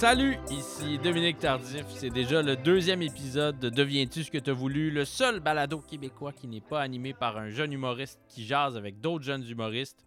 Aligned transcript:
Salut, 0.00 0.38
ici 0.50 0.96
Dominique 0.96 1.40
Tardif. 1.40 1.84
C'est 1.90 2.08
déjà 2.08 2.40
le 2.40 2.56
deuxième 2.56 3.02
épisode 3.02 3.58
de 3.58 3.68
Deviens-tu 3.68 4.24
ce 4.24 4.30
que 4.30 4.38
t'as 4.38 4.54
voulu, 4.54 4.90
le 4.90 5.04
seul 5.04 5.40
balado 5.40 5.78
québécois 5.82 6.32
qui 6.32 6.48
n'est 6.48 6.62
pas 6.62 6.80
animé 6.80 7.12
par 7.12 7.36
un 7.36 7.50
jeune 7.50 7.70
humoriste 7.70 8.18
qui 8.26 8.46
jase 8.46 8.78
avec 8.78 8.98
d'autres 9.02 9.26
jeunes 9.26 9.46
humoristes. 9.46 10.06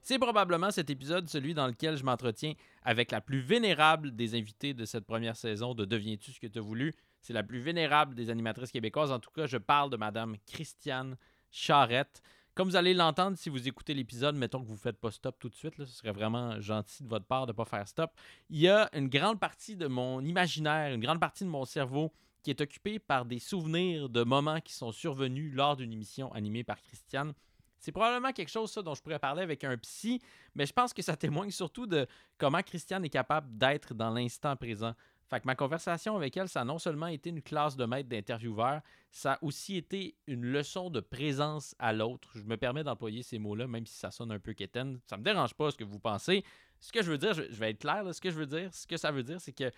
C'est 0.00 0.18
probablement 0.18 0.70
cet 0.70 0.88
épisode 0.88 1.28
celui 1.28 1.52
dans 1.52 1.66
lequel 1.66 1.98
je 1.98 2.04
m'entretiens 2.04 2.54
avec 2.84 3.10
la 3.10 3.20
plus 3.20 3.40
vénérable 3.40 4.16
des 4.16 4.34
invités 4.34 4.72
de 4.72 4.86
cette 4.86 5.04
première 5.04 5.36
saison 5.36 5.74
de 5.74 5.84
Deviens-tu 5.84 6.32
ce 6.32 6.40
que 6.40 6.46
t'as 6.46 6.60
voulu. 6.60 6.94
C'est 7.20 7.34
la 7.34 7.42
plus 7.42 7.60
vénérable 7.60 8.14
des 8.14 8.30
animatrices 8.30 8.72
québécoises. 8.72 9.12
En 9.12 9.20
tout 9.20 9.30
cas, 9.30 9.44
je 9.44 9.58
parle 9.58 9.90
de 9.90 9.98
Madame 9.98 10.36
Christiane 10.46 11.18
Charrette. 11.50 12.22
Comme 12.54 12.68
vous 12.68 12.76
allez 12.76 12.94
l'entendre 12.94 13.36
si 13.36 13.48
vous 13.48 13.66
écoutez 13.66 13.94
l'épisode, 13.94 14.36
mettons 14.36 14.60
que 14.60 14.66
vous 14.66 14.74
ne 14.74 14.78
faites 14.78 15.00
pas 15.00 15.10
stop 15.10 15.36
tout 15.40 15.48
de 15.48 15.56
suite, 15.56 15.74
ce 15.76 15.86
serait 15.86 16.12
vraiment 16.12 16.60
gentil 16.60 17.02
de 17.02 17.08
votre 17.08 17.24
part 17.24 17.46
de 17.46 17.52
ne 17.52 17.56
pas 17.56 17.64
faire 17.64 17.88
stop. 17.88 18.12
Il 18.48 18.60
y 18.60 18.68
a 18.68 18.88
une 18.92 19.08
grande 19.08 19.40
partie 19.40 19.74
de 19.74 19.88
mon 19.88 20.20
imaginaire, 20.20 20.94
une 20.94 21.00
grande 21.00 21.18
partie 21.18 21.42
de 21.42 21.48
mon 21.48 21.64
cerveau 21.64 22.12
qui 22.44 22.50
est 22.50 22.60
occupée 22.60 23.00
par 23.00 23.24
des 23.24 23.40
souvenirs 23.40 24.08
de 24.08 24.22
moments 24.22 24.60
qui 24.60 24.72
sont 24.72 24.92
survenus 24.92 25.52
lors 25.52 25.74
d'une 25.74 25.92
émission 25.92 26.30
animée 26.32 26.62
par 26.62 26.80
Christiane. 26.80 27.34
C'est 27.80 27.90
probablement 27.90 28.32
quelque 28.32 28.50
chose 28.50 28.72
dont 28.72 28.94
je 28.94 29.02
pourrais 29.02 29.18
parler 29.18 29.42
avec 29.42 29.64
un 29.64 29.76
psy, 29.78 30.22
mais 30.54 30.64
je 30.64 30.72
pense 30.72 30.94
que 30.94 31.02
ça 31.02 31.16
témoigne 31.16 31.50
surtout 31.50 31.88
de 31.88 32.06
comment 32.38 32.62
Christiane 32.62 33.04
est 33.04 33.10
capable 33.10 33.58
d'être 33.58 33.94
dans 33.94 34.10
l'instant 34.10 34.54
présent. 34.54 34.94
Fait 35.30 35.44
ma 35.44 35.54
conversation 35.54 36.16
avec 36.16 36.36
elle, 36.36 36.48
ça 36.48 36.60
a 36.60 36.64
non 36.64 36.78
seulement 36.78 37.06
été 37.06 37.30
une 37.30 37.42
classe 37.42 37.76
de 37.76 37.86
maître 37.86 38.08
d'intervieweur, 38.08 38.82
ça 39.10 39.34
a 39.34 39.38
aussi 39.42 39.76
été 39.76 40.16
une 40.26 40.44
leçon 40.44 40.90
de 40.90 41.00
présence 41.00 41.74
à 41.78 41.92
l'autre. 41.92 42.30
Je 42.34 42.42
me 42.42 42.56
permets 42.56 42.84
d'employer 42.84 43.22
ces 43.22 43.38
mots-là, 43.38 43.66
même 43.66 43.86
si 43.86 43.96
ça 43.96 44.10
sonne 44.10 44.32
un 44.32 44.38
peu 44.38 44.52
quétaine. 44.52 45.00
Ça 45.06 45.16
me 45.16 45.22
dérange 45.22 45.54
pas 45.54 45.70
ce 45.70 45.76
que 45.76 45.84
vous 45.84 45.98
pensez. 45.98 46.44
Ce 46.78 46.92
que 46.92 47.02
je 47.02 47.10
veux 47.10 47.18
dire, 47.18 47.32
je 47.32 47.42
vais 47.42 47.70
être 47.70 47.78
clair, 47.78 48.04
ce 48.14 48.20
que 48.20 48.30
je 48.30 48.36
veux 48.36 48.46
dire, 48.46 48.72
ce 48.74 48.86
que 48.86 48.96
ça 48.96 49.10
veut 49.10 49.22
dire, 49.22 49.40
c'est 49.40 49.52
que 49.52 49.70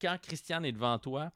quand 0.00 0.18
Christiane 0.20 0.64
est 0.66 0.72
devant 0.72 0.98
toi, 0.98 1.32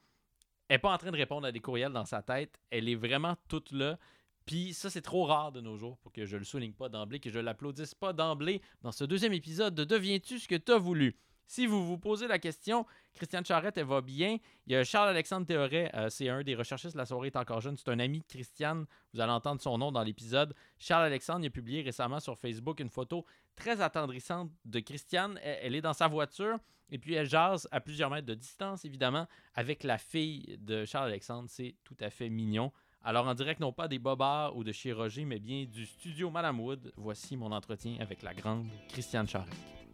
elle 0.69 0.75
n'est 0.75 0.79
pas 0.81 0.93
en 0.93 0.99
train 0.99 1.11
de 1.11 1.17
répondre 1.17 1.47
à 1.47 1.53
des 1.53 1.61
courriels 1.61 1.93
dans 1.93 2.05
sa 2.05 2.23
tête. 2.23 2.61
Elle 2.71 2.89
est 2.89 2.95
vraiment 2.95 3.37
toute 3.49 3.73
là. 3.73 3.99
Puis 4.45 4.75
ça, 4.75 4.91
c'est 4.91 5.03
trop 5.03 5.25
rare 5.25 5.53
de 5.53 5.61
nos 5.61 5.77
jours 5.77 5.99
pour 5.99 6.12
que 6.12 6.27
je 6.27 6.37
le 6.37 6.45
souligne 6.45 6.73
pas 6.73 6.89
d'emblée, 6.89 7.21
que 7.21 7.31
je 7.31 7.39
l'applaudisse 7.39 7.95
pas 7.95 8.12
d'emblée 8.12 8.61
dans 8.83 8.93
ce 8.93 9.05
deuxième 9.05 9.33
épisode 9.33 9.75
de 9.75 9.85
Deviens-tu 9.85 10.39
ce 10.39 10.49
que 10.49 10.55
tu 10.55 10.73
as 10.73 10.79
voulu? 10.79 11.17
Si 11.49 11.67
vous 11.67 11.83
vous 11.87 11.97
posez 11.97 12.29
la 12.29 12.39
question, 12.39 12.85
Christiane 13.15 13.45
Charrette, 13.45 13.79
elle 13.79 13.87
va 13.87 14.03
bien. 14.03 14.37
Il 14.67 14.75
y 14.75 14.77
a 14.77 14.85
Charles-Alexandre 14.85 15.47
Théoret, 15.47 15.91
euh, 15.95 16.11
c'est 16.11 16.29
un 16.29 16.43
des 16.43 16.55
recherchistes 16.55 16.95
la 16.95 17.07
soirée 17.07 17.29
est 17.29 17.37
encore 17.37 17.63
jeune. 17.63 17.75
C'est 17.79 17.89
un 17.89 17.99
ami 17.99 18.19
de 18.19 18.27
Christiane. 18.27 18.85
Vous 19.15 19.21
allez 19.21 19.33
entendre 19.33 19.59
son 19.63 19.79
nom 19.79 19.91
dans 19.91 20.03
l'épisode. 20.03 20.55
Charles-Alexandre 20.79 21.47
a 21.47 21.51
publié 21.51 21.81
récemment 21.81 22.21
sur 22.21 22.39
Facebook 22.39 22.81
une 22.81 22.91
photo 22.91 23.25
très 23.57 23.81
attendrissante 23.81 24.51
de 24.67 24.81
Christiane. 24.81 25.41
Elle, 25.43 25.75
est 25.75 25.81
dans 25.81 25.95
sa 25.95 26.07
voiture 26.07 26.59
et 26.91 26.99
puis 26.99 27.15
elle 27.15 27.27
jase 27.27 27.67
à 27.73 27.81
plusieurs 27.81 28.11
mètres 28.11 28.27
de 28.27 28.35
distance, 28.35 28.85
évidemment, 28.85 29.27
avec 29.55 29.85
la 29.85 29.97
fille 29.97 30.59
de 30.61 30.85
Charles-Alexandre. 30.85 31.49
C'est 31.49 31.77
tout 31.83 31.97
à 32.01 32.11
fait 32.11 32.29
mignon. 32.29 32.73
Alors, 33.03 33.27
en 33.27 33.33
direct, 33.33 33.61
non 33.61 33.73
pas 33.73 33.89
des 33.89 33.99
bobards 33.99 34.55
ou 34.55 34.65
de 34.65 34.73
chez 34.73 34.95
mais 35.25 35.39
bien 35.39 35.65
du 35.65 35.87
studio 35.87 36.31
Madame 36.31 36.61
Wood, 36.61 36.93
voici 36.99 37.39
mon 37.39 37.53
entretien 37.53 37.97
avec 38.01 38.23
la 38.23 38.35
grande 38.35 38.67
Christiane 38.91 39.27
Charrette. 39.27 39.88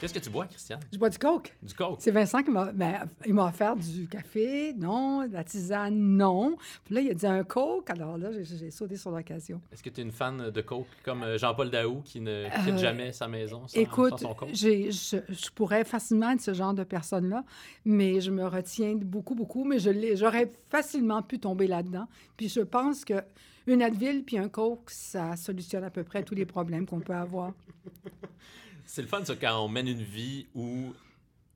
Qu'est-ce 0.00 0.14
que 0.14 0.20
tu 0.20 0.30
bois, 0.30 0.46
Christiane? 0.46 0.78
Je 0.92 0.98
bois 0.98 1.10
du 1.10 1.18
coke. 1.18 1.52
Du 1.60 1.74
coke. 1.74 1.96
C'est 1.98 2.12
Vincent 2.12 2.42
qui 2.44 2.50
m'a, 2.52 2.70
ben, 2.72 3.08
il 3.26 3.34
m'a 3.34 3.46
offert 3.48 3.74
du 3.74 4.06
café, 4.06 4.72
non. 4.74 5.26
De 5.26 5.32
la 5.32 5.42
tisane, 5.42 5.96
non. 5.96 6.56
Puis 6.84 6.94
là, 6.94 7.00
il 7.00 7.10
a 7.10 7.14
dit 7.14 7.26
un 7.26 7.42
coke. 7.42 7.90
Alors 7.90 8.16
là, 8.16 8.30
j'ai, 8.32 8.70
sauté 8.70 8.96
sur 8.96 9.10
l'occasion. 9.10 9.60
Est-ce 9.72 9.82
que 9.82 9.90
tu 9.90 10.00
es 10.00 10.04
une 10.04 10.12
fan 10.12 10.50
de 10.50 10.60
coke 10.60 10.86
comme 11.04 11.24
euh, 11.24 11.36
Jean-Paul 11.36 11.70
Daou 11.70 12.02
qui 12.04 12.20
ne 12.20 12.44
quitte 12.64 12.74
euh, 12.74 12.78
jamais 12.78 13.12
sa 13.12 13.26
maison 13.26 13.66
sans, 13.66 13.78
écoute, 13.78 14.20
son 14.20 14.34
coke? 14.34 14.50
J'ai, 14.52 14.92
je, 14.92 15.16
je, 15.28 15.50
pourrais 15.50 15.84
facilement 15.84 16.30
être 16.30 16.42
ce 16.42 16.54
genre 16.54 16.74
de 16.74 16.84
personne-là, 16.84 17.44
mais 17.84 18.20
je 18.20 18.30
me 18.30 18.46
retiens 18.46 18.94
beaucoup, 18.94 19.34
beaucoup. 19.34 19.64
Mais 19.64 19.80
je 19.80 19.90
j'aurais 20.14 20.48
facilement 20.70 21.22
pu 21.22 21.40
tomber 21.40 21.66
là-dedans. 21.66 22.06
Puis 22.36 22.48
je 22.48 22.60
pense 22.60 23.04
que 23.04 23.22
une 23.66 23.82
Advil 23.82 24.24
puis 24.24 24.38
un 24.38 24.48
coke, 24.48 24.90
ça 24.90 25.36
solutionne 25.36 25.84
à 25.84 25.90
peu 25.90 26.04
près 26.04 26.22
tous 26.22 26.34
les 26.34 26.46
problèmes 26.46 26.86
qu'on 26.86 27.00
peut 27.00 27.14
avoir. 27.14 27.52
C'est 28.88 29.02
le 29.02 29.08
fun, 29.08 29.22
ça, 29.22 29.36
quand 29.36 29.62
on 29.62 29.68
mène 29.68 29.86
une 29.86 30.02
vie 30.02 30.46
où 30.54 30.94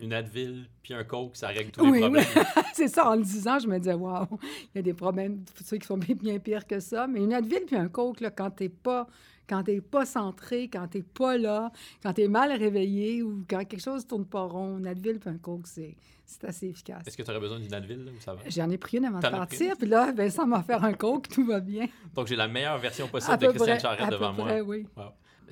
une 0.00 0.12
Advil 0.12 0.66
puis 0.82 0.92
un 0.92 1.02
Coke, 1.02 1.34
ça 1.34 1.48
règle 1.48 1.70
tous 1.70 1.90
les 1.90 2.00
problèmes. 2.00 2.22
Oui. 2.36 2.42
c'est 2.74 2.88
ça, 2.88 3.08
en 3.08 3.14
le 3.14 3.22
disant, 3.22 3.58
je 3.58 3.66
me 3.66 3.78
disais, 3.78 3.94
waouh, 3.94 4.26
il 4.42 4.76
y 4.76 4.78
a 4.80 4.82
des 4.82 4.92
problèmes 4.92 5.42
ceux 5.64 5.78
qui 5.78 5.86
sont 5.86 5.96
bien, 5.96 6.38
pires 6.38 6.66
que 6.66 6.78
ça. 6.78 7.06
Mais 7.06 7.20
une 7.20 7.32
Advil 7.32 7.62
puis 7.66 7.76
un 7.76 7.88
Coke, 7.88 8.20
là, 8.20 8.30
quand 8.30 8.50
t'es 8.50 8.68
pas 8.68 9.06
quand 9.48 9.64
t'es 9.64 9.80
pas 9.80 10.04
centré, 10.04 10.68
quand 10.68 10.86
t'es 10.88 11.02
pas 11.02 11.36
là, 11.36 11.72
quand 12.02 12.12
t'es 12.12 12.28
mal 12.28 12.52
réveillé 12.52 13.22
ou 13.22 13.44
quand 13.48 13.64
quelque 13.64 13.82
chose 13.82 14.06
tourne 14.06 14.26
pas 14.26 14.42
rond, 14.42 14.78
une 14.78 14.86
Advil 14.86 15.18
puis 15.18 15.30
un 15.30 15.38
Coke, 15.38 15.66
c'est, 15.66 15.96
assez 16.42 16.68
efficace. 16.68 17.02
Est-ce 17.06 17.16
que 17.16 17.22
tu 17.22 17.30
aurais 17.30 17.40
besoin 17.40 17.60
d'une 17.60 17.74
Advil 17.74 18.12
ou 18.14 18.20
ça 18.20 18.34
va? 18.34 18.42
J'en 18.46 18.68
ai 18.70 18.78
pris 18.78 18.98
une 18.98 19.06
avant 19.06 19.20
de 19.20 19.28
partir, 19.28 19.76
puis 19.78 19.88
là, 19.88 20.12
Vincent 20.12 20.46
m'a 20.46 20.62
fait 20.62 20.74
un 20.74 20.92
Coke, 20.92 21.28
tout 21.28 21.46
va 21.46 21.60
bien. 21.60 21.86
Donc 22.14 22.26
j'ai 22.26 22.36
la 22.36 22.48
meilleure 22.48 22.78
version 22.78 23.08
possible 23.08 23.38
de 23.38 23.48
Christiane 23.48 23.80
Charrette 23.80 24.10
devant 24.10 24.34
près, 24.34 24.62
moi. 24.62 24.76
oui. 24.76 24.86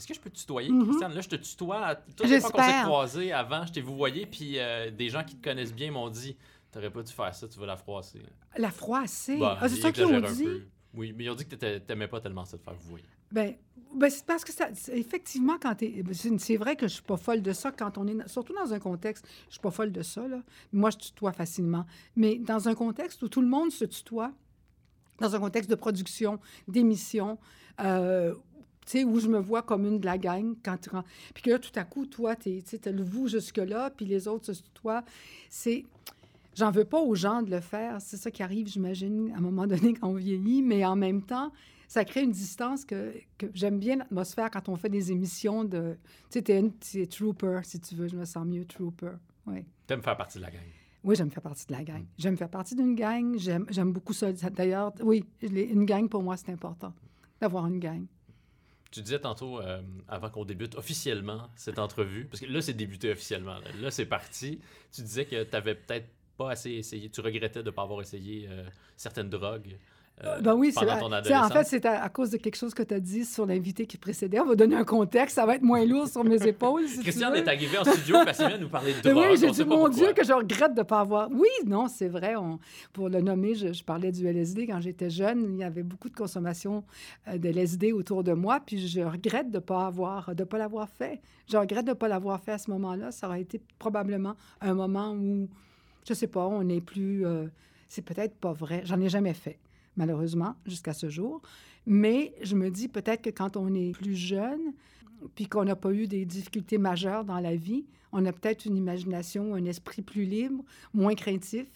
Est-ce 0.01 0.07
que 0.07 0.15
je 0.15 0.21
peux 0.21 0.31
te 0.31 0.39
tutoyer, 0.39 0.71
mm 0.71 0.85
Christiane? 0.85 1.13
Là, 1.13 1.21
je 1.21 1.29
te 1.29 1.37
tutoie. 1.37 1.95
Toutes 2.17 2.27
les 2.27 2.41
fois 2.41 2.51
qu'on 2.51 2.63
s'est 2.63 2.83
croisés 2.85 3.33
avant, 3.33 3.67
je 3.67 3.73
t'ai 3.73 3.83
voyé, 3.83 4.25
puis 4.25 4.59
euh, 4.59 4.91
des 4.91 5.11
gens 5.11 5.23
qui 5.23 5.37
te 5.37 5.45
connaissent 5.45 5.75
bien 5.75 5.91
m'ont 5.91 6.09
dit 6.09 6.37
T'aurais 6.73 6.91
pas 6.91 7.03
dû 7.03 7.13
faire 7.13 7.35
ça, 7.35 7.49
tu 7.49 7.59
vas 7.59 7.67
la 7.67 7.77
froisser. 7.77 8.23
La 8.57 8.71
froisser? 8.71 9.37
Bah, 9.37 9.59
ah, 9.61 9.69
c'est 9.69 9.77
ça 9.77 9.93
qu'ils 9.93 10.07
ont 10.07 10.21
dit? 10.21 10.63
Oui, 10.95 11.13
mais 11.15 11.25
ils 11.25 11.31
ont 11.31 11.35
dit 11.35 11.47
que 11.47 11.55
t'aimais 11.55 12.09
pas 12.09 12.21
tellement 12.21 12.47
ça 12.47 12.57
de 12.57 12.63
faire 12.63 12.75
vous 12.81 12.97
Ben, 13.31 13.57
ben 13.95 14.09
c'est 14.09 14.25
parce 14.25 14.43
que 14.43 14.53
ça, 14.53 14.69
effectivement, 14.93 15.59
quand 15.61 15.75
t'es. 15.75 16.03
C'est 16.39 16.57
vrai 16.57 16.77
que 16.77 16.89
je 16.89 16.95
suis 16.95 17.03
pas 17.03 17.19
folle 17.19 17.43
de 17.43 17.53
ça 17.53 17.73
quand 17.73 17.99
on 17.99 18.07
est. 18.07 18.27
Surtout 18.27 18.55
dans 18.55 18.73
un 18.73 18.79
contexte, 18.79 19.27
je 19.49 19.53
suis 19.53 19.61
pas 19.61 19.71
folle 19.71 19.93
de 19.93 20.03
ça, 20.03 20.27
là. 20.27 20.43
Moi, 20.73 20.91
je 20.91 20.97
tutoie 20.97 21.33
facilement. 21.33 21.85
Mais 22.17 22.39
dans 22.39 22.69
un 22.69 22.75
contexte 22.75 23.23
où 23.23 23.29
tout 23.29 23.43
le 23.43 23.49
monde 23.49 23.71
se 23.71 23.85
tutoie, 23.85 24.33
dans 25.19 25.37
un 25.37 25.39
contexte 25.39 25.69
de 25.69 25.77
production, 25.77 26.41
d'émission, 26.67 27.39
euh, 27.81 28.35
où 29.05 29.21
je 29.21 29.29
me 29.29 29.39
vois 29.39 29.63
comme 29.63 29.87
une 29.87 30.01
de 30.01 30.07
la 30.07 30.19
gang 30.19 30.55
quand 30.65 30.77
tu 30.79 30.91
Puis 31.35 31.43
que 31.43 31.51
là, 31.51 31.59
tout 31.59 31.73
à 31.77 31.85
coup, 31.85 32.07
toi, 32.07 32.37
tu 32.37 32.63
as 32.85 32.91
le 32.91 33.03
vous 33.03 33.29
jusque-là, 33.29 33.91
puis 33.91 34.07
les 34.07 34.29
autres, 34.29 34.53
toi. 34.75 35.03
C'est. 35.49 35.85
J'en 36.57 36.73
veux 36.73 36.85
pas 36.85 36.99
aux 36.99 37.15
gens 37.15 37.43
de 37.43 37.51
le 37.51 37.61
faire. 37.61 38.01
C'est 38.01 38.17
ça 38.17 38.31
qui 38.31 38.43
arrive, 38.43 38.67
j'imagine, 38.67 39.33
à 39.35 39.39
un 39.39 39.41
moment 39.41 39.67
donné 39.67 39.95
quand 39.95 40.09
on 40.09 40.15
vieillit, 40.15 40.63
mais 40.63 40.85
en 40.85 40.97
même 40.97 41.23
temps, 41.23 41.53
ça 41.87 42.05
crée 42.05 42.23
une 42.23 42.33
distance 42.33 42.85
que, 42.85 43.15
que 43.39 43.47
j'aime 43.55 43.79
bien 43.79 43.97
l'atmosphère 43.97 44.51
quand 44.51 44.69
on 44.69 44.77
fait 44.77 44.89
des 44.89 45.13
émissions 45.13 45.65
de. 45.65 45.97
Tu 46.31 46.41
sais, 46.41 46.43
t'es 46.43 47.07
trooper, 47.07 47.61
si 47.63 47.81
tu 47.81 47.95
veux. 47.95 48.09
Je 48.09 48.17
me 48.17 48.25
sens 48.25 48.47
mieux 48.47 48.65
trooper. 48.65 49.13
Oui. 49.47 49.65
T'aimes 49.87 50.03
faire 50.03 50.17
partie 50.17 50.39
de 50.39 50.43
la 50.43 50.51
gang? 50.51 50.61
Oui, 51.03 51.17
j'aime 51.17 51.31
faire 51.31 51.43
partie 51.43 51.67
de 51.67 51.73
la 51.73 51.83
gang. 51.83 52.05
J'aime 52.19 52.37
faire 52.37 52.51
partie 52.51 52.75
d'une 52.75 52.95
gang. 52.95 53.37
J'aime 53.39 53.93
beaucoup 53.93 54.13
ça. 54.13 54.33
D'ailleurs, 54.33 54.93
oui, 55.03 55.25
une 55.41 55.85
gang, 55.85 56.09
pour 56.09 56.23
moi, 56.23 56.37
c'est 56.37 56.53
important 56.53 56.93
d'avoir 57.41 57.67
une 57.67 57.79
gang. 57.79 58.05
Tu 58.91 59.03
disais 59.03 59.21
tantôt, 59.21 59.61
euh, 59.61 59.81
avant 60.09 60.31
qu'on 60.31 60.45
débute 60.45 60.75
officiellement 60.75 61.49
cette 61.55 61.79
entrevue, 61.79 62.25
parce 62.25 62.41
que 62.41 62.47
là, 62.47 62.61
c'est 62.61 62.75
débuté 62.75 63.13
officiellement. 63.13 63.59
Là, 63.81 63.91
c'est 63.91 64.07
parti. 64.07 64.61
Tu 64.93 65.03
disais 65.03 65.27
que 65.27 65.45
tu 65.45 65.51
n'avais 65.53 65.77
peut-être 65.77 66.09
pas 66.37 66.51
assez 66.51 66.73
essayé. 66.73 67.09
Tu 67.09 67.21
regrettais 67.21 67.63
de 67.63 67.67
ne 67.67 67.71
pas 67.71 67.83
avoir 67.83 68.01
essayé 68.01 68.49
euh, 68.49 68.65
certaines 68.97 69.31
drogues. 69.31 69.77
Euh, 70.25 70.41
ben 70.41 70.55
oui, 70.55 70.73
c'est 70.73 70.91
En 71.35 71.49
fait, 71.49 71.65
c'est 71.65 71.87
à, 71.87 72.09
cause 72.11 72.31
de 72.31 72.37
quelque 72.37 72.57
chose 72.57 72.75
que 72.75 72.83
tu 72.83 72.93
as 72.93 73.01
dit 73.01 73.25
sur 73.25 73.47
l'invité 73.47 73.87
qui 73.87 73.97
précédait. 73.97 74.39
On 74.41 74.47
va 74.47 74.55
donner 74.55 74.77
un 74.77 74.85
contexte. 74.85 75.37
Ça 75.37 75.47
va 75.47 75.55
être 75.55 75.63
moins 75.63 75.85
lourd 75.85 76.09
sur 76.09 76.25
mes 76.25 76.47
épaules. 76.47 76.87
Si 76.89 77.01
Christiane 77.01 77.37
est 77.37 77.49
arrivée 77.49 77.79
en 77.79 77.85
studio 77.85 78.17
parce 78.25 78.39
qu'elle 78.39 78.49
vient 78.49 78.59
nous 78.59 78.69
parler 78.69 78.93
de 78.93 79.01
drogue. 79.01 79.25
Oui, 79.31 79.37
j'ai 79.39 79.51
dit, 79.51 79.65
mon 79.65 79.89
Dieu, 79.89 80.13
que 80.13 80.25
je 80.25 80.33
regrette 80.33 80.75
de 80.75 80.81
ne 80.81 80.85
pas 80.85 81.01
avoir. 81.01 81.31
Oui, 81.31 81.49
non, 81.67 81.89
c'est 81.89 82.09
vrai. 82.09 82.37
On... 82.37 82.59
Pour 82.93 83.09
le 83.09 83.21
nommer, 83.21 83.55
je, 83.55 83.83
parlais 83.83 84.13
du 84.13 84.27
LSD 84.27 84.67
quand 84.67 84.81
j'étais 84.81 85.11
jeune. 85.11 85.55
Il 85.55 85.59
y 85.59 85.65
avait 85.65 85.83
beaucoup 85.83 86.11
de 86.11 86.17
consommation 86.17 86.85
euh, 87.29 87.39
de 87.39 87.49
LSD 87.49 87.93
autour 87.93 88.23
de 88.23 88.33
moi. 88.33 88.61
Puis 88.65 88.89
je 88.89 89.01
regrette 89.01 89.51
de 89.51 89.57
ne 89.57 89.61
pas, 89.61 89.87
avoir, 89.87 90.35
de 90.35 90.45
pas 90.45 90.59
l'avoir 90.59 90.89
fait. 90.89 91.21
Je 91.51 91.57
regrette 91.57 91.87
de 91.87 91.91
ne 91.91 91.95
pas 91.95 92.09
l'avoir 92.09 92.41
fait 92.41 92.53
à 92.53 92.59
ce 92.59 92.71
moment-là. 92.71 93.11
Ça 93.11 93.27
aurait 93.27 93.41
été 93.41 93.61
probablement 93.79 94.37
un 94.61 94.75
moment 94.75 95.13
où, 95.13 95.49
je 96.07 96.13
sais 96.13 96.27
pas, 96.27 96.47
on 96.47 96.63
n'est 96.63 96.83
plus. 96.83 97.25
Euh, 97.25 97.47
c'est 97.89 98.03
peut-être 98.03 98.35
pas 98.35 98.53
vrai. 98.53 98.83
J'en 98.85 99.01
ai 99.01 99.09
jamais 99.09 99.35
fait 99.35 99.59
malheureusement, 99.97 100.55
jusqu'à 100.67 100.93
ce 100.93 101.09
jour. 101.09 101.43
Mais 101.87 102.35
je 102.43 102.57
me 102.57 102.71
dis 102.71 102.89
peut-être 102.89 103.23
que 103.23 103.31
quand 103.31 103.57
on 103.57 103.75
est 103.75 103.93
plus 103.93 104.15
jeune, 104.15 104.73
puis 105.35 105.47
qu'on 105.47 105.65
n'a 105.65 105.77
pas 105.77 105.93
eu 105.93 106.07
des 106.07 106.25
difficultés 106.25 106.79
majeures 106.79 107.25
dans 107.25 107.41
la 107.41 107.57
vie, 107.57 107.85
on 108.13 108.25
a 108.27 108.33
peut-être 108.33 108.65
une 108.65 108.77
imagination, 108.77 109.55
un 109.55 109.65
esprit 109.65 110.03
plus 110.03 110.25
libre, 110.25 110.65
moins 110.95 111.15
craintif, 111.15 111.69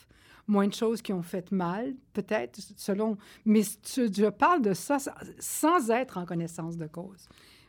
moins 0.46 0.66
de 0.66 0.74
choses 0.74 1.00
qui 1.00 1.12
ont 1.12 1.22
fait 1.22 1.52
mal, 1.52 1.94
peut-être, 2.12 2.60
selon... 2.76 3.16
Mais 3.44 3.62
je 3.62 4.28
parle 4.30 4.62
de 4.62 4.74
ça 4.74 4.98
sans 5.38 5.90
être 5.90 6.18
en 6.18 6.26
connaissance 6.26 6.76
de 6.76 6.86
cause. 6.86 7.28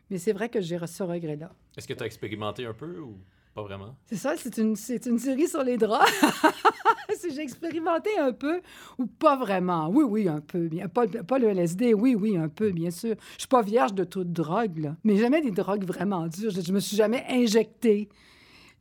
Mais 0.09 0.17
c'est 0.17 0.33
vrai 0.33 0.49
que 0.49 0.61
j'ai 0.61 0.79
ce 0.85 1.03
regret-là. 1.03 1.53
Est-ce 1.77 1.87
que 1.87 1.93
tu 1.93 2.03
as 2.03 2.05
expérimenté 2.05 2.65
un 2.65 2.73
peu 2.73 2.99
ou... 2.99 3.17
Pas 3.55 3.63
vraiment. 3.63 3.95
C'est 4.05 4.17
ça, 4.17 4.35
c'est 4.35 4.57
une, 4.57 4.75
c'est 4.75 5.05
une 5.05 5.17
série 5.17 5.47
sur 5.47 5.63
les 5.63 5.77
draps. 5.77 6.11
j'ai 7.33 7.41
expérimenté 7.41 8.09
un 8.19 8.33
peu 8.33 8.61
ou 8.97 9.05
pas 9.05 9.37
vraiment. 9.37 9.87
Oui, 9.87 10.03
oui, 10.03 10.27
un 10.27 10.41
peu. 10.41 10.69
Pas, 10.93 11.39
le 11.39 11.47
LSD, 11.47 11.93
oui, 11.93 12.15
oui, 12.15 12.37
un 12.37 12.49
peu, 12.49 12.71
bien 12.71 12.91
sûr. 12.91 13.15
Je 13.35 13.39
suis 13.39 13.47
pas 13.47 13.61
vierge 13.61 13.93
de 13.93 14.03
toute 14.03 14.33
drogue, 14.33 14.77
là. 14.79 14.97
mais 15.05 15.15
jamais 15.15 15.41
des 15.41 15.51
drogues 15.51 15.85
vraiment 15.85 16.27
dures. 16.27 16.51
Je, 16.51 16.59
je 16.59 16.73
me 16.73 16.81
suis 16.81 16.97
jamais 16.97 17.25
injectée. 17.29 18.09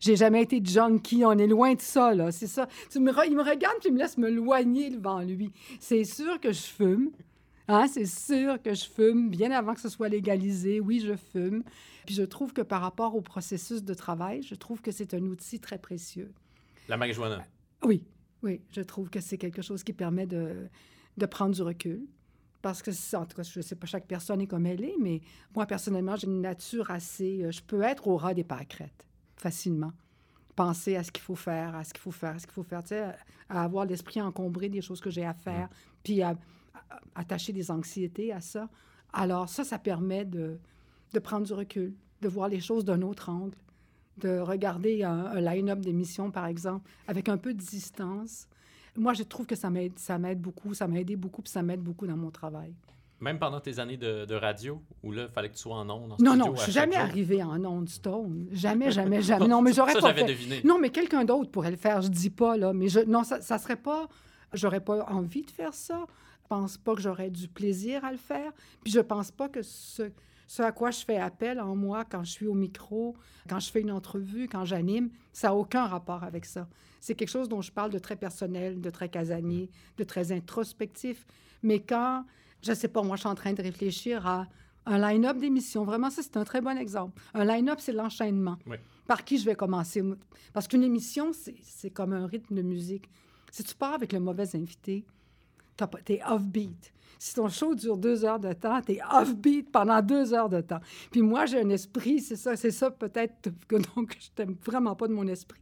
J'ai 0.00 0.16
jamais 0.16 0.42
été 0.42 0.60
junkie. 0.62 1.24
On 1.24 1.38
est 1.38 1.46
loin 1.46 1.74
de 1.74 1.80
ça, 1.80 2.12
là. 2.12 2.32
C'est 2.32 2.48
ça. 2.48 2.66
Il 2.94 3.00
me 3.00 3.12
regarde 3.12 3.76
puis 3.78 3.90
il 3.90 3.94
me 3.94 3.98
laisse 4.00 4.18
me 4.18 4.28
loigner 4.28 4.90
devant 4.90 5.20
lui. 5.20 5.52
C'est 5.78 6.04
sûr 6.04 6.40
que 6.40 6.52
je 6.52 6.62
fume. 6.62 7.10
Hein, 7.68 7.86
c'est 7.86 8.06
sûr 8.06 8.60
que 8.60 8.74
je 8.74 8.84
fume 8.84 9.30
bien 9.30 9.50
avant 9.52 9.72
que 9.72 9.80
ce 9.80 9.88
soit 9.88 10.08
légalisé. 10.08 10.80
Oui, 10.80 11.00
je 11.00 11.14
fume. 11.14 11.62
Puis 12.06 12.14
je 12.14 12.22
trouve 12.22 12.52
que 12.52 12.62
par 12.62 12.80
rapport 12.82 13.14
au 13.14 13.20
processus 13.20 13.82
de 13.82 13.94
travail, 13.94 14.42
je 14.42 14.54
trouve 14.54 14.80
que 14.80 14.90
c'est 14.90 15.14
un 15.14 15.22
outil 15.22 15.60
très 15.60 15.78
précieux. 15.78 16.32
La 16.88 16.96
marijuana. 16.96 17.44
Oui, 17.84 18.04
oui, 18.42 18.60
je 18.70 18.82
trouve 18.82 19.08
que 19.10 19.20
c'est 19.20 19.38
quelque 19.38 19.62
chose 19.62 19.82
qui 19.82 19.92
permet 19.92 20.26
de, 20.26 20.68
de 21.16 21.26
prendre 21.26 21.54
du 21.54 21.62
recul. 21.62 22.06
Parce 22.62 22.80
que, 22.80 22.90
en 23.16 23.26
tout 23.26 23.36
cas, 23.36 23.42
je 23.42 23.58
ne 23.58 23.62
sais 23.62 23.74
pas, 23.74 23.86
chaque 23.86 24.06
personne 24.06 24.40
est 24.40 24.46
comme 24.46 24.64
elle 24.64 24.82
est, 24.84 24.96
mais 24.98 25.20
moi, 25.54 25.66
personnellement, 25.66 26.16
j'ai 26.16 26.26
une 26.26 26.40
nature 26.40 26.90
assez... 26.90 27.42
euh, 27.44 27.50
Je 27.52 27.60
peux 27.60 27.82
être 27.82 28.08
au 28.08 28.16
ras 28.16 28.32
des 28.32 28.44
pâquerettes, 28.44 29.06
facilement. 29.36 29.92
Penser 30.56 30.96
à 30.96 31.02
ce 31.02 31.10
qu'il 31.12 31.22
faut 31.22 31.34
faire, 31.34 31.74
à 31.74 31.84
ce 31.84 31.92
qu'il 31.92 32.00
faut 32.00 32.10
faire, 32.10 32.36
à 32.36 32.38
ce 32.38 32.46
qu'il 32.46 32.54
faut 32.54 32.62
faire, 32.62 32.82
tu 32.82 32.88
sais, 32.90 33.00
à, 33.00 33.16
à 33.50 33.64
avoir 33.64 33.84
l'esprit 33.84 34.22
encombré 34.22 34.70
des 34.70 34.80
choses 34.80 35.00
que 35.00 35.10
j'ai 35.10 35.26
à 35.26 35.34
faire, 35.34 35.68
puis 36.02 36.22
à, 36.22 36.30
à- 36.90 37.00
attacher 37.16 37.52
des 37.52 37.70
anxiétés 37.70 38.32
à 38.32 38.40
ça. 38.40 38.70
Alors 39.12 39.48
ça, 39.50 39.62
ça 39.64 39.78
permet 39.78 40.24
de, 40.24 40.58
de 41.14 41.18
prendre 41.20 41.46
du 41.46 41.52
recul, 41.54 41.94
de 42.20 42.28
voir 42.28 42.48
les 42.48 42.60
choses 42.60 42.84
d'un 42.84 43.00
autre 43.02 43.28
angle, 43.30 43.56
de 44.18 44.38
regarder 44.38 45.02
un, 45.04 45.26
un 45.26 45.40
line-up 45.40 45.80
d'émissions, 45.80 46.30
par 46.30 46.46
exemple, 46.46 46.88
avec 47.08 47.28
un 47.28 47.36
peu 47.38 47.54
de 47.54 47.58
distance. 47.60 48.46
Moi, 48.96 49.14
je 49.14 49.22
trouve 49.22 49.46
que 49.46 49.56
ça 49.56 49.70
m'aide, 49.70 49.98
ça 49.98 50.18
m'aide 50.18 50.40
beaucoup, 50.40 50.74
ça 50.74 50.86
m'a 50.86 51.00
aidé 51.00 51.16
beaucoup, 51.16 51.42
puis 51.42 51.50
ça 51.50 51.62
m'aide 51.62 51.80
beaucoup 51.80 52.06
dans 52.06 52.16
mon 52.16 52.30
travail. 52.30 52.74
Même 53.20 53.38
pendant 53.38 53.60
tes 53.60 53.78
années 53.78 53.96
de, 53.96 54.24
de 54.24 54.34
radio, 54.34 54.82
où 55.02 55.10
là, 55.12 55.22
il 55.28 55.32
fallait 55.32 55.48
que 55.48 55.54
tu 55.54 55.62
sois 55.62 55.76
en 55.76 55.88
ondes. 55.88 56.12
en 56.12 56.16
Non, 56.20 56.36
non, 56.36 56.54
je 56.56 56.62
suis 56.62 56.72
jamais 56.72 56.96
arrivée 56.96 57.42
en 57.42 57.64
onde 57.64 57.88
stone. 57.88 58.48
Jamais, 58.52 58.90
jamais, 58.90 59.22
jamais. 59.22 59.46
Non, 59.48 59.62
mais 59.62 59.72
j'aurais 59.72 59.92
Ça, 59.94 60.00
pas 60.00 60.08
j'avais 60.08 60.22
fait. 60.22 60.28
deviné. 60.28 60.60
Non, 60.64 60.78
mais 60.78 60.90
quelqu'un 60.90 61.24
d'autre 61.24 61.50
pourrait 61.50 61.70
le 61.70 61.76
faire. 61.76 62.02
Je 62.02 62.08
dis 62.08 62.30
pas, 62.30 62.56
là. 62.56 62.72
Mais 62.72 62.88
je, 62.88 63.00
non, 63.00 63.24
ça, 63.24 63.40
ça 63.40 63.58
serait 63.58 63.76
pas. 63.76 64.08
J'aurais 64.52 64.80
pas 64.80 65.06
envie 65.10 65.42
de 65.42 65.50
faire 65.50 65.72
ça. 65.74 66.04
Je 66.42 66.48
pense 66.48 66.76
pas 66.76 66.94
que 66.94 67.00
j'aurais 67.00 67.30
du 67.30 67.48
plaisir 67.48 68.04
à 68.04 68.12
le 68.12 68.18
faire. 68.18 68.52
Puis 68.82 68.92
je 68.92 69.00
pense 69.00 69.30
pas 69.30 69.48
que 69.48 69.62
ce, 69.62 70.10
ce 70.46 70.62
à 70.62 70.72
quoi 70.72 70.90
je 70.90 71.04
fais 71.04 71.16
appel 71.16 71.60
en 71.60 71.74
moi 71.74 72.04
quand 72.04 72.24
je 72.24 72.30
suis 72.30 72.46
au 72.46 72.54
micro, 72.54 73.16
quand 73.48 73.60
je 73.60 73.70
fais 73.70 73.80
une 73.80 73.90
entrevue, 73.90 74.48
quand 74.48 74.64
j'anime, 74.64 75.10
ça 75.32 75.48
n'a 75.48 75.54
aucun 75.54 75.86
rapport 75.86 76.24
avec 76.24 76.44
ça. 76.44 76.68
C'est 77.00 77.14
quelque 77.14 77.30
chose 77.30 77.48
dont 77.48 77.60
je 77.60 77.72
parle 77.72 77.90
de 77.90 77.98
très 77.98 78.16
personnel, 78.16 78.80
de 78.80 78.90
très 78.90 79.08
casanier, 79.08 79.70
de 79.98 80.04
très 80.04 80.32
introspectif. 80.32 81.26
Mais 81.62 81.80
quand, 81.80 82.24
je 82.62 82.72
sais 82.72 82.88
pas, 82.88 83.02
moi, 83.02 83.16
je 83.16 83.20
suis 83.20 83.28
en 83.28 83.34
train 83.34 83.52
de 83.52 83.62
réfléchir 83.62 84.26
à 84.26 84.46
un 84.86 84.98
line-up 84.98 85.38
d'émissions, 85.38 85.84
vraiment, 85.84 86.10
ça, 86.10 86.22
c'est 86.22 86.36
un 86.36 86.44
très 86.44 86.60
bon 86.60 86.76
exemple. 86.76 87.20
Un 87.32 87.44
line-up, 87.44 87.78
c'est 87.80 87.92
l'enchaînement. 87.92 88.56
Oui. 88.66 88.76
Par 89.06 89.24
qui 89.24 89.38
je 89.38 89.44
vais 89.44 89.54
commencer? 89.54 90.02
Parce 90.52 90.68
qu'une 90.68 90.82
émission, 90.82 91.32
c'est 91.62 91.90
comme 91.90 92.12
un 92.12 92.26
rythme 92.26 92.54
de 92.54 92.62
musique. 92.62 93.08
Si 93.50 93.62
tu 93.64 93.74
pars 93.74 93.94
avec 93.94 94.12
le 94.12 94.20
mauvais 94.20 94.56
invité, 94.56 95.04
t'es 96.04 96.20
off-beat. 96.28 96.92
Si 97.18 97.34
ton 97.34 97.48
show 97.48 97.74
dure 97.74 97.96
deux 97.96 98.24
heures 98.24 98.40
de 98.40 98.52
temps, 98.52 98.80
t'es 98.82 98.98
off-beat 99.12 99.70
pendant 99.70 100.02
deux 100.02 100.34
heures 100.34 100.48
de 100.48 100.60
temps. 100.60 100.80
Puis 101.10 101.22
moi, 101.22 101.46
j'ai 101.46 101.60
un 101.60 101.70
esprit, 101.70 102.20
c'est 102.20 102.36
ça, 102.36 102.56
c'est 102.56 102.70
ça 102.70 102.90
peut-être 102.90 103.50
que 103.66 103.76
donc 103.94 104.16
je 104.20 104.28
t'aime 104.34 104.56
vraiment 104.64 104.94
pas 104.94 105.08
de 105.08 105.12
mon 105.12 105.26
esprit. 105.26 105.60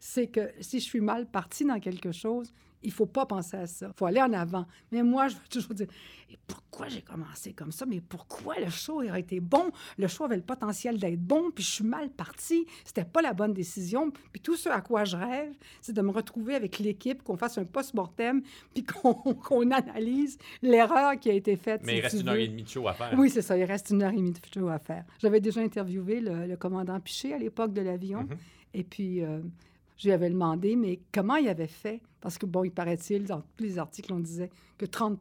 C'est 0.00 0.26
que 0.26 0.50
si 0.60 0.80
je 0.80 0.84
suis 0.84 1.00
mal 1.00 1.26
partie 1.26 1.64
dans 1.64 1.78
quelque 1.78 2.12
chose, 2.12 2.52
il 2.82 2.92
faut 2.92 3.06
pas 3.06 3.26
penser 3.26 3.56
à 3.56 3.66
ça. 3.66 3.88
Il 3.88 3.98
faut 3.98 4.06
aller 4.06 4.20
en 4.20 4.32
avant. 4.32 4.66
Mais 4.90 5.02
moi, 5.02 5.28
je 5.28 5.34
veux 5.34 5.48
toujours 5.48 5.74
dire, 5.74 5.86
et 6.30 6.38
pourquoi 6.46 6.88
j'ai 6.88 7.02
commencé 7.02 7.52
comme 7.52 7.72
ça? 7.72 7.86
Mais 7.86 8.00
pourquoi 8.00 8.58
le 8.58 8.70
show 8.70 9.02
aurait 9.02 9.20
été 9.20 9.40
bon? 9.40 9.70
Le 9.98 10.08
show 10.08 10.24
avait 10.24 10.36
le 10.36 10.42
potentiel 10.42 10.98
d'être 10.98 11.20
bon, 11.20 11.50
puis 11.50 11.64
je 11.64 11.70
suis 11.70 11.84
mal 11.84 12.10
partie. 12.10 12.66
C'était 12.84 13.04
pas 13.04 13.22
la 13.22 13.32
bonne 13.32 13.52
décision. 13.52 14.10
Puis 14.32 14.40
tout 14.40 14.56
ce 14.56 14.68
à 14.68 14.80
quoi 14.80 15.04
je 15.04 15.16
rêve, 15.16 15.52
c'est 15.80 15.92
de 15.92 16.02
me 16.02 16.10
retrouver 16.10 16.54
avec 16.54 16.78
l'équipe, 16.78 17.22
qu'on 17.22 17.36
fasse 17.36 17.58
un 17.58 17.64
post-mortem, 17.64 18.42
puis 18.74 18.84
qu'on 19.44 19.70
analyse 19.70 20.38
l'erreur 20.62 21.18
qui 21.18 21.30
a 21.30 21.34
été 21.34 21.56
faite. 21.56 21.82
Mais 21.84 21.92
si 21.92 21.98
il 21.98 22.02
reste 22.02 22.20
une 22.20 22.28
heure 22.28 22.36
et 22.36 22.48
demie 22.48 22.62
de 22.62 22.68
show 22.68 22.88
à 22.88 22.94
faire. 22.94 23.14
Oui, 23.18 23.30
c'est 23.30 23.42
ça. 23.42 23.56
Il 23.56 23.64
reste 23.64 23.90
une 23.90 24.02
heure 24.02 24.12
et 24.12 24.16
demie 24.16 24.32
de 24.32 24.38
show 24.52 24.68
à 24.68 24.78
faire. 24.78 25.04
J'avais 25.20 25.40
déjà 25.40 25.60
interviewé 25.60 26.20
le, 26.20 26.46
le 26.46 26.56
commandant 26.56 26.98
Piché 27.00 27.34
à 27.34 27.38
l'époque 27.38 27.72
de 27.72 27.82
l'avion. 27.82 28.22
Mhm. 28.22 28.36
Et 28.74 28.84
puis, 28.84 29.22
euh, 29.22 29.40
je 30.02 30.08
lui 30.08 30.14
avais 30.14 30.30
demandé, 30.30 30.74
mais 30.74 31.00
comment 31.14 31.36
il 31.36 31.48
avait 31.48 31.68
fait? 31.68 32.02
Parce 32.20 32.36
que, 32.36 32.44
bon, 32.44 32.64
il 32.64 32.72
paraît-il, 32.72 33.24
dans 33.24 33.40
tous 33.56 33.62
les 33.62 33.78
articles, 33.78 34.12
on 34.12 34.18
disait 34.18 34.50
que 34.76 34.84
30 34.84 35.20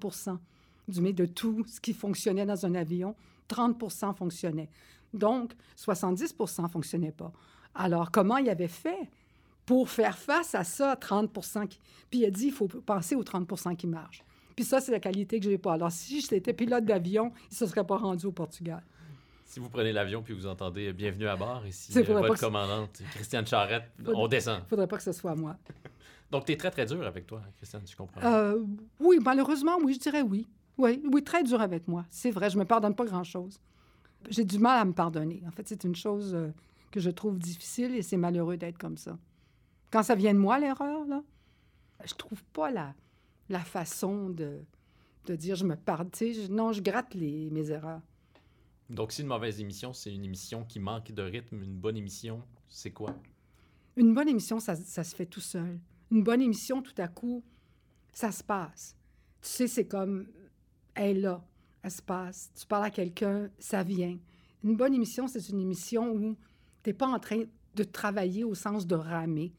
du 0.88 1.02
mais 1.02 1.14
de 1.14 1.28
tout 1.28 1.64
ce 1.68 1.80
qui 1.80 1.94
fonctionnait 1.94 2.48
dans 2.48 2.66
un 2.66 2.74
avion, 2.74 3.16
30 3.48 3.78
fonctionnait. 4.18 4.70
Donc, 5.14 5.54
70 5.76 6.36
ne 6.64 6.68
fonctionnait 6.68 7.12
pas. 7.12 7.32
Alors, 7.76 8.10
comment 8.10 8.38
il 8.38 8.50
avait 8.50 8.68
fait 8.68 9.08
pour 9.68 9.88
faire 9.88 10.18
face 10.18 10.56
à 10.56 10.64
ça, 10.64 10.96
30 10.96 11.32
qui... 11.70 11.80
Puis 12.10 12.22
il 12.22 12.26
a 12.26 12.32
dit, 12.32 12.48
il 12.48 12.52
faut 12.52 12.68
penser 12.68 13.14
aux 13.14 13.24
30% 13.24 13.76
qui 13.76 13.86
marchent. 13.86 14.24
Puis 14.56 14.66
ça, 14.66 14.82
c'est 14.82 14.92
la 14.92 15.00
qualité 15.00 15.40
que 15.40 15.46
je 15.46 15.52
n'ai 15.52 15.60
pas. 15.60 15.74
Alors, 15.74 15.92
si 15.92 16.22
j'étais 16.22 16.54
pilote 16.54 16.86
d'avion, 16.86 17.32
il 17.52 17.54
ne 17.54 17.56
se 17.56 17.68
serait 17.68 17.86
pas 17.86 17.98
rendu 17.98 18.26
au 18.26 18.32
Portugal. 18.32 18.84
Si 19.52 19.60
vous 19.60 19.68
prenez 19.70 19.92
l'avion 19.92 20.22
puis 20.24 20.34
vous 20.34 20.48
entendez 20.48 20.88
euh, 20.88 20.94
Bienvenue 20.94 21.28
à 21.28 21.36
bord, 21.36 21.68
ici 21.68 21.92
C'est 21.92 22.10
euh, 22.10 22.20
votre 22.22 22.40
commandante, 22.40 23.02
Christiane 23.14 23.46
Charrette, 23.46 23.84
Faudrait- 23.98 24.14
on 24.16 24.28
descend. 24.30 24.60
Il 24.60 24.64
ne 24.64 24.68
faudrait 24.70 24.88
pas 24.88 24.96
que 24.96 25.04
ce 25.04 25.12
soit 25.12 25.36
moi. 25.36 25.58
Donc, 26.32 26.46
tu 26.46 26.54
es 26.54 26.56
très, 26.56 26.72
très 26.72 26.86
dur 26.86 27.06
avec 27.06 27.28
toi, 27.28 27.42
Christiane, 27.58 27.84
tu 27.84 27.94
comprends. 27.98 28.22
Euh, 28.24 28.64
oui, 29.02 29.20
malheureusement, 29.22 29.78
oui, 29.84 29.96
je 29.96 30.00
dirais 30.00 30.22
oui. 30.22 30.48
Oui, 30.78 31.04
oui, 31.12 31.22
très 31.22 31.44
dur 31.44 31.60
avec 31.60 31.86
moi. 31.90 32.06
C'est 32.10 32.32
vrai, 32.32 32.50
je 32.50 32.58
me 32.58 32.64
pardonne 32.64 32.96
pas 32.96 33.04
grand-chose. 33.04 33.60
J'ai 34.30 34.46
du 34.46 34.58
mal 34.58 34.80
à 34.80 34.86
me 34.86 34.94
pardonner. 34.94 35.44
En 35.46 35.52
fait, 35.52 35.68
c'est 35.68 35.84
une 35.84 35.96
chose 35.98 36.34
euh, 36.34 36.48
que 36.90 37.02
je 37.02 37.10
trouve 37.10 37.38
difficile 37.38 37.94
et 37.94 38.04
c'est 38.04 38.16
malheureux 38.16 38.56
d'être 38.56 38.78
comme 38.78 38.96
ça. 38.96 39.18
Quand 39.92 40.02
ça 40.04 40.16
vient 40.16 40.34
de 40.34 40.40
moi, 40.40 40.60
l'erreur, 40.60 41.04
là, 41.10 41.22
je 42.06 42.14
trouve 42.14 42.42
pas 42.54 42.72
la, 42.72 42.94
la 43.50 43.60
façon 43.60 44.30
de, 44.30 44.62
de 45.26 45.36
dire 45.36 45.58
je 45.58 45.66
me 45.66 45.76
pardonne. 45.76 46.10
Non, 46.50 46.72
je 46.72 46.82
gratte 46.82 47.14
les, 47.16 47.50
mes 47.50 47.70
erreurs. 47.70 48.00
Donc, 48.92 49.14
si 49.14 49.22
une 49.22 49.28
mauvaise 49.28 49.62
émission, 49.62 49.94
c'est 49.94 50.14
une 50.14 50.26
émission 50.26 50.66
qui 50.66 50.78
manque 50.78 51.14
de 51.14 51.22
rythme, 51.22 51.64
une 51.64 51.78
bonne 51.78 51.96
émission, 51.96 52.44
c'est 52.68 52.92
quoi? 52.92 53.16
Une 53.96 54.14
bonne 54.14 54.28
émission, 54.28 54.60
ça, 54.60 54.76
se 54.76 55.16
fait 55.16 55.26
tout 55.26 55.40
seul. 55.40 55.80
Une 56.12 56.24
bonne 56.24 56.42
émission, 56.42 56.82
tout 56.82 56.94
à 56.98 57.08
coup, 57.08 57.42
ça 58.12 58.34
se 58.34 58.44
passe. 58.44 58.98
Tu 59.42 59.48
sais, 59.48 59.68
c'est 59.68 59.88
comme, 59.88 60.28
elle 60.94 61.18
est 61.18 61.22
là, 61.22 61.42
elle 61.84 61.92
se 61.92 62.02
passe. 62.02 62.52
Tu 62.54 62.66
parles 62.66 62.84
à 62.84 62.90
quelqu'un, 62.90 63.50
ça 63.60 63.82
vient. 63.82 64.18
Une 64.62 64.76
bonne 64.76 64.94
émission, 64.94 65.26
c'est 65.26 65.48
une 65.48 65.62
émission 65.62 66.12
où 66.12 66.36
tu 66.84 66.90
n'es 66.90 66.94
pas 66.94 67.08
en 67.08 67.20
train 67.20 67.44
de 67.76 67.84
travailler 67.86 68.44
au 68.44 68.56
sens 68.56 68.86
de 68.86 68.96
ramer. 68.96 69.54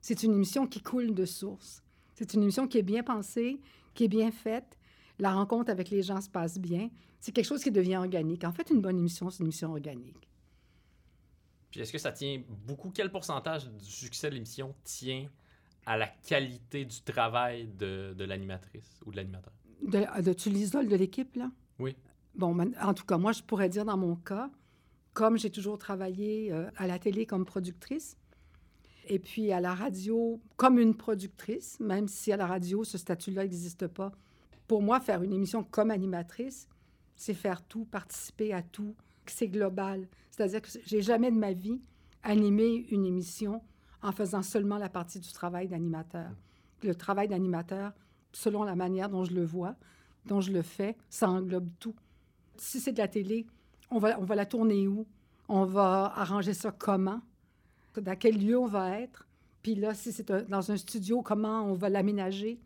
C'est 0.00 0.24
une 0.24 0.32
émission 0.32 0.66
qui 0.66 0.82
coule 0.82 1.14
de 1.14 1.24
source. 1.24 1.84
C'est 2.16 2.34
une 2.34 2.42
émission 2.42 2.66
qui 2.66 2.78
est 2.78 2.82
bien 2.82 3.04
pensée, 3.04 3.60
qui 3.94 4.04
est 4.04 4.08
bien 4.08 4.32
faite. 4.32 4.76
La 5.20 5.32
rencontre 5.32 5.70
avec 5.70 5.90
les 5.90 6.02
gens 6.02 6.20
se 6.20 6.28
passe 6.28 6.58
bien. 6.58 6.90
C'est 7.24 7.32
quelque 7.32 7.46
chose 7.46 7.62
qui 7.62 7.70
devient 7.70 7.96
organique. 7.96 8.44
En 8.44 8.52
fait, 8.52 8.68
une 8.68 8.82
bonne 8.82 8.98
émission, 8.98 9.30
c'est 9.30 9.38
une 9.38 9.46
émission 9.46 9.70
organique. 9.70 10.28
Puis 11.70 11.80
est-ce 11.80 11.90
que 11.90 11.96
ça 11.96 12.12
tient 12.12 12.42
beaucoup? 12.66 12.90
Quel 12.90 13.10
pourcentage 13.10 13.66
du 13.66 13.90
succès 13.90 14.28
de 14.28 14.34
l'émission 14.34 14.74
tient 14.84 15.26
à 15.86 15.96
la 15.96 16.06
qualité 16.06 16.84
du 16.84 17.00
travail 17.00 17.68
de, 17.78 18.12
de 18.12 18.24
l'animatrice 18.24 19.00
ou 19.06 19.10
de 19.10 19.16
l'animateur? 19.16 19.54
De, 19.80 20.20
de, 20.20 20.32
tu 20.34 20.50
l'isole 20.50 20.86
de 20.86 20.96
l'équipe, 20.96 21.34
là? 21.36 21.50
Oui. 21.78 21.96
Bon, 22.34 22.54
en 22.60 22.92
tout 22.92 23.06
cas, 23.06 23.16
moi, 23.16 23.32
je 23.32 23.42
pourrais 23.42 23.70
dire 23.70 23.86
dans 23.86 23.96
mon 23.96 24.16
cas, 24.16 24.50
comme 25.14 25.38
j'ai 25.38 25.48
toujours 25.50 25.78
travaillé 25.78 26.52
euh, 26.52 26.68
à 26.76 26.86
la 26.86 26.98
télé 26.98 27.24
comme 27.24 27.46
productrice, 27.46 28.18
et 29.06 29.18
puis 29.18 29.50
à 29.50 29.62
la 29.62 29.74
radio 29.74 30.42
comme 30.56 30.78
une 30.78 30.94
productrice, 30.94 31.80
même 31.80 32.06
si 32.06 32.32
à 32.32 32.36
la 32.36 32.46
radio, 32.46 32.84
ce 32.84 32.98
statut-là 32.98 33.44
n'existe 33.44 33.86
pas. 33.86 34.12
Pour 34.68 34.82
moi, 34.82 35.00
faire 35.00 35.22
une 35.22 35.32
émission 35.32 35.64
comme 35.64 35.90
animatrice, 35.90 36.68
c'est 37.16 37.34
faire 37.34 37.62
tout, 37.62 37.84
participer 37.84 38.52
à 38.52 38.62
tout, 38.62 38.94
c'est 39.26 39.48
global. 39.48 40.08
C'est-à-dire 40.30 40.62
que 40.62 40.68
j'ai 40.84 41.02
jamais 41.02 41.30
de 41.30 41.36
ma 41.36 41.52
vie 41.52 41.80
animé 42.22 42.86
une 42.90 43.06
émission 43.06 43.62
en 44.02 44.12
faisant 44.12 44.42
seulement 44.42 44.78
la 44.78 44.88
partie 44.88 45.20
du 45.20 45.32
travail 45.32 45.68
d'animateur. 45.68 46.30
Le 46.82 46.94
travail 46.94 47.28
d'animateur, 47.28 47.92
selon 48.32 48.64
la 48.64 48.74
manière 48.74 49.08
dont 49.08 49.24
je 49.24 49.32
le 49.32 49.44
vois, 49.44 49.76
dont 50.26 50.40
je 50.40 50.52
le 50.52 50.62
fais, 50.62 50.96
ça 51.08 51.28
englobe 51.28 51.68
tout. 51.78 51.94
Si 52.56 52.80
c'est 52.80 52.92
de 52.92 52.98
la 52.98 53.08
télé, 53.08 53.46
on 53.90 53.98
va, 53.98 54.18
on 54.20 54.24
va 54.24 54.34
la 54.34 54.46
tourner 54.46 54.86
où? 54.88 55.06
On 55.48 55.64
va 55.64 56.12
arranger 56.16 56.54
ça 56.54 56.72
comment? 56.72 57.20
Dans 57.96 58.16
quel 58.16 58.38
lieu 58.38 58.58
on 58.58 58.66
va 58.66 59.00
être? 59.00 59.28
Puis 59.62 59.74
là, 59.74 59.94
si 59.94 60.12
c'est 60.12 60.30
dans 60.30 60.70
un 60.70 60.76
studio, 60.76 61.22
comment 61.22 61.62
on 61.64 61.74
va 61.74 61.88
l'aménager? 61.88 62.60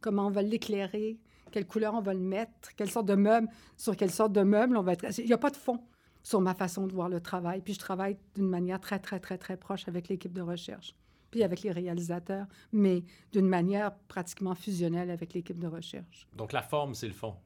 Comment 0.00 0.26
on 0.26 0.30
va 0.30 0.42
l'éclairer? 0.42 1.18
Quelle 1.52 1.66
couleur 1.66 1.94
on 1.94 2.00
va 2.00 2.12
le 2.14 2.20
mettre? 2.20 2.74
Quelle 2.76 2.90
sorte 2.90 3.06
de 3.06 3.14
meuble? 3.14 3.48
Sur 3.76 3.96
quelle 3.96 4.10
sorte 4.10 4.32
de 4.32 4.42
meuble 4.42 4.76
on 4.76 4.82
va 4.82 4.92
être? 4.92 5.18
Il 5.18 5.26
n'y 5.26 5.32
a 5.32 5.38
pas 5.38 5.50
de 5.50 5.56
fond. 5.56 5.80
sur 6.22 6.40
ma 6.40 6.54
façon 6.54 6.88
de 6.88 6.92
voir 6.92 7.08
le 7.08 7.20
travail. 7.20 7.60
Puis 7.60 7.74
je 7.74 7.78
travaille 7.78 8.16
d'une 8.34 8.48
manière 8.48 8.80
très, 8.80 8.98
très, 8.98 9.20
très, 9.20 9.38
très 9.38 9.56
proche 9.56 9.86
avec 9.86 10.08
l'équipe 10.08 10.32
de 10.32 10.42
recherche, 10.42 10.92
puis 11.30 11.44
avec 11.44 11.62
les 11.62 11.70
réalisateurs, 11.70 12.46
mais 12.72 13.04
d'une 13.30 13.46
manière 13.48 13.94
pratiquement 14.08 14.56
fusionnelle 14.56 15.10
avec 15.12 15.34
l'équipe 15.34 15.58
de 15.60 15.68
recherche. 15.68 16.26
Donc 16.36 16.52
la 16.52 16.62
forme, 16.62 16.94
c'est 16.94 17.06
le 17.06 17.12
fond? 17.14 17.36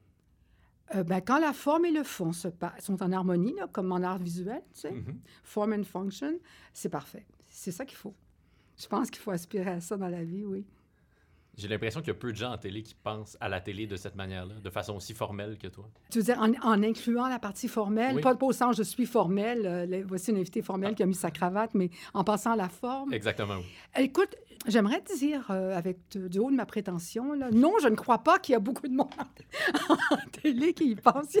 Euh, 0.95 1.03
ben, 1.03 1.21
quand 1.21 1.39
la 1.39 1.53
forme 1.53 1.85
et 1.85 1.91
le 1.91 2.03
fond 2.03 2.33
se 2.33 2.47
sont 2.79 3.03
en 3.03 3.11
harmonie, 3.11 3.53
là, 3.53 3.67
comme 3.71 3.91
en 3.91 4.01
art 4.01 4.17
visuel, 4.17 4.63
tu 4.73 4.79
sais, 4.81 4.91
Mhm. 4.91 5.19
form 5.43 5.73
and 5.73 5.83
function, 5.83 6.33
c'est 6.73 6.89
parfait. 6.89 7.27
C'est 7.49 7.71
ça 7.71 7.85
qu'il 7.85 7.97
faut. 7.97 8.15
Je 8.77 8.87
pense 8.87 9.11
qu'il 9.11 9.21
faut 9.21 9.29
aspirer 9.31 9.69
à 9.69 9.79
ça 9.79 9.95
dans 9.95 10.09
la 10.09 10.23
vie, 10.23 10.43
oui. 10.43 10.65
J'ai 11.57 11.67
l'impression 11.67 11.99
qu'il 11.99 12.07
y 12.07 12.11
a 12.11 12.15
peu 12.15 12.31
de 12.31 12.37
gens 12.37 12.53
en 12.53 12.57
télé 12.57 12.81
qui 12.81 12.95
pensent 12.95 13.37
à 13.41 13.49
la 13.49 13.59
télé 13.59 13.85
de 13.85 13.97
cette 13.97 14.15
manière-là, 14.15 14.55
de 14.63 14.69
façon 14.69 14.95
aussi 14.95 15.13
formelle 15.13 15.57
que 15.57 15.67
toi. 15.67 15.89
Tu 16.09 16.19
veux 16.19 16.23
dire, 16.23 16.39
en, 16.39 16.51
en 16.63 16.81
incluant 16.81 17.27
la 17.27 17.39
partie 17.39 17.67
formelle, 17.67 18.15
Oui. 18.15 18.21
pas, 18.21 18.33
pas 18.35 18.45
au 18.45 18.53
sens 18.53 18.77
je 18.77 18.83
suis 18.83 19.05
formelle, 19.05 19.65
euh, 19.65 20.03
voici 20.07 20.31
une 20.31 20.37
invitée 20.37 20.61
formelle 20.61 20.95
qui 20.95 21.03
a 21.03 21.05
mis 21.05 21.13
sa 21.13 21.29
cravate, 21.29 21.71
mais 21.73 21.89
en 22.13 22.23
passant 22.23 22.51
à 22.53 22.55
la 22.55 22.69
forme. 22.69 23.13
Exactement, 23.13 23.55
oui. 23.57 24.01
Écoute, 24.03 24.33
j'aimerais 24.65 25.01
te 25.01 25.15
dire, 25.17 25.45
euh, 25.51 25.77
avec 25.77 25.97
du 26.15 26.39
haut 26.39 26.49
de 26.49 26.55
ma 26.55 26.65
prétention, 26.65 27.33
là, 27.33 27.51
non, 27.51 27.73
je 27.81 27.89
ne 27.89 27.95
crois 27.95 28.19
pas 28.19 28.39
qu'il 28.39 28.53
y 28.53 28.55
a 28.55 28.59
beaucoup 28.59 28.87
de 28.87 28.95
monde 28.95 29.09
en 29.89 30.17
télé 30.41 30.73
qui 30.73 30.91
y 30.91 30.95
pense. 30.95 31.37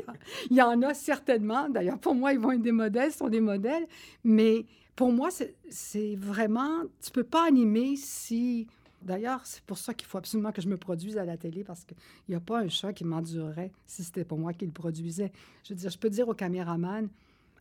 Il 0.49 0.57
y, 0.57 0.61
en 0.61 0.81
a 0.81 0.93
certainement. 0.93 1.69
D'ailleurs, 1.69 1.99
pour 1.99 2.15
moi, 2.15 2.33
ils 2.33 2.39
vont 2.39 2.51
être 2.51 2.61
des 2.61 2.73
modèles, 2.73 3.13
ce 3.13 3.19
sont 3.19 3.29
des 3.29 3.39
modèles. 3.41 3.87
Mais 4.25 4.65
pour 4.95 5.13
moi, 5.13 5.31
c'est- 5.31 5.55
c'est 5.69 6.15
vraiment... 6.17 6.81
Tu 7.01 7.11
peux 7.11 7.23
pas 7.23 7.47
animer 7.47 7.95
si... 7.95 8.67
D'ailleurs, 9.03 9.41
c'est 9.45 9.63
pour 9.63 9.77
ça 9.77 9.93
qu'il 9.93 10.07
faut 10.07 10.17
absolument 10.17 10.51
que 10.51 10.61
je 10.61 10.67
me 10.67 10.77
produise 10.77 11.17
à 11.17 11.25
la 11.25 11.37
télé, 11.37 11.63
parce 11.63 11.83
qu'il 11.83 11.97
n'y 12.29 12.35
a 12.35 12.39
pas 12.39 12.59
un 12.61 12.69
chat 12.69 12.93
qui 12.93 13.03
m'endurerait 13.03 13.71
si 13.85 14.03
c'était 14.03 14.23
pas 14.25 14.35
moi 14.35 14.53
qui 14.53 14.65
le 14.65 14.71
produisais. 14.71 15.31
Je 15.63 15.73
veux 15.73 15.79
dire, 15.79 15.89
je 15.89 15.97
peux 15.97 16.09
dire 16.09 16.27
au 16.29 16.33
caméraman, 16.33 17.09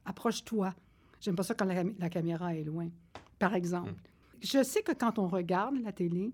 approche-toi. 0.04 0.75
J'aime 1.20 1.37
pas 1.37 1.42
ça 1.42 1.54
quand 1.54 1.64
la, 1.66 1.75
cam- 1.75 1.94
la 1.99 2.09
caméra 2.11 2.54
est 2.54 2.64
loin, 2.64 2.88
par 3.38 3.54
exemple. 3.54 3.92
Je 4.42 4.62
sais 4.62 4.82
que 4.82 4.92
quand 4.92 5.18
on 5.18 5.28
regarde 5.28 5.76
la 5.82 5.92
télé, 5.92 6.32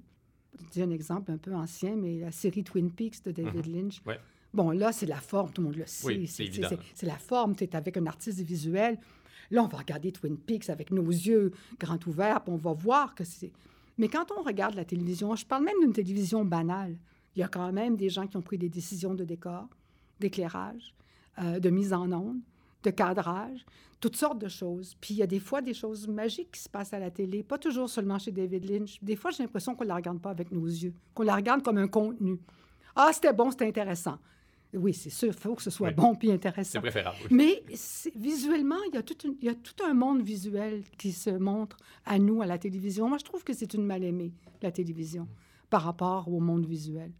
je 0.60 0.64
dis 0.72 0.82
un 0.82 0.90
exemple 0.90 1.30
un 1.32 1.38
peu 1.38 1.52
ancien, 1.54 1.96
mais 1.96 2.20
la 2.20 2.32
série 2.32 2.62
Twin 2.64 2.90
Peaks 2.90 3.22
de 3.24 3.32
David 3.32 3.66
Lynch. 3.66 4.00
Ouais. 4.06 4.18
Bon, 4.54 4.70
là, 4.70 4.92
c'est 4.92 5.06
la 5.06 5.20
forme, 5.20 5.52
tout 5.52 5.60
le 5.60 5.66
monde 5.68 5.76
le 5.76 5.86
sait. 5.86 6.06
Oui, 6.06 6.26
C'est 6.94 7.06
la 7.06 7.18
forme, 7.18 7.54
tu 7.56 7.64
es 7.64 7.76
avec 7.76 7.96
un 7.96 8.06
artiste 8.06 8.40
visuel. 8.40 8.98
Là, 9.50 9.62
on 9.62 9.66
va 9.66 9.78
regarder 9.78 10.12
Twin 10.12 10.36
Peaks 10.36 10.70
avec 10.70 10.90
nos 10.92 11.06
yeux 11.08 11.52
grands 11.78 11.98
ouverts, 12.06 12.42
puis 12.42 12.52
on 12.52 12.56
va 12.56 12.72
voir 12.72 13.14
que 13.14 13.24
c'est... 13.24 13.52
Mais 13.98 14.08
quand 14.08 14.26
on 14.36 14.42
regarde 14.42 14.74
la 14.74 14.84
télévision, 14.84 15.34
je 15.36 15.46
parle 15.46 15.64
même 15.64 15.80
d'une 15.80 15.92
télévision 15.92 16.44
banale, 16.44 16.96
il 17.34 17.40
y 17.40 17.42
a 17.42 17.48
quand 17.48 17.72
même 17.72 17.96
des 17.96 18.08
gens 18.08 18.26
qui 18.26 18.36
ont 18.36 18.42
pris 18.42 18.58
des 18.58 18.68
décisions 18.68 19.14
de 19.14 19.24
décor, 19.24 19.68
d'éclairage, 20.20 20.94
euh, 21.38 21.60
de 21.60 21.70
mise 21.70 21.92
en 21.92 22.10
onde, 22.12 22.40
de 22.82 22.90
cadrage, 22.90 23.64
toutes 24.00 24.16
sortes 24.16 24.38
de 24.38 24.48
choses. 24.48 24.96
Puis 25.00 25.14
il 25.14 25.16
y 25.18 25.22
a 25.22 25.26
des 25.26 25.40
fois 25.40 25.60
des 25.60 25.74
choses 25.74 26.08
magiques 26.08 26.52
qui 26.52 26.60
se 26.60 26.68
passent 26.68 26.94
à 26.94 26.98
la 26.98 27.10
télé, 27.10 27.42
pas 27.42 27.58
toujours 27.58 27.88
seulement 27.88 28.18
chez 28.18 28.32
David 28.32 28.68
Lynch. 28.68 28.98
Des 29.02 29.16
fois, 29.16 29.30
j'ai 29.30 29.42
l'impression 29.42 29.74
qu'on 29.74 29.84
ne 29.84 29.88
la 29.88 29.96
regarde 29.96 30.20
pas 30.20 30.30
avec 30.30 30.50
nos 30.52 30.66
yeux, 30.66 30.94
qu'on 31.14 31.24
la 31.24 31.34
regarde 31.34 31.62
comme 31.62 31.78
un 31.78 31.88
contenu. 31.88 32.38
Ah, 32.94 33.10
c'était 33.12 33.32
bon, 33.32 33.50
c'était 33.50 33.66
intéressant. 33.66 34.18
Oui, 34.76 34.92
c'est 34.94 35.10
sûr, 35.10 35.28
il 35.28 35.34
faut 35.34 35.54
que 35.54 35.62
ce 35.62 35.70
soit 35.70 35.88
Oui. 35.88 35.94
bon 35.94 36.14
puis 36.14 36.28
C'est 36.28 36.34
intéressant. 36.34 36.80
préférable. 36.80 37.16
oui. 37.22 37.28
Mais 37.30 37.64
c'est- 37.74 38.14
visuellement, 38.16 38.76
il 38.88 38.94
y, 38.94 38.98
a 38.98 39.02
tout 39.02 39.16
une- 39.26 39.36
il 39.40 39.44
y 39.46 39.48
a 39.48 39.54
tout 39.54 39.74
un 39.84 39.94
monde 39.94 40.22
visuel 40.22 40.84
qui 40.98 41.12
se 41.12 41.30
montre 41.30 41.76
à 42.04 42.18
nous, 42.18 42.42
à 42.42 42.46
la 42.46 42.58
télévision. 42.58 43.08
Moi, 43.08 43.18
je 43.18 43.24
trouve 43.24 43.42
que 43.44 43.52
c'est 43.52 43.72
une 43.74 43.84
mal-aimée, 43.84 44.32
la 44.62 44.70
télévision, 44.70 45.26
par 45.70 45.82
rapport 45.82 46.28
au 46.32 46.40
monde 46.40 46.66
visuel. 46.66 47.12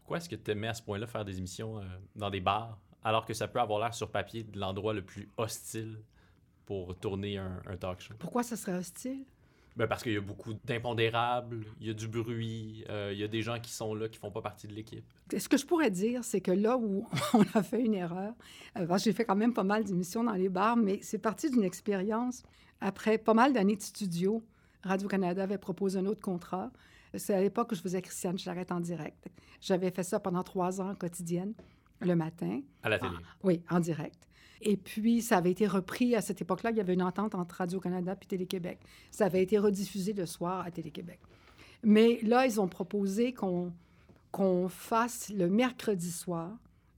Pourquoi 0.00 0.18
est-ce 0.18 0.28
que 0.28 0.36
tu 0.36 0.50
aimais 0.50 0.68
à 0.68 0.74
ce 0.74 0.82
point-là 0.82 1.06
faire 1.06 1.24
des 1.24 1.38
émissions 1.38 1.78
euh, 1.78 1.82
dans 2.16 2.30
des 2.30 2.40
bars, 2.40 2.78
alors 3.04 3.24
que 3.26 3.34
ça 3.34 3.46
peut 3.46 3.60
avoir 3.60 3.78
l'air 3.80 3.94
sur 3.94 4.10
papier 4.10 4.42
de 4.42 4.58
l'endroit 4.58 4.94
le 4.94 5.02
plus 5.02 5.28
hostile 5.36 5.98
pour 6.66 6.96
tourner 6.98 7.38
un, 7.38 7.60
un 7.66 7.76
talk 7.76 8.00
show? 8.00 8.14
Pourquoi 8.18 8.42
ça 8.42 8.56
serait 8.56 8.72
hostile? 8.78 9.24
Ben 9.78 9.86
parce 9.86 10.02
qu'il 10.02 10.12
y 10.12 10.16
a 10.16 10.20
beaucoup 10.20 10.54
d'impondérables, 10.64 11.64
il 11.80 11.86
y 11.86 11.90
a 11.90 11.94
du 11.94 12.08
bruit, 12.08 12.84
euh, 12.88 13.10
il 13.12 13.18
y 13.18 13.22
a 13.22 13.28
des 13.28 13.42
gens 13.42 13.60
qui 13.60 13.70
sont 13.70 13.94
là 13.94 14.08
qui 14.08 14.18
font 14.18 14.32
pas 14.32 14.42
partie 14.42 14.66
de 14.66 14.72
l'équipe. 14.72 15.04
Ce 15.36 15.48
que 15.48 15.56
je 15.56 15.64
pourrais 15.64 15.92
dire, 15.92 16.24
c'est 16.24 16.40
que 16.40 16.50
là 16.50 16.76
où 16.76 17.06
on 17.34 17.44
a 17.54 17.62
fait 17.62 17.84
une 17.84 17.94
erreur, 17.94 18.34
euh, 18.76 18.86
parce 18.86 19.04
que 19.04 19.10
j'ai 19.10 19.16
fait 19.16 19.24
quand 19.24 19.36
même 19.36 19.54
pas 19.54 19.62
mal 19.62 19.84
d'émissions 19.84 20.24
dans 20.24 20.32
les 20.32 20.48
bars, 20.48 20.76
mais 20.76 20.98
c'est 21.02 21.18
parti 21.18 21.48
d'une 21.48 21.62
expérience. 21.62 22.42
Après 22.80 23.18
pas 23.18 23.34
mal 23.34 23.52
d'années 23.52 23.76
de 23.76 23.82
studio, 23.82 24.42
Radio-Canada 24.82 25.44
avait 25.44 25.58
proposé 25.58 26.00
un 26.00 26.06
autre 26.06 26.20
contrat. 26.20 26.72
C'est 27.14 27.34
à 27.34 27.40
l'époque 27.40 27.70
où 27.70 27.76
je 27.76 27.80
faisais 27.80 28.02
Christiane 28.02 28.36
Charrette 28.36 28.72
en 28.72 28.80
direct. 28.80 29.28
J'avais 29.60 29.92
fait 29.92 30.02
ça 30.02 30.18
pendant 30.18 30.42
trois 30.42 30.80
ans 30.80 30.96
quotidienne, 30.96 31.54
le 32.00 32.16
matin. 32.16 32.62
À 32.82 32.88
la 32.88 32.98
télé. 32.98 33.12
Ah, 33.16 33.36
oui, 33.44 33.62
en 33.70 33.78
direct. 33.78 34.27
Et 34.62 34.76
puis, 34.76 35.22
ça 35.22 35.36
avait 35.36 35.50
été 35.50 35.66
repris 35.66 36.14
à 36.14 36.20
cette 36.20 36.40
époque-là. 36.40 36.70
Il 36.70 36.76
y 36.76 36.80
avait 36.80 36.94
une 36.94 37.02
entente 37.02 37.34
entre 37.34 37.56
Radio-Canada 37.56 38.16
puis 38.16 38.26
Télé-Québec. 38.26 38.80
Ça 39.10 39.26
avait 39.26 39.42
été 39.42 39.58
rediffusé 39.58 40.12
le 40.12 40.26
soir 40.26 40.64
à 40.66 40.70
Télé-Québec. 40.70 41.20
Mais 41.82 42.18
là, 42.22 42.46
ils 42.46 42.60
ont 42.60 42.68
proposé 42.68 43.32
qu'on 43.32 44.68
fasse 44.68 45.30
le 45.30 45.48
mercredi 45.48 46.10
soir 46.10 46.56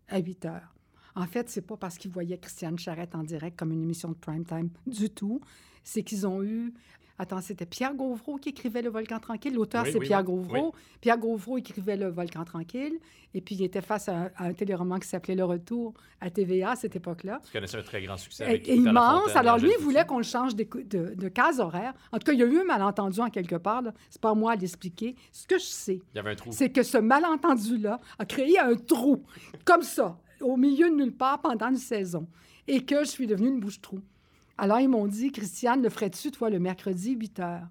à 0.09 0.19
8 0.19 0.45
heures. 0.47 0.75
En 1.15 1.27
fait, 1.27 1.49
c'est 1.51 1.67
pas 1.67 1.77
parce 1.77 1.99
qu'ils 1.99 2.11
voyaient 2.11 2.39
Christiane 2.39 2.79
Charrette 2.79 3.15
en 3.15 3.25
direct 3.25 3.59
comme 3.59 3.73
une 3.73 3.83
émission 3.83 4.11
de 4.11 4.15
prime 4.15 4.45
time 4.45 4.71
du 4.87 5.11
tout. 5.11 5.41
C'est 5.85 6.03
qu'ils 6.03 6.27
ont 6.27 6.43
eu. 6.43 6.73
Attends, 7.21 7.43
c'était 7.43 7.67
Pierre 7.67 7.93
Gauvreau 7.95 8.37
qui 8.39 8.49
écrivait 8.49 8.81
Le 8.81 8.89
Volcan 8.89 9.19
Tranquille? 9.19 9.53
L'auteur, 9.53 9.83
Oui, 9.85 9.91
c'est 9.93 9.99
oui, 9.99 10.07
Pierre 10.07 10.21
oui, 10.21 10.25
Gauvreau. 10.25 10.75
Pierre 11.03 11.19
Gauvreau 11.19 11.59
écrivait 11.59 11.99
Le 11.99 12.09
Volcan 12.09 12.45
Tranquille. 12.45 12.95
Et 13.35 13.43
puis, 13.43 13.57
il 13.57 13.63
était 13.63 13.83
face 13.83 14.09
à, 14.09 14.17
un- 14.23 14.31
à 14.37 14.45
un 14.47 14.55
téléroman 14.55 14.99
qui 14.99 15.07
s'appelait 15.07 15.35
Le 15.35 15.45
Retour 15.45 15.93
à 16.23 16.31
TVA 16.31 16.71
à 16.71 16.77
cette 16.77 16.97
époque-là. 16.97 17.43
Tu 17.45 17.53
connaissais 17.53 17.77
un 17.77 17.83
très 17.83 18.01
grand 18.03 18.17
succès 18.17 18.45
avec 18.45 18.67
et 18.67 18.75
immense. 18.75 19.37
Alors, 19.37 19.59
lui, 19.59 19.71
il 19.79 19.85
voulait 19.85 20.07
qu'on 20.07 20.17
le 20.17 20.23
change 20.23 20.55
d'écou- 20.57 20.83
de, 20.83 21.13
de 21.15 21.29
case 21.29 21.61
horaire. 21.61 21.93
En 22.11 22.19
tout 22.19 22.25
cas, 22.25 22.33
il 22.33 22.39
y 22.39 22.43
a 22.43 22.47
eu 22.47 22.59
un 22.59 22.65
malentendu 22.65 23.21
en 23.21 23.29
quelque 23.29 23.57
part. 23.57 23.83
C'est 24.09 24.21
pas 24.23 24.31
à 24.31 24.35
moi 24.35 24.53
à 24.53 24.57
l'expliquer. 24.57 25.15
Ce 25.31 25.47
que 25.47 25.59
je 25.59 25.65
sais, 25.65 26.01
c'est 26.53 26.71
que 26.71 26.83
ce 26.83 26.97
malentendu-là 26.97 28.01
a 28.19 28.25
créé 28.25 28.59
un 28.59 28.75
trou, 28.77 29.23
comme 29.67 29.83
ça, 29.83 30.19
au 30.41 30.57
milieu 30.57 30.89
de 30.89 30.95
nulle 30.95 31.13
part 31.15 31.43
pendant 31.43 31.69
une 31.69 31.77
saison, 31.77 32.27
et 32.67 32.83
que 32.85 33.01
je 33.05 33.11
suis 33.11 33.27
devenue 33.27 33.49
une 33.49 33.61
bouche-trou. 33.61 34.01
Alors, 34.63 34.79
ils 34.79 34.91
m'ont 34.91 35.07
dit, 35.07 35.33
Christiane, 35.33 35.83
le 35.83 35.89
ferais-tu, 35.89 36.31
toi, 36.33 36.51
le 36.51 36.59
mercredi, 36.59 37.13
8 37.13 37.41
heures? 37.41 37.67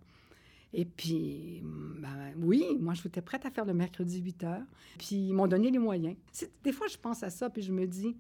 Et 0.74 0.86
puis, 0.86 1.62
ben, 1.64 2.34
oui, 2.38 2.66
moi, 2.80 2.96
je 2.96 3.08
étais 3.08 3.22
prête 3.22 3.46
à 3.46 3.52
faire 3.52 3.64
le 3.64 3.76
mercredi 3.76 4.20
8 4.20 4.44
heures. 4.44 4.66
Puis, 4.98 5.28
ils 5.28 5.34
m'ont 5.34 5.46
donné 5.46 5.70
les 5.70 5.78
moyens. 5.78 6.16
Des 6.64 6.72
fois, 6.72 6.88
je 6.88 6.98
pense 6.98 7.22
à 7.22 7.30
ça, 7.30 7.48
puis 7.52 7.62
je 7.62 7.72
me 7.72 7.86
dis, 7.86 8.18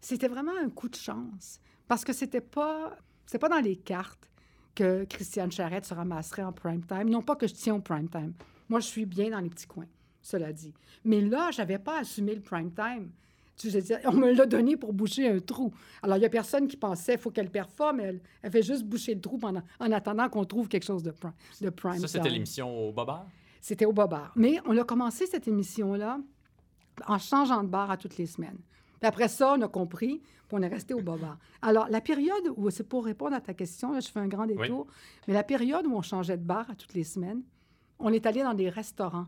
c'était 0.00 0.28
vraiment 0.28 0.56
un 0.62 0.70
coup 0.70 0.88
de 0.88 0.94
chance. 0.94 1.60
Parce 1.88 2.04
que 2.04 2.12
c'était 2.12 2.40
pas, 2.40 2.96
pas 3.40 3.48
dans 3.48 3.58
les 3.58 3.74
cartes 3.74 4.30
que 4.76 5.04
Christiane 5.06 5.50
Charrette 5.50 5.84
se 5.84 5.94
ramasserait 5.94 6.44
en 6.44 6.52
prime 6.52 6.84
time. 6.84 7.10
Non 7.10 7.20
pas 7.20 7.34
que 7.34 7.48
je 7.48 7.54
tiens 7.54 7.74
au 7.74 7.80
prime 7.80 8.08
time. 8.08 8.32
Moi, 8.68 8.78
je 8.78 8.86
suis 8.86 9.06
bien 9.06 9.30
dans 9.30 9.40
les 9.40 9.50
petits 9.50 9.66
coins, 9.66 9.88
cela 10.22 10.52
dit. 10.52 10.72
Mais 11.02 11.20
là, 11.20 11.50
je 11.50 11.58
n'avais 11.58 11.80
pas 11.80 11.98
assumé 11.98 12.36
le 12.36 12.42
prime 12.42 12.70
time. 12.70 13.10
On 14.04 14.12
me 14.12 14.32
l'a 14.32 14.46
donné 14.46 14.76
pour 14.76 14.92
boucher 14.92 15.28
un 15.28 15.40
trou. 15.40 15.72
Alors, 16.02 16.16
il 16.16 16.20
n'y 16.20 16.26
a 16.26 16.30
personne 16.30 16.68
qui 16.68 16.76
pensait 16.76 17.12
qu'il 17.12 17.20
faut 17.20 17.30
qu'elle 17.30 17.50
performe. 17.50 18.00
Elle, 18.00 18.20
elle 18.42 18.50
fait 18.50 18.62
juste 18.62 18.84
boucher 18.84 19.14
le 19.14 19.20
trou 19.20 19.38
pendant, 19.38 19.62
en 19.80 19.92
attendant 19.92 20.28
qu'on 20.28 20.44
trouve 20.44 20.68
quelque 20.68 20.84
chose 20.84 21.02
de, 21.02 21.10
prime 21.10 21.32
de 21.60 21.70
prime 21.70 21.98
Ça, 21.98 22.08
c'était 22.08 22.30
l'émission 22.30 22.88
au 22.88 22.92
Bobard? 22.92 23.26
C'était 23.60 23.84
au 23.84 23.92
Bobard. 23.92 24.32
Mais 24.36 24.58
on 24.66 24.76
a 24.78 24.84
commencé 24.84 25.26
cette 25.26 25.48
émission-là 25.48 26.20
en 27.06 27.18
changeant 27.18 27.62
de 27.62 27.68
bar 27.68 27.90
à 27.90 27.96
toutes 27.96 28.16
les 28.16 28.26
semaines. 28.26 28.58
Puis 29.00 29.08
après 29.08 29.28
ça, 29.28 29.54
on 29.56 29.62
a 29.62 29.68
compris, 29.68 30.20
puis 30.20 30.58
on 30.58 30.62
est 30.62 30.68
resté 30.68 30.94
au 30.94 31.00
Bobard. 31.00 31.38
Alors, 31.62 31.88
la 31.88 32.00
période 32.00 32.52
où, 32.56 32.68
c'est 32.70 32.88
pour 32.88 33.04
répondre 33.04 33.34
à 33.34 33.40
ta 33.40 33.54
question, 33.54 33.92
là, 33.92 34.00
je 34.00 34.08
fais 34.08 34.20
un 34.20 34.28
grand 34.28 34.46
détour, 34.46 34.86
mais 35.26 35.34
la 35.34 35.44
période 35.44 35.86
où 35.86 35.94
on 35.94 36.02
changeait 36.02 36.36
de 36.36 36.42
bar 36.42 36.68
à 36.70 36.74
toutes 36.74 36.94
les 36.94 37.04
semaines, 37.04 37.42
on 37.98 38.12
est 38.12 38.26
allé 38.26 38.42
dans 38.42 38.54
des 38.54 38.68
restaurants. 38.68 39.26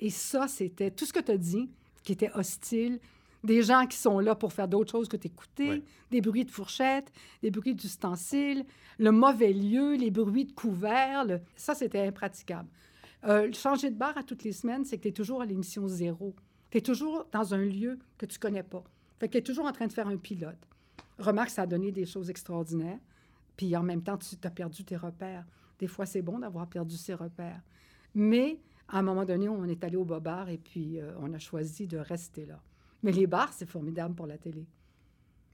Et 0.00 0.10
ça, 0.10 0.48
c'était 0.48 0.90
tout 0.90 1.06
ce 1.06 1.12
que 1.12 1.20
tu 1.20 1.30
as 1.30 1.36
dit, 1.36 1.70
qui 2.02 2.12
était 2.12 2.32
hostile, 2.34 2.98
des 3.44 3.62
gens 3.62 3.86
qui 3.86 3.96
sont 3.96 4.18
là 4.20 4.34
pour 4.34 4.52
faire 4.52 4.68
d'autres 4.68 4.90
choses 4.92 5.08
que 5.08 5.16
t'écouter, 5.16 5.70
Oui. 5.70 5.84
des 6.10 6.20
bruits 6.20 6.44
de 6.44 6.50
fourchettes, 6.50 7.10
des 7.42 7.50
bruits 7.50 7.74
d'ustensiles, 7.74 8.64
le 8.98 9.10
mauvais 9.12 9.52
lieu, 9.52 9.94
les 9.94 10.10
bruits 10.10 10.44
de 10.44 10.52
couverts. 10.52 11.24
le- 11.24 11.40
Ça, 11.56 11.74
c'était 11.74 12.06
impraticable. 12.06 12.68
Euh, 13.24 13.52
changer 13.52 13.90
de 13.90 13.96
bar 13.96 14.16
à 14.18 14.22
toutes 14.22 14.44
les 14.44 14.52
semaines, 14.52 14.84
c'est 14.84 14.96
que 14.96 15.02
tu 15.02 15.08
es 15.08 15.12
toujours 15.12 15.42
à 15.42 15.46
l'émission 15.46 15.86
zéro. 15.88 16.34
Tu 16.70 16.78
es 16.78 16.80
toujours 16.80 17.26
dans 17.32 17.54
un 17.54 17.64
lieu 17.64 17.98
que 18.18 18.26
tu 18.26 18.38
connais 18.38 18.62
pas. 18.62 18.82
Fait 19.18 19.28
que 19.28 19.32
tu 19.32 19.38
es 19.38 19.42
toujours 19.42 19.66
en 19.66 19.72
train 19.72 19.86
de 19.86 19.92
faire 19.92 20.08
un 20.08 20.16
pilote. 20.16 20.68
Remarque, 21.18 21.50
ça 21.50 21.62
a 21.62 21.66
donné 21.66 21.92
des 21.92 22.06
choses 22.06 22.30
extraordinaires. 22.30 22.98
Puis 23.56 23.76
en 23.76 23.82
même 23.82 24.02
temps, 24.02 24.16
tu 24.18 24.34
as 24.42 24.50
perdu 24.50 24.84
tes 24.84 24.96
repères. 24.96 25.44
Des 25.78 25.86
fois, 25.86 26.06
c'est 26.06 26.22
bon 26.22 26.38
d'avoir 26.40 26.66
perdu 26.68 26.96
ses 26.96 27.14
repères. 27.14 27.60
Mais 28.14 28.58
à 28.88 28.98
un 28.98 29.02
moment 29.02 29.24
donné, 29.24 29.48
on 29.48 29.64
est 29.64 29.84
allé 29.84 29.96
au 29.96 30.04
Bobard 30.04 30.48
et 30.48 30.58
puis 30.58 31.00
euh, 31.00 31.12
on 31.20 31.32
a 31.34 31.38
choisi 31.38 31.86
de 31.86 31.98
rester 31.98 32.46
là. 32.46 32.60
Mais 33.02 33.12
les 33.12 33.26
bars, 33.26 33.52
c'est 33.52 33.68
formidable 33.68 34.14
pour 34.14 34.26
la 34.26 34.38
télé. 34.38 34.66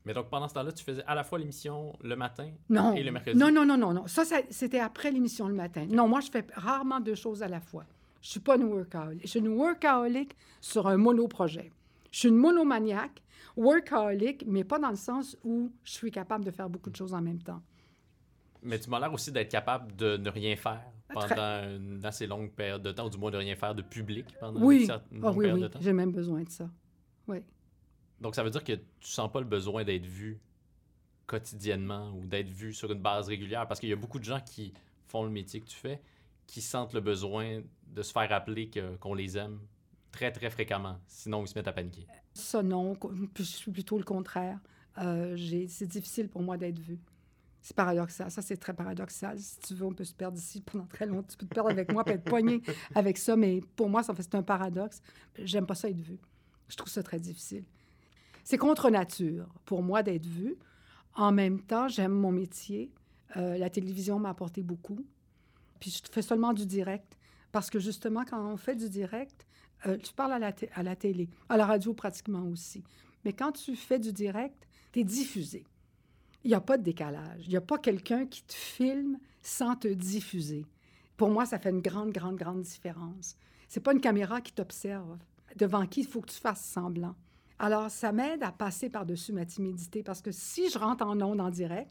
Mais 0.05 0.15
donc, 0.15 0.29
pendant 0.31 0.49
ce 0.49 0.55
temps-là, 0.55 0.73
tu 0.73 0.85
faisais 0.85 1.03
à 1.07 1.15
la 1.15 1.25
fois 1.25 1.39
l'émission 1.39 1.93
le 2.03 2.17
matin 2.17 2.51
Non. 2.71 2.95
et 2.95 3.03
le 3.03 3.11
mercredi? 3.13 3.39
Non, 3.39 3.51
non, 3.51 3.65
non, 3.67 3.77
non, 3.77 3.93
non. 3.93 4.07
Ça, 4.07 4.25
ça- 4.25 4.41
c'était 4.51 4.81
après 4.81 5.11
l'émission 5.11 5.49
le 5.49 5.55
matin. 5.55 5.87
Non, 5.91 6.09
moi, 6.09 6.21
je 6.21 6.31
fais 6.31 6.47
rarement 6.55 7.01
deux 7.01 7.15
choses 7.15 7.43
à 7.43 7.49
la 7.49 7.61
fois. 7.61 7.85
Je 8.23 8.31
suis 8.31 8.41
pas 8.41 8.57
une 8.57 8.65
workaholic. 8.65 9.23
Je 9.23 9.29
suis 9.29 9.39
une 9.41 9.49
workaholic 9.49 10.35
sur 10.61 10.87
un 10.89 10.97
monoprojet. 10.97 11.71
Je 12.11 12.21
suis 12.21 12.29
une 12.29 12.37
monomaniaque, 12.37 13.23
workaholic, 13.57 14.45
mais 14.47 14.65
pas 14.65 14.79
dans 14.79 14.91
le 14.91 14.97
sens 14.97 15.37
où 15.45 15.71
je 15.85 15.93
suis 15.93 16.11
capable 16.11 16.45
de 16.45 16.51
faire 16.51 16.71
beaucoup 16.71 16.91
de 16.91 16.97
choses 16.97 17.13
en 17.13 17.21
même 17.21 17.43
temps. 17.43 17.61
Mais 18.63 18.79
tu 18.79 18.89
m'as 18.91 18.99
l'air 19.01 19.13
aussi 19.13 19.31
d'être 19.31 19.51
capable 19.51 19.95
de 19.95 20.17
ne 20.17 20.31
rien 20.31 20.57
faire 20.57 20.83
pendant 21.13 21.63
une 21.69 22.01
assez 22.05 22.27
longue 22.27 22.51
période 22.51 22.83
de 22.83 22.93
temps, 22.93 23.07
ou 23.07 23.11
du 23.11 23.19
moins 23.19 23.31
de 23.31 23.37
rien 23.37 23.55
faire 23.57 23.75
de 23.75 23.83
public 23.83 24.27
pendant 24.41 24.61
Oui, 24.63 24.81
une 24.81 24.87
certaine 24.87 25.21
longue 25.21 25.37
oui, 25.37 25.45
période 25.45 25.57
oui, 25.59 25.63
de 25.63 25.69
temps. 25.69 25.79
j'ai 25.83 25.93
même 25.93 26.13
besoin 26.13 26.43
de 26.43 26.51
ça. 26.51 26.69
Oui. 27.29 27.39
Donc 28.21 28.35
ça 28.35 28.43
veut 28.43 28.51
dire 28.51 28.65
que 28.65 28.73
tu 28.73 29.09
sens 29.09 29.31
pas 29.31 29.41
le 29.41 29.47
besoin 29.47 29.85
d'être 29.85 30.07
vu 30.07 30.41
quotidiennement 31.27 32.11
ou 32.13 32.27
d'être 32.27 32.49
vu 32.49 32.73
sur 32.73 32.91
une 32.91 33.01
base 33.01 33.29
régulière 33.29 33.69
parce 33.69 33.81
qu'il 33.81 33.89
y 33.89 33.93
a 33.93 33.97
beaucoup 33.97 34.19
de 34.19 34.25
gens 34.25 34.41
qui 34.41 34.73
font 35.07 35.23
le 35.23 35.31
métier 35.31 35.61
que 35.61 35.67
tu 35.67 35.77
fais 35.77 36.01
qui 36.49 36.63
sentent 36.63 36.95
le 36.95 37.01
besoin 37.01 37.61
de 37.87 38.03
se 38.03 38.11
faire 38.11 38.29
rappeler 38.29 38.71
qu'on 39.01 39.15
les 39.15 39.39
aime 39.39 39.61
très 40.11 40.33
très 40.33 40.51
fréquemment, 40.51 40.99
sinon 41.07 41.45
ils 41.45 41.49
se 41.49 41.55
mettent 41.55 41.69
à 41.69 41.73
paniquer. 41.73 42.07
Ça, 42.35 42.63
non. 42.63 42.97
Je 43.37 43.43
suis 43.43 43.71
plutôt 43.71 43.99
le 43.99 44.05
contraire. 44.05 44.59
Euh, 44.97 45.37
c'est 45.69 45.87
difficile 45.87 46.29
pour 46.29 46.43
moi 46.43 46.57
d'être 46.57 46.79
vue. 46.79 46.99
C'est 47.61 47.77
paradoxal. 47.77 48.31
Ça, 48.31 48.41
c'est 48.41 48.57
très 48.57 48.73
paradoxal. 48.73 49.39
Si 49.39 49.59
tu 49.61 49.75
veux, 49.75 49.85
on 49.85 49.93
peut 49.93 50.05
se 50.05 50.15
perdre 50.15 50.39
ici 50.39 50.63
pendant 50.63 50.87
très 50.87 51.07
longtemps. 51.07 51.29
Tu 51.29 51.37
peux 51.37 51.47
te 51.47 51.55
perdre 51.55 51.71
avec 51.71 51.93
moi, 51.93 52.03
peut 52.03 52.13
être 52.13 52.25
poigné 52.25 52.63
avec 52.95 53.19
ça, 53.19 53.37
mais 53.37 53.61
pour 53.77 53.91
moi, 53.91 54.03
ça 54.03 54.15
fait 54.15 54.23
c'est 54.23 54.35
un 54.37 54.43
paradoxe. 54.43 55.03
J'aime 55.39 55.67
pas 55.67 55.75
ça 55.75 55.91
être 55.91 56.01
vue. 56.01 56.19
Je 56.69 56.77
trouve 56.77 56.91
ça 56.91 57.03
très 57.03 57.19
difficile. 57.19 57.65
C'est 58.45 58.59
contre 58.59 58.91
nature 58.91 59.47
pour 59.65 59.83
moi 59.83 60.03
d'être 60.03 60.27
vue. 60.27 60.57
En 61.15 61.33
même 61.33 61.61
temps, 61.61 61.89
j'aime 61.89 62.13
mon 62.13 62.33
métier. 62.33 62.91
Euh, 63.37 63.59
la 63.59 63.71
télévision 63.71 64.19
m'a 64.19 64.31
apporté 64.31 64.63
beaucoup. 64.63 65.05
Puis 65.81 65.91
je 65.91 66.11
fais 66.11 66.23
seulement 66.23 66.53
du 66.53 66.67
direct 66.67 67.17
parce 67.53 67.71
que 67.71 67.79
justement, 67.79 68.25
quand 68.25 68.41
on 68.41 68.57
fait 68.57 68.75
du 68.75 68.89
direct, 68.89 69.47
euh, 69.87 69.97
tu 69.97 70.13
parles 70.13 70.33
à 70.33 70.39
la, 70.83 70.97
télé, 70.97 71.29
à 71.49 71.57
la 71.57 71.67
radio 71.67 71.95
pratiquement 71.95 72.43
aussi. 72.49 72.83
Mais 73.25 73.33
quand 73.33 73.53
tu 73.53 73.77
fais 73.77 73.99
du 73.99 74.13
direct, 74.13 74.67
tu 74.93 75.01
es 75.01 75.05
diffusé. 75.05 75.65
Il 76.45 76.49
n'y 76.49 76.55
a 76.55 76.61
pas 76.61 76.79
de 76.79 76.83
décalage. 76.83 77.45
Il 77.45 77.51
n'y 77.51 77.57
a 77.57 77.61
pas 77.61 77.79
quelqu'un 77.79 78.27
qui 78.27 78.43
te 78.43 78.55
filme 78.55 79.19
sans 79.43 79.77
te 79.77 79.89
diffuser. 79.89 80.67
Pour 81.17 81.31
moi, 81.31 81.47
ça 81.47 81.59
fait 81.59 81.71
une 81.71 81.81
grande, 81.81 82.13
grande, 82.13 82.37
grande 82.37 82.63
différence. 82.63 83.37
C'est 83.69 83.81
pas 83.81 83.93
une 83.93 84.01
caméra 84.01 84.41
qui 84.41 84.53
t'observe, 84.53 85.19
devant 85.59 85.87
qui 85.87 86.01
il 86.01 86.07
faut 86.07 86.21
que 86.21 86.31
tu 86.31 86.39
fasses 86.39 86.65
semblant. 86.65 87.15
Alors, 87.59 87.91
ça 87.91 88.13
m'aide 88.13 88.43
à 88.43 88.53
passer 88.53 88.89
par-dessus 88.89 89.33
ma 89.33 89.45
timidité 89.45 90.03
parce 90.03 90.23
que 90.23 90.31
si 90.31 90.71
je 90.71 90.79
rentre 90.79 91.05
en 91.05 91.21
ondes 91.21 91.41
en 91.41 91.51
direct, 91.51 91.91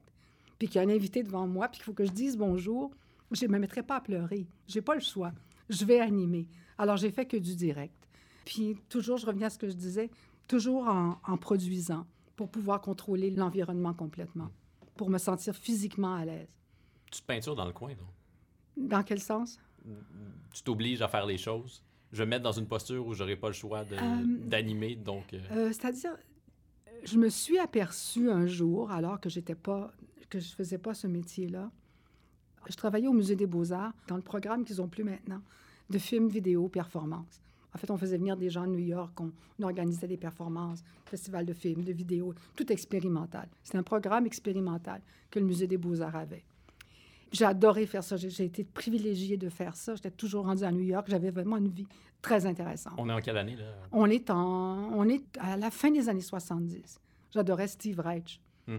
puis 0.58 0.68
qu'il 0.68 0.82
y 0.82 0.84
a 0.84 0.88
un 0.88 0.94
invité 0.94 1.24
devant 1.24 1.46
moi, 1.46 1.68
puis 1.68 1.78
qu'il 1.78 1.86
faut 1.86 1.94
que 1.94 2.06
je 2.06 2.12
dise 2.12 2.38
bonjour, 2.38 2.92
je 3.32 3.46
ne 3.46 3.52
me 3.52 3.60
mettrai 3.60 3.84
pas 3.84 3.98
à 3.98 4.02
pleurer. 4.02 4.48
J'ai 4.68 4.82
pas 4.82 4.96
le 4.96 5.02
choix. 5.02 5.34
Je 5.70 5.84
vais 5.86 6.00
animer. 6.00 6.48
Alors, 6.78 6.98
j'ai 6.98 7.12
fait 7.12 7.26
que 7.26 7.38
du 7.38 7.56
direct. 7.56 8.08
Puis, 8.46 8.78
toujours, 8.88 9.18
je 9.18 9.26
reviens 9.26 9.48
à 9.48 9.50
ce 9.50 9.58
que 9.58 9.68
je 9.68 9.76
disais, 9.76 10.10
toujours 10.48 10.88
en, 10.88 11.20
en 11.28 11.38
produisant 11.38 12.08
pour 12.38 12.50
pouvoir 12.50 12.80
contrôler 12.80 13.30
l'environnement 13.32 13.94
complètement, 13.94 14.50
pour 14.96 15.10
me 15.10 15.18
sentir 15.18 15.54
physiquement 15.54 16.16
à 16.16 16.24
l'aise. 16.24 16.48
Tu 17.12 17.22
te 17.22 17.26
peintures 17.26 17.56
dans 17.56 17.66
le 17.66 17.74
coin, 17.74 17.90
donc? 17.90 18.08
Dans 18.78 19.04
quel 19.04 19.20
sens? 19.20 19.60
Tu 20.54 20.64
t'obliges 20.64 21.02
à 21.02 21.08
faire 21.08 21.26
les 21.26 21.38
choses? 21.38 21.84
Je 22.12 22.18
vais 22.20 22.26
me 22.26 22.30
mettre 22.32 22.44
dans 22.44 22.52
une 22.54 22.68
posture 22.68 23.06
où 23.06 23.14
j'aurai 23.14 23.36
pas 23.36 23.48
le 23.48 23.54
choix 23.54 23.84
Euh, 23.92 23.96
d'animer, 24.26 24.96
donc... 24.96 25.34
euh, 25.34 25.40
Euh, 25.52 25.68
C'est-à-dire, 25.72 26.16
je 27.04 27.18
me 27.18 27.30
suis 27.30 27.60
aperçue 27.60 28.30
un 28.30 28.48
jour, 28.48 28.92
alors 28.92 29.20
que 29.20 29.30
j'étais 29.30 29.56
pas, 29.56 29.92
que 30.30 30.40
je 30.40 30.54
faisais 30.54 30.78
pas 30.78 30.94
ce 30.94 31.08
métier-là. 31.08 31.70
Je 32.70 32.76
travaillais 32.76 33.08
au 33.08 33.14
Musée 33.14 33.36
des 33.36 33.46
Beaux-Arts 33.48 33.94
dans 34.08 34.16
le 34.16 34.22
programme 34.22 34.64
qu'ils 34.66 34.82
ont 34.82 34.88
plus 34.88 35.04
maintenant 35.04 35.42
de 35.90 35.98
films, 35.98 36.28
vidéo, 36.28 36.68
performances. 36.68 37.42
En 37.74 37.78
fait, 37.78 37.90
on 37.92 37.98
faisait 37.98 38.18
venir 38.18 38.36
des 38.36 38.50
gens 38.50 38.66
de 38.66 38.72
New 38.72 38.80
York, 38.80 39.20
on, 39.22 39.32
on 39.60 39.64
organisait 39.64 40.08
des 40.08 40.18
performances, 40.18 40.84
festival 41.06 41.46
de 41.46 41.54
films, 41.54 41.84
de 41.84 41.94
vidéos, 41.94 42.34
tout 42.56 42.70
expérimental. 42.72 43.48
C'était 43.64 43.78
un 43.78 43.84
programme 43.84 44.26
expérimental 44.26 45.02
que 45.30 45.40
le 45.40 45.46
Musée 45.46 45.68
des 45.68 45.78
Beaux-Arts 45.78 46.16
avait. 46.16 46.44
J'ai 47.32 47.46
adoré 47.46 47.86
faire 47.86 48.04
ça. 48.04 48.16
J'ai 48.18 48.46
été 48.46 48.64
privilégiée 48.64 49.38
de 49.38 49.50
faire 49.50 49.76
ça. 49.76 49.96
J'étais 49.96 50.12
toujours 50.12 50.46
rendue 50.46 50.64
à 50.64 50.72
New 50.72 50.84
York. 50.84 51.08
J'avais 51.10 51.30
vraiment 51.30 51.58
une 51.58 51.70
vie 51.70 51.88
très 52.22 52.46
intéressante. 52.46 52.94
On 52.98 53.10
est 53.10 53.14
en 53.14 53.20
quelle 53.20 53.38
année, 53.38 53.56
là? 53.56 53.66
On 53.92 54.10
est, 54.10 54.30
en, 54.30 54.92
on 54.94 55.08
est 55.08 55.24
à 55.40 55.58
la 55.58 55.70
fin 55.70 55.92
des 55.92 56.10
années 56.10 56.22
70. 56.22 57.00
J'adorais 57.32 57.68
Steve 57.68 58.00
Reich. 58.00 58.42
Hmm. 58.68 58.78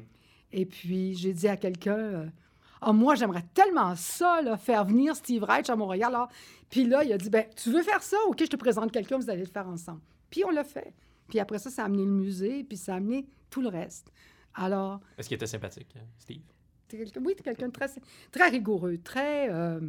Et 0.52 0.64
puis, 0.64 1.14
j'ai 1.14 1.32
dit 1.32 1.48
à 1.48 1.56
quelqu'un, 1.56 1.98
euh, 1.98 2.26
Ah, 2.80 2.92
moi, 2.92 3.14
j'aimerais 3.14 3.44
tellement 3.54 3.94
ça, 3.96 4.40
là, 4.42 4.56
faire 4.56 4.84
venir 4.84 5.14
Steve 5.14 5.44
Reich 5.44 5.68
à 5.68 5.76
Montréal. 5.76 6.16
Puis 6.70 6.84
là, 6.84 7.04
il 7.04 7.12
a 7.12 7.18
dit, 7.18 7.30
ben, 7.30 7.44
tu 7.56 7.70
veux 7.70 7.82
faire 7.82 8.02
ça? 8.02 8.16
OK, 8.28 8.38
je 8.40 8.46
te 8.46 8.56
présente 8.56 8.92
quelqu'un, 8.92 9.18
vous 9.18 9.30
allez 9.30 9.42
le 9.42 9.48
faire 9.48 9.68
ensemble. 9.68 10.00
Puis 10.30 10.44
on 10.44 10.50
l'a 10.50 10.64
fait. 10.64 10.94
Puis 11.28 11.38
après 11.38 11.58
ça, 11.58 11.70
ça 11.70 11.82
a 11.82 11.84
amené 11.86 12.04
le 12.04 12.10
musée, 12.10 12.64
puis 12.64 12.76
ça 12.76 12.94
a 12.94 12.96
amené 12.96 13.26
tout 13.50 13.60
le 13.60 13.68
reste. 13.68 14.10
Alors, 14.54 15.00
Est-ce 15.16 15.28
qu'il 15.28 15.36
était 15.36 15.46
sympathique, 15.46 15.94
euh, 15.96 16.00
Steve? 16.16 16.42
Oui, 17.20 17.34
quelqu'un 17.42 17.68
de 17.68 17.72
très, 17.72 17.88
très 18.30 18.48
rigoureux, 18.48 18.98
très 19.02 19.50
euh, 19.50 19.80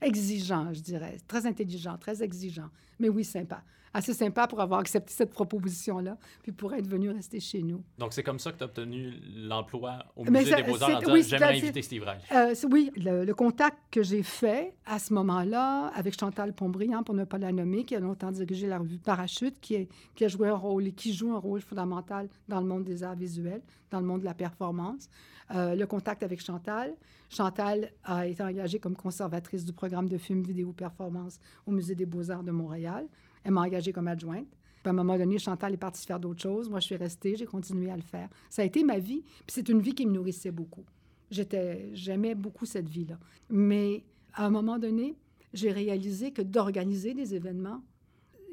exigeant, 0.00 0.72
je 0.72 0.80
dirais. 0.80 1.16
Très 1.26 1.46
intelligent, 1.46 1.96
très 1.98 2.22
exigeant. 2.22 2.70
Mais 2.98 3.08
oui, 3.08 3.24
sympa. 3.24 3.62
Assez 3.94 4.12
sympa 4.14 4.46
pour 4.46 4.60
avoir 4.60 4.80
accepté 4.80 5.12
cette 5.12 5.30
proposition-là, 5.30 6.18
puis 6.42 6.52
pour 6.52 6.74
être 6.74 6.86
venu 6.86 7.10
rester 7.10 7.40
chez 7.40 7.62
nous. 7.62 7.82
Donc, 7.98 8.12
c'est 8.12 8.22
comme 8.22 8.38
ça 8.38 8.52
que 8.52 8.58
tu 8.58 8.62
as 8.64 8.66
obtenu 8.66 9.14
l'emploi 9.34 10.04
au 10.16 10.24
Musée 10.24 10.50
ça- 10.50 10.56
des 10.56 10.62
Beaux-Arts 10.62 10.96
en 10.96 10.98
disant 11.00 11.12
oui, 11.12 11.22
J'aimerais 11.22 11.56
inviter 11.56 11.82
Steve 11.82 12.02
Reich. 12.04 12.20
Euh, 12.32 12.54
oui, 12.70 12.90
le, 12.96 13.24
le 13.24 13.34
contact 13.34 13.78
que 13.90 14.02
j'ai 14.02 14.22
fait 14.22 14.74
à 14.86 14.98
ce 14.98 15.12
moment-là 15.14 15.86
avec 15.94 16.18
Chantal 16.18 16.52
Pontbriand, 16.52 17.02
pour 17.02 17.14
ne 17.14 17.24
pas 17.24 17.38
la 17.38 17.52
nommer, 17.52 17.84
qui 17.84 17.96
a 17.96 18.00
longtemps 18.00 18.30
dirigé 18.30 18.66
la 18.66 18.78
revue 18.78 18.98
Parachute, 18.98 19.58
qui, 19.60 19.74
est- 19.74 19.88
qui 20.14 20.24
a 20.24 20.28
joué 20.28 20.48
un 20.48 20.54
rôle 20.56 20.86
et 20.86 20.92
qui 20.92 21.12
joue 21.12 21.32
un 21.32 21.38
rôle 21.38 21.60
fondamental 21.60 22.28
dans 22.48 22.60
le 22.60 22.66
monde 22.66 22.84
des 22.84 23.02
arts 23.02 23.16
visuels, 23.16 23.62
dans 23.90 24.00
le 24.00 24.06
monde 24.06 24.20
de 24.20 24.24
la 24.26 24.34
performance. 24.34 25.08
Euh, 25.54 25.74
le 25.74 25.86
contact 25.86 26.22
avec 26.22 26.42
Chantal. 26.44 26.94
Chantal 27.30 27.90
a 28.04 28.26
été 28.26 28.42
engagée 28.42 28.78
comme 28.78 28.94
conservatrice 28.96 29.64
du 29.64 29.72
programme 29.72 30.08
de 30.08 30.18
films 30.18 30.42
vidéo 30.42 30.72
performance 30.72 31.38
au 31.66 31.70
Musée 31.70 31.94
des 31.94 32.06
Beaux-Arts 32.06 32.42
de 32.42 32.50
Montréal. 32.50 33.06
Elle 33.44 33.52
m'a 33.52 33.62
engagée 33.62 33.92
comme 33.92 34.08
adjointe. 34.08 34.46
Puis 34.48 34.86
à 34.86 34.90
un 34.90 34.92
moment 34.92 35.16
donné, 35.18 35.38
Chantal 35.38 35.74
est 35.74 35.78
partie 35.78 36.06
faire 36.06 36.20
d'autres 36.20 36.42
choses. 36.42 36.68
Moi, 36.70 36.80
je 36.80 36.86
suis 36.86 36.96
restée, 36.96 37.36
j'ai 37.36 37.46
continué 37.46 37.90
à 37.90 37.96
le 37.96 38.02
faire. 38.02 38.28
Ça 38.48 38.62
a 38.62 38.64
été 38.64 38.84
ma 38.84 38.98
vie. 38.98 39.22
Puis 39.22 39.48
c'est 39.54 39.68
une 39.68 39.80
vie 39.80 39.94
qui 39.94 40.06
me 40.06 40.12
nourrissait 40.12 40.50
beaucoup. 40.52 40.84
J'étais, 41.30 41.90
j'aimais 41.94 42.34
beaucoup 42.34 42.64
cette 42.64 42.88
vie-là. 42.88 43.18
Mais 43.50 44.04
à 44.34 44.46
un 44.46 44.50
moment 44.50 44.78
donné, 44.78 45.14
j'ai 45.52 45.72
réalisé 45.72 46.30
que 46.32 46.42
d'organiser 46.42 47.12
des 47.14 47.34
événements, 47.34 47.82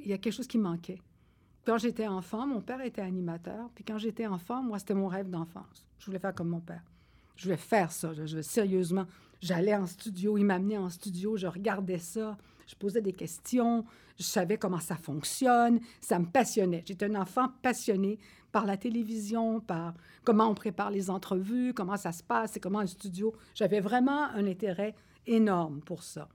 il 0.02 0.08
y 0.08 0.14
a 0.14 0.18
quelque 0.18 0.34
chose 0.34 0.48
qui 0.48 0.58
manquait. 0.58 1.00
Quand 1.66 1.78
j'étais 1.78 2.08
enfant, 2.08 2.46
mon 2.46 2.62
père 2.62 2.82
était 2.82 3.02
animateur. 3.02 3.70
Puis 3.74 3.84
quand 3.84 3.98
j'étais 3.98 4.28
enfant, 4.28 4.62
moi, 4.62 4.78
c'était 4.80 4.94
mon 4.94 5.08
rêve 5.08 5.30
d'enfance. 5.30 5.86
Je 6.00 6.06
voulais 6.06 6.20
faire 6.20 6.34
comme 6.36 6.50
mon 6.50 6.60
père. 6.60 6.84
Je 7.36 7.44
voulais 7.46 7.58
faire 7.58 7.92
ça. 7.92 8.14
Je, 8.14 8.26
je- 8.26 8.42
sérieusement, 8.42 9.06
j'allais 9.42 9.76
en 9.76 9.86
studio, 9.88 10.38
il 10.38 10.46
m'amenait 10.46 10.78
en 10.78 10.90
studio, 10.90 11.38
je 11.38 11.48
regardais 11.48 11.98
ça, 11.98 12.38
je 12.68 12.76
posais 12.76 13.02
des 13.02 13.14
questions, 13.14 13.86
je 14.18 14.24
savais 14.24 14.58
comment 14.58 14.80
ça 14.80 14.96
fonctionne, 14.96 15.80
ça 16.02 16.20
me 16.20 16.26
passionnait. 16.26 16.84
J'étais 16.86 17.06
un 17.06 17.16
enfant 17.16 17.50
passionné 17.62 18.20
par 18.52 18.66
la 18.66 18.78
télévision, 18.78 19.60
par 19.60 19.94
comment 20.24 20.48
on 20.50 20.56
prépare 20.56 20.90
les 20.90 21.10
entrevues, 21.10 21.74
comment 21.74 21.98
ça 21.98 22.12
se 22.12 22.24
passe 22.24 22.56
et 22.58 22.60
comment 22.60 22.80
un 22.80 22.88
studio. 22.88 23.34
J'avais 23.54 23.82
vraiment 23.82 24.26
un 24.30 24.48
intérêt 24.48 24.96
énorme 25.28 25.82
pour 25.82 26.04
ça. 26.04 26.30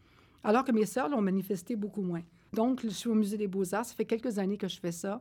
Alors 0.44 0.64
que 0.64 0.72
mes 0.72 0.86
sœurs 0.86 1.08
l'ont 1.08 1.22
manifesté 1.22 1.76
beaucoup 1.76 2.02
moins. 2.02 2.22
Donc, 2.52 2.80
je 2.82 2.88
suis 2.88 3.08
au 3.08 3.14
Musée 3.14 3.36
des 3.36 3.46
Beaux-Arts. 3.46 3.84
Ça 3.84 3.94
fait 3.94 4.04
quelques 4.04 4.38
années 4.38 4.56
que 4.56 4.68
je 4.68 4.78
fais 4.78 4.92
ça. 4.92 5.20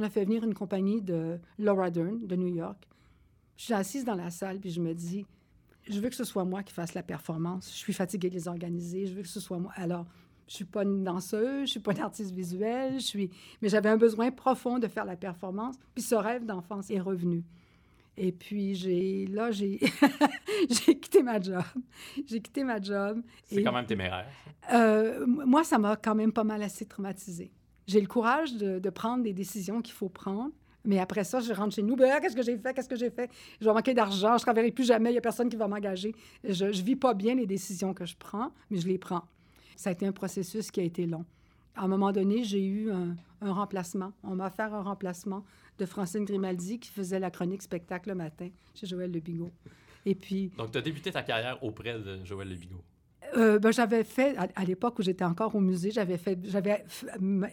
On 0.00 0.04
a 0.04 0.10
fait 0.10 0.24
venir 0.24 0.44
une 0.44 0.54
compagnie 0.54 1.02
de 1.02 1.38
Laura 1.58 1.90
Dern 1.90 2.26
de 2.26 2.36
New 2.36 2.48
York. 2.48 2.88
Je 3.56 3.64
suis 3.64 3.74
assise 3.74 4.04
dans 4.04 4.14
la 4.14 4.30
salle, 4.30 4.58
puis 4.58 4.70
je 4.70 4.80
me 4.80 4.94
dis, 4.94 5.26
je 5.88 6.00
veux 6.00 6.08
que 6.08 6.16
ce 6.16 6.24
soit 6.24 6.44
moi 6.44 6.62
qui 6.62 6.72
fasse 6.72 6.94
la 6.94 7.02
performance. 7.02 7.70
Je 7.70 7.76
suis 7.76 7.92
fatiguée 7.92 8.30
de 8.30 8.34
les 8.34 8.48
organiser. 8.48 9.06
Je 9.06 9.14
veux 9.14 9.22
que 9.22 9.28
ce 9.28 9.40
soit 9.40 9.58
moi. 9.58 9.72
Alors, 9.76 10.06
je 10.48 10.54
suis 10.56 10.64
pas 10.64 10.82
une 10.82 11.04
danseuse, 11.04 11.66
je 11.66 11.70
suis 11.72 11.80
pas 11.80 11.92
une 11.92 12.00
artiste 12.00 12.32
visuelle, 12.32 12.94
je 12.94 13.04
suis... 13.04 13.30
mais 13.62 13.68
j'avais 13.68 13.88
un 13.88 13.96
besoin 13.96 14.30
profond 14.30 14.78
de 14.78 14.86
faire 14.88 15.04
la 15.04 15.16
performance. 15.16 15.76
Puis 15.94 16.02
ce 16.04 16.14
rêve 16.14 16.44
d'enfance 16.44 16.90
est 16.90 17.00
revenu. 17.00 17.42
Et 18.16 18.30
puis, 18.30 18.74
j'ai 18.76 19.26
là, 19.26 19.50
j'ai 19.50 19.80
j'ai 20.70 20.98
quitté 20.98 21.22
ma 21.22 21.40
job. 21.40 21.62
J'ai 22.26 22.40
quitté 22.40 22.62
ma 22.62 22.80
job. 22.80 23.20
C'est 23.44 23.56
Et- 23.56 23.62
quand 23.64 23.72
même 23.72 23.86
téméraire. 23.86 24.26
euh, 24.72 25.26
moi, 25.26 25.64
ça 25.64 25.78
m'a 25.78 25.96
quand 25.96 26.14
même 26.14 26.32
pas 26.32 26.44
mal 26.44 26.62
assez 26.62 26.84
traumatisée. 26.86 27.50
J'ai 27.86 28.00
le 28.00 28.06
courage 28.06 28.54
de, 28.54 28.78
de 28.78 28.90
prendre 28.90 29.22
des 29.24 29.32
décisions 29.32 29.82
qu'il 29.82 29.94
faut 29.94 30.08
prendre. 30.08 30.50
Mais 30.86 30.98
après 31.00 31.24
ça, 31.24 31.40
je 31.40 31.52
rentre 31.52 31.74
chez 31.74 31.82
nous. 31.82 31.96
Ben, 31.96 32.20
qu'est-ce 32.20 32.36
que 32.36 32.42
j'ai 32.42 32.58
fait? 32.58 32.72
Qu'est-ce 32.74 32.88
que 32.90 32.96
j'ai 32.96 33.10
fait? 33.10 33.30
Je 33.60 33.64
vais 33.66 33.72
manquer 33.72 33.94
d'argent. 33.94 34.28
Je 34.28 34.34
ne 34.34 34.38
travaillerai 34.40 34.70
plus 34.70 34.84
jamais. 34.84 35.08
Il 35.10 35.12
n'y 35.12 35.18
a 35.18 35.22
personne 35.22 35.48
qui 35.48 35.56
va 35.56 35.66
m'engager. 35.66 36.14
Je 36.46 36.66
ne 36.66 36.70
vis 36.70 36.96
pas 36.96 37.14
bien 37.14 37.34
les 37.34 37.46
décisions 37.46 37.94
que 37.94 38.04
je 38.04 38.14
prends, 38.16 38.52
mais 38.70 38.78
je 38.78 38.86
les 38.86 38.98
prends. 38.98 39.24
Ça 39.76 39.90
a 39.90 39.92
été 39.92 40.06
un 40.06 40.12
processus 40.12 40.70
qui 40.70 40.80
a 40.80 40.84
été 40.84 41.06
long. 41.06 41.24
À 41.76 41.84
un 41.84 41.88
moment 41.88 42.12
donné, 42.12 42.44
j'ai 42.44 42.64
eu 42.64 42.90
un, 42.90 43.16
remplacement. 43.40 44.12
On 44.22 44.36
m'a 44.36 44.46
offert 44.46 44.72
un 44.72 44.82
remplacement 44.82 45.44
de 45.78 45.84
Francine 45.84 46.24
Grimaldi 46.24 46.78
qui 46.78 46.90
faisait 46.90 47.18
la 47.18 47.30
chronique 47.30 47.62
spectacle 47.62 48.08
le 48.08 48.14
matin 48.14 48.48
chez 48.74 48.86
Joël 48.86 49.12
Le 49.12 49.20
Bigot. 49.20 49.52
Et 50.06 50.14
puis, 50.14 50.50
Donc, 50.56 50.70
tu 50.70 50.78
as 50.78 50.82
débuté 50.82 51.10
ta 51.10 51.22
carrière 51.22 51.62
auprès 51.62 51.98
de 51.98 52.24
Joël 52.24 52.48
Le 52.48 52.54
Bigot. 52.54 52.82
Euh, 53.36 53.58
ben, 53.58 53.72
j'avais 53.72 54.04
fait, 54.04 54.36
à, 54.36 54.46
à 54.54 54.64
l'époque 54.64 54.98
où 54.98 55.02
j'étais 55.02 55.24
encore 55.24 55.54
au 55.54 55.60
musée, 55.60 55.90
j'avais 55.90 56.18
fait, 56.18 56.38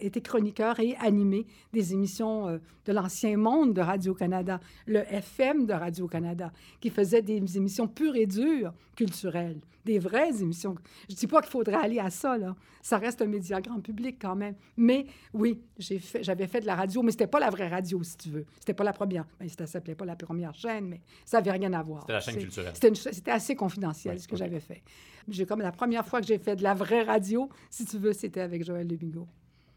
été 0.00 0.20
chroniqueur 0.20 0.78
et 0.80 0.96
animé 1.00 1.46
des 1.72 1.92
émissions 1.92 2.48
euh, 2.48 2.58
de 2.86 2.92
l'ancien 2.92 3.36
monde 3.36 3.74
de 3.74 3.80
Radio-Canada, 3.80 4.60
le 4.86 5.00
FM 5.12 5.66
de 5.66 5.72
Radio-Canada, 5.72 6.52
qui 6.80 6.90
faisait 6.90 7.22
des 7.22 7.56
émissions 7.56 7.88
pures 7.88 8.16
et 8.16 8.26
dures 8.26 8.72
culturelles, 8.96 9.60
des 9.84 9.98
vraies 9.98 10.40
émissions. 10.40 10.76
Je 11.08 11.14
dis 11.14 11.26
pas 11.26 11.40
qu'il 11.40 11.50
faudrait 11.50 11.74
aller 11.82 11.98
à 11.98 12.10
ça, 12.10 12.36
là. 12.38 12.54
Ça 12.84 12.98
reste 12.98 13.22
un 13.22 13.26
média 13.26 13.60
grand 13.60 13.80
public 13.80 14.16
quand 14.20 14.34
même. 14.34 14.54
Mais 14.76 15.06
oui, 15.32 15.60
j'ai 15.78 16.00
fait, 16.00 16.22
j'avais 16.24 16.48
fait 16.48 16.60
de 16.60 16.66
la 16.66 16.74
radio, 16.74 17.00
mais 17.02 17.12
c'était 17.12 17.28
pas 17.28 17.38
la 17.38 17.48
vraie 17.48 17.68
radio, 17.68 18.02
si 18.02 18.16
tu 18.16 18.28
veux. 18.30 18.44
C'était 18.58 18.74
pas 18.74 18.82
la 18.82 18.92
première. 18.92 19.24
Ben, 19.38 19.48
ça 19.48 19.66
s'appelait 19.66 19.94
pas 19.94 20.04
la 20.04 20.16
première 20.16 20.52
chaîne, 20.54 20.86
mais 20.88 21.00
ça 21.24 21.38
avait 21.38 21.52
rien 21.52 21.72
à 21.74 21.82
voir. 21.82 22.00
C'était 22.02 22.12
la 22.14 22.20
chaîne 22.20 22.36
culturelle. 22.38 22.72
C'était, 22.74 22.88
une 22.88 22.94
ch- 22.96 23.14
c'était 23.14 23.30
assez 23.30 23.54
confidentiel 23.54 24.18
ce 24.18 24.26
que 24.26 24.34
j'avais 24.36 24.58
fait. 24.60 24.82
J'ai 25.28 25.46
comme 25.46 25.60
la 25.60 25.72
première 25.72 26.06
fois 26.06 26.20
que 26.20 26.26
j'ai 26.26 26.38
fait 26.38 26.56
de 26.56 26.62
la 26.62 26.74
vraie 26.74 27.02
radio, 27.02 27.48
si 27.70 27.84
tu 27.84 27.98
veux, 27.98 28.12
c'était 28.12 28.40
avec 28.40 28.64
Joël 28.64 28.86
Lebigot. 28.88 29.26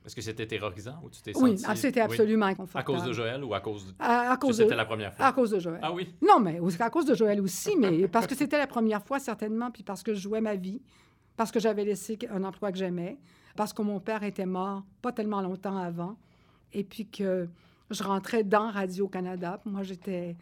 Est-ce 0.06 0.16
que 0.16 0.22
c'était 0.22 0.46
terrorisant 0.46 1.00
ou 1.04 1.10
tu 1.10 1.20
t'es 1.22 1.36
Oui, 1.36 1.58
senti... 1.58 1.64
ah, 1.68 1.76
c'était 1.76 2.02
Oui? 2.02 2.06
absolument 2.06 2.46
À 2.46 2.50
inconfortable. 2.50 2.86
cause 2.86 3.04
de 3.08 3.14
Joël 3.14 3.44
ou 3.44 3.54
à 3.56 3.60
cause 3.60 3.88
de... 3.88 3.94
À, 3.98 4.32
à 4.34 4.38
cause 4.38 4.58
de, 4.58 4.64
c'était 4.64 4.76
la 4.76 4.86
première 4.86 5.14
fois? 5.14 5.26
à 5.26 5.34
cause 5.34 5.50
de 5.50 5.60
Joël. 5.60 5.80
Ah 5.82 5.92
oui? 5.92 6.14
Non, 6.22 6.40
mais 6.40 6.60
à 6.80 6.90
cause 6.92 7.06
de 7.06 7.16
Joël 7.16 7.42
aussi, 7.42 7.76
mais 7.76 8.08
parce 8.08 8.28
que 8.28 8.36
c'était 8.36 8.58
la 8.60 8.68
première 8.68 9.04
fois, 9.04 9.20
certainement, 9.20 9.72
puis 9.72 9.82
parce 9.82 10.04
que 10.04 10.14
je 10.14 10.20
jouais 10.20 10.42
ma 10.42 10.56
vie, 10.56 10.80
parce 11.38 11.52
que 11.52 11.60
j'avais 11.60 11.84
laissé 11.86 12.20
un 12.30 12.44
emploi 12.44 12.72
que 12.72 12.78
j'aimais, 12.78 13.18
parce 13.56 13.74
que 13.74 13.82
mon 13.82 14.00
père 14.00 14.22
était 14.24 14.46
mort 14.46 14.84
pas 15.02 15.12
tellement 15.12 15.42
longtemps 15.42 15.78
avant, 15.78 16.18
et 16.72 16.84
puis 16.84 17.08
que 17.08 17.48
je 17.90 18.04
rentrais 18.04 18.44
dans 18.44 18.70
Radio-Canada. 18.70 19.60
Moi, 19.66 19.82
j'étais... 19.84 20.36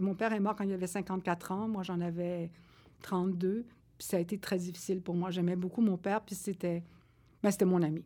Mon 0.00 0.14
père 0.14 0.32
est 0.32 0.40
mort 0.40 0.54
quand 0.54 0.64
il 0.64 0.72
avait 0.72 0.86
54 0.86 1.50
ans, 1.52 1.66
moi, 1.68 1.82
j'en 1.82 2.00
avais 2.00 2.50
32, 3.02 3.64
puis 4.00 4.06
ça 4.06 4.16
a 4.16 4.20
été 4.20 4.38
très 4.38 4.56
difficile 4.56 5.02
pour 5.02 5.14
moi. 5.14 5.30
J'aimais 5.30 5.56
beaucoup 5.56 5.82
mon 5.82 5.98
père, 5.98 6.22
puis 6.22 6.34
c'était... 6.34 6.82
Ben, 7.42 7.52
mon 7.66 7.82
ami. 7.82 8.02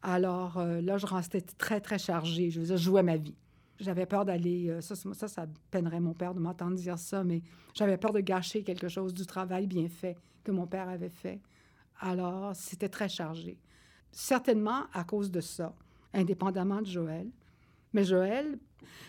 Alors 0.00 0.56
euh, 0.56 0.80
là, 0.80 0.96
je 0.96 1.04
restais 1.04 1.42
très, 1.42 1.82
très 1.82 1.98
chargée. 1.98 2.50
Je 2.50 2.76
jouais 2.76 3.02
ma 3.02 3.18
vie. 3.18 3.36
J'avais 3.78 4.06
peur 4.06 4.24
d'aller... 4.24 4.70
euh, 4.70 4.80
ça, 4.80 4.96
ça, 4.96 5.12
ça, 5.12 5.28
ça 5.28 5.46
peinerait 5.70 6.00
mon 6.00 6.14
père 6.14 6.32
de 6.32 6.40
m'entendre 6.40 6.76
dire 6.76 6.98
ça, 6.98 7.24
mais 7.24 7.42
j'avais 7.74 7.98
peur 7.98 8.14
de 8.14 8.20
gâcher 8.20 8.62
quelque 8.62 8.88
chose 8.88 9.12
du 9.12 9.26
travail 9.26 9.66
bien 9.66 9.86
fait 9.90 10.16
que 10.44 10.50
mon 10.50 10.66
père 10.66 10.88
avait 10.88 11.10
fait. 11.10 11.42
Alors, 12.00 12.56
c'était 12.56 12.88
très 12.88 13.10
chargé. 13.10 13.58
Certainement 14.10 14.84
à 14.94 15.04
cause 15.04 15.30
de 15.30 15.42
ça, 15.42 15.74
indépendamment 16.14 16.80
de 16.80 16.86
Joël. 16.86 17.28
Mais 17.92 18.04
Joël... 18.04 18.58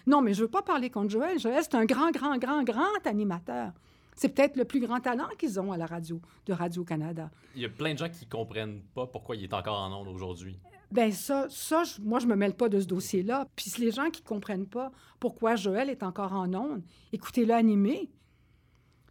Non, 0.05 0.21
mais 0.21 0.33
je 0.33 0.41
veux 0.41 0.49
pas 0.49 0.63
parler 0.63 0.89
contre 0.89 1.11
Joël. 1.11 1.39
Joël, 1.39 1.61
c'est 1.63 1.75
un 1.75 1.85
grand, 1.85 2.11
grand, 2.11 2.37
grand, 2.37 2.63
grand 2.63 3.05
animateur. 3.05 3.71
C'est 4.19 4.27
peut-être 4.27 4.57
le 4.57 4.65
plus 4.65 4.81
grand 4.81 4.99
talent 4.99 5.29
qu'ils 5.37 5.61
ont 5.61 5.71
à 5.71 5.77
la 5.77 5.85
radio, 5.85 6.19
de 6.45 6.51
Radio-Canada. 6.51 7.31
Il 7.55 7.61
y 7.61 7.65
a 7.65 7.69
plein 7.69 7.93
de 7.93 7.99
gens 7.99 8.09
qui 8.09 8.25
comprennent 8.25 8.81
pas 8.93 9.07
pourquoi 9.07 9.37
il 9.37 9.45
est 9.45 9.53
encore 9.53 9.79
en 9.79 9.93
ondes 9.97 10.09
aujourd'hui. 10.09 10.59
Ben 10.91 11.09
ça, 11.13 11.47
ça 11.49 11.85
je- 11.85 12.01
moi, 12.01 12.19
je 12.19 12.27
me 12.27 12.35
mêle 12.35 12.53
pas 12.53 12.67
de 12.67 12.81
ce 12.81 12.85
dossier-là. 12.85 13.47
Puis 13.55 13.71
les 13.79 13.91
gens 13.91 14.09
qui 14.09 14.21
comprennent 14.21 14.67
pas 14.67 14.91
pourquoi 15.21 15.55
Joël 15.55 15.89
est 15.89 16.03
encore 16.03 16.33
en 16.33 16.53
ondes, 16.53 16.81
écoutez-le 17.13 17.53
animer. 17.53 18.09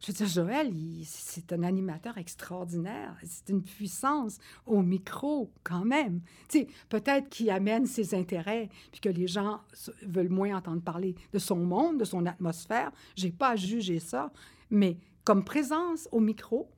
Je 0.03 0.09
veux 0.09 0.13
dire, 0.13 0.27
Joël, 0.29 0.73
c'est 1.07 1.55
un 1.55 1.63
animateur 1.63 2.19
extraordinaire. 2.19 3.17
C'est 3.25 3.49
une 3.49 3.63
puissance 3.63 4.37
au 4.67 4.83
micro, 4.83 5.51
quand 5.65 5.87
même. 5.87 6.21
Tu 6.51 6.59
sais, 6.59 6.67
peut-être 6.91 7.31
qu'il 7.31 7.49
amène 7.49 7.87
ses 7.87 8.15
intérêts, 8.15 8.69
puis 8.93 9.01
que 9.01 9.09
les 9.09 9.27
gens 9.27 9.61
veulent 10.03 10.29
moins 10.29 10.55
entendre 10.57 10.83
parler 10.83 11.15
de 11.33 11.39
son 11.39 11.57
monde, 11.57 11.99
de 11.99 12.05
son 12.05 12.27
atmosphère. 12.27 12.93
J'ai 13.17 13.31
pas 13.33 13.53
à 13.53 13.57
juger 13.57 13.99
ça. 14.01 14.31
Mais 14.71 14.99
comme 15.25 15.45
présence 15.45 16.09
au 16.13 16.21
micro, 16.21 16.69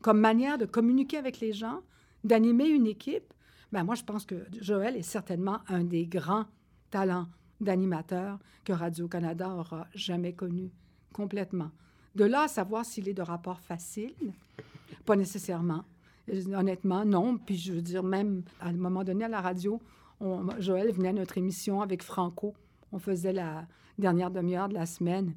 comme 0.00 0.20
manière 0.20 0.58
de 0.58 0.66
communiquer 0.66 1.18
avec 1.18 1.40
les 1.40 1.52
gens, 1.52 1.80
d'animer 2.24 2.68
une 2.68 2.86
équipe, 2.86 3.32
ben 3.72 3.84
moi, 3.84 3.94
je 3.94 4.04
pense 4.04 4.26
que 4.26 4.34
Joël 4.60 4.96
est 4.96 5.02
certainement 5.02 5.60
un 5.68 5.84
des 5.84 6.06
grands 6.06 6.44
talents 6.90 7.26
d'animateur 7.60 8.38
que 8.64 8.72
Radio-Canada 8.72 9.48
aura 9.48 9.86
jamais 9.94 10.34
connu 10.34 10.70
complètement. 11.12 11.70
De 12.14 12.24
là 12.24 12.42
à 12.42 12.48
savoir 12.48 12.84
s'il 12.84 13.08
est 13.08 13.14
de 13.14 13.22
rapport 13.22 13.60
facile, 13.60 14.14
pas 15.06 15.16
nécessairement. 15.16 15.84
Honnêtement, 16.52 17.04
non. 17.04 17.38
Puis 17.38 17.56
je 17.56 17.72
veux 17.72 17.82
dire, 17.82 18.02
même 18.02 18.42
à 18.60 18.68
un 18.68 18.72
moment 18.74 19.04
donné 19.04 19.24
à 19.24 19.28
la 19.28 19.40
radio, 19.40 19.80
Joël 20.58 20.92
venait 20.92 21.08
à 21.08 21.12
notre 21.12 21.38
émission 21.38 21.80
avec 21.80 22.02
Franco. 22.02 22.54
On 22.92 22.98
faisait 22.98 23.32
la 23.32 23.66
dernière 23.98 24.30
demi-heure 24.30 24.68
de 24.68 24.74
la 24.74 24.86
semaine. 24.86 25.34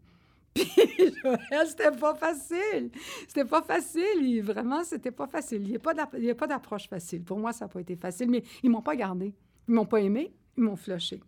Puis 0.56 0.66
c'était 1.68 1.92
pas 1.92 2.16
facile. 2.16 2.90
C'était 3.28 3.46
pas 3.46 3.62
facile. 3.62 4.22
Il- 4.22 4.42
vraiment, 4.42 4.84
c'était 4.84 5.12
pas 5.12 5.28
facile. 5.28 5.62
Il 5.64 5.70
n'y 6.22 6.30
a 6.32 6.36
pas 6.36 6.48
d'approche 6.48 6.88
facile. 6.88 7.24
Pour 7.24 7.38
moi, 7.38 7.54
ça 7.54 7.66
n'a 7.66 7.70
pas 7.70 7.82
été 7.82 7.96
facile, 7.96 8.30
mais 8.32 8.44
ils 8.64 8.70
m'ont 8.70 8.82
pas 8.82 8.96
gardé. 8.96 9.34
Ils 9.68 9.74
m'ont 9.74 9.86
pas 9.86 10.00
aimé. 10.02 10.34
Ils 10.58 10.64
m'ont 10.64 10.76
flushé. 10.76 11.22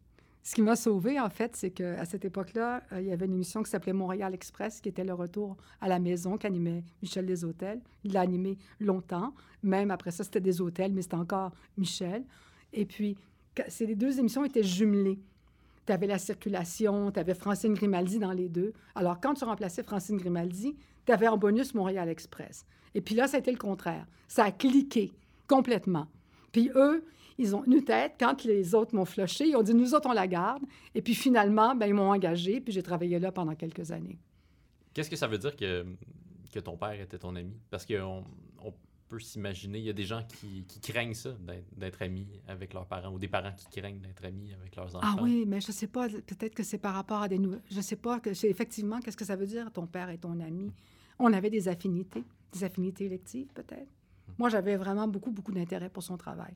Ce 0.43 0.55
qui 0.55 0.61
m'a 0.61 0.77
sauvé, 0.77 1.19
en 1.19 1.29
fait, 1.29 1.57
c'est 1.57 1.71
qu'à 1.71 2.05
cette 2.05 2.23
époque-là, 2.23 2.81
euh, 2.93 3.01
il 3.01 3.07
y 3.07 3.11
avait 3.11 3.25
une 3.25 3.33
émission 3.33 3.61
qui 3.63 3.69
s'appelait 3.69 3.91
Montréal 3.91 4.33
Express, 4.33 4.79
qui 4.79 4.87
était 4.87 5.03
le 5.03 5.13
retour 5.13 5.57
à 5.81 5.89
la 5.89 5.99
maison 5.99 6.37
qu'animait 6.37 6.85
Michel 7.01 7.25
Deshôtels. 7.25 7.81
Il 8.05 8.13
l'a 8.13 8.21
animé 8.21 8.57
longtemps. 8.79 9.33
Même 9.61 9.91
après 9.91 10.11
ça, 10.11 10.23
c'était 10.23 10.39
des 10.39 10.61
hôtels, 10.61 10.93
mais 10.93 11.01
c'était 11.01 11.15
encore 11.15 11.51
Michel. 11.77 12.23
Et 12.71 12.85
puis, 12.85 13.17
ces 13.67 13.85
les 13.87 13.95
deux 13.95 14.19
émissions 14.19 14.45
étaient 14.45 14.63
jumelées. 14.63 15.19
Tu 15.87 15.93
avais 15.93 16.07
la 16.07 16.19
circulation, 16.19 17.11
tu 17.11 17.19
avais 17.19 17.33
Francine 17.33 17.73
Grimaldi 17.73 18.19
dans 18.19 18.33
les 18.33 18.49
deux. 18.49 18.73
Alors, 18.93 19.19
quand 19.21 19.33
tu 19.33 19.45
remplaçais 19.45 19.83
Francine 19.83 20.17
Grimaldi, 20.17 20.75
tu 21.05 21.11
avais 21.13 21.27
en 21.27 21.37
bonus 21.37 21.73
Montréal 21.73 22.09
Express. 22.09 22.65
Et 22.93 23.01
puis 23.01 23.15
là, 23.15 23.27
ça 23.27 23.37
a 23.37 23.39
été 23.39 23.51
le 23.51 23.57
contraire. 23.57 24.05
Ça 24.27 24.43
a 24.43 24.51
cliqué 24.51 25.13
complètement. 25.47 26.07
Puis 26.51 26.69
eux, 26.75 27.05
ils 27.37 27.55
ont 27.55 27.63
une 27.63 27.83
tête. 27.83 28.15
Quand 28.19 28.43
les 28.43 28.75
autres 28.75 28.93
m'ont 28.95 29.05
flushé, 29.05 29.47
ils 29.47 29.55
ont 29.55 29.63
dit, 29.63 29.73
nous 29.73 29.95
autres, 29.95 30.09
on 30.09 30.13
la 30.13 30.27
garde. 30.27 30.63
Et 30.93 31.01
puis 31.01 31.15
finalement, 31.15 31.73
ben, 31.73 31.87
ils 31.87 31.93
m'ont 31.93 32.11
engagé, 32.11 32.59
puis 32.59 32.73
j'ai 32.73 32.83
travaillé 32.83 33.17
là 33.19 33.31
pendant 33.31 33.55
quelques 33.55 33.91
années. 33.91 34.19
Qu'est-ce 34.93 35.09
que 35.09 35.15
ça 35.15 35.27
veut 35.27 35.37
dire 35.37 35.55
que, 35.55 35.85
que 36.51 36.59
ton 36.59 36.75
père 36.75 36.99
était 36.99 37.17
ton 37.17 37.35
ami? 37.35 37.53
Parce 37.69 37.85
on 38.01 38.23
peut 39.07 39.19
s'imaginer, 39.19 39.79
il 39.79 39.85
y 39.85 39.89
a 39.89 39.93
des 39.93 40.03
gens 40.05 40.23
qui, 40.27 40.63
qui 40.67 40.79
craignent 40.79 41.13
ça, 41.13 41.31
d'être- 41.77 42.01
amis 42.01 42.27
avec 42.47 42.73
leurs 42.73 42.85
parents, 42.85 43.11
ou 43.11 43.19
des 43.19 43.27
parents 43.27 43.53
qui 43.53 43.79
craignent 43.79 43.99
d'être 43.99 44.23
amis 44.25 44.53
avec 44.53 44.75
leurs 44.75 44.95
enfants. 44.95 45.15
Ah 45.17 45.23
oui, 45.23 45.45
mais 45.47 45.61
je 45.61 45.71
sais 45.71 45.87
pas, 45.87 46.07
peut-être 46.09 46.53
que 46.53 46.63
c'est 46.63 46.77
par 46.77 46.93
rapport 46.93 47.21
à 47.21 47.27
des 47.27 47.39
nouvelles. 47.39 47.61
Je 47.71 47.81
sais 47.81 47.95
pas, 47.95 48.19
que 48.19 48.33
c'est 48.33 48.49
effectivement, 48.49 48.99
qu'est-ce 48.99 49.17
que 49.17 49.25
ça 49.25 49.35
veut 49.35 49.47
dire, 49.47 49.71
ton 49.71 49.87
père 49.87 50.09
et 50.09 50.17
ton 50.17 50.39
ami? 50.39 50.71
On 51.19 51.31
avait 51.33 51.49
des 51.49 51.67
affinités, 51.67 52.23
des 52.51 52.63
affinités 52.63 53.05
électives, 53.05 53.47
peut-être. 53.53 53.91
Moi, 54.37 54.49
j'avais 54.49 54.75
vraiment 54.75 55.07
beaucoup, 55.07 55.31
beaucoup 55.31 55.51
d'intérêt 55.51 55.89
pour 55.89 56.03
son 56.03 56.17
travail. 56.17 56.53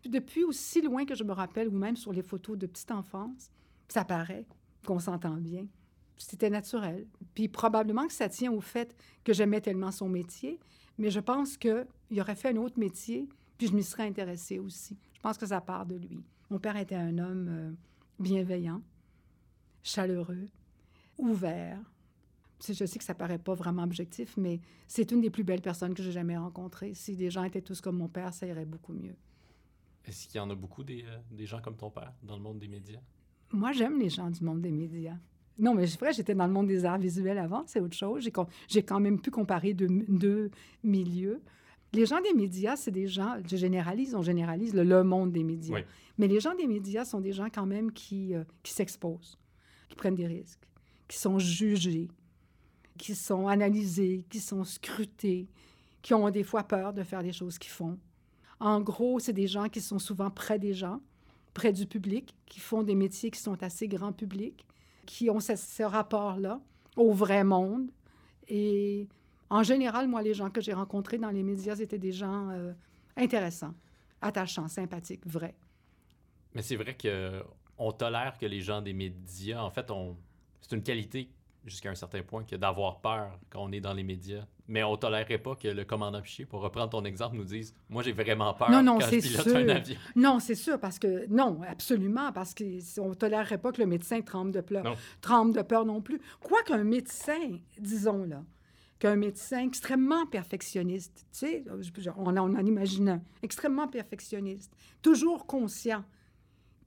Puis 0.00 0.10
Depuis 0.10 0.42
aussi 0.44 0.82
loin 0.82 1.04
que 1.04 1.14
je 1.14 1.22
me 1.24 1.32
rappelle, 1.32 1.68
ou 1.68 1.78
même 1.78 1.96
sur 1.96 2.12
les 2.12 2.22
photos 2.22 2.58
de 2.58 2.66
petite 2.66 2.90
enfance, 2.90 3.50
ça 3.88 4.04
paraît 4.04 4.46
qu'on 4.86 4.98
s'entend 4.98 5.36
bien. 5.36 5.66
C'était 6.16 6.50
naturel. 6.50 7.06
Puis 7.34 7.48
probablement 7.48 8.06
que 8.06 8.12
ça 8.12 8.28
tient 8.28 8.50
au 8.52 8.60
fait 8.60 8.96
que 9.22 9.32
j'aimais 9.32 9.60
tellement 9.60 9.90
son 9.92 10.08
métier, 10.08 10.58
mais 10.98 11.10
je 11.10 11.20
pense 11.20 11.56
qu'il 11.56 11.86
aurait 12.20 12.34
fait 12.36 12.50
un 12.50 12.56
autre 12.56 12.78
métier, 12.78 13.28
puis 13.58 13.66
je 13.68 13.72
m'y 13.74 13.82
serais 13.82 14.06
intéressée 14.06 14.58
aussi. 14.58 14.96
Je 15.14 15.20
pense 15.20 15.38
que 15.38 15.46
ça 15.46 15.60
part 15.60 15.86
de 15.86 15.96
lui. 15.96 16.22
Mon 16.50 16.58
père 16.58 16.76
était 16.76 16.94
un 16.94 17.18
homme 17.18 17.48
euh, 17.48 17.72
bienveillant, 18.18 18.82
chaleureux, 19.82 20.46
ouvert. 21.18 21.78
C'est- 22.58 22.74
Je 22.74 22.84
sais 22.86 22.98
que 22.98 23.04
ça 23.04 23.14
paraît 23.14 23.38
pas 23.38 23.54
vraiment 23.54 23.82
objectif, 23.82 24.36
mais 24.36 24.60
c'est 24.86 25.10
une 25.10 25.20
des 25.20 25.30
plus 25.30 25.44
belles 25.44 25.60
personnes 25.62 25.94
que 25.94 26.02
j'ai 26.02 26.12
jamais 26.12 26.36
rencontrées. 26.36 26.94
Si 26.94 27.16
des 27.16 27.30
gens 27.30 27.44
étaient 27.44 27.60
tous 27.62 27.80
comme 27.80 27.96
mon 27.98 28.08
père, 28.08 28.32
ça 28.32 28.46
irait 28.46 28.64
beaucoup 28.64 28.92
mieux. 28.92 29.16
Est-ce 30.04 30.28
qu'il 30.28 30.36
y 30.36 30.40
en 30.40 30.50
a 30.50 30.54
beaucoup 30.54 30.84
des, 30.84 31.02
euh, 31.06 31.18
des 31.30 31.46
gens 31.46 31.60
comme 31.60 31.76
ton 31.76 31.90
père 31.90 32.12
dans 32.22 32.36
le 32.36 32.42
monde 32.42 32.58
des 32.58 32.68
médias? 32.68 33.00
Moi, 33.52 33.72
j'aime 33.72 33.98
les 33.98 34.10
gens 34.10 34.30
du 34.30 34.42
monde 34.44 34.60
des 34.60 34.70
médias. 34.70 35.16
Non, 35.58 35.74
mais 35.74 35.86
c'est 35.86 36.00
vrai, 36.00 36.12
j'étais 36.12 36.34
dans 36.34 36.46
le 36.46 36.52
monde 36.52 36.66
des 36.66 36.84
arts 36.84 36.98
visuels 36.98 37.38
avant, 37.38 37.62
c'est 37.66 37.80
autre 37.80 37.96
chose. 37.96 38.28
J'ai 38.68 38.82
quand 38.82 39.00
même 39.00 39.20
pu 39.20 39.30
comparer 39.30 39.72
deux, 39.72 39.88
deux 40.08 40.50
milieux. 40.82 41.40
Les 41.92 42.06
gens 42.06 42.20
des 42.20 42.34
médias, 42.34 42.74
c'est 42.74 42.90
des 42.90 43.06
gens, 43.06 43.36
je 43.48 43.56
généralise, 43.56 44.16
on 44.16 44.22
généralise 44.22 44.74
le, 44.74 44.82
le 44.82 45.04
monde 45.04 45.30
des 45.30 45.44
médias. 45.44 45.76
Oui. 45.76 45.82
Mais 46.18 46.26
les 46.26 46.40
gens 46.40 46.54
des 46.54 46.66
médias 46.66 47.04
sont 47.04 47.20
des 47.20 47.32
gens 47.32 47.48
quand 47.52 47.66
même 47.66 47.92
qui, 47.92 48.34
euh, 48.34 48.42
qui 48.64 48.72
s'exposent, 48.72 49.38
qui 49.88 49.94
prennent 49.94 50.16
des 50.16 50.26
risques, 50.26 50.66
qui 51.06 51.18
sont 51.18 51.38
jugés, 51.38 52.08
qui 52.98 53.14
sont 53.14 53.46
analysés, 53.46 54.24
qui 54.28 54.40
sont 54.40 54.64
scrutés, 54.64 55.48
qui 56.02 56.14
ont 56.14 56.28
des 56.30 56.42
fois 56.42 56.64
peur 56.64 56.92
de 56.92 57.02
faire 57.02 57.22
les 57.22 57.32
choses 57.32 57.58
qu'ils 57.58 57.72
font. 57.72 57.98
En 58.60 58.80
gros, 58.80 59.18
c'est 59.18 59.32
des 59.32 59.46
gens 59.46 59.68
qui 59.68 59.80
sont 59.80 59.98
souvent 59.98 60.30
près 60.30 60.58
des 60.58 60.74
gens, 60.74 61.00
près 61.52 61.72
du 61.72 61.86
public, 61.86 62.34
qui 62.46 62.60
font 62.60 62.82
des 62.82 62.94
métiers 62.94 63.30
qui 63.30 63.40
sont 63.40 63.60
assez 63.62 63.88
grand 63.88 64.12
public, 64.12 64.66
qui 65.04 65.30
ont 65.30 65.40
ce, 65.40 65.82
rapport-là 65.82 66.60
au 66.96 67.12
vrai 67.12 67.44
monde. 67.44 67.90
Et 68.48 69.08
en 69.50 69.62
général, 69.62 70.08
moi, 70.08 70.22
les 70.22 70.34
gens 70.34 70.50
que 70.50 70.60
j'ai 70.60 70.72
rencontrés 70.72 71.18
dans 71.18 71.30
les 71.30 71.42
médias 71.42 71.76
étaient 71.76 71.98
des 71.98 72.12
gens 72.12 72.50
euh, 72.50 72.72
intéressants, 73.16 73.74
attachants, 74.20 74.68
sympathiques, 74.68 75.26
vrais. 75.26 75.54
Mais 76.54 76.62
c'est 76.62 76.76
vrai 76.76 76.94
que 76.94 77.42
on 77.78 77.92
tolère 77.92 78.38
que 78.38 78.46
les 78.46 78.60
gens 78.60 78.80
des 78.80 78.92
médias, 78.92 79.62
en 79.62 79.70
fait, 79.70 79.90
on, 79.90 80.16
c'est 80.60 80.76
une 80.76 80.82
qualité 80.82 81.28
jusqu'à 81.64 81.90
un 81.90 81.94
certain 81.94 82.22
point 82.22 82.44
que 82.44 82.56
d'avoir 82.56 83.00
peur 83.00 83.38
quand 83.50 83.60
on 83.62 83.72
est 83.72 83.80
dans 83.80 83.94
les 83.94 84.02
médias. 84.02 84.44
Mais 84.66 84.82
on 84.82 84.96
tolérerait 84.96 85.38
pas 85.38 85.54
que 85.56 85.68
le 85.68 85.84
commandant 85.84 86.20
Piché, 86.22 86.44
pour 86.46 86.60
reprendre 86.60 86.90
ton 86.90 87.04
exemple, 87.04 87.36
nous 87.36 87.44
dise 87.44 87.74
Moi, 87.88 88.02
j'ai 88.02 88.12
vraiment 88.12 88.54
peur 88.54 88.70
non, 88.70 88.82
non, 88.82 88.98
quand 88.98 89.10
je 89.10 89.20
pilote 89.20 89.46
un 89.48 89.68
avion. 89.68 89.96
Non, 90.16 90.40
c'est 90.40 90.54
sûr, 90.54 90.78
parce 90.78 90.98
que. 90.98 91.26
Non, 91.28 91.60
absolument, 91.68 92.32
parce 92.32 92.54
qu'on 92.54 93.08
ne 93.08 93.14
tolérerait 93.14 93.58
pas 93.58 93.72
que 93.72 93.80
le 93.80 93.86
médecin 93.86 94.20
tremble 94.22 94.52
de 94.52 94.60
peur. 94.60 94.84
Non. 94.84 94.94
Tremble 95.20 95.54
de 95.54 95.62
peur 95.62 95.84
non 95.84 96.00
plus. 96.00 96.20
Quoi 96.40 96.62
qu'un 96.62 96.84
médecin, 96.84 97.58
disons 97.78 98.24
là, 98.24 98.42
qu'un 98.98 99.16
médecin 99.16 99.66
extrêmement 99.66 100.26
perfectionniste, 100.26 101.26
tu 101.32 101.46
sais, 101.46 101.64
on 102.16 102.36
en, 102.36 102.54
on 102.54 102.66
imagine 102.66 103.08
un, 103.08 103.22
extrêmement 103.42 103.88
perfectionniste, 103.88 104.72
toujours 105.02 105.46
conscient 105.46 106.04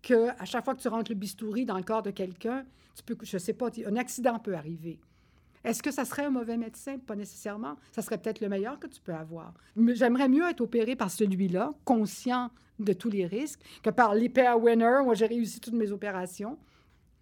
que 0.07 0.29
à 0.41 0.45
chaque 0.45 0.63
fois 0.63 0.73
que 0.73 0.81
tu 0.81 0.87
rentres 0.87 1.11
le 1.11 1.17
bistouri 1.17 1.65
dans 1.65 1.75
le 1.75 1.83
corps 1.83 2.01
de 2.01 2.11
quelqu'un, 2.11 2.65
tu 2.95 3.03
peux, 3.03 3.17
je 3.21 3.37
sais 3.37 3.53
pas, 3.53 3.67
un 3.85 3.97
accident 3.97 4.39
peut 4.39 4.55
arriver. 4.55 4.99
Est-ce 5.65 5.83
que 5.83 5.91
ça 5.91 6.05
serait 6.05 6.25
un 6.25 6.29
mauvais 6.29 6.55
médecin? 6.55 6.97
Pas 6.97 7.15
nécessairement. 7.15 7.75
Ça 7.91 8.01
serait 8.01 8.17
peut-être 8.17 8.39
le 8.39 8.47
meilleur 8.47 8.79
que 8.79 8.87
tu 8.87 9.01
peux 9.01 9.13
avoir. 9.13 9.53
J'aimerais 9.75 10.29
mieux 10.29 10.47
être 10.49 10.61
opéré 10.61 10.95
par 10.95 11.11
celui-là, 11.11 11.73
conscient 11.83 12.51
de 12.79 12.93
tous 12.93 13.09
les 13.09 13.25
risques, 13.25 13.59
que 13.83 13.89
par 13.89 14.15
l'hyper 14.15 14.57
winner. 14.61 15.01
Moi, 15.03 15.13
j'ai 15.15 15.25
réussi 15.25 15.59
toutes 15.59 15.73
mes 15.73 15.91
opérations. 15.91 16.57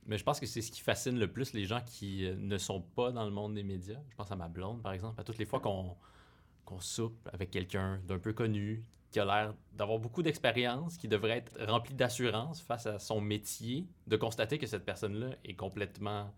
Mais 0.05 0.19
je 0.19 0.23
pense 0.23 0.39
que 0.39 0.45
c'est 0.45 0.61
ce 0.61 0.69
qui 0.69 0.81
fascine 0.81 1.17
le 1.17 1.27
plus 1.27 1.53
les 1.53 1.65
gens 1.65 1.81
qui 1.83 2.25
euh, 2.25 2.35
ne 2.37 2.59
sont 2.59 2.81
pas 2.81 3.11
dans 3.11 3.25
le 3.25 3.31
monde 3.31 3.55
des 3.55 3.63
médias. 3.63 3.99
Je 4.09 4.15
pense 4.15 4.31
à 4.31 4.35
ma 4.35 4.47
blonde, 4.47 4.83
par 4.83 4.91
exemple. 4.91 5.19
À 5.19 5.23
toutes 5.23 5.39
les 5.39 5.45
fois 5.45 5.59
qu'on 5.59 6.79
soupe 6.79 7.27
avec 7.33 7.49
quelqu'un 7.49 7.99
d'un 8.07 8.19
peu 8.19 8.31
connu, 8.31 8.83
qui 9.15 9.21
a 9.21 9.23
l'air 9.23 9.53
d'avoir 9.71 9.97
beaucoup 9.97 10.21
d'expérience, 10.21 10.97
qui 10.97 11.07
devrait 11.07 11.37
être 11.37 11.57
rempli 11.65 11.93
d'assurance 11.93 12.59
face 12.59 12.85
à 12.85 12.99
son 12.99 13.21
métier, 13.21 13.87
de 14.07 14.17
constater 14.17 14.57
que 14.57 14.67
cette 14.67 14.83
personne-là 14.83 15.37
est 15.45 15.53
complètement 15.53 16.33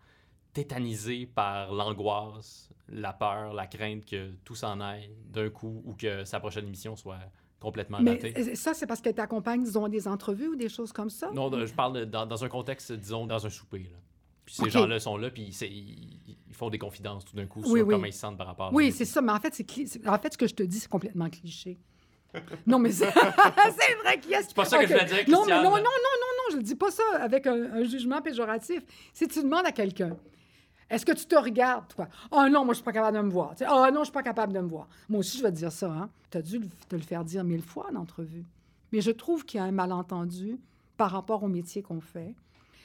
tétanisée 0.53 1.25
par 1.25 1.73
l'angoisse, 1.73 2.69
la 2.87 3.13
peur, 3.13 3.55
la 3.55 3.65
crainte 3.65 4.05
que 4.05 4.29
tout 4.45 4.53
s'en 4.53 4.79
aille 4.79 5.09
d'un 5.25 5.49
coup 5.49 5.81
ou 5.85 5.95
que 5.95 6.23
sa 6.23 6.39
prochaine 6.39 6.67
émission 6.67 6.95
soit 6.95 7.17
complètement 7.59 7.97
ratée. 7.97 8.31
Mais 8.35 8.53
ça, 8.53 8.75
c'est 8.75 8.85
parce 8.85 9.01
qu'elle 9.01 9.15
t'accompagne, 9.15 9.63
disons, 9.63 9.87
des 9.87 10.07
entrevues 10.07 10.49
ou 10.49 10.55
des 10.55 10.69
choses 10.69 10.91
comme 10.91 11.09
ça? 11.09 11.31
Non, 11.31 11.49
je 11.65 11.73
parle 11.73 12.05
dans, 12.05 12.43
un 12.43 12.47
contexte, 12.47 12.91
disons, 12.91 13.25
dans 13.25 13.43
un 13.43 13.49
souper. 13.49 13.89
Puis 14.45 14.53
ces 14.53 14.69
gens-là 14.69 14.99
sont 14.99 15.17
là, 15.17 15.31
puis 15.31 15.45
ils, 15.47 16.53
font 16.53 16.69
des 16.69 16.77
confidences 16.77 17.25
tout 17.25 17.35
d'un 17.35 17.47
coup 17.47 17.63
sur 17.63 17.87
comment 17.87 18.05
ils 18.05 18.13
se 18.13 18.19
sentent 18.19 18.37
par 18.37 18.45
rapport 18.45 18.67
à 18.67 18.71
Oui, 18.71 18.91
c'est 18.91 19.03
ça. 19.03 19.19
Mais 19.23 19.31
en 19.31 19.39
fait, 19.39 19.55
c'est 19.55 20.07
en 20.07 20.19
fait, 20.19 20.33
ce 20.33 20.37
que 20.37 20.47
je 20.47 20.53
te 20.53 20.61
dis, 20.61 20.79
c'est 20.79 20.89
complètement 20.89 21.27
cliché. 21.27 21.79
Non, 22.65 22.80
mais 22.80 22.91
c'est 22.91 23.06
vrai 23.06 24.19
qu'il 24.21 24.32
y 24.32 24.36
a... 24.36 24.41
C'est 24.41 24.54
pas 24.54 24.65
ça 24.65 24.80
que 24.80 24.88
je 24.88 24.93
voulais 24.93 25.06
dire, 25.06 25.23
non, 25.28 25.45
non, 25.45 25.63
non, 25.63 25.71
non, 25.71 25.78
non, 25.78 25.80
non, 25.80 26.52
je 26.52 26.58
ne 26.58 26.62
dis 26.62 26.76
pas 26.76 26.91
ça 26.91 27.04
avec 27.19 27.47
un, 27.47 27.84
jugement 27.84 28.21
péjoratif. 28.21 28.84
Si 29.13 29.28
tu 29.28 29.41
demandes 29.41 29.65
à 29.65 29.71
quelqu'un, 29.71 30.15
est-ce 30.89 31.06
que 31.06 31.12
tu 31.12 31.26
te 31.26 31.36
regardes, 31.36 31.88
toi? 31.89 32.08
Ah 32.32 32.45
oh, 32.45 32.50
non, 32.50 32.63
moi, 32.63 32.73
je 32.73 32.78
suis 32.78 32.84
pas 32.84 32.93
capable 32.93 33.17
de 33.17 33.23
me 33.23 33.30
voir. 33.30 33.54
Ah 33.65 33.86
oh, 33.88 33.91
non, 33.93 34.02
je 34.02 34.06
suis 34.06 34.13
pas 34.13 34.23
capable 34.23 34.54
de 34.54 34.60
me 34.60 34.67
voir. 34.67 34.88
Moi 35.10 35.19
aussi, 35.19 35.38
je 35.38 35.43
vais 35.43 35.52
te 35.52 35.58
dire 35.58 35.71
ça. 35.71 35.91
Hein? 35.91 36.10
Tu 36.32 36.38
as 36.38 36.41
dû 36.41 36.60
te 36.88 36.95
le 36.95 37.02
faire 37.02 37.23
dire 37.26 37.43
mille 37.43 37.62
fois 37.62 37.88
en 37.91 37.95
entrevue. 37.95 38.45
Mais 38.91 39.02
je 39.02 39.12
trouve 39.12 39.45
qu'il 39.45 39.60
y 39.60 39.62
a 39.62 39.65
un 39.65 39.71
malentendu 39.71 40.58
par 40.95 41.12
rapport 41.12 41.43
au 41.43 41.47
métier 41.47 41.82
qu'on 41.82 42.02
fait, 42.02 42.34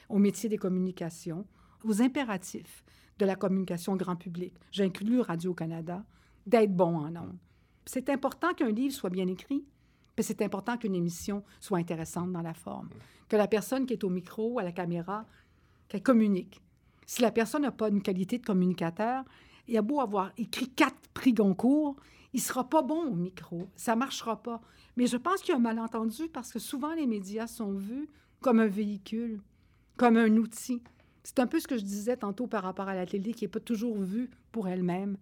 au 0.08 0.18
métier 0.18 0.48
des 0.48 0.58
communications, 0.58 1.46
aux 1.84 2.02
impératifs 2.02 2.84
de 3.18 3.26
la 3.26 3.36
communication 3.36 3.96
grand 3.96 4.16
public. 4.16 4.52
J'inclus 4.72 5.20
Radio-Canada, 5.20 6.04
d'être 6.46 6.74
bon 6.74 6.96
en 6.96 7.16
ondes. 7.16 7.38
C'est 7.84 8.08
important 8.08 8.54
qu'un 8.54 8.70
livre 8.70 8.94
soit 8.94 9.10
bien 9.10 9.26
écrit, 9.28 9.64
mais 10.16 10.22
c'est 10.22 10.42
important 10.42 10.76
qu'une 10.76 10.94
émission 10.94 11.42
soit 11.60 11.78
intéressante 11.78 12.32
dans 12.32 12.42
la 12.42 12.54
forme, 12.54 12.88
que 13.28 13.36
la 13.36 13.48
personne 13.48 13.86
qui 13.86 13.94
est 13.94 14.04
au 14.04 14.10
micro, 14.10 14.58
à 14.58 14.62
la 14.62 14.72
caméra, 14.72 15.26
qu'elle 15.88 16.02
communique. 16.02 16.60
Si 17.06 17.22
la 17.22 17.32
personne 17.32 17.62
n'a 17.62 17.72
pas 17.72 17.88
une 17.88 18.02
qualité 18.02 18.38
de 18.38 18.44
communicateur, 18.44 19.24
il 19.68 19.76
a 19.76 19.82
beau 19.82 20.00
avoir 20.00 20.32
écrit 20.36 20.68
quatre 20.68 21.08
prix 21.14 21.32
Goncourt, 21.32 21.96
il 22.32 22.38
ne 22.38 22.42
sera 22.42 22.68
pas 22.68 22.82
bon 22.82 23.06
au 23.06 23.14
micro. 23.14 23.68
Ça 23.76 23.94
ne 23.94 24.00
marchera 24.00 24.42
pas. 24.42 24.60
Mais 24.96 25.06
je 25.06 25.16
pense 25.16 25.40
qu'il 25.40 25.50
y 25.50 25.52
a 25.52 25.56
un 25.56 25.60
malentendu 25.60 26.28
parce 26.32 26.52
que 26.52 26.58
souvent 26.58 26.94
les 26.94 27.06
médias 27.06 27.46
sont 27.46 27.72
vus 27.72 28.08
comme 28.40 28.60
un 28.60 28.66
véhicule, 28.66 29.40
comme 29.96 30.16
un 30.16 30.36
outil. 30.36 30.82
C'est 31.22 31.38
un 31.38 31.46
peu 31.46 31.60
ce 31.60 31.68
que 31.68 31.76
je 31.76 31.84
disais 31.84 32.16
tantôt 32.16 32.46
par 32.46 32.62
rapport 32.62 32.88
à 32.88 32.94
la 32.94 33.06
télé 33.06 33.32
qui 33.32 33.44
n'est 33.44 33.50
pas 33.50 33.60
toujours 33.60 34.00
vue 34.00 34.30
pour 34.50 34.68
elle-même. 34.68 35.16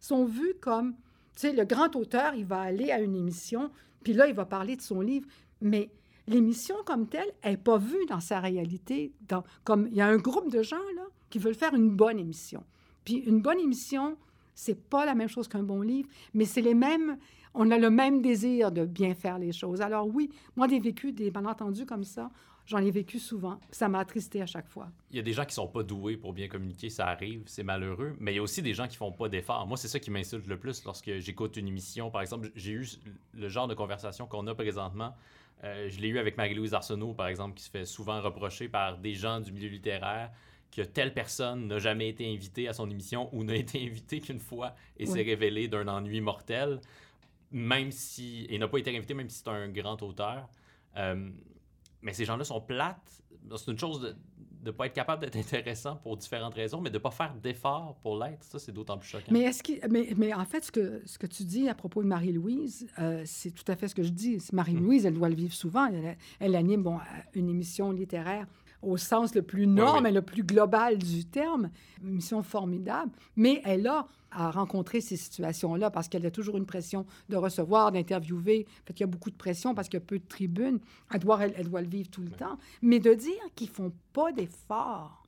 Ils 0.00 0.06
sont 0.06 0.24
vus 0.24 0.54
comme 0.60 0.94
tu 1.34 1.48
sais, 1.48 1.52
le 1.52 1.64
grand 1.64 1.94
auteur, 1.96 2.34
il 2.34 2.44
va 2.44 2.60
aller 2.60 2.90
à 2.90 3.00
une 3.00 3.16
émission, 3.16 3.70
puis 4.02 4.12
là, 4.12 4.26
il 4.26 4.34
va 4.34 4.44
parler 4.44 4.76
de 4.76 4.82
son 4.82 5.00
livre, 5.00 5.26
mais 5.60 5.90
l'émission 6.26 6.76
comme 6.84 7.06
telle 7.06 7.32
n'est 7.44 7.56
pas 7.56 7.78
vue 7.78 8.04
dans 8.08 8.20
sa 8.20 8.40
réalité. 8.40 9.12
Dans, 9.28 9.44
comme 9.64 9.88
il 9.88 9.96
y 9.96 10.00
a 10.00 10.06
un 10.06 10.16
groupe 10.16 10.50
de 10.50 10.62
gens 10.62 10.76
là 10.96 11.04
qui 11.30 11.38
veulent 11.38 11.54
faire 11.54 11.74
une 11.74 11.90
bonne 11.90 12.18
émission. 12.18 12.62
Puis 13.04 13.14
une 13.14 13.40
bonne 13.40 13.58
émission, 13.58 14.16
c'est 14.54 14.78
pas 14.80 15.04
la 15.04 15.14
même 15.14 15.28
chose 15.28 15.48
qu'un 15.48 15.62
bon 15.62 15.80
livre, 15.80 16.08
mais 16.34 16.44
c'est 16.44 16.60
les 16.60 16.74
mêmes. 16.74 17.16
On 17.54 17.70
a 17.70 17.78
le 17.78 17.90
même 17.90 18.22
désir 18.22 18.72
de 18.72 18.84
bien 18.84 19.14
faire 19.14 19.38
les 19.38 19.52
choses. 19.52 19.80
Alors 19.80 20.06
oui, 20.06 20.30
moi, 20.56 20.68
j'ai 20.68 20.80
vécu 20.80 21.12
des 21.12 21.30
malentendus 21.30 21.86
comme 21.86 22.04
ça. 22.04 22.30
J'en 22.64 22.78
ai 22.78 22.90
vécu 22.90 23.18
souvent. 23.18 23.58
Ça 23.70 23.88
m'a 23.88 23.98
attristé 23.98 24.40
à 24.40 24.46
chaque 24.46 24.68
fois. 24.68 24.88
Il 25.10 25.16
y 25.16 25.18
a 25.18 25.22
des 25.22 25.32
gens 25.32 25.44
qui 25.44 25.54
sont 25.54 25.66
pas 25.66 25.82
doués 25.82 26.16
pour 26.16 26.32
bien 26.32 26.46
communiquer, 26.46 26.90
ça 26.90 27.08
arrive, 27.08 27.42
c'est 27.46 27.64
malheureux. 27.64 28.14
Mais 28.20 28.32
il 28.32 28.36
y 28.36 28.38
a 28.38 28.42
aussi 28.42 28.62
des 28.62 28.72
gens 28.72 28.86
qui 28.86 28.96
font 28.96 29.10
pas 29.10 29.28
d'efforts. 29.28 29.66
Moi, 29.66 29.76
c'est 29.76 29.88
ça 29.88 29.98
qui 29.98 30.10
m'insulte 30.10 30.46
le 30.46 30.56
plus 30.56 30.84
lorsque 30.84 31.18
j'écoute 31.18 31.56
une 31.56 31.66
émission. 31.66 32.10
Par 32.10 32.20
exemple, 32.20 32.50
j'ai 32.54 32.72
eu 32.72 32.86
le 33.34 33.48
genre 33.48 33.66
de 33.66 33.74
conversation 33.74 34.26
qu'on 34.26 34.46
a 34.46 34.54
présentement. 34.54 35.12
Euh, 35.64 35.88
je 35.88 36.00
l'ai 36.00 36.08
eu 36.08 36.18
avec 36.18 36.36
Marie-Louise 36.36 36.74
Arsenault, 36.74 37.14
par 37.14 37.26
exemple, 37.26 37.54
qui 37.54 37.64
se 37.64 37.70
fait 37.70 37.84
souvent 37.84 38.20
reprocher 38.20 38.68
par 38.68 38.98
des 38.98 39.14
gens 39.14 39.40
du 39.40 39.52
milieu 39.52 39.68
littéraire 39.68 40.30
que 40.74 40.82
telle 40.82 41.12
personne 41.12 41.66
n'a 41.66 41.78
jamais 41.78 42.08
été 42.08 42.32
invitée 42.32 42.66
à 42.66 42.72
son 42.72 42.90
émission 42.90 43.28
ou 43.32 43.44
n'a 43.44 43.54
été 43.56 43.84
invitée 43.84 44.20
qu'une 44.20 44.40
fois 44.40 44.74
et 44.96 45.06
s'est 45.06 45.22
révélée 45.22 45.68
d'un 45.68 45.86
ennui 45.86 46.20
mortel, 46.20 46.80
même 47.52 47.92
si. 47.92 48.46
et 48.48 48.58
n'a 48.58 48.68
pas 48.68 48.78
été 48.78 48.96
invité, 48.96 49.14
même 49.14 49.28
si 49.28 49.38
c'est 49.38 49.48
un 49.48 49.68
grand 49.68 50.00
auteur. 50.02 50.48
Euh, 50.96 51.30
mais 52.00 52.12
ces 52.12 52.24
gens-là 52.24 52.44
sont 52.44 52.60
plates. 52.60 53.22
C'est 53.56 53.70
une 53.70 53.78
chose 53.78 54.00
de 54.00 54.16
ne 54.64 54.70
pas 54.70 54.86
être 54.86 54.92
capable 54.92 55.22
d'être 55.22 55.36
intéressant 55.56 55.96
pour 55.96 56.16
différentes 56.16 56.54
raisons, 56.54 56.80
mais 56.80 56.90
de 56.90 56.94
ne 56.94 57.02
pas 57.02 57.10
faire 57.10 57.34
d'efforts 57.34 57.96
pour 58.02 58.22
l'être. 58.22 58.44
Ça, 58.44 58.58
c'est 58.58 58.72
d'autant 58.72 58.96
plus 58.98 59.08
choquant. 59.08 59.30
Mais, 59.30 59.42
est-ce 59.42 59.62
mais, 59.88 60.34
en 60.34 60.44
fait, 60.44 60.64
ce 60.64 60.72
que, 60.72 61.26
tu 61.26 61.44
dis 61.44 61.68
à 61.68 61.74
propos 61.74 62.02
de 62.02 62.08
Marie-Louise, 62.08 62.88
euh, 62.98 63.22
c'est 63.24 63.50
tout 63.50 63.70
à 63.70 63.76
fait 63.76 63.88
ce 63.88 63.94
que 63.94 64.02
je 64.02 64.10
dis. 64.10 64.38
Marie-Louise, 64.52 65.06
elle 65.06 65.14
doit 65.14 65.28
le 65.28 65.34
vivre 65.34 65.54
souvent. 65.54 65.88
Elle, 66.40 66.56
anime 66.56 66.82
bon, 66.82 66.98
une 67.34 67.48
émission 67.48 67.92
littéraire 67.92 68.46
au 68.82 68.96
sens 68.96 69.34
le 69.34 69.42
plus 69.42 69.66
norme 69.66 70.06
et 70.06 70.12
le 70.12 70.22
plus 70.22 70.42
global 70.42 70.98
du 70.98 71.24
terme. 71.24 71.70
Une 72.02 72.14
mission 72.14 72.42
formidable. 72.42 73.12
Mais 73.36 73.62
elle 73.64 73.86
a 73.86 74.06
à 74.30 74.50
rencontrer 74.50 75.00
ces 75.00 75.16
situations-là 75.16 75.90
parce 75.90 76.08
qu'elle 76.08 76.24
a 76.24 76.30
toujours 76.30 76.56
une 76.56 76.66
pression 76.66 77.06
de 77.28 77.36
recevoir, 77.36 77.92
d'interviewer. 77.92 78.66
Fait 78.84 78.94
qu'il 78.94 79.02
y 79.02 79.08
a 79.08 79.10
beaucoup 79.10 79.30
de 79.30 79.36
pression 79.36 79.74
parce 79.74 79.88
qu'il 79.88 80.00
y 80.00 80.02
a 80.02 80.06
peu 80.06 80.18
de 80.18 80.26
tribunes. 80.26 80.80
Elle 81.12 81.20
doit, 81.20 81.38
elle, 81.44 81.68
doit 81.68 81.82
le 81.82 81.88
vivre 81.88 82.10
tout 82.10 82.22
le 82.22 82.30
temps. 82.30 82.58
Mais 82.80 82.98
de 82.98 83.14
dire 83.14 83.42
qu'ils 83.54 83.68
font 83.68 83.92
pas 84.12 84.32
d'efforts, 84.32 85.22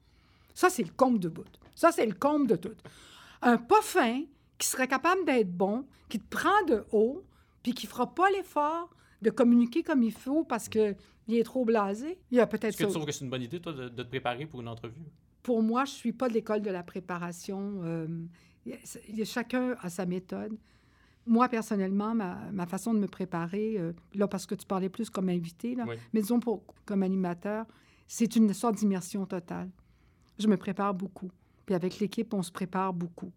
ça, 0.55 0.71
c'est 0.71 0.85
le 0.85 0.93
comble 0.97 1.19
de 1.19 1.29
bout. 1.29 1.45
Ça, 1.75 1.93
c'est 1.93 2.07
le 2.07 2.15
comble 2.15 2.47
de 2.47 2.57
tout. 2.57 2.75
Un 3.43 3.59
pas 3.59 3.83
fin 3.83 4.23
qui 4.59 4.69
serait 4.69 4.89
capable 4.89 5.25
d'être 5.25 5.53
bon, 5.53 5.85
qui 6.09 6.21
te 6.21 6.29
prend 6.29 6.65
de 6.67 6.85
haut, 6.93 7.25
puis 7.63 7.75
qui 7.75 7.87
fera 7.87 8.15
pas 8.15 8.31
l'effort 8.31 8.89
de 9.23 9.31
communiquer 9.31 9.83
comme 9.83 10.03
il 10.03 10.13
faut 10.13 10.45
parce 10.45 10.69
qu'il 11.25 11.37
est 11.37 11.45
trop 11.45 11.65
blasé. 11.65 12.19
Il 12.31 12.37
y 12.37 12.41
a 12.41 12.47
peut-être. 12.47 12.65
Est-ce 12.67 12.79
que 12.79 12.85
tu 12.85 12.91
trouves 12.91 13.07
que 13.07 13.13
c'est 13.13 13.25
une 13.25 13.31
bonne 13.31 13.43
idée, 13.43 13.61
toi, 13.61 13.73
de, 13.73 13.89
te 13.89 14.03
préparer 14.03 14.47
pour 14.47 14.61
une 14.61 14.69
entrevue? 14.69 14.95
Pour 15.43 15.63
moi, 15.63 15.85
je 15.85 15.93
ne 15.93 15.97
suis 15.97 16.13
pas 16.13 16.29
de 16.29 16.35
l'école 16.35 16.63
de 16.63 16.71
la 16.71 16.83
préparation. 16.83 17.81
Euh, 17.85 18.07
chacun 19.25 19.77
a 19.81 19.91
sa 19.91 20.07
méthode. 20.07 20.57
Moi, 21.27 21.49
personnellement, 21.49 22.15
ma, 22.15 22.67
façon 22.67 22.93
de 22.93 22.99
me 22.99 23.09
préparer, 23.09 23.77
euh, 23.79 23.93
là, 24.15 24.29
parce 24.29 24.47
que 24.47 24.55
tu 24.55 24.67
parlais 24.67 24.91
plus 24.91 25.09
comme 25.09 25.31
invité, 25.31 25.75
là, 25.75 25.87
mais 26.13 26.21
disons 26.21 26.39
pour, 26.39 26.63
comme 26.85 27.03
animateur, 27.03 27.67
c'est 28.07 28.37
une 28.37 28.53
sorte 28.53 28.77
d'immersion 28.77 29.25
totale. 29.25 29.71
Je 30.39 30.49
me 30.49 30.57
prépare 30.57 30.93
beaucoup. 30.93 31.31
Puis 31.65 31.75
avec 31.75 31.99
l'équipe, 31.99 32.35
on 32.35 32.43
se 32.43 32.53
prépare 32.53 32.93
beaucoup. 32.93 33.33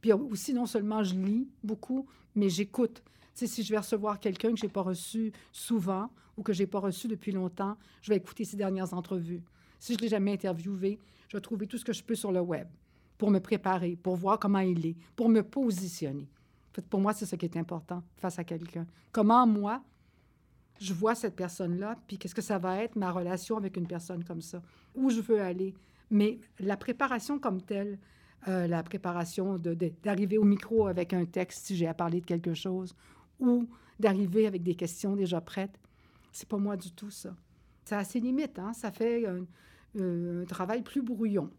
Puis 0.00 0.12
aussi, 0.12 0.54
non 0.54 0.66
seulement 0.66 1.02
je 1.02 1.14
lis 1.14 1.48
beaucoup, 1.64 2.06
mais 2.34 2.48
j'écoute 2.48 3.02
si 3.34 3.62
je 3.62 3.70
vais 3.72 3.78
recevoir 3.78 4.20
quelqu'un 4.20 4.50
que 4.50 4.56
je 4.56 4.66
n'ai 4.66 4.72
pas 4.72 4.82
reçu 4.82 5.32
souvent 5.52 6.10
ou 6.36 6.42
que 6.42 6.52
je 6.52 6.62
n'ai 6.62 6.66
pas 6.66 6.80
reçu 6.80 7.08
depuis 7.08 7.32
longtemps, 7.32 7.76
je 8.00 8.10
vais 8.10 8.16
écouter 8.16 8.44
ses 8.44 8.56
dernières 8.56 8.94
entrevues. 8.94 9.42
Si 9.78 9.94
je 9.94 9.98
ne 9.98 10.02
l'ai 10.02 10.08
jamais 10.08 10.32
interviewé, 10.32 10.98
je 11.28 11.36
vais 11.36 11.40
trouver 11.40 11.66
tout 11.66 11.78
ce 11.78 11.84
que 11.84 11.92
je 11.92 12.02
peux 12.02 12.14
sur 12.14 12.32
le 12.32 12.40
web 12.40 12.68
pour 13.18 13.30
me 13.30 13.40
préparer, 13.40 13.96
pour 13.96 14.16
voir 14.16 14.38
comment 14.38 14.58
il 14.58 14.84
est, 14.86 14.96
pour 15.16 15.28
me 15.28 15.42
positionner. 15.42 16.28
Pour 16.88 17.00
moi, 17.00 17.12
c'est 17.12 17.26
ce 17.26 17.36
qui 17.36 17.46
est 17.46 17.56
important 17.56 18.02
face 18.16 18.38
à 18.38 18.44
quelqu'un. 18.44 18.86
Comment 19.12 19.46
moi, 19.46 19.82
je 20.80 20.92
vois 20.92 21.14
cette 21.14 21.36
personne-là, 21.36 21.96
puis 22.06 22.18
qu'est-ce 22.18 22.34
que 22.34 22.42
ça 22.42 22.58
va 22.58 22.82
être 22.82 22.96
ma 22.96 23.12
relation 23.12 23.56
avec 23.56 23.76
une 23.76 23.86
personne 23.86 24.24
comme 24.24 24.40
ça, 24.40 24.62
où 24.94 25.10
je 25.10 25.20
veux 25.20 25.40
aller? 25.40 25.74
Mais 26.10 26.38
la 26.58 26.76
préparation 26.76 27.38
comme 27.38 27.62
telle, 27.62 27.98
euh, 28.48 28.66
la 28.66 28.82
préparation 28.82 29.58
d'arriver 29.58 30.36
au 30.36 30.44
micro 30.44 30.86
avec 30.86 31.12
un 31.12 31.24
texte 31.24 31.66
si 31.66 31.76
j'ai 31.76 31.86
à 31.86 31.94
parler 31.94 32.20
de 32.20 32.26
quelque 32.26 32.54
chose, 32.54 32.94
ou 33.42 33.68
d'arriver 33.98 34.46
avec 34.46 34.62
des 34.62 34.74
questions 34.74 35.16
déjà 35.16 35.40
prêtes. 35.40 35.78
C'est 36.32 36.48
pas 36.48 36.58
moi 36.58 36.76
du 36.76 36.92
tout, 36.92 37.10
ça. 37.10 37.36
Ça 37.84 37.98
a 37.98 38.04
ses 38.04 38.20
limites, 38.20 38.58
hein? 38.58 38.72
Ça 38.72 38.90
fait 38.90 39.26
un, 39.26 40.44
travail 40.46 40.82
plus 40.82 41.02
brouillon. 41.02 41.50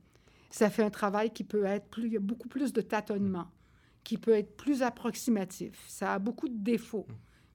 ça 0.50 0.70
fait 0.72 0.84
un 0.84 0.90
travail 0.90 1.32
qui 1.32 1.44
peut 1.44 1.66
être 1.66 1.88
plus, 1.90 2.18
beaucoup 2.20 2.48
plus 2.48 2.74
de 2.74 2.82
tâtonnement, 2.82 3.48
qui 4.04 4.18
peut 4.18 4.32
être 4.32 4.56
plus 4.58 4.82
approximatif. 4.82 5.84
Ça 5.88 6.14
a 6.14 6.20
beaucoup 6.20 6.48
de 6.48 6.58
défauts, 6.58 7.06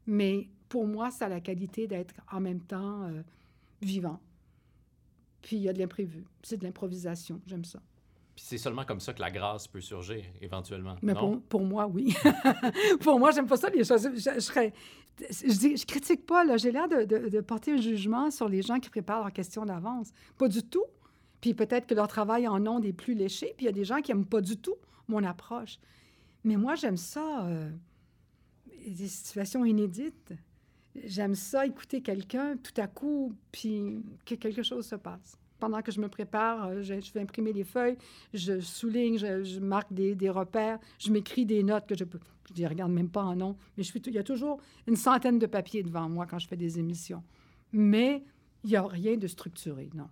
mais 0.06 0.48
pour 0.68 0.86
moi, 0.86 1.10
ça 1.10 1.26
a 1.26 1.28
la 1.28 1.40
qualité 1.40 1.88
d'être 1.88 2.14
en 2.30 2.40
même 2.40 2.60
temps 2.60 3.02
euh, 3.04 3.22
vivant. 3.82 4.20
Puis 5.42 5.56
il 5.56 5.62
y 5.62 5.68
a 5.68 5.72
de 5.72 5.78
l'imprévu, 5.78 6.24
c'est 6.42 6.58
de 6.58 6.64
l'improvisation, 6.64 7.40
j'aime 7.46 7.64
ça. 7.64 7.80
Puis 8.38 8.46
c'est 8.46 8.58
seulement 8.58 8.84
comme 8.84 9.00
ça 9.00 9.12
que 9.12 9.20
la 9.20 9.32
grâce 9.32 9.66
peut 9.66 9.80
surgir, 9.80 10.22
éventuellement. 10.40 10.94
Mais 11.02 11.12
non? 11.12 11.38
pour, 11.38 11.42
pour 11.42 11.62
moi, 11.64 11.88
oui. 11.88 12.14
pour 13.00 13.18
moi, 13.18 13.32
j'aime 13.32 13.48
pas 13.48 13.56
ça, 13.56 13.68
les 13.68 13.82
choses. 13.82 14.08
Je, 14.14 14.30
je, 14.34 14.38
serais- 14.38 14.72
je, 15.18 15.58
dis, 15.58 15.76
je 15.76 15.84
critique 15.84 16.24
pas, 16.24 16.44
là. 16.44 16.56
J'ai 16.56 16.70
l'air 16.70 16.86
de, 16.88 17.02
de- 17.02 17.28
de 17.30 17.40
porter 17.40 17.72
un 17.72 17.80
jugement 17.80 18.30
sur 18.30 18.48
les 18.48 18.62
gens 18.62 18.78
qui 18.78 18.90
préparent 18.90 19.22
leurs 19.22 19.32
questions 19.32 19.64
d'avance. 19.66 20.10
Pas 20.36 20.46
du 20.46 20.62
tout. 20.62 20.84
Puis 21.40 21.52
peut-être 21.52 21.88
que 21.88 21.94
leur 21.94 22.06
travail 22.06 22.46
en 22.46 22.64
ondes 22.64 22.84
est 22.84 22.92
plus 22.92 23.14
léché, 23.14 23.54
puis 23.56 23.64
il 23.64 23.66
y 23.66 23.70
a 23.70 23.72
des 23.72 23.84
gens 23.84 24.00
qui 24.02 24.12
aiment 24.12 24.24
pas 24.24 24.40
du 24.40 24.56
tout 24.56 24.76
mon 25.08 25.24
approche. 25.24 25.80
Mais 26.44 26.54
moi, 26.54 26.76
j'aime 26.76 26.96
ça, 26.96 27.44
euh, 27.44 27.68
des 28.86 29.08
situations 29.08 29.64
inédites. 29.64 30.32
J'aime 31.04 31.34
ça, 31.34 31.66
écouter 31.66 32.02
quelqu'un 32.02 32.56
tout 32.56 32.80
à 32.80 32.86
coup, 32.86 33.32
puis 33.50 34.00
que 34.24 34.36
quelque 34.36 34.62
chose 34.62 34.86
se 34.86 34.94
passe. 34.94 35.36
Pendant 35.58 35.82
que 35.82 35.90
je 35.90 36.00
me 36.00 36.08
prépare, 36.08 36.66
euh, 36.66 36.82
je, 36.82 37.00
je 37.00 37.12
vais 37.12 37.20
imprimer 37.20 37.52
les 37.52 37.64
feuilles, 37.64 37.96
je 38.32 38.60
souligne, 38.60 39.18
je, 39.18 39.58
marque 39.58 39.92
des, 39.92 40.30
repères, 40.30 40.78
je 40.98 41.10
m'écris 41.10 41.46
des 41.46 41.62
notes 41.62 41.86
que 41.86 41.96
je 41.96 42.04
les 42.56 42.66
regarde 42.66 42.92
même 42.92 43.10
pas 43.10 43.22
en 43.22 43.36
nom, 43.36 43.56
mais 43.76 43.84
il 43.84 44.12
y 44.12 44.18
a 44.18 44.22
toujours 44.22 44.60
une 44.86 44.96
centaine 44.96 45.38
de 45.38 45.46
papiers 45.46 45.82
devant 45.82 46.08
moi 46.08 46.26
quand 46.26 46.38
je 46.38 46.48
fais 46.48 46.56
des 46.56 46.78
émissions. 46.78 47.22
Mais 47.72 48.24
il 48.64 48.70
n'y 48.70 48.76
a 48.76 48.86
rien 48.86 49.16
de 49.16 49.26
structuré, 49.26 49.90
non. 49.94 50.08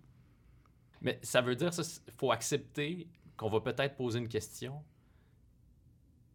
Mais 1.00 1.18
ça 1.22 1.40
veut 1.40 1.54
dire, 1.54 1.70
il 1.78 2.12
faut 2.12 2.32
accepter 2.32 3.06
qu'on 3.36 3.50
va 3.50 3.60
peut-être 3.60 3.96
poser 3.96 4.18
une 4.18 4.28
question, 4.28 4.82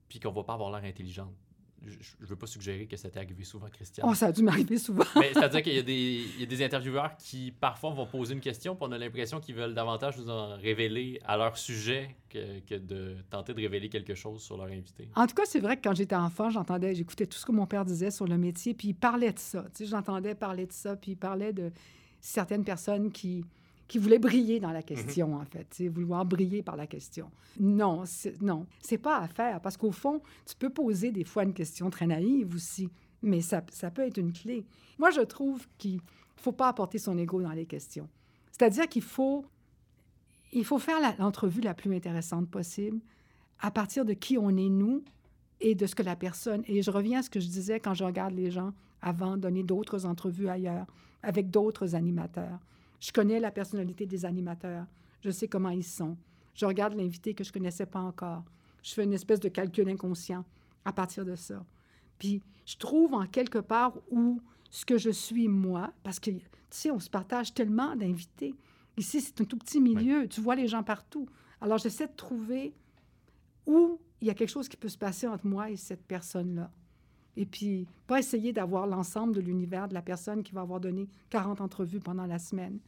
puis 0.07 0.19
qu'on 0.19 0.31
va 0.31 0.43
pas 0.43 0.53
avoir 0.53 0.71
l'air 0.71 0.89
intelligente. 0.89 1.33
Je, 1.83 1.93
je 2.19 2.25
veux 2.27 2.35
pas 2.35 2.45
suggérer 2.45 2.85
que 2.85 2.95
ça 2.95 3.09
t'est 3.09 3.17
arrivé 3.19 3.43
souvent, 3.43 3.67
Christian. 3.71 4.05
Oh, 4.07 4.13
ça 4.13 4.27
a 4.27 4.31
dû 4.31 4.43
m'arriver 4.43 4.77
souvent. 4.77 5.03
Mais 5.15 5.33
c'est-à-dire 5.33 5.63
qu'il 5.63 5.73
y, 5.73 5.79
a 5.79 5.81
des- 5.81 6.25
il 6.35 6.39
y 6.41 6.43
a 6.43 6.45
des 6.45 6.63
intervieweurs 6.63 7.17
qui, 7.17 7.51
parfois, 7.51 7.89
vont 7.91 8.05
poser 8.05 8.33
une 8.35 8.39
question, 8.39 8.75
puis 8.75 8.85
on 8.87 8.91
a 8.91 8.97
l'impression 8.99 9.39
qu'ils 9.39 9.55
veulent 9.55 9.73
davantage 9.73 10.17
nous 10.19 10.29
en 10.29 10.55
révéler 10.57 11.19
à 11.25 11.37
leur 11.37 11.57
sujet 11.57 12.15
que, 12.29 12.59
que 12.59 12.75
de 12.75 13.15
tenter 13.31 13.53
de 13.55 13.59
révéler 13.61 13.89
quelque 13.89 14.13
chose 14.13 14.43
sur 14.43 14.57
leur 14.57 14.67
invité. 14.67 15.09
En 15.15 15.25
tout 15.25 15.33
cas, 15.33 15.43
c'est 15.45 15.59
vrai 15.59 15.75
que 15.77 15.81
quand 15.81 15.95
j'étais 15.95 16.15
enfant, 16.15 16.51
j'entendais, 16.51 16.93
j'écoutais 16.93 17.25
tout 17.25 17.37
ce 17.39 17.45
que 17.47 17.51
mon 17.51 17.65
père 17.65 17.83
disait 17.83 18.11
sur 18.11 18.27
le 18.27 18.37
métier, 18.37 18.73
puis 18.75 18.89
il 18.89 18.93
parlait 18.93 19.31
de 19.33 19.39
ça. 19.39 19.63
Tu 19.75 19.83
sais, 19.83 19.85
j'entendais 19.89 20.35
parler 20.35 20.67
de 20.67 20.71
ça, 20.73 20.95
puis 20.95 21.13
il 21.13 21.17
parlait 21.17 21.51
de 21.53 21.71
certaines 22.19 22.63
personnes 22.63 23.11
qui, 23.11 23.43
qui 23.91 23.97
voulaient 23.97 24.19
briller 24.19 24.61
dans 24.61 24.71
la 24.71 24.81
question, 24.83 25.35
en 25.35 25.43
fait, 25.43 25.83
vouloir 25.89 26.23
briller 26.25 26.61
par 26.63 26.77
la 26.77 26.87
question. 26.87 27.29
Non, 27.59 28.05
non, 28.39 28.65
c'est 28.81 28.97
pas 28.97 29.17
à 29.17 29.27
faire, 29.27 29.59
parce 29.59 29.75
qu'au 29.75 29.91
fond, 29.91 30.21
tu 30.45 30.55
peux 30.55 30.69
poser 30.69 31.11
des 31.11 31.25
fois 31.25 31.43
une 31.43 31.53
question 31.53 31.89
très 31.89 32.07
naïve 32.07 32.55
aussi, 32.55 32.87
mais 33.21 33.41
ça, 33.41 33.61
ça 33.69 33.91
peut 33.91 34.03
être 34.03 34.17
une 34.17 34.31
clé. 34.31 34.63
Moi, 34.97 35.09
je 35.11 35.19
trouve 35.19 35.67
qu'il 35.77 35.99
faut 36.37 36.53
pas 36.53 36.69
apporter 36.69 36.99
son 36.99 37.17
ego 37.17 37.41
dans 37.41 37.51
les 37.51 37.65
questions. 37.65 38.07
C'est-à-dire 38.53 38.87
qu'il 38.87 39.01
faut, 39.01 39.43
il 40.53 40.63
faut 40.63 40.79
faire 40.79 41.01
la- 41.01 41.15
l'entrevue 41.19 41.59
la 41.59 41.73
plus 41.73 41.93
intéressante 41.93 42.49
possible 42.49 42.99
à 43.59 43.71
partir 43.71 44.05
de 44.05 44.13
qui 44.13 44.37
on 44.37 44.51
est 44.51 44.69
nous 44.69 45.03
et 45.59 45.75
de 45.75 45.85
ce 45.85 45.95
que 45.95 46.03
la 46.03 46.15
personne. 46.15 46.63
Et 46.69 46.81
je 46.81 46.91
reviens 46.91 47.19
à 47.19 47.23
ce 47.23 47.29
que 47.29 47.41
je 47.41 47.47
disais 47.47 47.81
quand 47.81 47.93
je 47.93 48.05
regarde 48.05 48.33
les 48.35 48.51
gens 48.51 48.71
avant 49.01 49.35
de 49.35 49.41
donner 49.41 49.63
d'autres 49.63 50.05
entrevues 50.05 50.47
ailleurs 50.47 50.87
avec 51.23 51.49
d'autres 51.51 51.93
animateurs. 51.93 52.59
Je 53.01 53.11
connais 53.11 53.39
la 53.39 53.51
personnalité 53.51 54.05
des 54.05 54.23
animateurs. 54.23 54.85
Je 55.21 55.31
sais 55.31 55.47
comment 55.47 55.69
ils 55.69 55.83
sont. 55.83 56.17
Je 56.53 56.65
regarde 56.65 56.93
l'invité 56.93 57.33
que 57.33 57.43
je 57.43 57.51
connaissais 57.51 57.85
pas 57.85 57.99
encore. 57.99 58.43
Je 58.83 58.93
fais 58.93 59.03
une 59.03 59.13
espèce 59.13 59.39
de 59.39 59.49
calcul 59.49 59.89
inconscient 59.89 60.45
à 60.85 60.93
partir 60.93 61.25
de 61.25 61.35
ça. 61.35 61.65
Puis 62.19 62.41
je 62.65 62.77
trouve 62.77 63.13
en 63.13 63.25
quelque 63.25 63.57
part 63.57 63.97
où 64.11 64.39
ce 64.69 64.85
que 64.85 64.97
je 64.97 65.09
suis 65.09 65.47
moi, 65.47 65.91
parce 66.03 66.19
que, 66.19 66.31
tu 66.31 66.41
sais, 66.69 66.91
on 66.91 66.99
se 66.99 67.09
partage 67.09 67.53
tellement 67.53 67.95
d'invités. 67.95 68.55
Ici, 68.97 69.19
c'est 69.19 69.41
un 69.41 69.45
tout 69.45 69.57
petit 69.57 69.81
milieu. 69.81 70.27
Tu 70.27 70.39
vois 70.39 70.55
les 70.55 70.67
gens 70.67 70.83
partout. 70.83 71.27
Alors, 71.59 71.77
j'essaie 71.77 72.07
de 72.07 72.15
trouver 72.15 72.73
où 73.65 73.99
il 74.21 74.27
y 74.27 74.29
a 74.29 74.33
quelque 74.33 74.49
chose 74.49 74.69
qui 74.69 74.77
peut 74.77 74.89
se 74.89 74.97
passer 74.97 75.27
entre 75.27 75.45
moi 75.45 75.69
et 75.69 75.75
cette 75.75 76.05
personne-là. 76.05 76.71
Et 77.37 77.45
puis, 77.45 77.87
pas 78.07 78.19
essayer 78.19 78.51
d'avoir 78.53 78.87
l'ensemble 78.87 79.33
de 79.33 79.41
l'univers 79.41 79.87
de 79.87 79.93
la 79.93 80.01
personne 80.01 80.43
qui 80.43 80.53
va 80.53 80.61
avoir 80.61 80.79
donné 80.79 81.07
40 81.29 81.61
entrevues 81.61 81.99
pendant 81.99 82.25
la 82.25 82.39
semaine. 82.39 82.79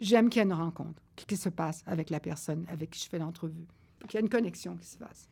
J'aime 0.00 0.30
qu'il 0.30 0.40
y 0.40 0.42
ait 0.42 0.46
une 0.46 0.52
rencontre 0.52 1.02
qui 1.14 1.36
se 1.36 1.48
passe 1.48 1.82
avec 1.86 2.10
la 2.10 2.20
personne 2.20 2.66
avec 2.68 2.90
qui 2.90 3.02
je 3.02 3.08
fais 3.08 3.18
l'entrevue? 3.18 3.66
Qu'il 4.08 4.14
y 4.14 4.16
ait 4.18 4.20
une 4.20 4.30
connexion 4.30 4.76
qui 4.76 4.86
se 4.86 4.96
fasse. 4.96 5.28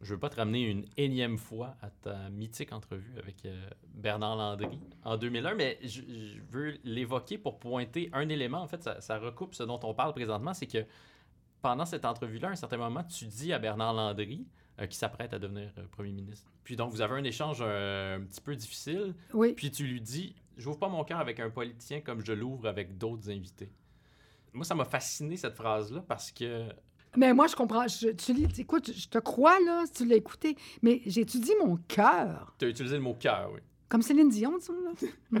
Je 0.00 0.14
veux 0.14 0.20
pas 0.20 0.30
te 0.30 0.36
ramener 0.36 0.62
une 0.62 0.84
énième 0.96 1.38
fois 1.38 1.76
à 1.82 1.90
ta 1.90 2.30
mythique 2.30 2.72
entrevue 2.72 3.18
avec 3.18 3.44
euh, 3.44 3.68
Bernard 3.94 4.36
Landry 4.36 4.78
en 5.04 5.16
2001, 5.16 5.54
mais 5.54 5.78
je, 5.82 6.02
je 6.02 6.40
veux 6.50 6.78
l'évoquer 6.84 7.36
pour 7.36 7.58
pointer 7.58 8.08
un 8.12 8.28
élément. 8.28 8.62
En 8.62 8.68
fait, 8.68 8.82
ça, 8.82 9.00
ça 9.00 9.18
recoupe 9.18 9.54
ce 9.54 9.64
dont 9.64 9.80
on 9.82 9.94
parle 9.94 10.14
présentement, 10.14 10.54
c'est 10.54 10.68
que 10.68 10.86
pendant 11.62 11.84
cette 11.84 12.04
entrevue-là, 12.04 12.48
à 12.48 12.50
un 12.52 12.56
certain 12.56 12.76
moment, 12.76 13.02
tu 13.02 13.26
dis 13.26 13.52
à 13.52 13.58
Bernard 13.58 13.92
Landry, 13.92 14.46
euh, 14.80 14.86
qui 14.86 14.96
s'apprête 14.96 15.32
à 15.34 15.38
devenir 15.38 15.70
euh, 15.78 15.86
premier 15.90 16.12
ministre. 16.12 16.50
Puis 16.64 16.76
donc, 16.76 16.90
vous 16.92 17.00
avez 17.00 17.14
un 17.14 17.24
échange 17.24 17.58
euh, 17.60 18.16
un 18.16 18.20
petit 18.20 18.40
peu 18.40 18.54
difficile, 18.56 19.14
Oui. 19.34 19.52
puis 19.54 19.70
tu 19.70 19.84
lui 19.86 20.00
dis 20.00 20.34
J'ouvre 20.56 20.78
pas 20.78 20.88
mon 20.88 21.04
cœur 21.04 21.18
avec 21.20 21.38
un 21.40 21.50
politicien 21.50 22.00
comme 22.00 22.24
je 22.24 22.32
l'ouvre 22.32 22.66
avec 22.68 22.98
d'autres 22.98 23.30
invités. 23.30 23.70
Moi, 24.52 24.64
ça 24.64 24.74
m'a 24.74 24.84
fasciné 24.84 25.36
cette 25.36 25.54
phrase-là 25.54 26.02
parce 26.08 26.32
que 26.32 26.68
Mais 27.16 27.32
moi, 27.32 27.46
je 27.46 27.54
comprends. 27.54 27.86
Je, 27.86 28.08
tu 28.08 28.32
lis, 28.32 28.48
écoute, 28.60 28.90
je 28.92 29.06
te 29.08 29.18
crois, 29.18 29.56
là, 29.64 29.84
si 29.86 29.92
tu 29.92 30.06
l'as 30.06 30.16
écouté. 30.16 30.56
Mais 30.82 31.00
j'étudie 31.06 31.52
mon 31.64 31.76
cœur? 31.76 32.54
tu 32.58 32.64
as 32.64 32.68
utilisé 32.68 32.96
le 32.96 33.02
mot 33.02 33.14
cœur, 33.14 33.50
oui. 33.54 33.60
Comme 33.88 34.02
Céline 34.02 34.28
Dion, 34.28 34.58
disons, 34.58 34.74
là. 34.82 35.40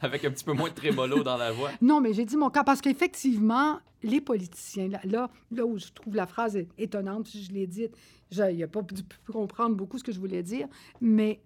Avec 0.00 0.24
un 0.24 0.30
petit 0.30 0.44
peu 0.44 0.52
moins 0.52 0.68
de 0.68 0.74
trémolo 0.74 1.22
dans 1.22 1.36
la 1.36 1.50
voix. 1.50 1.70
Non, 1.80 2.00
mais 2.00 2.12
j'ai 2.12 2.24
dit 2.24 2.36
mon 2.36 2.50
cœur 2.50 2.64
parce 2.64 2.80
qu'effectivement, 2.80 3.80
les 4.02 4.20
politiciens, 4.20 4.88
là, 4.88 5.00
là, 5.04 5.30
là 5.50 5.66
où 5.66 5.78
je 5.78 5.88
trouve 5.88 6.14
la 6.14 6.26
phrase 6.26 6.58
étonnante, 6.78 7.28
je 7.28 7.50
l'ai 7.50 7.66
dite, 7.66 7.96
il 8.30 8.58
n'a 8.58 8.68
pas 8.68 8.82
pu 8.82 8.94
comprendre 9.32 9.74
beaucoup 9.74 9.98
ce 9.98 10.04
que 10.04 10.12
je 10.12 10.20
voulais 10.20 10.42
dire, 10.42 10.68
mais 11.00 11.40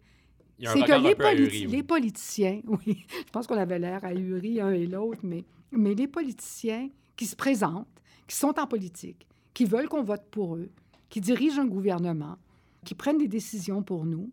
c'est 0.58 0.80
que 0.82 1.02
les, 1.02 1.14
ahuri, 1.18 1.66
oui. 1.66 1.82
politiciens, 1.82 2.60
oui, 2.66 3.06
je 3.10 3.30
pense 3.30 3.46
qu'on 3.46 3.58
avait 3.58 3.78
l'air 3.78 4.04
ahuris 4.04 4.60
un 4.60 4.70
et 4.70 4.86
l'autre, 4.86 5.20
mais, 5.22 5.44
mais 5.70 5.94
les 5.94 6.08
politiciens 6.08 6.88
qui 7.16 7.26
se 7.26 7.36
présentent, 7.36 7.88
qui 8.26 8.36
sont 8.36 8.58
en 8.58 8.66
politique, 8.66 9.26
qui 9.54 9.64
veulent 9.64 9.88
qu'on 9.88 10.02
vote 10.02 10.24
pour 10.30 10.56
eux, 10.56 10.70
qui 11.08 11.20
dirigent 11.20 11.60
un 11.60 11.66
gouvernement, 11.66 12.36
qui 12.84 12.94
prennent 12.94 13.18
des 13.18 13.28
décisions 13.28 13.82
pour 13.82 14.04
nous, 14.04 14.30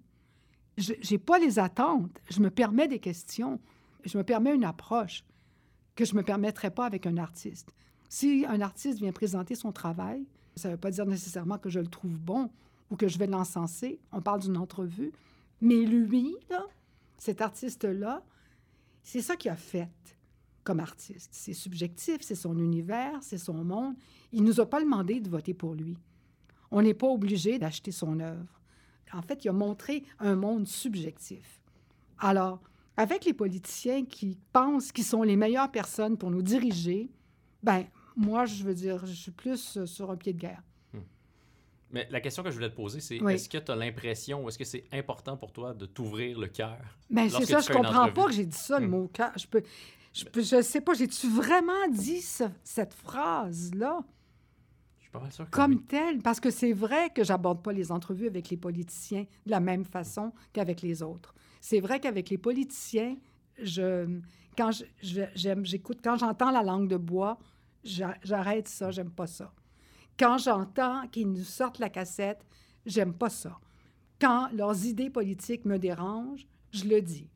je 0.78 0.94
n'ai 1.12 1.18
pas 1.18 1.40
les 1.40 1.60
attentes. 1.60 2.20
Je 2.30 2.40
me 2.40 2.50
permets 2.50 2.88
des 2.88 3.00
questions. 3.00 3.60
Je 4.06 4.18
me 4.18 4.24
permets 4.24 4.54
une 4.54 4.66
approche 4.66 5.24
que 5.96 6.06
je 6.06 6.14
ne 6.14 6.18
me 6.18 6.24
permettrais 6.24 6.72
pas 6.72 6.86
avec 6.86 7.06
un 7.06 7.18
artiste. 7.18 7.74
Si 8.10 8.46
un 8.48 8.62
artiste 8.62 9.00
vient 9.00 9.12
présenter 9.12 9.56
son 9.56 9.72
travail, 9.72 10.26
ça 10.56 10.70
ne 10.70 10.74
veut 10.74 10.80
pas 10.80 10.92
dire 10.92 11.06
nécessairement 11.06 11.58
que 11.58 11.70
je 11.70 11.80
le 11.80 11.88
trouve 11.88 12.18
bon 12.20 12.50
ou 12.90 12.96
que 12.96 13.08
je 13.08 13.18
vais 13.18 13.28
l'encenser. 13.28 14.00
On 14.12 14.22
parle 14.22 14.42
d'une 14.42 14.58
entrevue. 14.58 15.12
Mais 15.62 15.86
lui, 15.86 16.36
cet 17.18 17.42
artiste-là, 17.42 18.24
c'est 19.04 19.22
ça 19.22 19.36
qu'il 19.36 19.52
a 19.52 19.56
fait 19.56 19.90
comme 20.64 20.80
artiste. 20.80 21.30
C'est 21.34 21.54
subjectif, 21.54 22.18
c'est 22.22 22.36
son 22.36 22.58
univers, 22.58 23.18
c'est 23.22 23.38
son 23.38 23.64
monde. 23.64 23.96
Il 24.32 24.44
ne 24.44 24.48
nous 24.48 24.60
a 24.60 24.70
pas 24.70 24.82
demandé 24.82 25.20
de 25.20 25.30
voter 25.30 25.54
pour 25.54 25.74
lui. 25.74 25.98
On 26.72 26.82
n'est 26.82 26.94
pas 26.94 27.08
obligé 27.08 27.60
d'acheter 27.60 27.92
son 27.92 28.20
œuvre. 28.20 28.62
En 29.14 29.22
fait, 29.22 29.46
il 29.46 29.50
a 29.50 29.54
montré 29.54 30.04
un 30.20 30.36
monde 30.36 30.68
subjectif. 30.68 31.62
Alors, 32.20 32.60
avec 32.98 33.26
les 33.26 33.34
politiciens 33.34 34.06
qui 34.06 34.38
pensent 34.52 34.92
qu'ils 34.92 35.04
sont 35.06 35.24
les 35.24 35.36
meilleures 35.36 35.72
personnes 35.72 36.18
pour 36.18 36.32
nous 36.32 36.42
diriger, 36.42 37.10
ben 37.64 37.86
moi, 38.16 38.46
je 38.46 38.64
veux 38.64 38.74
dire, 38.76 39.06
je 39.06 39.14
suis 39.14 39.32
plus 39.32 39.78
euh, 39.78 39.86
sur 39.86 40.12
un 40.12 40.16
pied 40.16 40.34
de 40.34 40.40
guerre. 40.40 40.62
Mais 41.92 42.08
la 42.10 42.22
question 42.22 42.42
que 42.42 42.50
je 42.50 42.56
voulais 42.56 42.72
te 42.72 42.76
poser, 42.76 43.00
c'est 43.02 43.22
Oui. 43.22 43.34
est-ce 43.34 43.48
que 43.48 43.60
tu 43.60 43.72
as 43.72 43.76
l'impression 43.76 44.44
ou 44.44 44.50
est-ce 44.50 44.58
que 44.58 44.64
c'est 44.66 44.84
important 44.92 45.38
pour 45.38 45.52
toi 45.52 45.76
de 45.76 45.86
t'ouvrir 45.86 46.40
le 46.40 46.48
cœur? 46.48 46.80
Ben, 47.12 47.30
c'est 47.30 47.46
ça, 47.46 47.60
je 47.60 47.72
comprends 47.72 48.12
pas 48.12 48.26
que 48.26 48.32
j'ai 48.32 48.48
dit 48.48 48.58
ça, 48.58 48.80
le 48.80 48.88
Hmm. 48.88 48.92
mot 48.92 49.08
cœur. 49.14 49.32
Je 49.38 49.46
peux, 49.46 49.62
je, 50.12 50.26
peux- 50.26 50.42
je 50.42 50.62
sais 50.64 50.82
pas, 50.82 50.96
j'ai-tu 50.96 51.30
vraiment 51.30 51.88
dit 51.92 52.20
ce- 52.22 52.46
cette 52.64 52.96
phrase-là? 52.96 54.00
Pas 55.14 55.20
mal 55.22 55.32
sûr 55.32 55.46
que 55.46 55.52
comme 55.52 55.74
oui. 55.74 55.84
telle? 55.88 56.22
Parce 56.22 56.40
que 56.40 56.50
c'est 56.50 56.74
vrai 56.74 57.10
que 57.12 57.24
j'aborde 57.24 57.62
pas 57.64 57.72
les 57.72 57.92
entrevues 57.92 58.28
avec 58.28 58.50
les 58.50 58.58
politiciens 58.58 59.26
de 59.46 59.52
la 59.52 59.60
même 59.60 59.86
façon 59.86 60.34
qu'avec 60.52 60.82
les 60.82 61.02
autres. 61.02 61.34
C'est 61.62 61.80
vrai 61.80 62.00
qu'avec 62.00 62.30
les 62.30 62.38
politiciens, 62.38 63.16
je, 63.62 64.20
quand 64.58 64.72
j'écoute, 65.02 66.00
quand 66.04 66.18
j'entends 66.18 66.52
la 66.52 66.64
langue 66.64 66.90
de 66.90 66.98
bois, 66.98 67.38
j'a- 67.84 68.18
j'arrête 68.24 68.68
ça, 68.68 68.92
j'aime 68.92 69.12
pas 69.12 69.28
ça. 69.28 69.54
Quand 70.20 70.38
j'entends 70.38 71.08
qu'ils 71.08 71.32
nous 71.32 71.44
sortent 71.44 71.80
la 71.80 71.90
cassette, 71.90 72.46
j'aime 72.86 73.14
pas 73.14 73.30
ça. 73.30 73.60
Quand 74.20 74.50
leurs 74.54 74.86
idées 74.86 75.10
politiques 75.10 75.66
me 75.66 75.78
dérangent, 75.78 76.48
je 76.72 76.86
le 76.86 77.02
dis. 77.02 77.30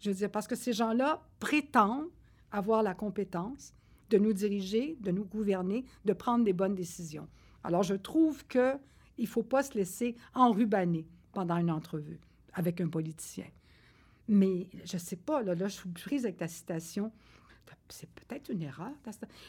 Je 0.00 0.10
veux 0.10 0.16
dire, 0.16 0.30
parce 0.30 0.46
que 0.46 0.56
ces 0.56 0.72
gens-là 0.72 1.22
prétendent 1.38 2.10
avoir 2.50 2.82
la 2.82 2.94
compétence, 2.94 3.72
de 4.10 4.18
nous 4.18 4.32
diriger, 4.32 4.96
de 5.00 5.10
nous 5.10 5.24
gouverner, 5.24 5.84
de 6.04 6.12
prendre 6.12 6.44
des 6.44 6.52
bonnes 6.52 6.74
décisions. 6.74 7.28
Alors, 7.62 7.82
je 7.82 7.94
trouve 7.94 8.46
qu'il 8.46 8.78
ne 9.18 9.26
faut 9.26 9.42
pas 9.42 9.62
se 9.62 9.74
laisser 9.74 10.16
enrubaner 10.34 11.06
pendant 11.32 11.56
une 11.56 11.70
entrevue 11.70 12.20
avec 12.52 12.80
un 12.80 12.88
politicien. 12.88 13.46
Mais 14.28 14.68
je 14.84 14.96
ne 14.96 15.00
sais 15.00 15.16
pas, 15.16 15.42
là, 15.42 15.54
là, 15.54 15.68
je 15.68 15.74
suis 15.74 15.88
prise 15.90 16.24
avec 16.24 16.38
ta 16.38 16.48
citation. 16.48 17.12
C'est 17.88 18.08
peut-être 18.10 18.50
une 18.50 18.62
erreur, 18.62 18.92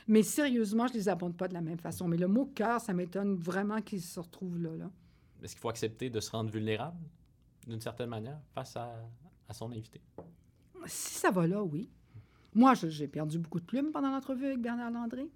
mais 0.08 0.24
sérieusement, 0.24 0.88
je 0.88 0.93
ne 0.93 0.97
les 0.97 1.10
abonde 1.10 1.38
pas 1.38 1.47
de 1.47 1.53
la 1.53 1.62
même 1.62 1.78
façon. 1.78 2.08
Mais 2.08 2.18
le 2.18 2.28
mot 2.28 2.45
cœur, 2.45 2.82
ça 2.82 2.93
m'étonne 2.93 3.36
vraiment 3.36 3.82
qu'il 3.82 4.01
se 4.01 4.20
retrouve 4.20 4.62
là. 4.62 4.76
là. 4.76 4.91
Est-ce 5.41 5.53
qu'il 5.53 5.62
faut 5.62 5.70
accepter 5.70 6.10
de 6.10 6.20
se 6.20 6.32
rendre 6.32 6.49
vulnérable, 6.49 6.97
d'une 7.68 7.80
certaine 7.80 8.10
manière, 8.10 8.39
face 8.53 8.76
à, 8.76 8.95
à 9.47 9.53
son 9.53 9.72
invité? 9.72 10.01
Si 10.88 11.14
ça 11.16 11.32
va 11.32 11.47
là, 11.47 11.64
oui. 11.64 11.89
Moi, 12.56 12.74
j'ai 12.74 13.08
perdu 13.08 13.38
beaucoup 13.38 13.60
de 13.60 13.66
plumes 13.66 13.91
pendant 13.91 14.10
l'entrevue 14.10 14.45
avec 14.45 14.62
Bernard 14.62 14.89
Landry. 14.89 15.30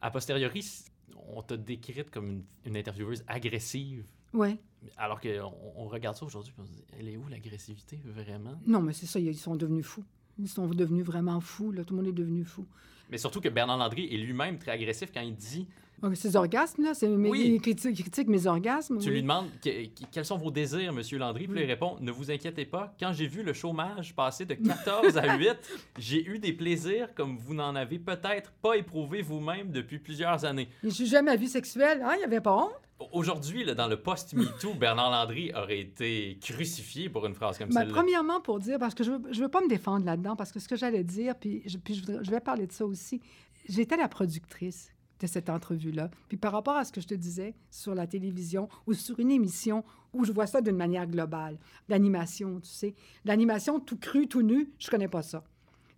A 0.00 0.10
posteriori, 0.10 0.84
on 1.28 1.42
t'a 1.42 1.56
décrite 1.56 2.10
comme 2.10 2.30
une, 2.30 2.44
une 2.64 2.76
intervieweuse 2.76 3.22
agressive. 3.28 4.06
Oui. 4.32 4.58
Alors 4.96 5.20
qu'on 5.20 5.52
on 5.76 5.86
regarde 5.86 6.16
ça 6.16 6.24
aujourd'hui, 6.24 6.52
on 6.58 6.64
se 6.64 6.70
dit, 6.70 6.84
elle 6.98 7.08
est 7.08 7.16
où 7.16 7.28
l'agressivité, 7.28 8.00
vraiment? 8.04 8.58
Non, 8.66 8.80
mais 8.80 8.92
c'est 8.92 9.06
ça, 9.06 9.20
ils 9.20 9.36
sont 9.36 9.56
devenus 9.56 9.84
fous. 9.84 10.04
Ils 10.38 10.48
sont 10.48 10.66
devenus 10.66 11.04
vraiment 11.04 11.40
fous, 11.40 11.72
là. 11.72 11.84
Tout 11.84 11.94
le 11.94 12.02
monde 12.02 12.08
est 12.10 12.16
devenu 12.16 12.44
fou. 12.44 12.66
Mais 13.10 13.18
surtout 13.18 13.40
que 13.40 13.48
Bernard 13.48 13.78
Landry 13.78 14.08
est 14.12 14.16
lui-même 14.18 14.58
très 14.58 14.72
agressif 14.72 15.10
quand 15.12 15.20
il 15.20 15.34
dit 15.34 15.66
ces 16.14 16.36
orgasmes, 16.36 16.84
là, 16.84 16.92
c'est 16.94 17.08
mes, 17.08 17.30
Oui. 17.30 17.52
il 17.54 17.60
critique, 17.60 17.98
il 17.98 18.02
critique 18.02 18.28
mes 18.28 18.46
orgasmes. 18.46 18.98
Tu 18.98 19.08
oui. 19.08 19.14
lui 19.14 19.22
demandes 19.22 19.48
que- 19.64 19.86
que- 19.86 20.04
quels 20.12 20.26
sont 20.26 20.36
vos 20.36 20.50
désirs, 20.50 20.92
Monsieur 20.92 21.18
Landry, 21.18 21.48
puis 21.48 21.62
il 21.62 21.66
répond 21.66 21.96
Ne 22.00 22.12
vous 22.12 22.30
inquiétez 22.30 22.66
pas, 22.66 22.94
quand 23.00 23.12
j'ai 23.14 23.26
vu 23.26 23.42
le 23.42 23.54
chômage 23.54 24.14
passer 24.14 24.44
de 24.44 24.54
14 24.54 25.16
à 25.16 25.36
8, 25.36 25.56
j'ai 25.98 26.24
eu 26.24 26.38
des 26.38 26.52
plaisirs 26.52 27.14
comme 27.14 27.38
vous 27.38 27.54
n'en 27.54 27.74
avez 27.74 27.98
peut-être 27.98 28.52
pas 28.62 28.76
éprouvé 28.76 29.22
vous-même 29.22 29.72
depuis 29.72 29.98
plusieurs 29.98 30.44
années. 30.44 30.68
Je 30.84 30.90
suis 30.90 31.06
jamais 31.06 31.30
à 31.30 31.36
vie 31.36 31.48
sexuelle. 31.48 32.02
Hein? 32.04 32.12
Il 32.16 32.18
n'y 32.18 32.24
avait 32.24 32.40
pas 32.42 32.54
honte. 32.56 32.85
Aujourd'hui, 33.12 33.64
dans 33.74 33.88
le 33.88 34.00
post-MeToo, 34.00 34.74
Bernard 34.80 35.10
Landry 35.10 35.52
aurait 35.54 35.80
été 35.80 36.38
crucifié 36.40 37.08
pour 37.10 37.26
une 37.26 37.34
phrase 37.34 37.58
comme 37.58 37.68
Ben, 37.68 37.80
celle-là. 37.80 37.94
premièrement, 37.94 38.40
pour 38.40 38.58
dire, 38.58 38.78
parce 38.78 38.94
que 38.94 39.04
je 39.04 39.10
veux, 39.12 39.32
je 39.32 39.40
veux 39.42 39.48
pas 39.50 39.60
me 39.60 39.68
défendre 39.68 40.06
là-dedans, 40.06 40.34
parce 40.34 40.50
que 40.50 40.58
ce 40.60 40.66
que 40.68 40.76
j'allais 40.76 41.04
dire, 41.04 41.34
puis, 41.38 41.62
je, 41.66 41.76
puis 41.76 41.94
je, 41.94 42.00
voudrais- 42.06 42.24
je 42.24 42.30
vais 42.30 42.40
parler 42.40 42.66
de 42.66 42.72
ça 42.72 42.86
aussi. 42.86 43.20
J'étais 43.68 43.96
la 43.98 44.08
productrice 44.08 44.90
de 45.20 45.26
cette 45.26 45.48
entrevue-là. 45.50 46.10
Puis 46.28 46.36
par 46.36 46.52
rapport 46.52 46.76
à 46.76 46.84
ce 46.84 46.92
que 46.92 47.00
je 47.00 47.06
te 47.06 47.14
disais 47.14 47.54
sur 47.70 47.94
la 47.94 48.06
télévision 48.06 48.68
ou 48.86 48.92
sur 48.94 49.18
une 49.18 49.30
émission 49.30 49.82
où 50.12 50.24
je 50.24 50.32
vois 50.32 50.46
ça 50.46 50.60
d'une 50.62 50.76
manière 50.76 51.06
globale, 51.06 51.58
l'animation, 51.88 52.60
tu 52.60 52.68
sais, 52.70 52.94
l'animation 53.24 53.78
tout 53.80 53.96
cru, 53.98 54.26
tout 54.28 54.42
nu, 54.42 54.70
je 54.78 54.88
connais 54.90 55.08
pas 55.08 55.22
ça. 55.22 55.42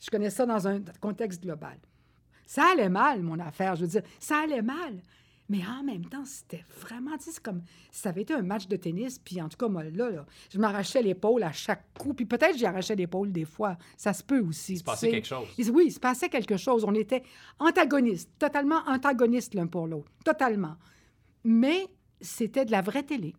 Je 0.01 0.11
connais 0.11 0.31
ça 0.31 0.47
dans 0.47 0.67
un 0.69 0.81
contexte 1.01 1.43
global. 1.43 1.79
Ça 2.47 2.65
allait 2.73 2.89
mal, 2.89 3.23
mon 3.23 3.39
affaire. 3.41 3.75
Je 3.77 3.83
veux 3.83 3.89
dire, 3.89 4.03
ça 4.21 4.39
allait 4.39 4.63
mal. 4.63 5.03
Mais 5.51 5.61
en 5.67 5.83
même 5.83 6.05
temps, 6.05 6.25
c'était 6.27 6.65
vraiment, 6.81 7.17
tu 7.17 7.31
sais, 7.31 7.41
comme 7.43 7.63
si 7.91 8.03
ça 8.03 8.11
avait 8.11 8.23
été 8.23 8.35
un 8.35 8.43
match 8.43 8.69
de 8.69 8.77
tennis. 8.77 9.19
Puis 9.19 9.41
en 9.41 9.49
tout 9.49 9.57
cas, 9.57 9.69
moi, 9.69 9.83
là, 9.85 10.11
là, 10.11 10.27
je 10.53 10.59
m'arrachais 10.59 11.01
l'épaule 11.01 11.43
à 11.43 11.53
chaque 11.53 11.85
coup. 11.99 12.13
Puis 12.13 12.27
peut-être 12.27 12.57
j'y 12.59 12.67
arrachais 12.67 12.95
l'épaule 12.95 13.33
des 13.33 13.47
fois. 13.47 13.79
Ça 13.97 14.13
se 14.13 14.23
peut 14.23 14.41
aussi. 14.41 14.75
Il 14.75 14.79
se 14.79 14.85
passait 14.85 15.07
sais. 15.07 15.13
quelque 15.13 15.27
chose. 15.27 15.49
Oui, 15.71 15.85
il 15.87 15.93
se 15.93 16.01
passait 16.01 16.29
quelque 16.29 16.57
chose. 16.59 16.85
On 16.85 16.95
était 16.95 17.23
antagonistes, 17.59 18.31
totalement 18.39 18.83
antagonistes 18.87 19.55
l'un 19.55 19.67
pour 19.67 19.87
l'autre. 19.87 20.11
Totalement. 20.25 20.77
Mais 21.45 21.87
c'était 22.21 22.67
de 22.67 22.71
la 22.71 22.83
vraie 22.83 23.05
télé. 23.05 23.35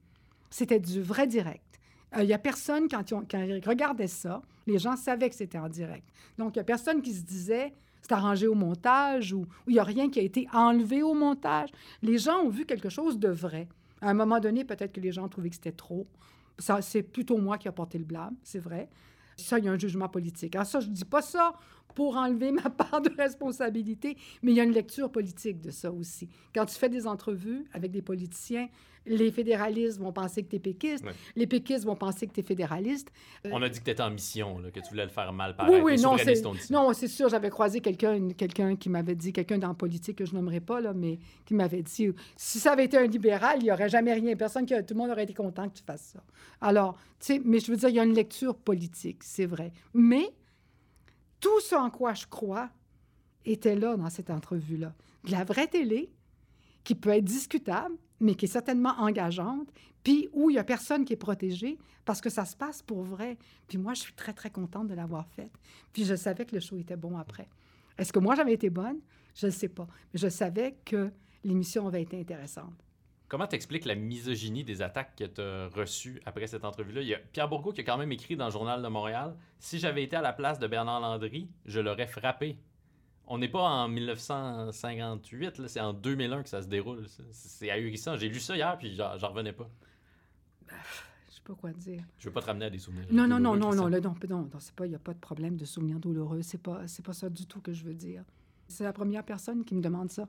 C'était 0.50 0.80
du 0.80 1.02
vrai 1.02 1.28
direct. 1.28 1.80
Euh, 2.16 2.24
Il 2.24 2.28
n'y 2.28 2.34
a 2.34 2.40
personne, 2.40 2.88
quand 2.88 3.08
quand 3.08 3.44
ils 3.44 3.64
regardaient 3.64 4.08
ça, 4.08 4.42
les 4.66 4.80
gens 4.80 4.96
savaient 4.96 5.30
que 5.30 5.36
c'était 5.36 5.60
en 5.60 5.70
direct. 5.70 6.08
Donc, 6.40 6.56
il 6.56 6.60
n'y 6.60 6.62
a 6.62 6.66
personne 6.66 7.02
qui 7.04 7.14
se 7.14 7.22
disait 7.22 7.74
c'est 8.02 8.12
arrangé 8.12 8.48
au 8.48 8.56
montage 8.56 9.34
ou 9.34 9.46
il 9.68 9.74
n'y 9.74 9.80
a 9.80 9.84
rien 9.84 10.10
qui 10.10 10.20
a 10.20 10.24
été 10.24 10.48
enlevé 10.54 11.04
au 11.04 11.14
montage. 11.14 11.70
Les 12.02 12.18
gens 12.18 12.40
ont 12.40 12.50
vu 12.50 12.66
quelque 12.66 12.90
chose 12.90 13.20
de 13.20 13.30
vrai. 13.30 13.68
À 14.02 14.10
un 14.10 14.14
moment 14.14 14.40
donné, 14.40 14.64
peut-être 14.64 14.94
que 14.94 15.02
les 15.02 15.12
gens 15.12 15.28
trouvé 15.28 15.50
que 15.50 15.56
c'était 15.56 15.72
trop. 15.72 16.08
Ça, 16.58 16.82
c'est 16.82 17.04
plutôt 17.04 17.38
moi 17.38 17.58
qui 17.58 17.68
ai 17.68 17.72
porté 17.72 17.98
le 17.98 18.06
blâme, 18.06 18.36
c'est 18.44 18.60
vrai. 18.60 18.90
Ça, 19.38 19.60
il 19.60 19.66
y 19.66 19.68
a 19.70 19.72
un 19.72 19.78
jugement 19.80 20.10
politique. 20.10 20.56
Alors 20.56 20.68
ça, 20.68 20.80
je 20.80 20.90
ne 20.90 20.94
dis 20.94 21.06
pas 21.06 21.22
ça 21.22 21.54
pour 21.96 22.16
enlever 22.18 22.52
ma 22.52 22.70
part 22.70 23.02
de 23.02 23.12
responsabilité, 23.18 24.18
mais 24.42 24.52
il 24.52 24.58
y 24.58 24.60
a 24.60 24.64
une 24.64 24.74
lecture 24.74 25.12
politique 25.12 25.62
de 25.62 25.72
ça 25.72 25.92
aussi. 25.92 26.30
Quand 26.54 26.66
tu 26.66 26.76
fais 26.76 26.90
des 26.90 27.08
entrevues 27.08 27.66
avec 27.74 27.92
des 27.92 28.02
politiciens, 28.02 28.68
les 29.06 29.32
fédéralistes 29.32 29.98
vont 30.00 30.12
penser 30.12 30.44
que 30.44 30.50
tu 30.50 30.58
es 30.58 30.60
péquiste, 30.60 31.04
les 31.36 31.48
péquistes 31.48 31.86
vont 31.86 31.96
penser 31.96 32.28
que 32.28 32.34
tu 32.34 32.42
es 32.42 32.44
fédéraliste. 32.44 33.12
Euh, 33.46 33.50
On 33.54 33.62
a 33.62 33.70
dit 33.70 33.80
que 33.80 33.86
tu 33.86 33.92
étais 33.92 34.04
en 34.04 34.12
mission, 34.12 34.60
là, 34.60 34.70
que 34.72 34.80
tu 34.80 34.90
voulais 34.90 35.06
le 35.06 35.10
faire 35.10 35.32
mal 35.34 35.52
oui, 35.52 35.56
paraître. 35.58 35.84
oui, 35.84 35.96
Les 35.96 36.02
non, 36.02 36.18
c'est, 36.18 36.70
non, 36.72 36.94
c'est 36.94 37.08
sûr, 37.08 37.30
j'avais 37.30 37.50
croisé 37.50 37.80
quelqu'un, 37.80 38.30
quelqu'un 38.34 38.76
qui 38.76 38.90
m'avait 38.90 39.16
dit, 39.16 39.34
quelqu'un 39.34 39.58
dans 39.58 39.70
la 39.70 39.74
politique 39.74 40.18
que 40.18 40.26
je 40.26 40.36
nommerai 40.36 40.60
pas, 40.60 40.80
là, 40.82 40.94
mais 40.94 41.18
qui 41.46 41.54
m'avait 41.54 41.82
dit, 41.82 42.10
si 42.36 42.60
ça 42.60 42.74
avait 42.74 42.86
été 42.86 42.98
un 42.98 43.08
libéral, 43.08 43.58
il 43.62 43.64
n'y 43.64 43.72
aurait 43.72 43.90
jamais 43.90 44.14
rien, 44.14 44.36
personne, 44.36 44.66
qui, 44.66 44.76
tout 44.76 44.94
le 44.94 45.00
monde 45.00 45.10
aurait 45.12 45.24
été 45.24 45.34
content 45.34 45.68
que 45.70 45.78
tu 45.78 45.84
fasses 45.84 46.12
ça. 46.14 46.24
Alors, 46.62 46.96
tu 47.20 47.34
sais, 47.34 47.42
mais 47.44 47.60
je 47.60 47.72
veux 47.72 47.78
dire, 47.78 47.90
il 47.90 47.96
y 47.96 48.00
a 48.00 48.04
une 48.04 48.14
lecture 48.14 48.56
politique, 48.56 49.24
c'est 49.24 49.46
vrai. 49.46 49.72
Mais 49.94 50.30
tout 51.40 51.60
ce 51.62 51.76
en 51.76 51.90
quoi 51.90 52.14
je 52.14 52.26
crois 52.26 52.70
était 53.46 53.76
là 53.76 53.96
dans 53.96 54.10
cette 54.10 54.30
entrevue-là. 54.30 54.94
De 55.24 55.32
la 55.32 55.44
vraie 55.44 55.68
télé, 55.68 56.12
qui 56.84 56.96
peut 56.96 57.10
être 57.10 57.26
discutable, 57.26 57.96
mais 58.20 58.36
qui 58.36 58.46
est 58.46 58.50
certainement 58.50 58.96
engageante, 58.98 59.70
puis 60.04 60.30
où 60.34 60.50
il 60.50 60.54
n'y 60.54 60.60
a 60.60 60.64
personne 60.64 61.06
qui 61.06 61.14
est 61.14 61.18
protégé 61.18 61.78
parce 62.06 62.22
que 62.22 62.30
ça 62.30 62.46
se 62.46 62.56
passe 62.56 62.82
pour 62.82 63.04
vrai. 63.04 63.38
Puis 63.68 63.78
moi, 63.78 63.94
je 63.94 64.02
suis 64.02 64.14
très, 64.14 64.34
très 64.34 64.50
contente 64.50 64.88
de 64.88 64.94
l'avoir 64.94 65.28
faite. 65.28 65.52
Puis 65.94 66.06
je 66.06 66.16
savais 66.16 66.46
que 66.46 66.56
le 66.56 66.62
show 66.62 66.78
était 66.78 66.96
bon 66.96 67.18
après. 67.18 67.48
Est-ce 67.98 68.12
que 68.12 68.20
moi, 68.20 68.36
j'avais 68.36 68.54
été 68.54 68.70
bonne? 68.70 69.00
Je 69.36 69.48
ne 69.48 69.52
sais 69.52 69.68
pas. 69.68 69.88
Mais 70.14 70.20
je 70.20 70.30
savais 70.30 70.78
que 70.86 71.12
l'émission 71.44 71.88
avait 71.88 72.02
été 72.02 72.20
intéressante. 72.20 72.74
Comment 73.30 73.46
t'expliques 73.46 73.86
la 73.86 73.94
misogynie 73.94 74.64
des 74.64 74.82
attaques 74.82 75.16
que 75.16 75.24
tu 75.24 75.40
as 75.40 75.68
reçues 75.68 76.20
après 76.26 76.48
cette 76.48 76.66
entrevue-là? 76.66 77.02
Il 77.02 77.08
y 77.08 77.14
a 77.14 77.20
Pierre 77.20 77.48
Bourgault 77.48 77.74
qui 77.74 77.82
a 77.82 77.84
quand 77.84 77.98
même 77.98 78.12
écrit 78.12 78.36
dans 78.36 78.46
le 78.46 78.52
Journal 78.52 78.82
de 78.82 78.88
Montréal 78.88 79.36
Si 79.60 79.78
j'avais 79.78 80.04
été 80.04 80.16
à 80.16 80.22
la 80.22 80.34
place 80.34 80.58
de 80.58 80.66
Bernard 80.66 81.00
Landry, 81.00 81.48
je 81.66 81.80
l'aurais 81.80 82.08
frappé. 82.08 82.58
On 83.28 83.38
n'est 83.38 83.48
pas 83.48 83.62
en 83.62 83.88
1958, 83.88 85.60
là, 85.60 85.68
c'est 85.68 85.80
en 85.80 85.94
2001 85.94 86.42
que 86.42 86.50
ça 86.50 86.64
se 86.64 86.68
déroule. 86.68 87.06
C'est 87.32 87.70
ahurissant. 87.70 88.18
J'ai 88.18 88.30
lu 88.30 88.40
ça 88.40 88.56
hier, 88.56 88.76
puis 88.80 88.96
j'en 88.96 89.30
revenais 89.30 89.54
pas. 89.54 89.70
Je 90.68 91.36
sais 91.36 91.42
pas 91.46 91.54
quoi 91.54 91.72
dire. 91.72 92.02
Je 92.18 92.28
veux 92.28 92.34
pas 92.34 92.42
te 92.42 92.48
ramener 92.48 92.66
à 92.66 92.70
des 92.72 92.80
souvenirs. 92.80 93.06
Non, 93.12 93.28
non, 93.28 93.40
non, 93.40 93.56
non, 93.56 93.76
non, 93.76 93.86
là, 93.86 94.00
non, 94.00 94.16
non, 94.28 94.50
non, 94.52 94.60
c'est 94.60 94.74
pas, 94.74 94.88
il 94.88 94.90
n'y 94.90 94.96
a 94.96 95.00
pas 95.00 95.14
de 95.14 95.20
problème 95.20 95.56
de 95.56 95.66
souvenirs 95.66 96.00
douloureux. 96.00 96.42
C'est 96.42 96.62
pas, 96.62 96.88
c'est 96.88 97.06
pas 97.06 97.14
ça 97.14 97.30
du 97.30 97.46
tout 97.46 97.62
que 97.62 97.74
je 97.74 97.84
veux 97.84 97.94
dire. 97.94 98.24
C'est 98.68 98.84
la 98.84 98.94
première 98.94 99.24
personne 99.24 99.64
qui 99.64 99.76
me 99.76 99.82
demande 99.82 100.10
ça. 100.10 100.28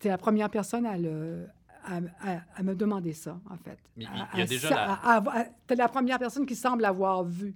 C'est 0.00 0.08
la 0.08 0.18
première 0.18 0.48
personne 0.50 0.86
à, 0.86 0.96
le, 0.96 1.46
à, 1.84 1.96
à- 2.20 2.40
à 2.56 2.62
me 2.62 2.74
demander 2.74 3.12
ça, 3.12 3.38
en 3.50 3.56
fait. 3.56 3.78
Mais 3.96 4.04
il- 4.34 4.38
y 4.40 4.42
a 4.42 4.46
déjà 4.46 4.70
la- 4.70 5.54
T'es 5.66 5.74
la 5.74 5.88
première 5.88 6.18
personne 6.18 6.46
qui 6.46 6.54
semble 6.56 6.84
avoir 6.84 7.24
vu. 7.24 7.54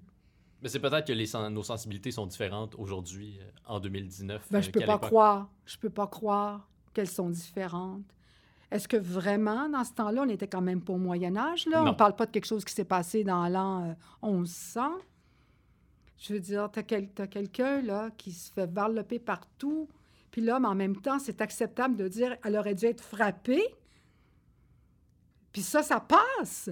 Mais 0.63 0.69
c'est 0.69 0.79
peut-être 0.81 1.07
que 1.07 1.13
les 1.13 1.29
nos 1.51 1.63
sensibilités 1.65 2.13
sont 2.13 2.27
différentes 2.27 2.75
aujourd'hui, 2.77 3.39
euh, 3.41 3.51
en 3.67 3.81
2019. 3.81 4.47
Ben, 4.51 4.59
euh, 4.59 4.63
je 4.63 4.71
peux 4.71 4.81
qu'à 4.81 4.87
pas 4.87 4.93
l'époque. 4.95 5.09
croire. 5.11 5.51
Je 5.67 5.77
peux 5.77 5.91
pas 5.91 6.07
croire 6.07 6.69
qu'elles 6.95 7.09
sont 7.11 7.29
différentes. 7.31 8.05
Est-ce 8.71 8.87
que 8.89 8.97
vraiment, 8.97 9.69
dans 9.69 9.85
ce 9.85 9.93
temps-là, 9.93 10.23
on 10.23 10.27
n'était 10.27 10.47
quand 10.49 10.61
même 10.63 10.81
pas 10.81 10.93
au 10.95 10.99
Moyen 10.99 11.37
Âge? 11.37 11.67
Là? 11.67 11.83
On 11.83 11.87
ne 11.87 11.93
parle 11.93 12.15
pas 12.17 12.27
de 12.27 12.31
quelque 12.31 12.47
chose 12.47 12.65
qui 12.65 12.73
s'est 12.73 12.85
passé 12.85 13.23
dans 13.25 13.47
l'an 13.49 13.91
euh, 13.91 13.95
1100. 14.23 14.93
Je 16.19 16.33
veux 16.35 16.41
dire, 16.41 16.71
tu 16.73 16.79
as, 16.79 16.83
quelqu'un 17.27 17.83
là, 17.83 18.11
qui 18.17 18.33
se 18.33 18.53
fait 18.53 18.67
varloper 18.71 19.19
partout. 19.19 19.89
Puis 20.33 20.41
là, 20.41 20.59
mais 20.59 20.67
en 20.67 20.75
même 20.75 20.97
temps, 20.97 21.21
c'est 21.21 21.41
acceptable 21.41 21.95
de 21.97 22.09
dire 22.09 22.37
elle 22.43 22.57
aurait 22.57 22.75
dû 22.75 22.87
être 22.87 23.05
frappée. 23.05 23.63
Puis 25.53 25.63
ça, 25.63 25.83
ça 25.83 26.01
passe. 26.01 26.71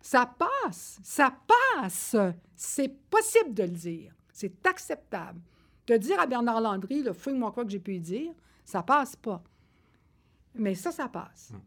Ça 0.00 0.26
passe. 0.26 0.98
Ça 1.04 1.36
passe. 1.76 2.16
C'est 2.56 2.88
possible 3.08 3.54
de 3.54 3.62
le 3.64 3.68
dire. 3.70 4.14
C'est 4.32 4.66
acceptable. 4.66 5.40
De 5.86 5.96
dire 5.96 6.18
à 6.18 6.26
Bernard 6.26 6.60
Landry, 6.60 7.02
le 7.02 7.12
fouille-moi 7.12 7.52
quoi 7.52 7.64
que 7.64 7.70
j'ai 7.70 7.78
pu 7.78 7.94
y 7.94 8.00
dire, 8.00 8.32
ça 8.64 8.82
passe 8.82 9.14
pas. 9.14 9.42
Mais 10.54 10.74
ça, 10.74 10.90
ça 10.90 11.08
passe. 11.08 11.50
Hmm. 11.52 11.60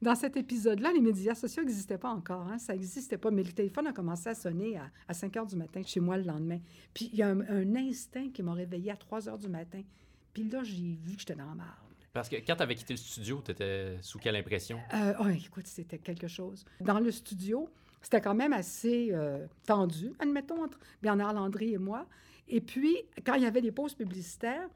Dans 0.00 0.14
cet 0.16 0.36
épisode-là, 0.36 0.92
les 0.92 1.00
médias 1.00 1.34
sociaux 1.34 1.62
n'existaient 1.62 1.98
pas 1.98 2.08
encore. 2.10 2.48
hein. 2.48 2.58
Ça 2.58 2.72
n'existait 2.72 3.18
pas. 3.18 3.30
Mais 3.30 3.42
le 3.44 3.52
téléphone 3.52 3.86
a 3.86 3.92
commencé 3.92 4.30
à 4.30 4.34
sonner 4.34 4.78
à, 4.78 4.90
à 5.06 5.14
5 5.14 5.36
heures 5.36 5.46
du 5.46 5.56
matin 5.56 5.82
chez 5.84 6.00
moi 6.00 6.16
le 6.16 6.24
lendemain. 6.24 6.58
Puis 6.94 7.10
il 7.12 7.18
y 7.18 7.22
a 7.22 7.28
un, 7.28 7.40
un 7.40 7.76
instinct 7.76 8.30
qui 8.30 8.42
m'a 8.42 8.54
réveillée 8.54 8.90
à 8.90 8.96
3 8.96 9.28
heures 9.28 9.38
du 9.38 9.48
matin. 9.48 9.82
Puis 10.32 10.44
là, 10.44 10.62
j'ai 10.62 10.98
vu 11.02 11.14
que 11.14 11.20
j'étais 11.20 11.34
dans 11.34 11.46
la 11.46 11.54
marde. 11.54 11.68
Parce 12.12 12.28
que 12.28 12.36
quand 12.36 12.56
tu 12.56 12.62
avais 12.62 12.74
quitté 12.74 12.92
le 12.92 12.98
studio, 12.98 13.40
tu 13.44 13.52
étais 13.52 13.96
sous 14.02 14.18
quelle 14.18 14.36
impression? 14.36 14.78
Euh, 14.92 15.14
oh, 15.20 15.28
écoute, 15.28 15.66
c'était 15.66 15.98
quelque 15.98 16.28
chose. 16.28 16.64
Dans 16.80 17.00
le 17.00 17.10
studio, 17.10 17.70
c'était 18.02 18.20
quand 18.20 18.34
même 18.34 18.52
assez 18.52 19.10
euh, 19.12 19.46
tendu, 19.66 20.12
admettons, 20.18 20.64
entre 20.64 20.78
Bernard 21.00 21.32
Landry 21.32 21.74
et 21.74 21.78
moi. 21.78 22.06
Et 22.48 22.60
puis, 22.60 22.96
quand 23.24 23.34
il 23.34 23.42
y 23.42 23.46
avait 23.46 23.62
des 23.62 23.72
pauses 23.72 23.94
publicitaires, 23.94 24.68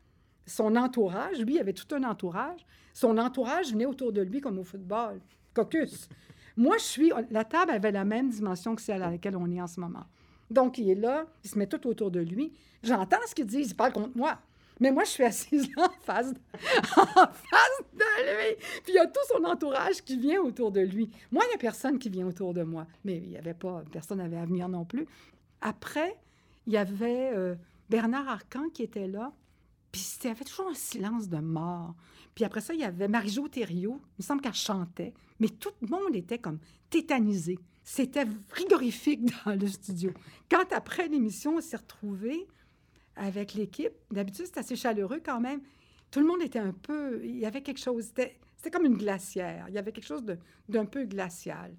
son 0.46 0.76
entourage, 0.76 1.38
lui, 1.40 1.54
il 1.54 1.58
avait 1.58 1.74
tout 1.74 1.94
un 1.94 2.04
entourage. 2.04 2.64
Son 2.94 3.18
entourage 3.18 3.72
venait 3.72 3.84
autour 3.84 4.12
de 4.12 4.22
lui 4.22 4.40
comme 4.40 4.58
au 4.58 4.64
football. 4.64 5.20
Caucus. 5.52 6.08
Moi, 6.56 6.78
je 6.78 6.84
suis. 6.84 7.12
La 7.30 7.44
table 7.44 7.72
avait 7.72 7.92
la 7.92 8.04
même 8.04 8.30
dimension 8.30 8.74
que 8.74 8.80
celle 8.80 9.02
à 9.02 9.10
laquelle 9.10 9.36
on 9.36 9.50
est 9.50 9.60
en 9.60 9.66
ce 9.66 9.80
moment. 9.80 10.06
Donc, 10.50 10.78
il 10.78 10.88
est 10.88 10.94
là, 10.94 11.26
il 11.44 11.50
se 11.50 11.58
met 11.58 11.66
tout 11.66 11.86
autour 11.86 12.10
de 12.10 12.20
lui. 12.20 12.54
J'entends 12.82 13.18
ce 13.26 13.34
qu'il 13.34 13.46
dit, 13.46 13.62
il 13.62 13.74
parle 13.74 13.92
contre 13.92 14.16
moi. 14.16 14.38
Mais 14.80 14.90
moi, 14.90 15.04
je 15.04 15.10
suis 15.10 15.24
assise 15.24 15.68
là 15.76 15.88
en 15.88 16.02
face, 16.02 16.32
de, 16.32 16.38
en 16.96 17.26
face 17.26 17.82
de 17.94 18.48
lui. 18.48 18.56
Puis 18.84 18.92
il 18.92 18.94
y 18.94 18.98
a 18.98 19.06
tout 19.06 19.20
son 19.28 19.44
entourage 19.44 20.02
qui 20.02 20.18
vient 20.18 20.40
autour 20.40 20.70
de 20.70 20.80
lui. 20.80 21.10
Moi, 21.32 21.44
il 21.46 21.48
n'y 21.48 21.54
a 21.54 21.58
personne 21.58 21.98
qui 21.98 22.10
vient 22.10 22.26
autour 22.26 22.52
de 22.52 22.62
moi. 22.62 22.86
Mais 23.04 23.16
il 23.16 23.28
n'y 23.28 23.38
avait 23.38 23.54
pas, 23.54 23.82
personne 23.90 24.18
n'avait 24.18 24.36
à 24.36 24.44
venir 24.44 24.68
non 24.68 24.84
plus. 24.84 25.06
Après, 25.60 26.16
il 26.66 26.74
y 26.74 26.76
avait 26.76 27.30
euh, 27.34 27.54
Bernard 27.88 28.28
Arcan 28.28 28.68
qui 28.72 28.82
était 28.82 29.06
là. 29.06 29.32
Puis 29.92 30.18
il 30.22 30.28
y 30.28 30.30
avait 30.30 30.44
toujours 30.44 30.68
un 30.68 30.74
silence 30.74 31.28
de 31.28 31.38
mort. 31.38 31.94
Puis 32.34 32.44
après 32.44 32.60
ça, 32.60 32.74
il 32.74 32.80
y 32.80 32.84
avait 32.84 33.08
Marie-Jo 33.08 33.48
Thériault. 33.48 34.00
Il 34.18 34.22
me 34.22 34.24
semble 34.24 34.42
qu'elle 34.42 34.52
chantait. 34.52 35.14
Mais 35.40 35.48
tout 35.48 35.70
le 35.80 35.88
monde 35.88 36.14
était 36.14 36.38
comme 36.38 36.58
tétanisé. 36.90 37.58
C'était 37.82 38.26
frigorifique 38.48 39.20
dans 39.46 39.58
le 39.58 39.66
studio. 39.66 40.10
Quand 40.50 40.70
après 40.72 41.08
l'émission, 41.08 41.56
on 41.56 41.60
s'est 41.60 41.76
retrouvés 41.76 42.46
avec 43.16 43.54
l'équipe, 43.54 43.92
d'habitude, 44.10 44.46
c'est 44.46 44.58
assez 44.58 44.76
chaleureux 44.76 45.20
quand 45.24 45.40
même. 45.40 45.60
Tout 46.10 46.20
le 46.20 46.26
monde 46.26 46.42
était 46.42 46.58
un 46.58 46.72
peu... 46.72 47.20
Il 47.24 47.38
y 47.38 47.46
avait 47.46 47.62
quelque 47.62 47.80
chose... 47.80 48.04
C'était 48.04 48.70
comme 48.70 48.84
une 48.84 48.96
glacière. 48.96 49.66
Il 49.68 49.74
y 49.74 49.78
avait 49.78 49.92
quelque 49.92 50.06
chose 50.06 50.24
d'un 50.68 50.84
peu 50.84 51.04
glacial. 51.04 51.74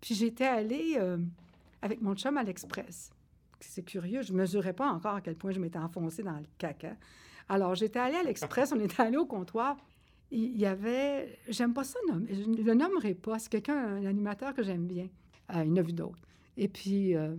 Puis 0.00 0.14
j'étais 0.14 0.46
allée 0.46 0.96
euh, 0.98 1.18
avec 1.82 2.00
mon 2.00 2.14
chum 2.14 2.36
à 2.36 2.42
l'Express. 2.42 3.10
C'est 3.60 3.84
curieux, 3.84 4.22
je 4.22 4.32
ne 4.32 4.38
mesurais 4.38 4.72
pas 4.72 4.88
encore 4.88 5.14
à 5.16 5.20
quel 5.20 5.36
point 5.36 5.52
je 5.52 5.60
m'étais 5.60 5.78
enfoncée 5.78 6.22
dans 6.22 6.36
le 6.36 6.46
caca. 6.58 6.96
Alors, 7.48 7.74
j'étais 7.74 7.98
allée 7.98 8.16
à 8.16 8.22
l'Express, 8.22 8.72
on 8.72 8.80
était 8.80 9.02
allé 9.02 9.16
au 9.16 9.26
comptoir. 9.26 9.76
Il 10.30 10.56
y 10.56 10.64
avait... 10.66 11.38
J'aime 11.48 11.74
pas 11.74 11.84
ça, 11.84 11.98
je 12.06 12.48
ne 12.48 12.62
le 12.62 12.74
nommerai 12.74 13.14
pas. 13.14 13.38
C'est 13.38 13.50
quelqu'un, 13.50 13.76
un 13.76 14.06
animateur 14.06 14.54
que 14.54 14.62
j'aime 14.62 14.86
bien. 14.86 15.08
Euh, 15.54 15.64
il 15.64 15.72
en 15.72 15.76
a 15.76 15.82
vu 15.82 15.92
d'autres. 15.92 16.22
Et 16.56 16.68
puis, 16.68 17.14
euh, 17.16 17.34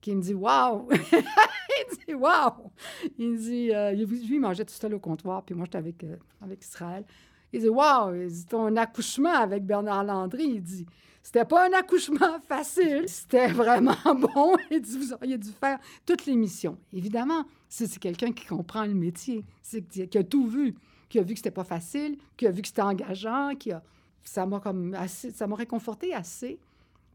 qui 0.00 0.14
me 0.14 0.20
dit 0.20 0.34
«Wow!» 0.34 0.88
Il 0.92 1.65
dit 2.06 2.14
«Wow!» 2.14 2.72
Il 3.18 3.38
dit 3.38 3.72
euh, 3.72 3.92
Lui, 3.92 4.34
il 4.34 4.40
mangeait 4.40 4.64
tout 4.64 4.74
seul 4.74 4.94
au 4.94 4.98
comptoir, 4.98 5.42
puis 5.42 5.54
moi, 5.54 5.66
j'étais 5.66 5.78
avec, 5.78 6.04
euh, 6.04 6.16
avec 6.40 6.62
Israël. 6.62 7.04
Il 7.52 7.60
dit 7.60 7.68
«Wow!» 7.70 8.14
Il 8.14 8.28
dit 8.28 8.46
«Ton 8.48 8.74
accouchement 8.76 9.34
avec 9.34 9.64
Bernard 9.64 10.04
Landry, 10.04 10.44
il 10.44 10.62
dit 10.62 10.86
c'était 11.26 11.44
pas 11.44 11.66
un 11.68 11.72
accouchement 11.72 12.38
facile, 12.48 13.02
c'était 13.08 13.48
vraiment 13.48 13.96
bon. 14.14 14.56
Il 14.70 14.80
dit, 14.80 14.96
vous 14.96 15.12
auriez 15.12 15.36
dû 15.36 15.50
faire 15.50 15.80
toute 16.06 16.24
l'émission. 16.24 16.78
Évidemment, 16.92 17.44
c'est 17.68 17.98
quelqu'un 17.98 18.30
qui 18.30 18.46
comprend 18.46 18.84
le 18.84 18.94
métier, 18.94 19.44
qui 19.90 20.18
a 20.18 20.22
tout 20.22 20.46
vu, 20.46 20.76
qui 21.08 21.18
a 21.18 21.22
vu 21.22 21.34
que 21.34 21.40
c'était 21.40 21.50
pas 21.50 21.64
facile, 21.64 22.16
qui 22.36 22.46
a 22.46 22.52
vu 22.52 22.62
que 22.62 22.68
c'était 22.68 22.82
engageant, 22.82 23.56
qui 23.58 23.72
a... 23.72 23.82
ça 24.22 24.46
m'a 24.46 24.60
comme 24.60 24.96
ça 25.08 25.48
m'a 25.48 25.56
réconforté 25.56 26.14
assez 26.14 26.60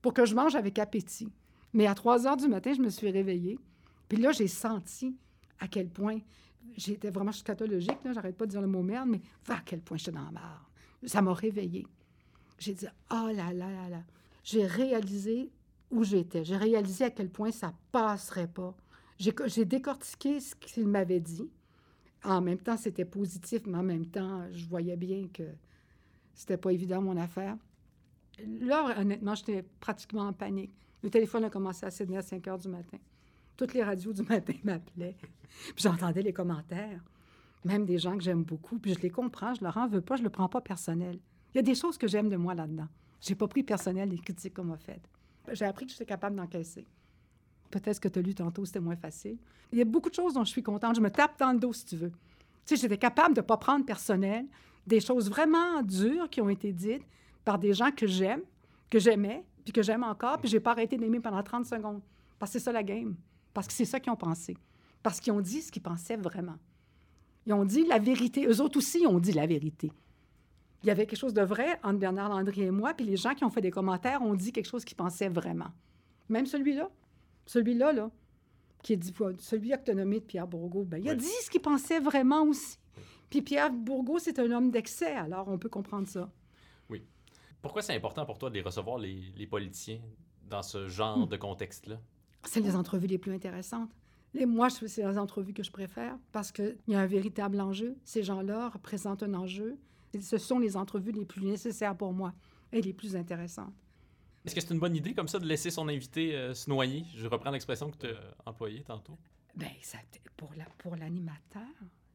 pour 0.02 0.14
que 0.14 0.26
je 0.26 0.36
mange 0.36 0.56
avec 0.56 0.78
appétit. 0.78 1.30
Mais 1.72 1.88
à 1.88 1.96
3 1.96 2.28
heures 2.28 2.36
du 2.36 2.50
matin, 2.50 2.74
je 2.74 2.82
me 2.82 2.89
suis 2.89 3.10
réveillée. 3.10 3.58
Puis 4.12 4.22
là, 4.22 4.34
j'ai 4.34 4.49
senti 4.49 5.16
à 5.57 5.70
quel 5.70 5.88
point 5.88 6.20
j'étais 6.76 7.09
vraiment 7.09 7.32
scatologique, 7.32 8.03
là, 8.03 8.12
j'arrête 8.12 8.36
pas 8.36 8.45
de 8.45 8.51
dire 8.51 8.59
le 8.59 8.68
mot 8.68 8.84
merde, 8.84 9.07
mais 9.07 9.22
à 9.47 9.62
quel 9.66 9.80
point 9.80 9.95
j'étais 9.95 10.12
dans 10.12 10.26
la 10.26 10.32
merde. 10.32 10.59
Ça 11.05 11.22
m'a 11.22 11.34
réveillée. 11.34 11.88
J'ai 12.59 12.74
dit, 12.74 12.88
oh 13.09 13.30
là 13.34 13.53
là 13.53 13.72
là 13.72 13.88
là. 13.88 14.03
J'ai 14.43 14.66
réalisé 14.66 15.49
où 15.89 16.03
j'étais. 16.03 16.43
J'ai 16.43 16.57
réalisé 16.57 17.05
à 17.05 17.09
quel 17.09 17.30
point 17.30 17.51
ça 17.51 17.74
passerait 17.93 18.49
pas. 18.49 18.76
J'ai 19.18 19.64
décortiqué 19.64 20.41
ce 20.41 20.55
qu'il 20.55 20.89
m'avait 20.89 21.22
dit. 21.22 21.49
En 22.26 22.41
même 22.41 22.59
temps, 22.59 22.76
c'était 22.76 23.05
positif, 23.05 23.62
mais 23.66 23.78
en 23.78 23.84
même 23.84 24.07
temps, 24.07 24.45
je 24.51 24.66
voyais 24.66 24.97
bien 24.97 25.30
que 25.34 25.43
c'était 26.34 26.57
pas 26.57 26.74
évident, 26.74 27.01
mon 27.01 27.16
affaire. 27.16 27.55
Là, 28.59 28.93
honnêtement, 28.99 29.36
j'étais 29.36 29.64
pratiquement 29.80 30.24
en 30.24 30.34
panique. 30.34 30.76
Le 31.01 31.09
téléphone 31.09 31.45
a 31.45 31.49
commencé 31.49 31.86
à 31.86 31.91
sonner 31.91 32.18
à 32.18 32.22
5 32.22 32.45
heures 32.49 32.59
du 32.59 32.68
matin. 32.68 32.97
Toutes 33.62 33.76
les 33.76 33.84
radios 33.84 34.12
du 34.12 34.24
matin 34.24 34.55
m'appelaient. 34.64 35.16
Puis 35.20 35.84
j'entendais 35.84 36.24
les 36.24 36.34
commentaires, 36.34 36.99
même 37.64 37.86
des 37.86 37.99
gens 37.99 38.18
que 38.18 38.24
j'aime 38.24 38.43
beaucoup. 38.43 38.80
Puis 38.80 38.95
je 38.95 38.99
les 39.01 39.12
comprends, 39.12 39.53
je 39.53 39.64
leur 39.64 39.78
en 39.78 39.88
veux 39.88 40.01
pas, 40.01 40.16
je 40.16 40.24
le 40.24 40.32
prends 40.32 40.49
pas 40.49 40.62
personnel. 40.62 41.20
Il 41.53 41.57
y 41.57 41.59
a 41.59 41.62
des 41.62 41.76
choses 41.76 41.95
que 41.95 42.07
j'aime 42.07 42.28
de 42.28 42.38
moi 42.38 42.55
là-dedans. 42.55 42.88
J'ai 43.20 43.36
pas 43.36 43.47
pris 43.47 43.62
personnel 43.62 44.09
les 44.09 44.18
critiques 44.18 44.55
qu'on 44.55 44.64
m'a 44.64 44.78
faites. 44.78 45.07
J'ai 45.51 45.66
appris 45.66 45.86
que 45.86 45.91
j'étais 45.91 46.07
capable 46.07 46.38
d'encaisser. 46.38 46.88
Peut-être 47.70 47.99
que 47.99 48.07
tu 48.07 48.18
as 48.18 48.22
lu 48.24 48.34
tantôt, 48.34 48.66
c'était 48.66 48.80
moins 48.80 48.95
facile. 48.95 49.38
Il 49.72 49.78
y 49.78 49.82
a 49.84 49.86
beaucoup 49.86 50.09
de 50.09 50.16
choses 50.16 50.34
dont 50.34 50.43
je 50.43 50.49
suis 50.49 50.64
contente. 50.64 50.95
Je 50.95 51.01
me 51.01 51.12
tape 51.12 51.38
dans 51.38 51.51
le 51.51 51.59
dos, 51.59 51.72
si 51.72 51.86
tu 51.86 51.97
veux. 51.97 52.09
Tu 52.66 52.76
sais, 52.76 52.78
j'étais 52.78 52.97
capable 52.97 53.36
de 53.36 53.41
ne 53.41 53.45
pas 53.45 53.57
prendre 53.57 53.86
personnel 53.86 54.47
des 54.88 55.01
choses 55.01 55.30
vraiment 55.30 55.84
dures 55.84 56.32
qui 56.32 56.41
ont 56.41 56.49
été 56.49 56.74
dites 56.74 57.05
par 57.45 57.59
des 57.59 57.76
gens 57.76 57.91
que 57.91 58.07
j'aime, 58.07 58.41
que 58.89 58.97
j'aimais, 58.97 59.45
puis 59.64 59.72
que 59.72 59.84
j'aime 59.84 60.03
encore, 60.03 60.39
puis 60.39 60.49
j'ai 60.49 60.59
pas 60.59 60.72
arrêté 60.72 60.97
d'aimer 60.97 61.20
pendant 61.20 61.43
30 61.43 61.68
secondes. 61.68 62.01
Parce 62.39 62.53
que 62.53 62.57
c'est 62.57 62.66
ça 62.66 62.72
la 62.72 62.82
game. 62.82 63.16
Parce 63.54 63.68
que 63.68 63.74
c'est 63.74 63.86
ça 63.86 63.99
qu'ils 63.99 64.12
ont 64.12 64.18
pensé. 64.18 64.56
Parce 65.04 65.20
qu'ils 65.20 65.34
ont 65.34 65.41
dit 65.41 65.62
ce 65.62 65.72
qu'ils 65.72 65.82
pensaient 65.82 66.18
vraiment. 66.18 66.58
Ils 67.45 67.54
ont 67.54 67.66
dit 67.66 67.86
la 67.86 67.99
vérité. 67.99 68.45
Eux 68.45 68.62
autres 68.62 68.78
aussi 68.78 69.06
ont 69.08 69.20
dit 69.20 69.32
la 69.32 69.47
vérité 69.47 69.91
il 70.84 70.88
y 70.88 70.89
avait 70.89 71.06
quelque 71.06 71.20
chose 71.20 71.34
de 71.34 71.41
vrai 71.41 71.80
entre 71.84 71.99
Bernard 71.99 72.30
Landry 72.30 72.64
et 72.64 72.72
moi, 72.72 72.93
puis 72.93 73.06
les 73.06 73.18
gens 73.18 73.36
qui 73.36 73.43
ont 73.43 73.49
fait 73.49 73.62
des 73.62 73.72
commentaires 73.72 74.22
ont 74.22 74.34
dit 74.34 74.52
quelque 74.52 74.68
chose 74.68 74.84
qu'ils 74.84 74.97
pensaient 74.97 75.30
vraiment. 75.30 75.70
Même 76.30 76.45
celui-là, 76.45 76.89
celui-là, 77.45 77.93
là, 77.93 78.10
qui 78.82 78.93
est 78.93 78.97
dit, 78.97 79.14
celui 79.39 79.70
que 79.70 79.86
tu 79.86 79.91
as 79.91 79.93
nommé 79.93 80.20
de 80.20 80.26
Pierre 80.26 80.47
Bourgault, 80.47 80.86
ben, 80.86 80.97
il 80.97 81.10
a 81.10 81.16
dit 81.16 81.26
ce 81.43 81.49
qu'il 81.49 81.62
pensait 81.62 81.99
vraiment 81.99 82.43
aussi. 82.43 82.80
Puis 83.30 83.41
Pierre 83.41 83.72
Bourgault, 83.72 84.20
c'est 84.20 84.39
un 84.39 84.52
homme 84.52 84.72
d'excès, 84.72 85.14
alors 85.14 85.47
on 85.47 85.58
peut 85.58 85.70
comprendre 85.70 86.08
ça. 86.08 86.30
Oui. 86.89 87.04
Pourquoi 87.62 87.82
c'est 87.82 87.95
important 87.95 88.26
pour 88.26 88.39
toi 88.39 88.49
de 88.49 88.56
les 88.56 88.62
recevoir, 88.62 88.97
les, 88.97 89.22
les 89.38 89.47
politiciens, 89.47 90.02
dans 90.49 90.64
ce 90.64 90.88
genre 90.88 91.20
hmm. 91.20 91.30
de 91.30 91.38
contexte-là? 91.38 91.99
C'est 92.44 92.62
les 92.62 92.76
entrevues 92.76 93.08
les 93.08 93.18
plus 93.18 93.32
intéressantes. 93.32 93.92
Et 94.34 94.46
moi, 94.46 94.70
c'est 94.70 95.04
les 95.04 95.18
entrevues 95.18 95.54
que 95.54 95.64
je 95.64 95.72
préfère 95.72 96.18
parce 96.32 96.52
qu'il 96.52 96.78
y 96.88 96.96
a 96.96 97.00
un 97.00 97.06
véritable 97.06 97.60
enjeu. 97.60 97.98
Ces 98.04 98.24
gens-là 98.24 98.70
représentent 98.70 99.24
un 99.24 99.34
enjeu. 99.34 99.78
Ce 100.20 100.38
sont 100.38 100.60
les 100.60 100.78
entrevues 100.78 101.12
les 101.12 101.26
plus 101.26 101.44
nécessaires 101.44 101.96
pour 101.96 102.14
moi 102.14 102.34
et 102.72 102.82
les 102.82 102.94
plus 102.94 103.16
intéressantes. 103.16 103.74
Est-ce 104.46 104.56
que 104.56 104.62
c'est 104.62 104.74
une 104.74 104.80
bonne 104.80 104.96
idée 104.96 105.14
comme 105.14 105.28
ça 105.28 105.38
de 105.38 105.46
laisser 105.46 105.70
son 105.70 105.88
invité 105.88 106.36
euh, 106.36 106.54
se 106.54 106.70
noyer? 106.70 107.06
Je 107.16 107.28
reprends 107.28 107.52
l'expression 107.52 107.92
que 107.92 107.98
tu 107.98 108.08
as 108.08 108.50
employée 108.50 108.84
tantôt. 108.84 109.18
Bien, 109.56 109.70
pour, 110.38 110.52
la, 110.58 110.66
pour 110.78 110.96
l'animateur, 110.96 111.62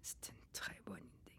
c'est 0.03 0.31
une 0.31 0.53
très 0.53 0.81
bonne 0.85 0.97
idée. 0.97 1.37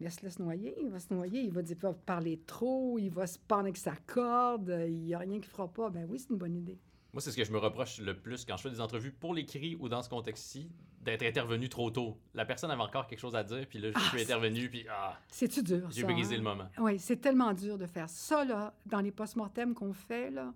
Laisse-le 0.00 0.30
se 0.30 0.42
noyer, 0.42 0.74
il 0.80 0.88
va 0.88 0.98
se 0.98 1.12
noyer, 1.12 1.42
il 1.42 1.52
va, 1.52 1.62
dire, 1.62 1.76
va 1.80 1.92
parler 1.92 2.40
trop, 2.46 2.98
il 2.98 3.10
va 3.10 3.26
se 3.26 3.38
pendre 3.38 3.62
avec 3.62 3.76
sa 3.76 3.94
corde, 4.06 4.74
il 4.88 5.02
n'y 5.02 5.14
a 5.14 5.18
rien 5.18 5.40
qui 5.40 5.48
fera 5.48 5.68
pas. 5.68 5.90
Ben 5.90 6.06
oui, 6.08 6.18
c'est 6.18 6.30
une 6.30 6.38
bonne 6.38 6.56
idée. 6.56 6.78
Moi, 7.12 7.22
c'est 7.22 7.30
ce 7.30 7.36
que 7.36 7.44
je 7.44 7.52
me 7.52 7.58
reproche 7.58 7.98
le 8.00 8.14
plus 8.14 8.44
quand 8.44 8.56
je 8.56 8.62
fais 8.62 8.70
des 8.70 8.80
entrevues 8.80 9.12
pour 9.12 9.32
l'écrit 9.34 9.76
ou 9.76 9.88
dans 9.88 10.02
ce 10.02 10.10
contexte-ci, 10.10 10.70
d'être 11.00 11.22
intervenu 11.22 11.68
trop 11.68 11.90
tôt. 11.90 12.18
La 12.34 12.44
personne 12.44 12.70
avait 12.70 12.82
encore 12.82 13.06
quelque 13.06 13.20
chose 13.20 13.34
à 13.34 13.42
dire, 13.44 13.66
puis 13.66 13.78
là, 13.78 13.90
je 13.94 13.98
suis 13.98 14.18
ah, 14.18 14.22
intervenu, 14.22 14.68
puis 14.68 14.86
ah, 14.90 15.18
C'est-tu 15.28 15.62
dur, 15.62 15.90
J'ai 15.90 16.02
brisé 16.02 16.36
le 16.36 16.40
hein? 16.40 16.54
moment. 16.54 16.68
Oui, 16.78 16.98
c'est 16.98 17.16
tellement 17.16 17.54
dur 17.54 17.78
de 17.78 17.86
faire 17.86 18.10
ça, 18.10 18.44
là, 18.44 18.74
dans 18.84 19.00
les 19.00 19.10
post-mortem 19.10 19.74
qu'on 19.74 19.92
fait, 19.92 20.30
là, 20.30 20.52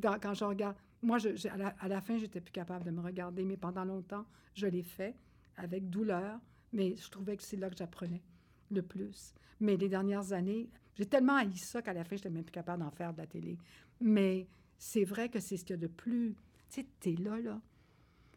quand 0.00 0.34
je 0.34 0.44
regarde... 0.44 0.76
Moi, 1.02 1.18
je, 1.18 1.48
à, 1.48 1.56
la, 1.56 1.68
à, 1.80 1.88
la, 1.88 2.00
fin, 2.00 2.18
j'étais 2.18 2.40
plus 2.40 2.52
capable 2.52 2.84
de 2.84 2.90
me 2.90 3.00
regarder, 3.00 3.44
mais 3.44 3.56
pendant 3.56 3.84
longtemps, 3.84 4.24
je 4.54 4.66
l'ai 4.66 4.82
fait 4.82 5.14
avec 5.56 5.90
douleur, 5.90 6.38
mais 6.72 6.96
je 6.96 7.08
trouvais 7.10 7.36
que 7.36 7.42
c'est 7.42 7.56
là 7.56 7.68
que 7.68 7.76
j'apprenais 7.76 8.22
le 8.70 8.82
plus. 8.82 9.34
Mais 9.60 9.76
les 9.76 9.88
dernières 9.88 10.32
années, 10.32 10.68
j'ai 10.94 11.06
tellement 11.06 11.36
haï 11.36 11.56
ça 11.56 11.82
qu'à 11.82 11.92
la 11.92 12.04
fin, 12.04 12.16
j'étais 12.16 12.30
même 12.30 12.44
plus 12.44 12.52
capable 12.52 12.82
d'en 12.82 12.90
faire 12.90 13.12
de 13.12 13.18
la 13.18 13.26
télé. 13.26 13.58
Mais 14.00 14.46
c'est 14.78 15.04
vrai 15.04 15.28
que 15.28 15.40
c'est 15.40 15.56
ce 15.56 15.64
qu'il 15.64 15.74
y 15.74 15.78
a 15.78 15.82
de 15.82 15.86
plus... 15.86 16.34
Tu 16.68 16.80
sais, 16.80 16.86
t'es 17.00 17.14
là, 17.14 17.40
là, 17.40 17.60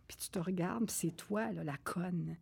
puis 0.08 0.18
tu 0.18 0.30
te 0.30 0.40
regardes, 0.40 0.86
puis 0.86 0.96
c'est 0.96 1.16
toi, 1.16 1.52
là, 1.52 1.64
la 1.64 1.78
conne, 1.78 2.36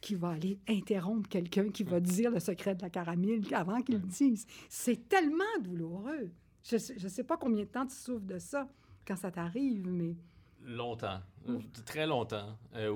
qui 0.00 0.14
va 0.14 0.30
aller 0.30 0.58
interrompre 0.68 1.28
quelqu'un 1.28 1.68
qui 1.70 1.84
va 1.84 2.00
dire 2.00 2.30
le 2.30 2.40
secret 2.40 2.74
de 2.74 2.82
la 2.82 2.90
caramel 2.90 3.42
avant 3.52 3.82
qu'il 3.82 3.96
le 3.96 4.00
dise. 4.00 4.46
C'est 4.68 5.08
tellement 5.08 5.44
douloureux. 5.62 6.30
Je 6.64 6.76
ne 6.76 7.08
sais 7.08 7.24
pas 7.24 7.36
combien 7.36 7.64
de 7.64 7.68
temps 7.68 7.86
tu 7.86 7.94
souffres 7.94 8.26
de 8.26 8.38
ça 8.38 8.68
quand 9.06 9.16
ça 9.16 9.30
t'arrive, 9.30 9.88
mais... 9.88 10.16
Longtemps. 10.64 11.20
Euh, 11.48 11.58
très 11.84 12.06
longtemps. 12.06 12.56
Euh, 12.74 12.88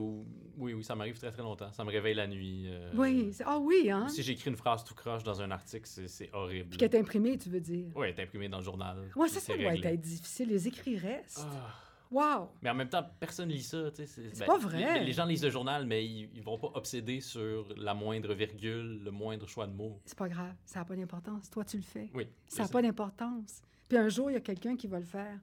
oui, 0.57 0.73
oui, 0.75 0.85
ça 0.85 0.95
m'arrive 0.95 1.19
très, 1.19 1.31
très 1.31 1.43
longtemps. 1.43 1.73
Ça 1.73 1.85
me 1.85 1.91
réveille 1.91 2.15
la 2.15 2.27
nuit. 2.27 2.67
Euh, 2.69 2.93
oui. 2.95 3.33
Ah 3.45 3.59
oui, 3.59 3.91
hein? 3.91 4.09
Si 4.09 4.23
j'écris 4.23 4.51
une 4.51 4.57
phrase 4.57 4.85
tout 4.85 4.95
croche 4.95 5.23
dans 5.23 5.43
un 5.43 5.51
article, 5.51 5.89
c'est 6.07 6.31
horrible. 6.33 6.71
Puis 6.71 6.79
qu'elle 6.79 6.95
est 6.95 6.99
imprimée, 6.99 7.37
tu 7.39 7.49
veux 7.49 7.61
dire? 7.61 7.87
Oui, 7.95 8.07
elle 8.09 8.19
est 8.19 8.23
imprimée 8.23 8.49
dans 8.49 8.59
le 8.59 8.65
journal. 8.65 9.11
Oui, 9.17 9.29
ça, 9.29 9.41
ça 9.41 9.57
doit 9.57 9.75
être 9.75 10.01
difficile. 10.01 10.49
Les 10.49 10.69
écrits 10.69 10.97
restent. 10.97 11.47
Ah. 11.51 11.75
Wow! 12.09 12.51
Mais 12.63 12.71
en 12.71 12.75
même 12.75 12.89
temps, 12.89 13.05
personne 13.19 13.49
lit 13.49 13.63
ça. 13.63 13.91
C'est 13.93 14.39
ben, 14.39 14.47
pas 14.47 14.59
vrai. 14.59 15.05
Les, 15.05 15.13
gens 15.13 15.25
lisent 15.25 15.43
le 15.43 15.51
journal, 15.51 15.87
mais 15.87 16.05
ils, 16.05 16.31
ils 16.35 16.43
vont 16.43 16.57
pas 16.57 16.71
obséder 16.75 17.21
sur 17.21 17.67
la 17.77 17.95
moindre 17.95 18.33
virgule, 18.33 19.03
le 19.03 19.11
moindre 19.11 19.49
choix 19.49 19.67
de 19.67 19.73
mots. 19.73 20.01
C'est 20.05 20.17
pas 20.17 20.29
grave. 20.29 20.55
Ça 20.65 20.79
n'a 20.79 20.85
pas 20.85 20.95
d'importance. 20.95 21.51
Toi, 21.51 21.65
tu 21.65 21.79
le 21.79 21.83
fais. 21.83 22.09
Oui. 22.15 22.29
Ça 22.47 22.63
n'a 22.63 22.69
pas 22.69 22.81
d'importance. 22.81 23.61
Puis 23.89 23.99
un 23.99 24.09
jour, 24.09 24.31
il 24.31 24.35
y 24.35 24.37
a 24.37 24.41
quelqu'un 24.41 24.77
qui 24.77 24.87
va 24.87 24.99
le 24.99 25.05
faire. 25.05 25.39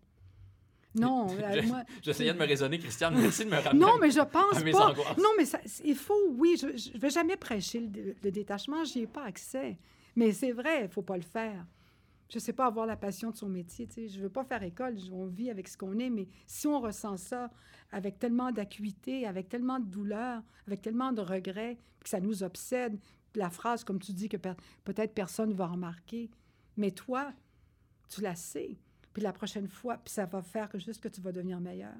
Non, 0.95 1.27
euh, 1.41 1.63
moi... 1.63 1.83
J'essayais 2.01 2.33
de 2.33 2.39
me 2.39 2.45
raisonner, 2.45 2.79
Christiane. 2.79 3.15
Merci 3.19 3.45
de 3.45 3.49
me 3.49 3.55
rappeler. 3.55 3.79
Non, 3.79 3.97
mais 3.99 4.11
je 4.11 4.19
pense 4.19 4.63
pas. 4.63 4.93
Non, 5.17 5.29
mais 5.37 5.45
ça, 5.45 5.59
il 5.83 5.95
faut, 5.95 6.29
oui, 6.37 6.57
je 6.59 6.67
ne 6.67 6.99
vais 6.99 7.09
jamais 7.09 7.37
prêcher 7.37 7.79
le, 8.21 8.31
détachement. 8.31 8.83
J'y 8.83 9.01
ai 9.01 9.07
pas 9.07 9.25
accès. 9.25 9.77
Mais 10.15 10.31
c'est 10.31 10.51
vrai, 10.51 10.83
il 10.83 10.89
faut 10.89 11.01
pas 11.01 11.17
le 11.17 11.23
faire. 11.23 11.65
je 12.29 12.37
sais 12.37 12.53
pas, 12.53 12.67
avoir 12.67 12.85
la 12.85 12.95
passion 12.95 13.31
de 13.31 13.35
son 13.35 13.49
métier. 13.49 13.87
Tu 13.87 13.93
sais. 13.93 14.07
Je 14.07 14.21
veux 14.21 14.29
pas 14.29 14.43
faire 14.43 14.61
école, 14.61 14.95
on 15.11 15.25
vit 15.25 15.49
avec 15.49 15.67
ce 15.67 15.77
qu'on 15.77 15.97
est, 15.99 16.09
mais 16.09 16.27
si 16.45 16.67
on 16.67 16.79
ressent 16.79 17.17
ça 17.17 17.49
avec 17.91 18.19
tellement 18.19 18.51
d'acuité, 18.51 19.25
avec 19.25 19.49
tellement 19.49 19.79
de 19.79 19.85
douleur, 19.85 20.41
avec 20.67 20.81
tellement 20.81 21.11
de 21.11 21.21
regrets, 21.21 21.77
que 22.03 22.09
ça 22.09 22.19
nous 22.19 22.43
obsède, 22.43 22.99
la 23.35 23.49
phrase, 23.49 23.83
comme 23.83 23.99
tu 23.99 24.13
dis, 24.13 24.29
que 24.29 24.37
peut-être 24.37 25.13
personne 25.13 25.49
ne 25.49 25.55
va 25.55 25.67
remarquer, 25.67 26.29
mais 26.77 26.91
toi, 26.91 27.33
tu 28.09 28.21
la 28.21 28.35
sais. 28.35 28.77
Puis 29.13 29.21
la 29.21 29.31
prochaine 29.31 29.67
fois, 29.67 29.97
puis 29.97 30.11
ça 30.11 30.25
va 30.25 30.41
faire 30.41 30.69
que 30.69 30.79
juste 30.79 31.01
que 31.01 31.07
tu 31.07 31.21
vas 31.21 31.31
devenir 31.31 31.59
meilleur. 31.59 31.93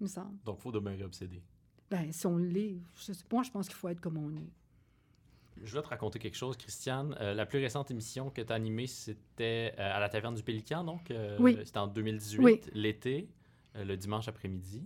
Il 0.00 0.04
me 0.04 0.08
semble. 0.08 0.36
Donc, 0.44 0.58
il 0.58 0.62
faut 0.62 0.72
demeurer 0.72 1.04
obsédé. 1.04 1.42
Ben, 1.90 2.10
si 2.10 2.26
on 2.26 2.38
l'est, 2.38 2.80
moi, 3.30 3.42
je 3.42 3.50
pense 3.50 3.68
qu'il 3.68 3.76
faut 3.76 3.88
être 3.88 4.00
comme 4.00 4.16
on 4.16 4.34
est. 4.36 4.50
Je 5.62 5.74
vais 5.74 5.82
te 5.82 5.88
raconter 5.88 6.18
quelque 6.18 6.36
chose, 6.36 6.56
Christiane. 6.56 7.14
Euh, 7.20 7.34
la 7.34 7.44
plus 7.44 7.58
récente 7.58 7.90
émission 7.90 8.30
que 8.30 8.40
tu 8.40 8.50
as 8.50 8.56
animée, 8.56 8.86
c'était 8.86 9.74
euh, 9.78 9.96
à 9.96 10.00
la 10.00 10.08
Taverne 10.08 10.34
du 10.34 10.42
Pélican, 10.42 10.82
donc. 10.82 11.10
Euh, 11.10 11.36
oui. 11.38 11.58
C'était 11.62 11.78
en 11.78 11.86
2018, 11.86 12.70
l'été, 12.72 13.28
le 13.74 13.94
dimanche 13.96 14.28
après-midi. 14.28 14.82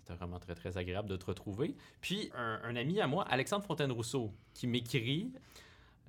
C'était 0.00 0.14
vraiment 0.14 0.40
très, 0.40 0.56
très 0.56 0.76
agréable 0.76 1.08
de 1.08 1.16
te 1.16 1.24
retrouver. 1.24 1.76
Puis, 2.00 2.30
un, 2.34 2.60
un 2.64 2.74
ami 2.74 3.00
à 3.00 3.06
moi, 3.06 3.24
Alexandre 3.28 3.64
Fontaine-Rousseau, 3.64 4.34
qui 4.52 4.66
m'écrit 4.66 5.32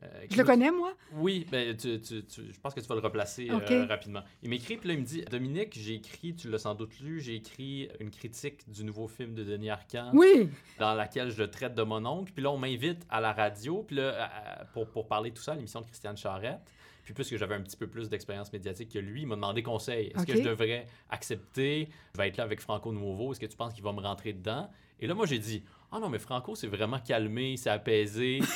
euh, 0.02 0.26
je 0.30 0.38
le 0.38 0.44
connais, 0.44 0.72
moi? 0.72 0.94
Oui, 1.14 1.46
ben, 1.52 1.76
tu, 1.78 2.02
tu, 2.02 2.24
je 2.28 2.60
pense 2.60 2.74
que 2.74 2.80
tu 2.80 2.88
vas 2.88 2.96
le 2.96 3.02
replacer 3.02 3.50
euh, 3.50 3.86
rapidement. 3.86 4.24
Il 4.42 4.50
m'écrit, 4.50 4.78
puis 4.78 4.90
là, 4.90 4.96
il 4.96 5.00
me 5.00 5.06
dit 5.06 5.22
Dominique, 5.30 5.78
j'ai 5.80 5.96
écrit, 5.96 6.36
tu 6.36 6.50
l'as 6.50 6.60
sans 6.60 6.76
doute 6.76 7.00
lu, 7.00 7.22
j'ai 7.22 7.36
écrit 7.36 7.90
une 8.00 8.10
critique 8.12 8.70
du 8.70 8.84
nouveau 8.84 9.08
film 9.08 9.34
de 9.34 9.44
Denis 9.44 9.70
Arcand. 9.70 10.12
Oui. 10.14 10.50
Dans 10.80 10.94
laquelle 10.94 11.30
je 11.30 11.38
le 11.38 11.50
traite 11.50 11.76
de 11.76 11.84
mon 11.84 12.06
oncle. 12.06 12.34
Puis 12.34 12.44
là, 12.44 12.52
on 12.52 12.58
m'invite 12.58 13.06
à 13.10 13.22
la 13.22 13.34
radio, 13.34 13.84
puis 13.84 13.98
là, 13.98 14.66
pour, 14.74 14.90
pour 14.90 15.08
parler 15.08 15.30
de 15.30 15.36
tout 15.36 15.44
ça, 15.44 15.54
à 15.54 15.56
l'émission 15.56 15.82
de 15.82 15.86
Christiane 15.86 16.18
Charette. 16.18 16.74
Puis 17.04 17.14
puisque 17.14 17.36
j'avais 17.36 17.56
un 17.56 17.62
petit 17.62 17.76
peu 17.76 17.88
plus 17.88 18.08
d'expérience 18.08 18.52
médiatique 18.54 18.90
que 18.90 19.00
lui, 19.00 19.22
il 19.22 19.28
m'a 19.28 19.36
demandé 19.36 19.62
conseil. 19.62 20.08
Est-ce 20.16 20.26
que 20.26 20.38
je 20.38 20.42
devrais 20.42 20.88
accepter 21.10 21.90
Je 22.14 22.18
vais 22.18 22.30
être 22.30 22.38
là 22.38 22.46
avec 22.46 22.62
Franco 22.62 22.92
Nouveau. 22.94 23.32
Est-ce 23.32 23.42
que 23.42 23.46
tu 23.46 23.58
penses 23.58 23.74
qu'il 23.74 23.84
va 23.84 23.92
me 23.92 24.00
rentrer 24.00 24.34
dedans? 24.34 24.70
Et 25.00 25.08
là, 25.08 25.14
moi, 25.14 25.26
j'ai 25.26 25.40
dit 25.40 25.64
ah 25.96 26.00
non, 26.00 26.10
mais 26.10 26.18
Franco, 26.18 26.56
c'est 26.56 26.68
vraiment 26.68 27.00
calmé, 27.00 27.56
c'est 27.56 27.70
apaisé. 27.70 28.40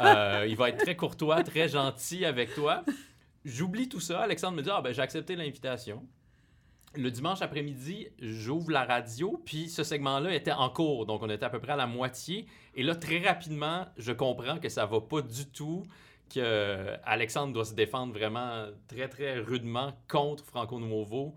Euh, 0.00 0.46
il 0.48 0.56
va 0.56 0.70
être 0.70 0.78
très 0.78 0.96
courtois, 0.96 1.42
très 1.42 1.68
gentil 1.68 2.24
avec 2.24 2.54
toi. 2.54 2.82
J'oublie 3.44 3.86
tout 3.86 4.00
ça. 4.00 4.20
Alexandre 4.20 4.56
me 4.56 4.62
dit 4.62 4.70
Ah, 4.72 4.80
ben, 4.80 4.94
j'ai 4.94 5.02
accepté 5.02 5.36
l'invitation. 5.36 6.02
Le 6.94 7.10
dimanche 7.10 7.42
après-midi, 7.42 8.08
j'ouvre 8.18 8.70
la 8.70 8.84
radio, 8.84 9.38
puis 9.44 9.68
ce 9.68 9.84
segment-là 9.84 10.34
était 10.34 10.52
en 10.52 10.70
cours, 10.70 11.04
donc 11.04 11.22
on 11.22 11.28
était 11.28 11.44
à 11.44 11.50
peu 11.50 11.60
près 11.60 11.72
à 11.72 11.76
la 11.76 11.86
moitié. 11.86 12.46
Et 12.74 12.82
là, 12.82 12.94
très 12.94 13.18
rapidement, 13.18 13.84
je 13.98 14.12
comprends 14.12 14.58
que 14.58 14.70
ça 14.70 14.86
va 14.86 15.02
pas 15.02 15.20
du 15.20 15.44
tout, 15.50 15.82
que 16.34 16.96
Alexandre 17.04 17.52
doit 17.52 17.66
se 17.66 17.74
défendre 17.74 18.14
vraiment 18.14 18.68
très, 18.88 19.08
très 19.08 19.38
rudement 19.38 19.92
contre 20.08 20.46
Franco 20.46 20.80
Nouveau 20.80 21.34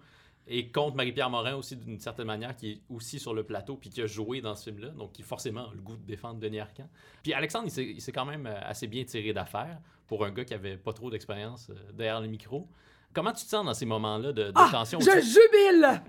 et 0.48 0.70
contre 0.72 0.96
Marie-Pierre 0.96 1.30
Morin 1.30 1.56
aussi 1.56 1.76
d'une 1.76 2.00
certaine 2.00 2.28
manière, 2.28 2.56
qui 2.56 2.72
est 2.72 2.82
aussi 2.89 3.20
sur 3.20 3.34
le 3.34 3.44
plateau 3.44 3.78
puis 3.78 3.89
qui 3.89 4.02
a 4.02 4.08
joué 4.08 4.41
dans 4.41 4.56
ce 4.56 4.66
film-là, 4.66 4.89
donc 4.89 5.14
qui 5.14 5.24
forcément 5.24 5.70
a 5.70 5.74
le 5.74 5.82
goût 5.82 5.96
de 5.96 6.06
défendre 6.06 6.39
Denis 6.39 6.60
Arcand. 6.60 6.89
Puis 7.22 7.34
Alexandre, 7.34 7.70
il 7.78 8.02
s'est 8.02 8.12
quand 8.12 8.26
même 8.26 8.46
euh, 8.48 8.60
assez 8.64 8.88
bien 8.88 9.04
tiré 9.06 9.32
d'affaire 9.32 9.80
pour 10.08 10.26
un 10.26 10.32
gars 10.32 10.44
qui 10.44 10.54
avait 10.54 10.78
pas 10.78 10.94
trop 10.94 11.10
d'expérience 11.10 11.70
euh, 11.70 11.91
derrière 11.94 12.20
le 12.20 12.28
micro. 12.28 12.68
Comment 13.14 13.32
tu 13.32 13.46
te 13.46 13.50
sens 13.50 13.66
dans 13.66 13.74
ces 13.74 13.86
moments-là 13.86 14.34
de, 14.34 14.52
ah, 14.56 14.70
tension? 14.72 15.00
Je 15.00 15.22
jubile! 15.22 16.02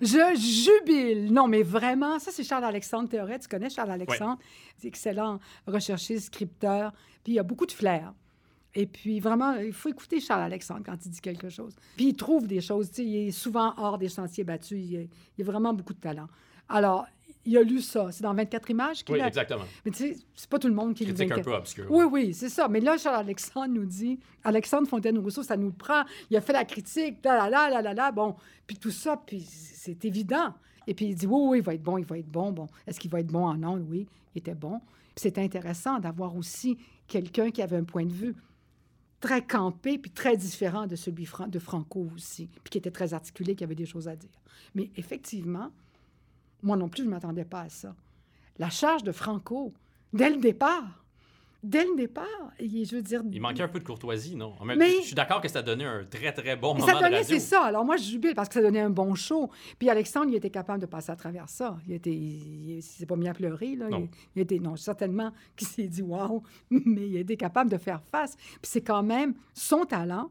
Je 0.00 0.34
jubile! 0.34 1.32
Non, 1.32 1.46
mais 1.46 1.62
vraiment, 1.62 2.18
ça, 2.18 2.30
c'est 2.32 2.42
Charles-Alexandre 2.42 3.08
Théoret. 3.08 3.38
Tu 3.38 3.48
connais 3.48 3.68
Charles-Alexandre? 3.68 4.38
C'est 4.78 4.88
excellent 4.88 5.40
recherchiste, 5.66 6.26
scripteur. 6.26 6.92
Puis 7.22 7.34
il 7.34 7.38
a 7.38 7.42
beaucoup 7.42 7.66
de 7.66 7.72
flair. 7.72 8.14
Et 8.78 8.86
puis, 8.86 9.18
vraiment, 9.18 9.56
il 9.56 9.72
faut 9.72 9.88
écouter 9.88 10.20
Charles-Alexandre 10.20 10.82
quand 10.86 11.04
il 11.04 11.10
dit 11.10 11.20
quelque 11.20 11.48
chose. 11.48 11.74
Puis, 11.96 12.10
il 12.10 12.14
trouve 12.14 12.46
des 12.46 12.60
choses. 12.60 12.96
Il 12.98 13.26
est 13.26 13.30
souvent 13.32 13.74
hors 13.76 13.98
des 13.98 14.08
sentiers 14.08 14.44
battus. 14.44 14.78
Il, 14.78 14.96
a, 14.98 15.42
a 15.42 15.44
vraiment 15.44 15.74
beaucoup 15.74 15.94
de 15.94 15.98
talent. 15.98 16.28
Alors, 16.68 17.06
il 17.44 17.58
a 17.58 17.62
lu 17.64 17.80
ça. 17.80 18.12
C'est 18.12 18.22
dans 18.22 18.32
24 18.32 18.70
images 18.70 19.02
qu'il 19.02 19.16
oui, 19.16 19.20
exactement. 19.20 19.64
Mais 19.84 19.90
tu 19.90 20.14
sais, 20.14 20.16
c'est 20.32 20.48
pas 20.48 20.60
tout 20.60 20.68
le 20.68 20.74
monde 20.74 20.94
qui 20.94 21.04
Critique 21.06 21.32
un 21.32 21.40
peu 21.40 21.54
obscur. 21.54 21.86
Oui, 21.90 22.04
oui, 22.04 22.32
c'est 22.32 22.48
ça. 22.48 22.68
Mais 22.68 22.78
là, 22.78 22.96
Charles-Alexandre 22.96 23.74
nous 23.74 23.84
dit, 23.84 24.20
Alexandre 24.44 24.86
Fontaine-Rousseau, 24.86 25.42
ça 25.42 25.56
nous 25.56 25.72
prend. 25.72 26.04
Il 26.30 26.36
a 26.36 26.40
fait 26.40 26.52
la 26.52 26.64
critique, 26.64 27.16
là, 27.24 27.50
là, 27.50 27.68
là, 27.68 27.82
là, 27.82 27.94
là, 27.94 28.12
bon. 28.12 28.36
Puis 28.64 28.76
tout 28.76 28.92
ça, 28.92 29.20
puis 29.26 29.40
c'est 29.40 30.04
évident. 30.04 30.54
Et 30.86 30.94
puis 30.94 31.06
il 31.06 31.16
dit, 31.16 31.26
oui, 31.26 31.40
oui, 31.48 31.58
il 31.58 31.64
va 31.64 31.74
être 31.74 31.82
bon, 31.82 31.98
il 31.98 32.04
va 32.04 32.16
être 32.16 32.30
bon. 32.30 32.52
Bon, 32.52 32.68
est-ce 32.86 33.00
qu'il 33.00 33.10
va 33.10 33.18
être 33.18 33.26
bon 33.26 33.44
en 33.44 33.60
ondes? 33.64 33.84
Oui, 33.90 34.06
il 34.36 34.38
était 34.38 34.54
bon. 34.54 34.78
Puis 35.16 35.22
c'est 35.22 35.38
intéressant 35.38 35.98
d'avoir 35.98 36.36
aussi 36.36 36.78
quelqu'un 37.08 37.50
qui 37.50 37.60
avait 37.60 37.76
un 37.76 37.82
point 37.82 38.04
de 38.04 38.12
vue 38.12 38.36
très 39.20 39.44
campé, 39.44 39.98
puis 39.98 40.10
très 40.10 40.36
différent 40.36 40.86
de 40.86 40.96
celui 40.96 41.26
de 41.48 41.58
Franco 41.58 42.08
aussi, 42.14 42.48
puis 42.62 42.70
qui 42.70 42.78
était 42.78 42.90
très 42.90 43.14
articulé, 43.14 43.54
qui 43.54 43.64
avait 43.64 43.74
des 43.74 43.86
choses 43.86 44.08
à 44.08 44.16
dire. 44.16 44.30
Mais 44.74 44.90
effectivement, 44.96 45.70
moi 46.62 46.76
non 46.76 46.88
plus, 46.88 47.02
je 47.02 47.06
ne 47.06 47.10
m'attendais 47.10 47.44
pas 47.44 47.62
à 47.62 47.68
ça. 47.68 47.94
La 48.58 48.70
charge 48.70 49.04
de 49.04 49.12
Franco, 49.12 49.72
dès 50.12 50.30
le 50.30 50.38
départ, 50.38 51.04
dès 51.62 51.84
le 51.84 51.96
départ. 51.96 52.24
je 52.60 52.94
veux 52.94 53.02
dire... 53.02 53.22
Il 53.32 53.40
manquait 53.40 53.62
un 53.62 53.68
peu 53.68 53.78
de 53.78 53.84
courtoisie, 53.84 54.36
non? 54.36 54.54
Mais... 54.64 54.76
Je 55.00 55.06
suis 55.06 55.14
d'accord 55.14 55.40
que 55.40 55.48
ça 55.48 55.62
donnait 55.62 55.84
un 55.84 56.04
très, 56.04 56.32
très 56.32 56.56
bon 56.56 56.74
moment 56.74 56.86
ça 56.86 57.00
donnait, 57.00 57.24
C'est 57.24 57.40
ça. 57.40 57.64
Alors 57.64 57.84
moi, 57.84 57.96
je 57.96 58.04
jubile 58.04 58.34
parce 58.34 58.48
que 58.48 58.54
ça 58.54 58.62
donnait 58.62 58.80
un 58.80 58.90
bon 58.90 59.14
show. 59.14 59.50
Puis 59.78 59.90
Alexandre, 59.90 60.28
il 60.28 60.36
était 60.36 60.50
capable 60.50 60.80
de 60.80 60.86
passer 60.86 61.10
à 61.10 61.16
travers 61.16 61.48
ça. 61.48 61.78
Il 61.86 61.94
était... 61.94 62.14
Il, 62.14 62.82
s'est 62.82 63.06
pas 63.06 63.16
mis 63.16 63.28
à 63.28 63.34
pleurer, 63.34 63.76
là. 63.76 63.88
Non. 63.88 64.08
Il, 64.36 64.42
était... 64.42 64.58
Non, 64.58 64.76
certainement 64.76 65.32
qu'il 65.56 65.68
s'est 65.68 65.88
dit 65.88 66.02
«wow», 66.02 66.42
mais 66.70 67.08
il 67.08 67.16
était 67.16 67.36
capable 67.36 67.70
de 67.70 67.78
faire 67.78 68.02
face. 68.02 68.36
Puis 68.36 68.70
c'est 68.70 68.82
quand 68.82 69.02
même 69.02 69.34
son 69.54 69.84
talent, 69.84 70.30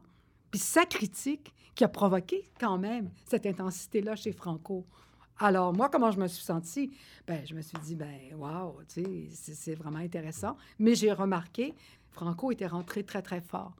puis 0.50 0.60
sa 0.60 0.84
critique 0.86 1.52
qui 1.74 1.84
a 1.84 1.88
provoqué 1.88 2.50
quand 2.58 2.78
même 2.78 3.10
cette 3.24 3.46
intensité-là 3.46 4.16
chez 4.16 4.32
Franco. 4.32 4.84
Alors, 5.38 5.72
moi, 5.72 5.88
comment 5.88 6.10
je 6.10 6.18
me 6.18 6.26
suis 6.26 6.44
sentie? 6.44 6.92
Ben, 7.26 7.46
je 7.46 7.54
me 7.54 7.60
suis 7.60 7.78
dit, 7.78 7.94
ben, 7.94 8.34
wow, 8.36 8.80
tu 8.92 9.28
sais, 9.30 9.54
c'est 9.54 9.74
vraiment 9.74 9.98
intéressant. 9.98 10.56
Mais 10.78 10.94
j'ai 10.94 11.12
remarqué, 11.12 11.74
Franco 12.10 12.50
était 12.50 12.66
rentré 12.66 13.04
très, 13.04 13.22
très 13.22 13.40
fort. 13.40 13.76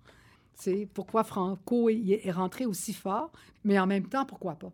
Tu 0.57 0.65
sais, 0.65 0.89
pourquoi 0.93 1.25
Franco 1.25 1.89
est 1.89 2.31
rentré 2.31 2.67
aussi 2.67 2.93
fort, 2.93 3.33
mais 3.65 3.79
en 3.79 3.87
même 3.87 4.09
temps, 4.09 4.25
pourquoi 4.25 4.55
pas? 4.55 4.73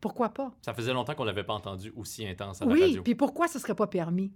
Pourquoi 0.00 0.30
pas? 0.30 0.50
Ça 0.62 0.72
faisait 0.72 0.92
longtemps 0.92 1.14
qu'on 1.14 1.24
l'avait 1.24 1.44
pas 1.44 1.54
entendu 1.54 1.92
aussi 1.94 2.26
intense 2.26 2.62
à 2.62 2.64
la 2.64 2.72
oui, 2.72 2.80
radio. 2.80 2.96
Oui, 2.96 3.02
puis 3.02 3.14
pourquoi 3.14 3.48
ce 3.48 3.58
serait 3.58 3.74
pas 3.74 3.86
permis? 3.86 4.32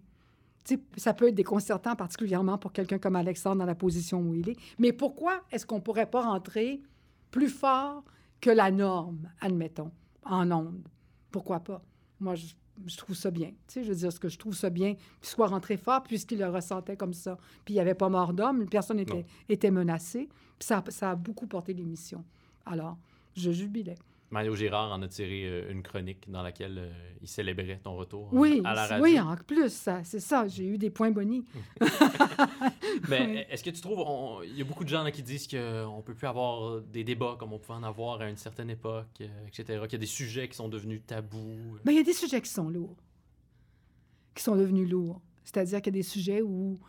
sais, 0.64 0.80
ça 0.97 1.14
peut 1.14 1.28
être 1.28 1.35
déconcertant, 1.35 1.95
particulièrement 1.95 2.59
pour 2.59 2.72
quelqu'un 2.72 2.99
comme 2.99 3.16
Alexandre 3.16 3.57
dans 3.57 3.66
la 3.66 3.74
position 3.74 4.20
où 4.20 4.35
il 4.35 4.49
est. 4.51 4.57
Mais 4.78 4.93
pourquoi 4.93 5.43
est-ce 5.51 5.66
qu'on 5.66 5.80
pourrait 5.80 6.11
pas 6.11 6.22
rentrer 6.22 6.82
plus 7.30 7.49
fort 7.49 8.03
que 8.41 8.51
la 8.51 8.70
norme, 8.70 9.30
admettons, 9.41 9.91
en 10.24 10.51
ondes? 10.51 10.89
Pourquoi 11.35 11.59
pas? 11.59 11.82
Moi, 12.20 12.37
je, 12.37 12.97
trouve 12.97 13.16
ça 13.16 13.28
bien. 13.32 13.49
Tu 13.49 13.55
sais, 13.66 13.82
je 13.82 13.89
veux 13.89 13.97
dire, 13.97 14.12
ce 14.12 14.20
que 14.20 14.28
je 14.28 14.39
trouve 14.39 14.55
ça 14.55 14.70
bien, 14.70 14.95
qu'il 14.95 15.28
soit 15.28 15.49
rentré 15.49 15.76
fort 15.76 16.05
puisqu'il 16.05 16.39
le 16.39 16.49
ressentait 16.49 16.97
comme 16.97 17.12
ça. 17.12 17.37
Puis 17.64 17.74
il 17.74 17.76
n'y 17.76 17.80
avait 17.80 17.97
pas 17.97 18.09
mort 18.09 18.32
d'homme, 18.32 18.68
personne 18.68 18.99
n'était 18.99 19.26
était 19.49 19.72
menacée. 19.72 20.28
Puis 20.57 20.66
ça, 20.68 20.85
ça 20.91 21.11
a 21.11 21.16
beaucoup 21.16 21.49
porté 21.49 21.74
l'émission. 21.74 22.24
Alors, 22.64 22.97
je 23.37 23.51
jubilais. 23.51 23.97
Mario 24.31 24.55
Girard 24.55 24.93
en 24.93 25.03
a 25.03 25.09
tiré 25.09 25.45
euh, 25.45 25.70
une 25.70 25.83
chronique 25.83 26.31
dans 26.31 26.43
laquelle 26.43 26.79
euh, 26.79 26.93
il 27.22 27.29
célébrait 27.29 27.79
ton 27.83 27.95
retour 27.97 28.29
oui, 28.33 28.61
à 28.64 28.75
la 28.75 28.87
radio. 28.87 29.05
Oui, 29.05 29.20
en 29.20 29.37
plus, 29.37 29.89
c'est 30.03 30.20
ça. 30.20 30.49
J'ai 30.49 30.64
eu 30.64 30.79
des 30.79 30.91
points 30.91 31.11
bonnis. 31.11 31.45
Mais 33.09 33.47
est-ce 33.51 33.62
que 33.62 33.70
tu 33.70 33.81
trouves, 33.81 34.45
il 34.45 34.57
y 34.57 34.61
a 34.61 34.64
beaucoup 34.64 34.85
de 34.85 34.89
gens 34.89 35.09
qui 35.11 35.22
disent 35.22 35.47
qu'on 35.47 35.97
ne 35.99 36.03
peut 36.03 36.14
plus 36.14 36.27
avoir 36.27 36.81
des 36.81 37.05
débats 37.05 37.37
comme 37.39 37.53
on 37.53 37.59
pouvait 37.59 37.79
en 37.79 37.83
avoir 37.83 38.20
à 38.20 38.29
une 38.29 38.37
certaine 38.37 38.70
époque, 38.70 39.07
euh, 39.20 39.47
etc., 39.47 39.81
qu'il 39.85 39.93
y 39.93 39.97
a 39.97 39.99
des 39.99 40.07
sujets 40.07 40.49
qui 40.49 40.57
sont 40.57 40.68
devenus 40.68 41.03
tabous? 41.07 41.79
Mais 41.85 41.93
il 41.93 41.97
y 41.97 42.01
a 42.01 42.05
des 42.05 42.12
sujets 42.12 42.41
qui 42.41 42.51
sont 42.51 42.68
lourds, 42.68 42.97
qui 44.35 44.43
sont 44.43 44.57
devenus 44.57 44.89
lourds. 44.89 45.20
C'est-à-dire 45.45 45.81
qu'il 45.83 45.95
y 45.95 45.99
a 45.99 46.01
des 46.01 46.09
sujets 46.09 46.43
où 46.43 46.81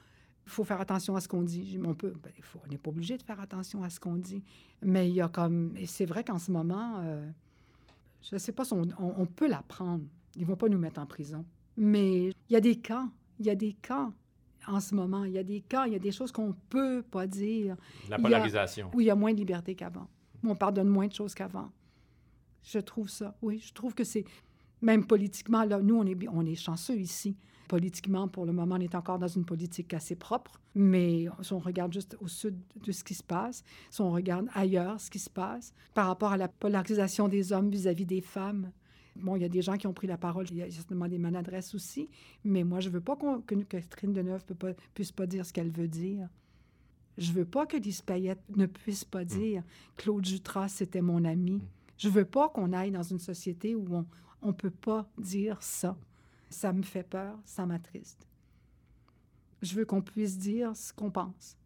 il 0.45 0.51
faut 0.51 0.63
faire 0.63 0.79
attention 0.79 1.15
à 1.15 1.21
ce 1.21 1.27
qu'on 1.27 1.41
dit. 1.41 1.79
On 1.83 1.95
peut, 1.95 2.13
ben, 2.21 2.31
on 2.63 2.67
n'est 2.69 2.77
pas 2.77 2.89
obligé 2.89 3.17
de 3.17 3.23
faire 3.23 3.39
attention 3.39 3.83
à 3.83 3.89
ce 3.89 3.99
qu'on 3.99 4.15
dit, 4.15 4.43
mais 4.81 5.09
il 5.09 5.15
y 5.15 5.21
a 5.21 5.27
comme, 5.27 5.75
et 5.75 5.87
c'est 5.87 6.05
vrai 6.05 6.23
qu'en 6.23 6.37
ce 6.37 6.51
moment, 6.51 6.99
euh, 6.99 7.27
je 8.21 8.35
ne 8.35 8.39
sais 8.39 8.51
pas 8.51 8.63
si 8.63 8.73
on, 8.73 9.25
peut 9.25 9.47
l'apprendre. 9.47 10.03
Ils 10.35 10.41
ne 10.41 10.47
vont 10.47 10.55
pas 10.55 10.69
nous 10.69 10.77
mettre 10.77 10.99
en 10.99 11.05
prison, 11.05 11.45
mais 11.77 12.27
il 12.27 12.53
y 12.53 12.55
a 12.55 12.61
des 12.61 12.79
camps, 12.79 13.09
il 13.39 13.45
y 13.45 13.49
a 13.49 13.55
des 13.55 13.73
camps 13.73 14.13
en 14.67 14.79
ce 14.79 14.95
moment. 14.95 15.23
Il 15.25 15.31
y 15.31 15.37
a 15.37 15.43
des 15.43 15.61
camps, 15.61 15.83
il 15.83 15.93
y 15.93 15.95
a 15.95 15.99
des 15.99 16.11
choses 16.11 16.31
qu'on 16.31 16.49
ne 16.49 16.53
peut 16.69 17.03
pas 17.03 17.27
dire. 17.27 17.75
La 18.09 18.17
polarisation. 18.17 18.89
oui, 18.93 19.05
il 19.05 19.07
y 19.07 19.11
a 19.11 19.15
moins 19.15 19.33
de 19.33 19.37
liberté 19.37 19.75
qu'avant. 19.75 20.07
On 20.43 20.55
pardonne 20.55 20.89
moins 20.89 21.07
de 21.07 21.13
choses 21.13 21.33
qu'avant. 21.33 21.71
Je 22.63 22.79
trouve 22.79 23.09
ça. 23.09 23.35
Oui, 23.41 23.59
je 23.59 23.73
trouve 23.73 23.93
que 23.93 24.03
c'est 24.03 24.25
même 24.81 25.05
politiquement 25.05 25.63
là, 25.63 25.81
nous 25.81 25.95
on 25.95 26.05
est 26.05 26.27
on 26.31 26.45
est 26.45 26.55
chanceux 26.55 26.97
ici. 26.97 27.37
Politiquement, 27.67 28.27
pour 28.27 28.45
le 28.45 28.51
moment, 28.51 28.75
on 28.75 28.79
est 28.79 28.95
encore 28.95 29.17
dans 29.17 29.27
une 29.27 29.45
politique 29.45 29.93
assez 29.93 30.15
propre, 30.15 30.59
mais 30.75 31.25
si 31.41 31.53
on 31.53 31.59
regarde 31.59 31.93
juste 31.93 32.15
au 32.21 32.27
sud 32.27 32.55
de 32.83 32.91
ce 32.91 33.03
qui 33.03 33.15
se 33.15 33.23
passe, 33.23 33.63
si 33.89 34.01
on 34.01 34.11
regarde 34.11 34.47
ailleurs 34.53 34.99
ce 34.99 35.09
qui 35.09 35.19
se 35.19 35.29
passe, 35.29 35.73
par 35.93 36.07
rapport 36.07 36.31
à 36.31 36.37
la 36.37 36.47
polarisation 36.47 37.27
des 37.27 37.53
hommes 37.53 37.69
vis-à-vis 37.69 38.05
des 38.05 38.21
femmes, 38.21 38.71
Bon, 39.15 39.37
il 39.37 39.41
y 39.41 39.45
a 39.45 39.49
des 39.49 39.61
gens 39.61 39.77
qui 39.77 39.87
ont 39.87 39.93
pris 39.93 40.07
la 40.07 40.17
parole, 40.17 40.45
il 40.51 40.57
y 40.57 40.61
a 40.61 40.69
certainement 40.69 41.07
des 41.07 41.17
maladresses 41.17 41.73
aussi, 41.73 42.09
mais 42.43 42.65
moi, 42.65 42.81
je 42.81 42.89
ne 42.89 42.95
veux 42.95 43.01
pas 43.01 43.15
que 43.15 43.55
Catherine 43.63 44.11
Deneuve 44.11 44.43
ne 44.49 44.73
puisse 44.93 45.13
pas 45.13 45.25
dire 45.25 45.45
ce 45.45 45.53
qu'elle 45.53 45.71
veut 45.71 45.87
dire. 45.87 46.27
Je 47.17 47.31
veux 47.31 47.45
pas 47.45 47.65
que 47.65 47.77
Lise 47.77 48.01
Payette 48.01 48.43
ne 48.57 48.65
puisse 48.65 49.05
pas 49.05 49.23
dire 49.23 49.63
Claude 49.95 50.25
Jutras, 50.25 50.67
c'était 50.67 51.01
mon 51.01 51.23
ami. 51.23 51.61
Je 51.97 52.09
veux 52.09 52.25
pas 52.25 52.49
qu'on 52.49 52.73
aille 52.73 52.91
dans 52.91 53.03
une 53.03 53.19
société 53.19 53.73
où 53.73 53.87
on 54.41 54.47
ne 54.47 54.51
peut 54.51 54.69
pas 54.69 55.07
dire 55.17 55.61
ça. 55.63 55.97
Ça 56.49 56.71
me 56.73 56.83
fait 56.83 57.03
peur, 57.03 57.37
ça 57.45 57.65
m'attriste. 57.65 58.27
Je 59.61 59.73
veux 59.75 59.85
qu'on 59.85 60.01
puisse 60.01 60.37
dire 60.37 60.75
ce 60.75 60.93
qu'on 60.93 61.09
pense. 61.11 61.57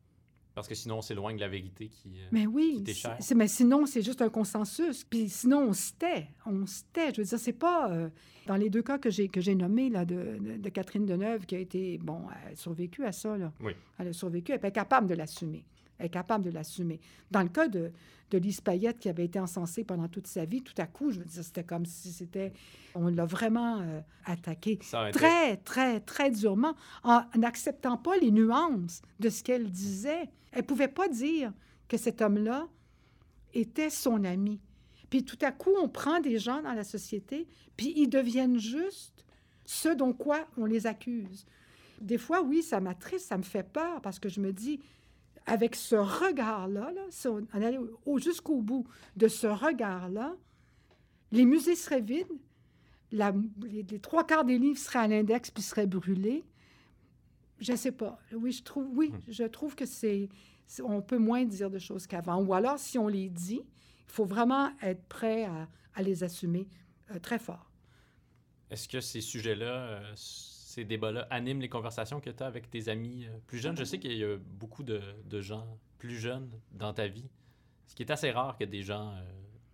Parce 0.55 0.67
que 0.67 0.75
sinon, 0.75 0.97
on 0.97 1.01
s'éloigne 1.01 1.36
de 1.36 1.41
la 1.41 1.47
vérité 1.47 1.88
qui, 1.88 2.19
euh, 2.19 2.27
Mais 2.32 2.45
oui, 2.45 2.84
qui 2.86 2.93
c'est- 3.19 3.36
mais 3.36 3.47
sinon, 3.47 3.86
c'est 3.86 4.01
juste 4.01 4.21
un 4.21 4.30
consensus. 4.30 5.03
Puis 5.05 5.30
sinon, 5.30 5.69
on 5.69 5.73
se 5.73 5.93
tait. 5.93 6.27
On 6.45 6.65
se 6.65 6.84
tait. 6.91 7.13
Je 7.13 7.21
veux 7.21 7.27
dire, 7.27 7.39
c'est 7.39 7.53
pas... 7.53 7.91
euh, 7.91 8.09
dans 8.45 8.55
les 8.57 8.69
deux 8.69 8.82
cas 8.82 8.97
que 8.97 9.09
j'ai, 9.09 9.30
que 9.30 9.39
j'ai 9.41 9.55
nommés, 9.55 9.89
là, 9.89 10.05
de, 10.05 10.38
de, 10.39 10.57
de 10.57 10.69
Catherine 10.69 11.05
Deneuve, 11.05 11.45
qui 11.45 11.55
a 11.55 11.59
été... 11.59 11.97
Bon, 11.99 12.23
elle 12.45 12.53
a 12.53 12.55
survécu 12.55 13.05
à 13.05 13.11
ça, 13.11 13.38
là. 13.38 13.53
Oui. 13.61 13.73
Elle 13.99 14.09
a 14.09 14.13
survécu. 14.13 14.51
Elle 14.51 14.65
est 14.65 14.71
capable 14.71 15.07
de 15.07 15.13
l'assumer. 15.13 15.63
Est 16.00 16.10
capable 16.10 16.45
de 16.45 16.50
l'assumer. 16.50 17.00
Dans 17.30 17.41
le 17.43 17.50
cas 17.50 17.68
de, 17.68 17.91
de 18.32 18.38
Lise 18.38 18.62
Payette, 18.62 19.00
qui 19.00 19.10
avait 19.10 19.26
été 19.26 19.39
encensée 19.39 19.84
pendant 19.84 20.08
toute 20.08 20.28
sa 20.28 20.45
vie, 20.45 20.62
tout 20.62 20.74
à 20.78 20.88
coup, 20.88 21.12
je 21.12 21.20
veux 21.20 21.26
dire, 21.26 21.43
c'était 21.43 21.64
comme 21.64 21.86
si 21.86 22.12
c'était... 22.12 22.54
On 22.95 23.08
l'a 23.08 23.26
vraiment 23.26 23.80
euh, 23.82 24.00
attaquée 24.26 24.80
très, 25.12 25.58
très, 25.58 26.00
très 26.00 26.32
durement, 26.32 26.76
en 27.04 27.24
n'acceptant 27.36 27.97
pas 27.97 28.18
les 28.18 28.32
nuances 28.32 29.02
de 29.20 29.30
ce 29.30 29.43
qu'elle 29.43 29.70
disait. 29.70 30.30
Elle 30.52 30.64
pouvait 30.64 30.88
pas 30.88 31.08
dire 31.08 31.54
que 31.88 31.97
cet 31.97 32.22
homme-là 32.22 32.68
était 33.54 33.89
son 33.89 34.24
ami. 34.24 34.62
Puis 35.10 35.26
tout 35.26 35.39
à 35.41 35.52
coup, 35.52 35.72
on 35.82 35.89
prend 35.89 36.20
des 36.20 36.39
gens 36.39 36.62
dans 36.62 36.74
la 36.74 36.84
société, 36.84 37.47
puis 37.76 37.93
ils 37.95 38.10
deviennent 38.10 38.60
juste 38.60 39.26
ce 39.66 39.89
dont 39.89 40.14
quoi 40.14 40.47
on 40.58 40.66
les 40.66 40.88
accuse. 40.88 41.45
Des 42.02 42.18
fois, 42.18 42.41
oui, 42.41 42.62
ça 42.62 42.80
m'attriste, 42.80 43.28
ça 43.28 43.38
me 43.38 43.43
fait 43.43 43.64
peur, 43.64 44.02
parce 44.02 44.20
que 44.20 44.30
je 44.30 44.39
me 44.39 44.54
dis, 44.54 44.80
avec 45.46 45.76
ce 45.76 45.96
regard-là, 45.96 46.92
là, 46.92 47.02
si 47.10 47.28
on 47.28 47.46
on 47.54 47.62
allait 47.62 47.78
au- 47.78 48.00
au- 48.06 48.20
jusqu'au 48.20 48.62
bout 48.62 48.86
de 49.16 49.28
ce 49.28 49.48
regard-là, 49.48 50.36
les 51.32 51.46
musées 51.46 51.76
seraient 51.76 52.02
vides, 52.02 52.28
la- 53.12 53.34
les, 53.64 53.84
les 53.84 54.00
trois 54.00 54.26
quarts 54.26 54.46
des 54.46 54.58
livres 54.58 54.78
seraient 54.80 55.00
à 55.00 55.08
l'index 55.08 55.50
puis 55.52 55.64
seraient 55.64 55.88
brûlés. 55.88 56.44
Je 57.60 57.76
sais 57.76 57.92
pas. 57.92 58.20
Oui, 58.34 58.52
je 58.52 58.64
trouve, 58.64 58.88
oui, 58.96 59.12
je 59.28 59.44
trouve 59.44 59.76
que 59.76 59.86
c'est, 59.86 60.30
c'est- 60.68 60.82
on 60.82 61.02
peut 61.02 61.18
moins 61.18 61.44
dire 61.46 61.70
de 61.70 61.80
choses 61.80 62.08
qu'avant. 62.08 62.42
Ou 62.42 62.54
alors, 62.54 62.80
si 62.80 62.98
on 62.98 63.08
les 63.08 63.30
dit, 63.30 63.62
il 63.64 64.12
faut 64.12 64.26
vraiment 64.26 64.72
être 64.82 65.04
prêt 65.08 65.46
à, 65.46 65.68
à 65.96 66.02
les 66.04 66.24
assumer 66.24 66.68
euh, 67.12 67.20
très 67.20 67.40
fort. 67.40 67.70
Est-ce 68.70 68.88
que 68.88 69.02
ces 69.02 69.22
sujets-là, 69.22 69.66
euh, 69.88 70.12
ces 70.80 70.86
débats-là, 70.86 71.27
animent 71.30 71.59
les 71.61 71.69
conversations 71.69 72.19
que 72.21 72.30
tu 72.30 72.41
as 72.41 72.45
avec 72.47 72.69
tes 72.69 72.88
amis 72.88 73.25
euh, 73.25 73.38
plus 73.47 73.59
jeunes? 73.59 73.75
Je 73.77 73.84
sais 73.84 73.99
qu'il 73.99 74.13
y 74.17 74.23
a 74.23 74.38
beaucoup 74.38 74.84
de, 74.84 75.01
de 75.25 75.41
gens 75.41 75.65
plus 75.97 76.15
jeunes 76.17 76.49
dans 76.71 76.93
ta 76.93 77.07
vie, 77.07 77.30
ce 77.88 77.95
qui 77.95 78.03
est 78.03 78.11
assez 78.11 78.32
rare 78.32 78.57
que 78.57 78.63
des 78.63 78.82
gens 78.82 79.09
euh, 79.09 79.21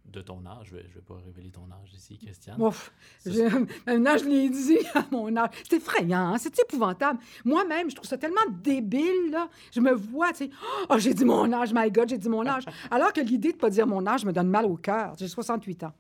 de 0.05 0.21
ton 0.21 0.43
âge, 0.47 0.69
je 0.71 0.77
ne 0.77 0.81
vais, 0.81 1.01
pas 1.05 1.15
révéler 1.23 1.51
ton 1.51 1.69
âge 1.71 1.93
ici, 1.93 2.17
Christiane. 2.17 2.59
Ouf, 2.59 2.91
je- 3.23 3.65
maintenant, 3.85 4.17
je 4.17 4.25
l'ai 4.25 4.49
dit 4.49 4.79
à 4.95 5.03
mon 5.11 5.35
âge. 5.37 5.49
C'est 5.69 5.75
effrayant, 5.75 6.33
hein? 6.33 6.37
c'est 6.39 6.57
épouvantable. 6.59 7.19
Moi-même, 7.43 7.89
je 7.91 7.95
trouve 7.95 8.07
ça 8.07 8.17
tellement 8.17 8.45
débile. 8.63 9.29
Là. 9.31 9.47
Je 9.71 9.79
me 9.81 9.91
vois, 9.93 10.31
tu 10.31 10.45
sais, 10.45 10.49
oh, 10.89 10.97
j'ai 10.97 11.13
dit 11.13 11.25
mon 11.25 11.51
âge, 11.53 11.71
my 11.73 11.91
God, 11.91 12.09
j'ai 12.09 12.17
dit 12.17 12.29
mon 12.29 12.47
âge. 12.47 12.63
Alors 12.89 13.13
que 13.13 13.21
l'idée 13.21 13.51
de 13.51 13.57
ne 13.57 13.61
pas 13.61 13.69
dire 13.69 13.85
mon 13.85 14.07
âge 14.07 14.25
me 14.25 14.31
donne 14.33 14.49
mal 14.49 14.65
au 14.65 14.77
cœur. 14.77 15.13
J'ai 15.19 15.27
68 15.27 15.83
ans. 15.83 15.93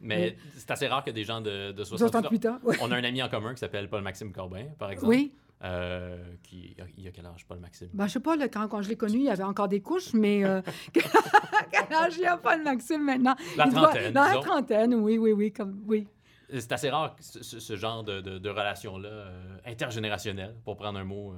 Mais 0.00 0.36
c'est 0.56 0.70
assez 0.70 0.86
rare 0.88 1.04
que 1.04 1.10
des 1.10 1.24
gens 1.24 1.40
de, 1.40 1.72
de 1.72 1.84
68 1.84 2.06
ans... 2.16 2.20
68 2.20 2.46
ans, 2.46 2.58
oui. 2.64 2.76
On 2.80 2.90
a 2.90 2.96
un 2.96 3.04
ami 3.04 3.22
en 3.22 3.28
commun 3.28 3.52
qui 3.54 3.60
s'appelle 3.60 3.88
Paul-Maxime 3.88 4.32
Corbin, 4.32 4.64
par 4.78 4.90
exemple. 4.90 5.08
Oui. 5.10 5.32
Euh, 5.62 6.16
qui, 6.42 6.74
il 6.96 7.06
a 7.06 7.10
quel 7.10 7.26
âge, 7.26 7.44
Paul-Maxime? 7.46 7.90
Ben, 7.92 8.06
je 8.06 8.12
sais 8.14 8.20
pas, 8.20 8.34
là, 8.34 8.48
quand, 8.48 8.66
quand 8.68 8.80
je 8.80 8.88
l'ai 8.88 8.96
connu, 8.96 9.18
il 9.18 9.24
y 9.24 9.28
avait 9.30 9.42
encore 9.42 9.68
des 9.68 9.82
couches, 9.82 10.14
mais 10.14 10.42
euh, 10.42 10.62
quel 10.94 11.92
âge 11.94 12.14
il 12.16 12.22
y 12.22 12.26
a 12.26 12.38
pas 12.38 12.56
le 12.56 12.64
Maxime 12.64 13.04
maintenant? 13.04 13.36
La 13.58 13.66
Il 13.66 13.72
doit- 13.74 13.82
trentaine, 13.88 14.12
Dans 14.14 14.24
la 14.24 14.38
trentaine, 14.38 14.94
oui, 14.94 15.18
oui, 15.18 15.32
oui. 15.32 15.52
Comme, 15.52 15.82
oui. 15.86 16.08
C'est 16.48 16.72
assez 16.72 16.88
rare, 16.88 17.14
ce, 17.20 17.76
genre 17.76 18.02
de, 18.04 18.22
de- 18.22 18.38
de 18.38 18.48
relation-là, 18.48 19.08
euh, 19.08 19.56
intergénérationnelle, 19.66 20.54
pour 20.64 20.76
prendre 20.76 20.98
un 20.98 21.04
mot 21.04 21.34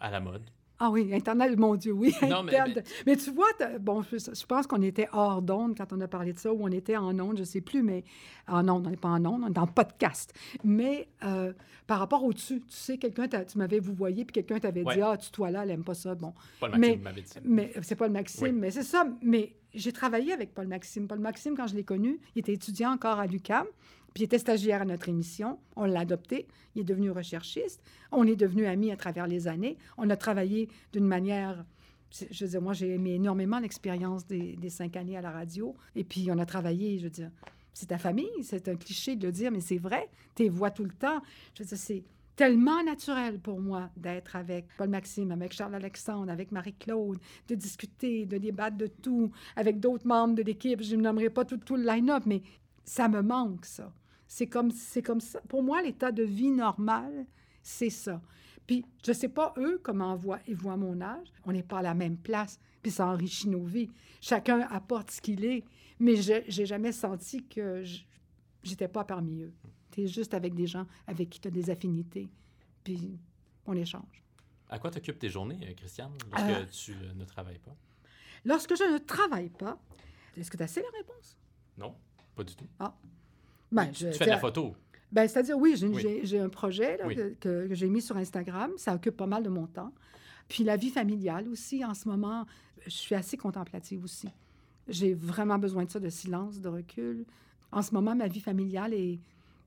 à 0.00 0.10
la 0.10 0.18
mode. 0.20 0.42
Ah 0.80 0.90
oui, 0.90 1.12
Internet, 1.12 1.58
mon 1.58 1.74
Dieu, 1.74 1.92
oui. 1.92 2.14
Non, 2.22 2.42
mais- 2.44 2.56
Internet. 2.56 2.88
mais, 3.06 3.16
tu 3.16 3.30
vois, 3.32 3.48
bon, 3.80 4.02
je, 4.02 4.16
je 4.18 4.46
pense 4.46 4.66
qu'on 4.68 4.80
était 4.82 5.08
hors 5.12 5.42
d'onde 5.42 5.76
quand 5.76 5.92
on 5.92 6.00
a 6.00 6.06
parlé 6.06 6.32
de 6.32 6.38
ça, 6.38 6.52
ou 6.52 6.58
on 6.62 6.68
était 6.68 6.96
en 6.96 7.18
onde, 7.18 7.38
je 7.38 7.42
sais 7.44 7.60
plus, 7.60 7.82
mais 7.82 8.04
en 8.46 8.68
onde, 8.68 8.86
on 8.86 8.90
n'est 8.90 8.96
pas 8.96 9.08
en 9.08 9.24
onde, 9.26 9.42
on 9.44 9.52
est 9.52 9.58
en 9.58 9.66
podcast. 9.66 10.32
Mais 10.62 11.08
euh, 11.24 11.52
par 11.88 11.98
rapport 11.98 12.22
au 12.22 12.32
tu, 12.32 12.62
sais, 12.68 12.96
quelqu'un, 12.98 13.26
tu 13.28 13.58
m'avais 13.58 13.80
vous 13.80 13.92
voyez, 13.94 14.24
puis 14.24 14.32
quelqu'un 14.34 14.60
t'avait 14.60 14.84
Ouais. 14.84 14.94
dit, 14.94 15.02
ah, 15.02 15.16
tu 15.16 15.30
toi 15.32 15.50
là, 15.50 15.64
elle 15.64 15.70
aime 15.72 15.82
pas 15.84 15.94
ça. 15.94 16.14
Bon, 16.14 16.32
m'avait 16.62 17.22
dit 17.22 17.28
ça. 17.28 17.40
mais 17.44 17.72
c'est 17.82 17.96
pas 17.96 18.06
le 18.06 18.12
Maxime, 18.12 18.44
Oui. 18.44 18.52
mais 18.52 18.70
c'est 18.70 18.82
ça. 18.84 19.04
Mais 19.20 19.56
j'ai 19.74 19.92
travaillé 19.92 20.32
avec 20.32 20.54
Paul 20.54 20.68
Maxime. 20.68 21.08
Paul 21.08 21.18
Maxime, 21.18 21.56
quand 21.56 21.66
je 21.66 21.74
l'ai 21.74 21.84
connu, 21.84 22.20
il 22.36 22.40
était 22.40 22.52
étudiant 22.54 22.92
encore 22.92 23.18
à 23.18 23.26
l'UQAM, 23.26 23.66
il 24.18 24.24
était 24.24 24.38
stagiaire 24.38 24.82
à 24.82 24.84
notre 24.84 25.08
émission. 25.08 25.60
On 25.76 25.84
l'a 25.84 26.00
adopté. 26.00 26.48
Il 26.74 26.80
est 26.80 26.84
devenu 26.84 27.12
recherchiste. 27.12 27.80
On 28.10 28.26
est 28.26 28.34
devenus 28.34 28.66
amis 28.66 28.90
à 28.90 28.96
travers 28.96 29.28
les 29.28 29.46
années. 29.46 29.76
On 29.96 30.10
a 30.10 30.16
travaillé 30.16 30.68
d'une 30.92 31.06
manière. 31.06 31.64
Je 32.10 32.44
veux 32.44 32.50
dire, 32.50 32.60
moi, 32.62 32.72
j'ai 32.72 32.94
aimé 32.94 33.14
énormément 33.14 33.60
l'expérience 33.60 34.26
des, 34.26 34.56
cinq 34.70 34.96
années 34.96 35.16
à 35.16 35.20
la 35.20 35.30
radio. 35.30 35.76
Et 35.94 36.02
puis, 36.02 36.28
on 36.32 36.38
a 36.38 36.46
travaillé, 36.46 36.98
je 36.98 37.04
veux 37.04 37.10
dire, 37.10 37.30
c'est 37.72 37.86
ta 37.86 37.98
famille. 37.98 38.42
C'est 38.42 38.68
un 38.68 38.74
cliché 38.74 39.14
de 39.14 39.26
le 39.26 39.32
dire, 39.32 39.52
mais 39.52 39.60
c'est 39.60 39.78
vrai. 39.78 40.08
Tu 40.34 40.48
vois 40.48 40.72
tout 40.72 40.84
le 40.84 40.90
temps. 40.90 41.20
Je 41.54 41.62
veux 41.62 41.68
dire, 41.68 41.78
c'est 41.78 42.02
tellement 42.34 42.82
naturel 42.82 43.38
pour 43.38 43.60
moi 43.60 43.90
d'être 43.96 44.34
avec 44.34 44.66
Paul 44.78 44.88
Maxime, 44.88 45.30
avec 45.30 45.52
Charles 45.52 45.76
Alexandre, 45.76 46.32
avec 46.32 46.50
Marie-Claude, 46.50 47.18
de 47.46 47.54
discuter, 47.54 48.26
de 48.26 48.38
débattre 48.38 48.76
de 48.76 48.88
tout, 48.88 49.30
avec 49.54 49.78
d'autres 49.78 50.08
membres 50.08 50.34
de 50.34 50.42
l'équipe. 50.42 50.82
Je 50.82 50.96
ne 50.96 51.02
nommerai 51.02 51.30
pas 51.30 51.44
tout, 51.44 51.58
tout 51.58 51.76
le 51.76 51.84
line-up, 51.84 52.24
mais 52.26 52.42
ça 52.84 53.06
me 53.08 53.22
manque, 53.22 53.64
ça. 53.64 53.92
C'est 54.28 54.46
comme, 54.46 54.70
c'est 54.70 55.02
comme 55.02 55.20
ça. 55.20 55.40
Pour 55.48 55.62
moi, 55.62 55.82
l'état 55.82 56.12
de 56.12 56.22
vie 56.22 56.50
normal, 56.50 57.26
c'est 57.62 57.90
ça. 57.90 58.20
Puis, 58.66 58.84
je 59.04 59.10
ne 59.10 59.16
sais 59.16 59.28
pas, 59.30 59.54
eux, 59.56 59.80
comment 59.82 60.14
voient, 60.14 60.40
ils 60.46 60.54
voient 60.54 60.76
mon 60.76 61.00
âge. 61.00 61.32
On 61.44 61.52
n'est 61.52 61.62
pas 61.62 61.78
à 61.78 61.82
la 61.82 61.94
même 61.94 62.18
place, 62.18 62.60
puis 62.82 62.90
ça 62.92 63.06
enrichit 63.06 63.48
nos 63.48 63.64
vies. 63.64 63.90
Chacun 64.20 64.60
apporte 64.70 65.10
ce 65.10 65.20
qu'il 65.22 65.44
est, 65.46 65.64
mais 65.98 66.16
je 66.16 66.34
n'ai 66.60 66.66
jamais 66.66 66.92
senti 66.92 67.44
que 67.44 67.82
je 67.82 68.02
j'étais 68.62 68.88
pas 68.88 69.04
parmi 69.04 69.40
eux. 69.40 69.54
Tu 69.90 70.02
es 70.02 70.06
juste 70.06 70.34
avec 70.34 70.54
des 70.54 70.66
gens 70.66 70.86
avec 71.06 71.30
qui 71.30 71.40
tu 71.40 71.48
as 71.48 71.50
des 71.50 71.70
affinités, 71.70 72.28
puis 72.84 73.18
on 73.64 73.74
échange. 73.74 74.22
À 74.68 74.78
quoi 74.78 74.90
t'occupes 74.90 75.18
tes 75.18 75.30
journées, 75.30 75.58
euh, 75.62 75.72
Christiane, 75.74 76.12
lorsque 76.30 76.46
Euh, 76.46 76.66
tu 76.66 76.92
euh, 76.92 77.14
ne 77.14 77.24
travailles 77.24 77.60
pas? 77.60 77.74
Lorsque 78.44 78.76
je 78.76 78.84
ne 78.92 78.98
travaille 78.98 79.48
pas, 79.48 79.80
est-ce 80.36 80.50
que 80.50 80.56
tu 80.58 80.62
as 80.62 80.66
assez 80.66 80.82
la 80.82 80.98
réponse? 80.98 81.38
Non, 81.78 81.94
pas 82.34 82.44
du 82.44 82.54
tout. 82.54 82.66
Ben, 83.72 83.86
tu 83.90 84.04
je- 84.04 84.10
tu 84.10 84.18
fais 84.18 84.24
de 84.26 84.30
la 84.30 84.38
photo. 84.38 84.74
Ben, 85.10 85.26
c'est-à-dire, 85.28 85.56
oui, 85.58 85.74
j'ai, 85.76 85.88
Oui. 85.88 86.38
un 86.38 86.48
projet 86.48 86.96
là, 86.98 87.06
Oui. 87.06 87.16
que, 87.40 87.68
j'ai 87.70 87.88
mis 87.88 88.02
sur 88.02 88.16
Instagram. 88.16 88.72
Ça 88.76 88.94
occupe 88.94 89.16
pas 89.16 89.26
mal 89.26 89.42
de 89.42 89.48
mon 89.48 89.66
temps. 89.66 89.92
Puis 90.48 90.64
la 90.64 90.76
vie 90.76 90.90
familiale 90.90 91.48
aussi, 91.48 91.84
en 91.84 91.94
ce 91.94 92.08
moment, 92.08 92.46
je 92.84 92.90
suis 92.90 93.14
assez 93.14 93.36
contemplative 93.36 94.04
aussi. 94.04 94.28
J'ai 94.86 95.14
vraiment 95.14 95.58
besoin 95.58 95.84
de 95.84 95.90
ça, 95.90 96.00
de 96.00 96.08
silence, 96.08 96.60
de 96.60 96.68
recul. 96.68 97.24
En 97.72 97.82
ce 97.82 97.92
moment, 97.94 98.14
ma 98.14 98.28
vie 98.28 98.40
familiale 98.40 98.94
est, 98.94 99.18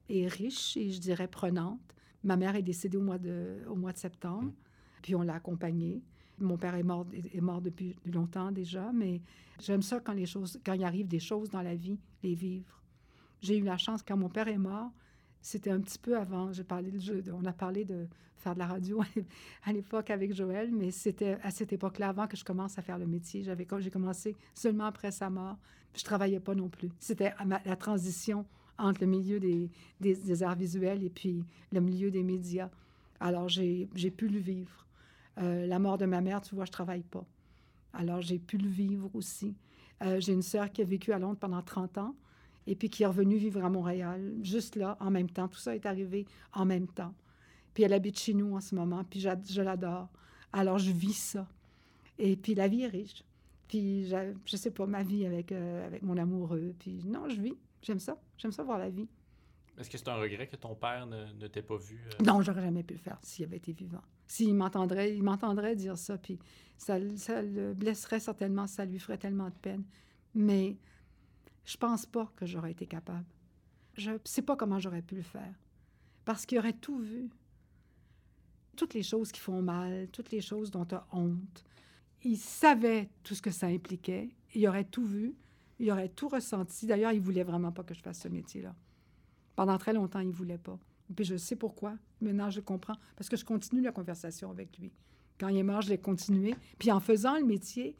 est 0.09 0.27
riche 0.27 0.77
et 0.77 0.89
je 0.91 0.99
dirais 0.99 1.27
prenante. 1.27 1.79
Ma 2.23 2.35
mère 2.37 2.55
est 2.55 2.61
décédée 2.63 2.97
au 2.97 3.01
mois 3.01 3.17
de, 3.19 3.57
au 3.67 3.75
mois 3.75 3.93
de 3.93 3.97
septembre, 3.97 4.45
Mm. 4.45 4.53
puis 5.01 5.15
on 5.15 5.21
l'a 5.21 5.35
accompagnée. 5.35 6.01
Mon 6.39 6.57
père 6.57 6.73
est 6.75 6.83
mort, 6.83 7.05
est 7.13 7.35
est 7.35 7.41
mort 7.41 7.61
depuis 7.61 7.95
longtemps 8.05 8.51
déjà, 8.51 8.91
mais 8.91 9.21
j'aime 9.59 9.83
ça 9.83 9.99
quand 9.99 10.13
les 10.13 10.25
choses, 10.25 10.59
quand 10.65 10.73
il 10.73 10.83
arrive 10.83 11.07
des 11.07 11.19
choses 11.19 11.49
dans 11.51 11.61
la 11.61 11.75
vie, 11.75 11.99
les 12.23 12.33
vivre. 12.33 12.80
J'ai 13.41 13.57
eu 13.57 13.63
la 13.63 13.77
chance, 13.77 14.01
quand 14.03 14.17
mon 14.17 14.29
père 14.29 14.47
est 14.47 14.57
mort, 14.57 14.91
c'était 15.41 15.71
un 15.71 15.79
petit 15.79 15.97
peu 15.97 16.17
avant, 16.17 16.53
j'ai 16.53 16.63
parlé 16.63 16.91
de 16.91 16.99
jeu, 16.99 17.23
on 17.33 17.45
a 17.45 17.53
parlé 17.53 17.83
de 17.83 18.07
faire 18.35 18.53
de 18.53 18.59
la 18.59 18.67
radio 18.67 19.01
à 19.63 19.73
l'époque 19.73 20.09
avec 20.09 20.33
Joël, 20.33 20.71
mais 20.71 20.91
c'était 20.91 21.37
à 21.41 21.51
cette 21.51 21.73
époque-là, 21.73 22.09
avant 22.09 22.27
que 22.27 22.37
je 22.37 22.43
commence 22.43 22.77
à 22.77 22.81
faire 22.81 22.97
le 22.97 23.07
métier. 23.07 23.43
J'avais, 23.43 23.67
j'ai 23.79 23.91
commencé 23.91 24.35
seulement 24.53 24.85
après 24.85 25.11
sa 25.11 25.29
mort. 25.29 25.57
Je 25.95 26.03
travaillais 26.03 26.39
pas 26.39 26.55
non 26.55 26.69
plus. 26.69 26.89
C'était 26.99 27.33
la 27.65 27.75
transition 27.75 28.45
entre 28.77 29.01
le 29.01 29.07
milieu 29.07 29.39
des, 29.39 30.43
arts 30.43 30.55
visuels 30.55 31.03
et 31.03 31.09
puis 31.09 31.43
le 31.71 31.81
milieu 31.81 32.11
des 32.11 32.23
médias. 32.23 32.69
Alors, 33.19 33.49
j'ai, 33.49 33.89
j'ai 33.95 34.11
pu 34.11 34.27
le 34.27 34.39
vivre. 34.39 34.87
Euh, 35.37 35.65
la 35.67 35.79
mort 35.79 35.97
de 35.97 36.05
ma 36.05 36.21
mère, 36.21 36.41
tu 36.41 36.55
vois, 36.55 36.65
je 36.65 36.71
travaille 36.71 37.03
pas. 37.03 37.25
Alors, 37.93 38.21
j'ai 38.21 38.39
pu 38.39 38.57
le 38.57 38.69
vivre 38.69 39.09
aussi. 39.13 39.55
Euh, 40.01 40.19
j'ai 40.19 40.33
une 40.33 40.41
sœur 40.41 40.71
qui 40.71 40.81
a 40.81 40.85
vécu 40.85 41.11
à 41.13 41.19
Londres 41.19 41.37
pendant 41.39 41.61
30 41.61 41.97
ans 41.99 42.15
et 42.67 42.75
puis 42.75 42.89
qui 42.89 43.03
est 43.03 43.07
revenue 43.07 43.37
vivre 43.37 43.63
à 43.63 43.69
Montréal, 43.69 44.33
juste 44.43 44.75
là, 44.75 44.97
en 44.99 45.09
même 45.11 45.29
temps. 45.29 45.47
Tout 45.47 45.59
ça 45.59 45.75
est 45.75 45.85
arrivé 45.85 46.25
en 46.53 46.65
même 46.65 46.87
temps. 46.87 47.13
Puis 47.73 47.83
elle 47.83 47.93
habite 47.93 48.19
chez 48.19 48.33
nous 48.33 48.55
en 48.55 48.59
ce 48.61 48.75
moment, 48.75 49.03
puis 49.03 49.19
je 49.19 49.61
l'adore. 49.61 50.09
Alors, 50.53 50.77
je 50.77 50.91
vis 50.91 51.13
ça. 51.13 51.47
Et 52.19 52.35
puis, 52.35 52.53
la 52.55 52.67
vie 52.67 52.81
est 52.81 52.87
riche. 52.87 53.23
Puis, 53.67 54.05
j'a- 54.07 54.33
je 54.45 54.57
sais 54.57 54.71
pas, 54.71 54.85
ma 54.85 55.01
vie 55.01 55.25
avec, 55.25 55.51
euh, 55.53 55.87
avec 55.87 56.03
mon 56.03 56.17
amoureux. 56.17 56.75
Puis, 56.77 57.01
non, 57.05 57.29
je 57.29 57.39
vis. 57.41 57.53
J'aime 57.81 57.99
ça. 57.99 58.17
J'aime 58.37 58.51
ça 58.51 58.63
voir 58.63 58.77
la 58.77 58.89
vie. 58.89 59.07
Est-ce 59.79 59.89
que 59.89 59.97
c'est 59.97 60.09
un 60.09 60.15
regret 60.15 60.47
que 60.47 60.57
ton 60.57 60.75
père 60.75 61.07
ne, 61.07 61.31
ne 61.39 61.47
t'ait 61.47 61.61
pas 61.61 61.77
vu? 61.77 61.97
euh? 62.19 62.23
Non, 62.25 62.41
j'aurais 62.41 62.61
jamais 62.61 62.83
pu 62.83 62.93
le 62.95 62.99
faire 62.99 63.17
s'il 63.23 63.45
avait 63.45 63.57
été 63.57 63.71
vivant. 63.71 64.01
S'il 64.27 64.53
m'entendrait, 64.53 65.15
il 65.15 65.23
m'entendrait 65.23 65.75
dire 65.77 65.97
ça, 65.97 66.17
puis 66.17 66.37
ça, 66.77 66.97
ça 67.15 67.41
le 67.41 67.73
blesserait 67.73 68.19
certainement, 68.19 68.67
ça 68.67 68.83
lui 68.85 68.99
ferait 68.99 69.17
tellement 69.17 69.47
de 69.47 69.55
peine. 69.61 69.83
Mais 70.35 70.77
je 71.65 71.77
pense 71.77 72.05
pas 72.05 72.31
que 72.35 72.45
j'aurais 72.45 72.71
été 72.71 72.85
capable. 72.85 73.25
Je 73.95 74.11
sais 74.23 74.41
pas 74.41 74.55
comment 74.55 74.79
j'aurais 74.79 75.01
pu 75.01 75.15
le 75.15 75.21
faire. 75.21 75.53
Parce 76.25 76.45
qu'il 76.45 76.57
aurait 76.57 76.73
tout 76.73 76.99
vu. 76.99 77.29
Toutes 78.75 78.93
les 78.93 79.03
choses 79.03 79.31
qui 79.31 79.39
font 79.39 79.61
mal, 79.61 80.07
toutes 80.11 80.31
les 80.31 80.41
choses 80.41 80.71
dont 80.71 80.85
tu 80.85 80.95
as 80.95 81.05
honte. 81.11 81.65
Il 82.23 82.37
savait 82.37 83.09
tout 83.23 83.35
ce 83.35 83.41
que 83.41 83.51
ça 83.51 83.67
impliquait. 83.67 84.29
Il 84.53 84.67
aurait 84.67 84.85
tout 84.85 85.05
vu. 85.05 85.35
Il 85.79 85.91
aurait 85.91 86.09
tout 86.09 86.29
ressenti. 86.29 86.85
D'ailleurs, 86.85 87.11
il 87.11 87.21
voulait 87.21 87.43
vraiment 87.43 87.71
pas 87.71 87.83
que 87.83 87.93
je 87.93 88.01
fasse 88.01 88.19
ce 88.19 88.27
métier-là. 88.27 88.75
Pendant 89.55 89.77
très 89.77 89.93
longtemps, 89.93 90.19
il 90.19 90.31
voulait 90.31 90.57
pas. 90.57 90.79
Puis 91.15 91.25
je 91.25 91.35
sais 91.35 91.55
pourquoi. 91.55 91.97
Maintenant, 92.21 92.49
je 92.49 92.61
comprends. 92.61 92.95
Parce 93.15 93.29
que 93.29 93.35
je 93.35 93.43
continue 93.43 93.81
la 93.81 93.91
conversation 93.91 94.49
avec 94.51 94.77
lui. 94.77 94.91
Quand 95.39 95.49
il 95.49 95.57
est 95.57 95.63
mort, 95.63 95.81
je 95.81 95.89
l'ai 95.89 95.97
continué. 95.97 96.55
Puis 96.79 96.91
en 96.91 96.99
faisant 96.99 97.37
le 97.37 97.45
métier, 97.45 97.97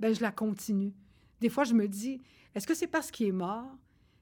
ben 0.00 0.14
je 0.14 0.22
la 0.22 0.32
continue. 0.32 0.92
Des 1.40 1.48
fois, 1.48 1.64
je 1.64 1.74
me 1.74 1.86
dis, 1.88 2.20
est-ce 2.54 2.66
que 2.66 2.74
c'est 2.74 2.86
parce 2.86 3.10
qu'il 3.10 3.26
est 3.26 3.32
mort, 3.32 3.70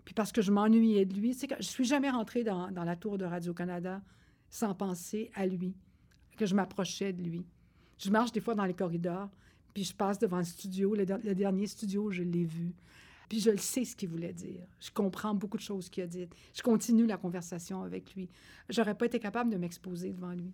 puis 0.05 0.15
parce 0.15 0.33
que 0.33 0.43
je 0.43 0.51
m'ennuyais 0.51 1.05
de 1.05 1.15
lui? 1.15 1.37
Que 1.37 1.55
je 1.59 1.69
suis 1.69 1.85
jamais 1.85 2.11
rentrée 2.11 2.45
dans, 2.45 2.71
la 2.71 2.97
tour 2.97 3.19
de 3.19 3.25
Radio-Canada 3.25 4.03
sans 4.51 4.75
penser 4.75 5.31
à 5.35 5.47
lui, 5.47 5.75
que 6.37 6.47
je 6.47 6.55
m'approchais 6.55 7.13
de 7.13 7.23
lui. 7.23 7.47
Je 7.99 8.11
marche 8.11 8.33
des 8.33 8.41
fois 8.41 8.55
dans 8.55 8.65
les 8.65 8.75
corridors, 8.75 9.31
puis 9.73 9.85
je 9.85 9.95
passe 9.95 10.19
devant 10.19 10.39
le 10.39 10.45
studio. 10.45 10.95
Le 10.95 11.35
dernier 11.35 11.67
studio, 11.67 12.11
je 12.11 12.23
l'ai 12.23 12.45
vu. 12.45 12.75
Puis 13.29 13.41
je 13.41 13.51
le 13.51 13.59
sais 13.59 13.85
ce 13.85 13.97
qu'il 13.97 14.09
voulait 14.09 14.33
dire. 14.33 14.67
Je 14.81 14.91
comprends 14.91 15.35
beaucoup 15.35 15.57
de 15.57 15.63
choses 15.63 15.89
qu'il 15.89 16.03
a 16.03 16.07
dites. 16.07 16.35
Je 16.53 16.63
continue 16.63 17.07
la 17.07 17.17
conversation 17.17 17.83
avec 17.83 18.15
lui. 18.15 18.29
J'aurais 18.69 18.97
pas 18.97 19.07
été 19.07 19.19
capable 19.19 19.51
de 19.51 19.57
m'exposer 19.57 20.13
devant 20.13 20.33
lui. 20.33 20.53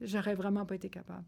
J'aurais 0.00 0.34
vraiment 0.34 0.66
pas 0.66 0.74
été 0.74 0.90
capable. 0.90 1.24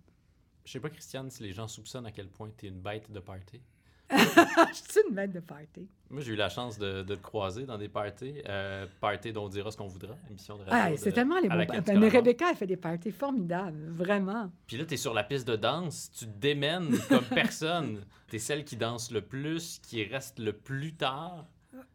Je 0.64 0.72
sais 0.72 0.80
pas, 0.80 0.90
Christiane, 0.90 1.30
si 1.30 1.42
les 1.42 1.52
gens 1.52 1.68
soupçonnent 1.68 2.06
à 2.06 2.12
quel 2.12 2.28
point 2.28 2.50
tu 2.56 2.66
es 2.66 2.68
une 2.70 2.80
bête 2.80 3.10
de 3.10 3.20
party. 3.20 3.60
je 4.10 4.74
suis 4.74 5.00
une 5.08 5.14
bête 5.14 5.32
de 5.32 5.40
party. 5.40 5.88
Moi, 6.10 6.22
j'ai 6.22 6.32
eu 6.32 6.36
la 6.36 6.48
chance 6.48 6.78
de, 6.78 7.02
de 7.02 7.14
te 7.14 7.22
croiser 7.22 7.64
dans 7.64 7.78
des 7.78 7.88
parties. 7.88 8.34
Euh, 8.48 8.86
parties 9.00 9.32
dont 9.32 9.46
on 9.46 9.48
dira 9.48 9.70
ce 9.70 9.76
qu'on 9.76 9.86
voudra, 9.86 10.14
émission 10.30 10.56
de 10.56 10.64
radio. 10.64 10.94
Ah, 10.94 10.96
c'est 10.96 11.12
tellement 11.12 11.40
les 11.40 11.48
tu 11.48 11.82
Ben, 11.82 11.98
mais. 11.98 12.08
Rebecca, 12.08 12.46
elle 12.50 12.56
fait 12.56 12.66
des 12.66 12.76
parties 12.76 13.10
formidables, 13.10 13.88
vraiment. 13.88 14.50
Puis 14.66 14.76
là, 14.76 14.84
tu 14.84 14.94
es 14.94 14.96
sur 14.96 15.14
la 15.14 15.24
piste 15.24 15.48
de 15.48 15.56
danse, 15.56 16.10
tu 16.12 16.26
te 16.26 16.38
démènes 16.38 16.96
comme 17.08 17.24
personne. 17.34 18.04
tu 18.28 18.36
es 18.36 18.38
celle 18.38 18.64
qui 18.64 18.76
danse 18.76 19.10
le 19.10 19.22
plus, 19.22 19.80
qui 19.80 20.04
reste 20.04 20.38
le 20.38 20.52
plus 20.52 20.94
tard. 20.94 21.46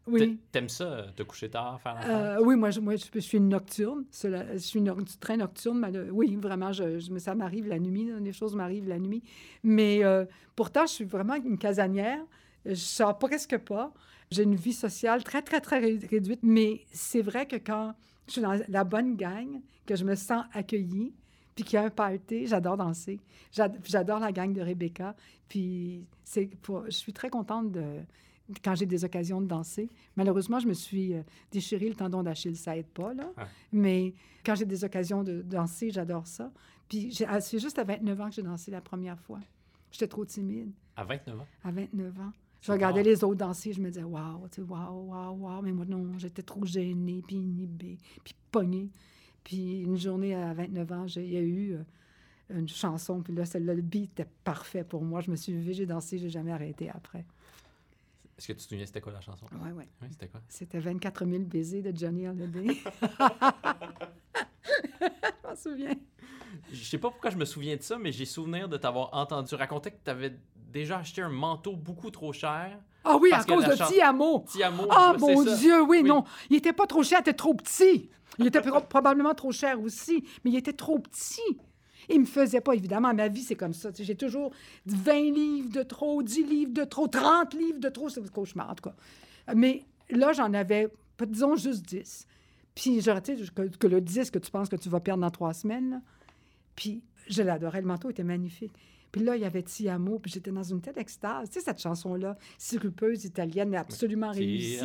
Oui. 0.06 0.36
T'a- 0.36 0.42
T'aimes 0.52 0.68
ça, 0.68 0.84
euh, 0.84 1.06
te 1.14 1.22
coucher 1.22 1.48
tard, 1.50 1.80
faire 1.80 1.94
la 1.94 2.00
fête? 2.00 2.10
Euh, 2.10 2.38
oui, 2.44 2.56
moi, 2.56 2.70
je, 2.70 2.80
moi, 2.80 2.94
je, 2.96 3.18
suis 3.20 3.38
une 3.38 3.48
nocturne. 3.48 4.04
Je 4.12 4.56
suis 4.58 4.78
une 4.80 4.92
très 5.20 5.36
nocturne. 5.36 5.78
mais, 5.78 5.98
oui, 6.10 6.36
vraiment, 6.36 6.72
je, 6.72 6.98
je- 6.98 7.18
ça 7.18 7.34
m'arrive 7.34 7.68
la 7.68 7.78
nuit. 7.78 8.06
là, 8.06 8.18
les 8.18 8.32
choses 8.32 8.54
m'arrivent 8.54 8.88
la 8.88 8.98
nuit. 8.98 9.22
Mais 9.62 10.02
euh, 10.04 10.24
pourtant, 10.56 10.86
je 10.86 10.92
suis 10.92 11.04
vraiment 11.04 11.34
une 11.36 11.58
casanière. 11.58 12.20
Je 12.64 12.74
sors 12.74 13.18
presque 13.18 13.56
pas. 13.58 13.92
J'ai 14.30 14.42
une 14.44 14.54
vie 14.54 14.72
sociale 14.72 15.24
très, 15.24 15.42
très, 15.42 15.60
très 15.60 15.78
ré- 15.80 15.98
réduite. 16.10 16.40
Mais 16.42 16.82
c'est 16.92 17.22
vrai 17.22 17.46
que 17.46 17.56
quand 17.56 17.94
je 18.26 18.32
suis 18.32 18.40
dans 18.42 18.58
la 18.68 18.84
bonne 18.84 19.16
gang, 19.16 19.60
que 19.86 19.96
je 19.96 20.04
me 20.04 20.14
sens 20.14 20.44
accueillie, 20.52 21.12
puis 21.54 21.64
qu'il 21.64 21.74
y 21.74 21.76
a 21.78 21.84
un 21.84 21.90
party, 21.90 22.46
j'adore 22.46 22.76
danser. 22.76 23.18
J'ad- 23.52 23.76
J'adore 23.84 24.20
la 24.20 24.30
gang 24.32 24.52
de 24.52 24.60
Rebecca. 24.62 25.16
Puis 25.48 26.04
c'est 26.24 26.46
pour- 26.62 26.84
je 26.86 26.90
suis 26.90 27.12
très 27.12 27.28
contente 27.28 27.72
de 27.72 27.82
quand 28.62 28.74
j'ai 28.74 28.86
des 28.86 29.04
occasions 29.04 29.40
de 29.40 29.46
danser. 29.46 29.88
Malheureusement, 30.16 30.58
je 30.58 30.66
me 30.66 30.74
suis 30.74 31.14
euh, 31.14 31.22
déchiré 31.50 31.88
le 31.88 31.94
tendon 31.94 32.22
d'Achille, 32.22 32.56
ça 32.56 32.76
aide 32.76 32.86
pas, 32.86 33.14
là. 33.14 33.30
Ah. 33.36 33.46
Mais 33.72 34.14
quand 34.44 34.54
j'ai 34.54 34.64
des 34.64 34.84
occasions 34.84 35.22
de 35.22 35.42
danser, 35.42 35.90
j'adore 35.90 36.26
ça. 36.26 36.50
Puis 36.88 37.16
ah, 37.28 37.40
c'est 37.40 37.58
juste 37.58 37.78
à 37.78 37.84
29 37.84 38.20
ans 38.20 38.28
que 38.28 38.34
j'ai 38.34 38.42
dansé 38.42 38.70
la 38.70 38.80
première 38.80 39.18
fois. 39.18 39.40
J'étais 39.92 40.08
trop 40.08 40.24
timide 40.24 40.72
À 40.96 41.04
29 41.04 41.40
ans? 41.40 41.46
à 41.64 41.70
29 41.70 42.20
ans. 42.20 42.32
Je 42.62 42.72
regardais 42.72 43.02
les 43.02 43.24
autres 43.24 43.38
danser, 43.38 43.72
je 43.72 43.80
me 43.80 43.88
disais, 43.88 44.02
waouh, 44.02 44.46
tu 44.50 44.56
sais, 44.56 44.68
waouh, 44.68 45.08
waouh, 45.08 45.34
waouh. 45.34 45.62
Mais 45.62 45.72
moi, 45.72 45.86
non, 45.86 46.18
j'étais 46.18 46.42
trop 46.42 46.64
gênée, 46.66 47.22
puis 47.26 47.36
inhibée, 47.36 47.96
puis 48.22 48.34
pognée. 48.50 48.90
Puis 49.42 49.80
une 49.80 49.96
journée 49.96 50.34
à 50.34 50.52
29 50.52 50.92
ans, 50.92 51.06
il 51.16 51.32
y 51.32 51.36
a 51.38 51.40
eu 51.40 51.72
euh, 51.72 52.58
une 52.58 52.68
chanson, 52.68 53.22
puis 53.22 53.32
là, 53.32 53.46
celle-là, 53.46 53.72
le 53.72 53.80
beat 53.80 54.12
était 54.12 54.28
parfait 54.44 54.84
pour 54.84 55.02
moi. 55.02 55.22
Je 55.22 55.30
me 55.30 55.36
suis 55.36 55.52
levée, 55.52 55.72
j'ai 55.72 55.86
dansé, 55.86 56.18
j'ai 56.18 56.28
jamais 56.28 56.52
arrêté 56.52 56.90
après. 56.90 57.24
Est-ce 58.40 58.46
que 58.48 58.52
tu 58.54 58.58
te 58.64 58.68
souviens 58.70 58.86
c'était 58.86 59.02
quoi 59.02 59.12
la 59.12 59.20
chanson? 59.20 59.44
Ouais. 59.52 59.70
Oui, 60.00 60.08
c'était 60.10 60.28
quoi? 60.28 60.40
C'était 60.48 60.78
24 60.78 61.26
000 61.26 61.42
baisers 61.44 61.82
de 61.82 61.94
Johnny 61.94 62.26
Hallyday. 62.26 62.68
je 64.64 65.48
m'en 65.48 65.54
souviens. 65.56 65.94
Je 66.72 66.82
sais 66.84 66.96
pas 66.96 67.10
pourquoi 67.10 67.28
je 67.30 67.36
me 67.36 67.44
souviens 67.44 67.76
de 67.76 67.82
ça, 67.82 67.98
mais 67.98 68.12
j'ai 68.12 68.24
souvenir 68.24 68.66
de 68.68 68.76
t'avoir 68.78 69.10
entendu. 69.12 69.48
Tu 69.50 69.54
racontais 69.56 69.90
que 69.90 69.98
tu 70.02 70.10
avais 70.10 70.32
déjà 70.56 70.98
acheté 70.98 71.20
un 71.22 71.28
manteau 71.28 71.76
beaucoup 71.76 72.10
trop 72.10 72.32
cher. 72.32 72.78
Ah 73.04 73.16
oui, 73.20 73.30
à 73.32 73.44
cause 73.44 73.64
de 73.66 73.74
Tiamo. 73.74 74.44
Tiamo, 74.48 74.86
Ah, 74.90 75.14
mon. 75.18 75.42
Dieu, 75.56 75.82
oui, 75.82 76.00
Oui. 76.02 76.08
non. 76.08 76.24
Il 76.48 76.56
était 76.56 76.72
pas 76.72 76.86
trop 76.86 77.02
cher, 77.02 77.18
il 77.18 77.22
était 77.22 77.34
trop 77.34 77.54
petit. 77.54 78.10
Il 78.38 78.46
était 78.46 78.60
pro- 78.62 78.80
probablement 78.80 79.34
trop 79.34 79.52
cher 79.52 79.80
aussi, 79.82 80.24
mais 80.44 80.50
il 80.52 80.56
était 80.56 80.72
trop 80.72 80.98
petit. 80.98 81.60
Il 82.08 82.20
me 82.20 82.24
faisait 82.26 82.60
pas, 82.60 82.72
évidemment. 82.74 83.12
Ma 83.14 83.28
vie, 83.28 83.42
c'est 83.42 83.54
comme 83.56 83.72
ça. 83.74 83.90
J'ai 83.98 84.14
toujours 84.16 84.52
20 84.86 85.12
livres 85.34 85.70
de 85.70 85.82
trop, 85.82 86.22
10 86.22 86.44
livres 86.44 86.72
de 86.72 86.84
trop, 86.84 87.06
30 87.08 87.54
livres 87.54 87.80
de 87.80 87.88
trop. 87.88 88.08
C'est 88.08 88.20
un 88.20 88.26
cauchemar, 88.28 88.70
en 88.70 88.74
tout 88.74 88.88
cas. 88.90 88.94
Mais 89.54 89.84
là, 90.10 90.32
j'en 90.32 90.52
avais, 90.54 90.88
disons, 91.26 91.56
juste 91.56 91.84
10. 91.86 92.26
Puis, 92.74 93.00
genre, 93.00 93.20
tu 93.22 93.36
sais, 93.36 93.44
que, 93.52 93.62
que 93.62 93.86
le 93.86 94.00
10 94.00 94.30
que 94.30 94.38
tu 94.38 94.50
penses 94.50 94.68
que 94.68 94.76
tu 94.76 94.88
vas 94.88 95.00
perdre 95.00 95.20
dans 95.22 95.30
trois 95.30 95.52
semaines, 95.52 95.90
là. 95.90 96.00
Puis, 96.76 97.02
je 97.28 97.42
l'adorais. 97.42 97.80
Le 97.80 97.86
manteau 97.86 98.10
était 98.10 98.24
magnifique. 98.24 98.72
Puis 99.12 99.24
là, 99.24 99.34
il 99.34 99.42
y 99.42 99.44
avait 99.44 99.62
Tiamo, 99.64 100.20
puis 100.20 100.30
j'étais 100.30 100.52
dans 100.52 100.62
une 100.62 100.80
telle 100.80 100.96
extase. 100.98 101.50
Tu 101.50 101.58
sais, 101.58 101.64
cette 101.64 101.80
chanson-là, 101.82 102.38
sirupeuse 102.56 103.24
italienne, 103.24 103.68
mais 103.68 103.76
absolument 103.76 104.30
réussie. 104.30 104.78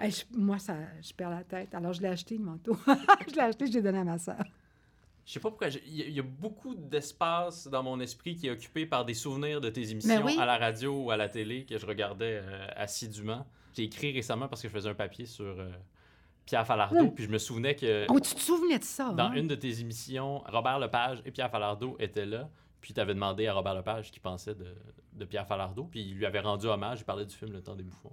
Hey, 0.00 0.10
je- 0.10 0.24
moi, 0.38 0.58
ça, 0.58 0.76
je 1.00 1.12
perds 1.14 1.30
la 1.30 1.42
tête. 1.42 1.74
Alors, 1.74 1.94
je 1.94 2.02
l'ai 2.02 2.08
acheté, 2.08 2.36
le 2.36 2.44
manteau. 2.44 2.76
je 3.26 3.34
l'ai 3.34 3.40
acheté, 3.40 3.66
je 3.68 3.72
l'ai 3.72 3.80
donné 3.82 3.98
à 4.00 4.04
ma 4.04 4.18
sœur. 4.18 4.44
Je 5.24 5.32
sais 5.32 5.40
pas 5.40 5.50
pourquoi. 5.50 5.68
Il 5.68 5.94
y, 5.96 6.02
a- 6.02 6.06
il 6.06 6.12
y 6.14 6.18
a 6.20 6.24
beaucoup 6.24 6.74
d'espace 6.74 7.68
dans 7.68 7.82
mon 7.82 8.00
esprit 8.00 8.34
qui 8.34 8.48
est 8.48 8.50
occupé 8.50 8.86
par 8.86 9.04
des 9.04 9.14
souvenirs 9.14 9.60
de 9.60 9.70
tes 9.70 9.90
émissions 9.90 10.24
oui. 10.24 10.36
à 10.38 10.46
la 10.46 10.58
radio 10.58 11.04
ou 11.04 11.10
à 11.10 11.16
la 11.16 11.28
télé 11.28 11.64
que 11.64 11.78
je 11.78 11.86
regardais 11.86 12.40
euh, 12.42 12.66
assidûment. 12.76 13.46
J'ai 13.76 13.84
écrit 13.84 14.12
récemment 14.12 14.48
parce 14.48 14.60
que 14.62 14.68
je 14.68 14.72
faisais 14.72 14.88
un 14.90 14.94
papier 14.94 15.24
sur 15.26 15.44
euh, 15.44 15.70
Pierre 16.44 16.66
Falardeau, 16.66 16.98
Hum. 17.04 17.14
puis 17.14 17.24
je 17.24 17.30
me 17.30 17.38
souvenais 17.38 17.76
que 17.76 18.04
Oh, 18.08 18.18
tu 18.18 18.34
te 18.34 18.40
souvenais 18.40 18.78
de 18.80 18.84
ça? 18.84 19.10
dans 19.12 19.26
hein? 19.26 19.32
une 19.34 19.46
de 19.46 19.54
tes 19.54 19.80
émissions, 19.80 20.42
Robert 20.48 20.78
Lepage 20.80 21.22
et 21.24 21.30
Pierre 21.30 21.50
Falardeau 21.50 21.96
étaient 22.00 22.26
là. 22.26 22.48
Puis 22.80 22.92
tu 22.92 23.00
avais 23.00 23.14
demandé 23.14 23.46
à 23.46 23.54
Robert 23.54 23.74
Lepage 23.74 24.08
ce 24.08 24.12
qu'il 24.12 24.22
pensait 24.22 24.56
de, 24.56 24.66
de 25.12 25.24
Pierre 25.24 25.46
Falardeau. 25.46 25.84
Puis 25.84 26.00
il 26.02 26.14
lui 26.16 26.26
avait 26.26 26.40
rendu 26.40 26.66
hommage. 26.66 27.00
Il 27.00 27.04
parlait 27.04 27.24
du 27.24 27.34
film 27.34 27.52
Le 27.52 27.62
Temps 27.62 27.76
des 27.76 27.84
bouffons. 27.84 28.10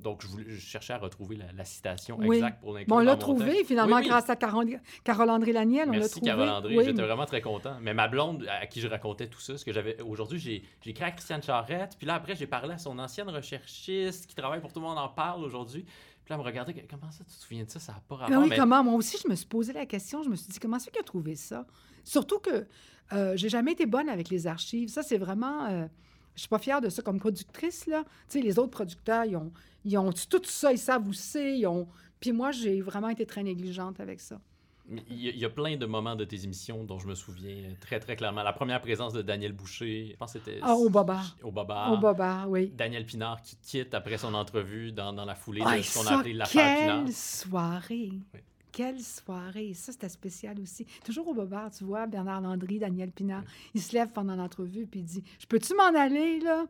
Donc 0.00 0.22
je, 0.22 0.26
voulais, 0.28 0.44
je 0.48 0.60
cherchais 0.60 0.92
à 0.92 0.98
retrouver 0.98 1.36
la, 1.36 1.52
la 1.52 1.64
citation 1.64 2.16
Oui. 2.18 2.36
exacte 2.36 2.60
pour 2.60 2.72
l'inclure 2.72 2.88
Bon, 2.88 2.96
on 3.00 3.04
l'a 3.04 3.16
trouvé, 3.16 3.64
finalement, 3.64 3.96
Oui, 3.96 4.02
oui. 4.02 4.08
grâce 4.08 4.28
à 4.30 4.36
Carole, 4.36 4.80
Carole-André 5.04 5.52
Laniel, 5.52 5.88
on 5.88 5.92
Merci. 5.92 6.20
Carole 6.20 6.48
André, 6.48 6.76
Oui, 6.76 6.84
j'étais 6.84 7.02
vraiment 7.02 7.26
très 7.26 7.40
content. 7.40 7.76
Mais 7.80 7.94
ma 7.94 8.08
blonde, 8.08 8.46
à 8.48 8.66
qui 8.66 8.80
je 8.80 8.88
racontais 8.88 9.28
tout 9.28 9.40
ça, 9.40 9.56
ce 9.56 9.64
que 9.64 9.72
j'avais 9.72 10.00
aujourd'hui, 10.02 10.38
j'ai 10.40 10.64
écrit 10.86 11.04
à 11.04 11.10
Christiane 11.12 11.42
Charrette, 11.42 11.96
puis 11.98 12.06
là 12.06 12.14
après 12.16 12.34
j'ai 12.34 12.46
parlé 12.46 12.74
à 12.74 12.78
son 12.78 12.98
ancienne 12.98 13.28
recherchiste 13.30 14.26
qui 14.26 14.34
travaille 14.34 14.60
pour 14.60 14.72
tout 14.72 14.80
le 14.80 14.86
monde 14.86 14.98
en 14.98 15.08
parle 15.08 15.44
aujourd'hui. 15.44 15.82
Puis 15.82 16.30
là 16.30 16.36
elle 16.36 16.38
me 16.38 16.44
regardait, 16.44 16.74
comment 16.88 17.10
ça 17.10 17.24
tu 17.24 17.34
te 17.36 17.40
souviens 17.42 17.64
de 17.64 17.70
ça, 17.70 17.80
ça 17.80 17.92
n'a 17.92 18.00
pas 18.08 18.16
Ah 18.20 18.24
rapport. 18.26 18.42
oui, 18.42 18.48
mais 18.50 18.56
comment? 18.56 18.82
Moi 18.84 18.94
aussi, 18.94 19.18
je 19.22 19.28
me 19.28 19.34
suis 19.34 19.46
posé 19.46 19.72
la 19.72 19.86
question. 19.86 20.22
Je 20.22 20.28
me 20.30 20.36
suis 20.36 20.48
dit, 20.52 20.58
comment 20.58 20.78
c'est 20.78 20.90
qu'il 20.90 21.00
a 21.00 21.04
trouvé 21.04 21.34
ça? 21.36 21.66
Surtout 22.04 22.38
que 22.38 22.66
euh, 23.12 23.36
j'ai 23.36 23.48
jamais 23.48 23.72
été 23.72 23.86
bonne 23.86 24.08
avec 24.08 24.28
les 24.30 24.46
archives. 24.46 24.88
Ça, 24.88 25.02
c'est 25.02 25.18
vraiment... 25.18 25.66
euh, 25.66 25.86
je 26.34 26.40
suis 26.40 26.48
pas 26.48 26.58
fière 26.58 26.80
de 26.80 26.88
ça 26.88 27.02
comme 27.02 27.18
productrice, 27.18 27.86
là. 27.86 28.04
Tu 28.30 28.38
sais, 28.38 28.40
les 28.40 28.58
autres 28.58 28.70
producteurs, 28.70 29.24
ils 29.26 29.36
ont, 29.36 29.52
ils 29.84 29.96
ont 29.98 30.12
tout 30.12 30.40
ça, 30.44 30.72
ils 30.72 30.78
savent 30.78 31.06
où 31.08 31.12
c'est, 31.12 31.58
ils 31.58 31.66
ont... 31.66 31.86
Puis 32.20 32.32
moi, 32.32 32.50
j'ai 32.52 32.80
vraiment 32.80 33.08
été 33.08 33.26
très 33.26 33.42
négligente 33.42 33.98
avec 34.00 34.20
ça. 34.20 34.40
il 34.88 35.20
y, 35.22 35.28
a- 35.28 35.32
il 35.32 35.38
y 35.38 35.44
a 35.44 35.50
plein 35.50 35.76
de 35.76 35.86
moments 35.86 36.14
de 36.16 36.24
tes 36.24 36.44
émissions 36.44 36.84
dont 36.84 36.98
je 36.98 37.06
me 37.08 37.14
souviens 37.14 37.62
très 37.80 37.98
très 38.00 38.14
clairement. 38.16 38.42
La 38.42 38.52
première 38.52 38.80
présence 38.80 39.12
de 39.12 39.22
Daniel 39.22 39.52
Boucher, 39.52 40.08
je 40.12 40.16
pense 40.16 40.32
que 40.32 40.38
c'était 40.38 40.58
Ah, 40.62 40.74
au 40.74 40.88
Bobard. 40.90 41.36
au 41.42 41.50
Bobard. 41.50 41.92
Au 41.92 41.96
Bobard, 41.98 42.48
oui. 42.50 42.70
Daniel 42.76 43.04
Pinard 43.06 43.40
qui 43.42 43.56
quitte 43.56 43.94
après 43.94 44.18
son 44.18 44.34
entrevue 44.34 44.92
dans, 44.92 45.12
dans 45.12 45.24
la 45.24 45.34
foulée 45.34 45.62
Ah, 45.64 45.76
de 45.78 45.82
ce 45.82 45.98
qu'on 45.98 46.06
a 46.06 46.18
appelé 46.18 46.32
l'affaire 46.34 46.78
Pinard. 46.80 47.04
quelle 47.04 47.12
soirée! 47.14 48.12
Oui. 48.34 48.40
Quelle 48.70 49.00
soirée! 49.00 49.74
Ça, 49.74 49.92
c'était 49.92 50.08
spécial 50.08 50.58
aussi. 50.60 50.86
Toujours 51.04 51.28
au 51.28 51.34
Bobard, 51.34 51.70
tu 51.70 51.84
vois, 51.84 52.06
Bernard 52.06 52.40
Landry, 52.40 52.78
Daniel 52.78 53.10
Pinard, 53.10 53.42
il 53.74 53.82
se 53.82 53.92
lève 53.94 54.08
pendant 54.12 54.34
l'entrevue 54.36 54.86
puis 54.86 55.00
il 55.00 55.06
dit 55.06 55.24
«Je 55.38 55.46
peux-tu 55.46 55.74
m'en 55.74 55.94
aller, 55.98 56.40
là?» 56.40 56.64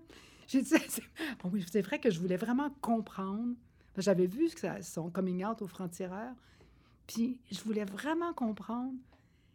J'ai 0.48 0.62
dit 0.62 0.68
c'est- 0.88 1.02
Ah 1.42 1.48
c'est 1.66 1.82
vrai 1.82 1.98
que 1.98 2.10
je 2.10 2.20
voulais 2.20 2.36
vraiment 2.36 2.70
comprendre. 2.80 3.54
J'avais 3.98 4.26
vu 4.26 4.48
son 4.80 5.10
coming 5.10 5.44
out 5.44 5.60
au 5.60 5.66
franc-tireur, 5.66 6.32
puis 7.06 7.38
je 7.50 7.60
voulais 7.60 7.84
vraiment 7.84 8.32
comprendre 8.32 8.94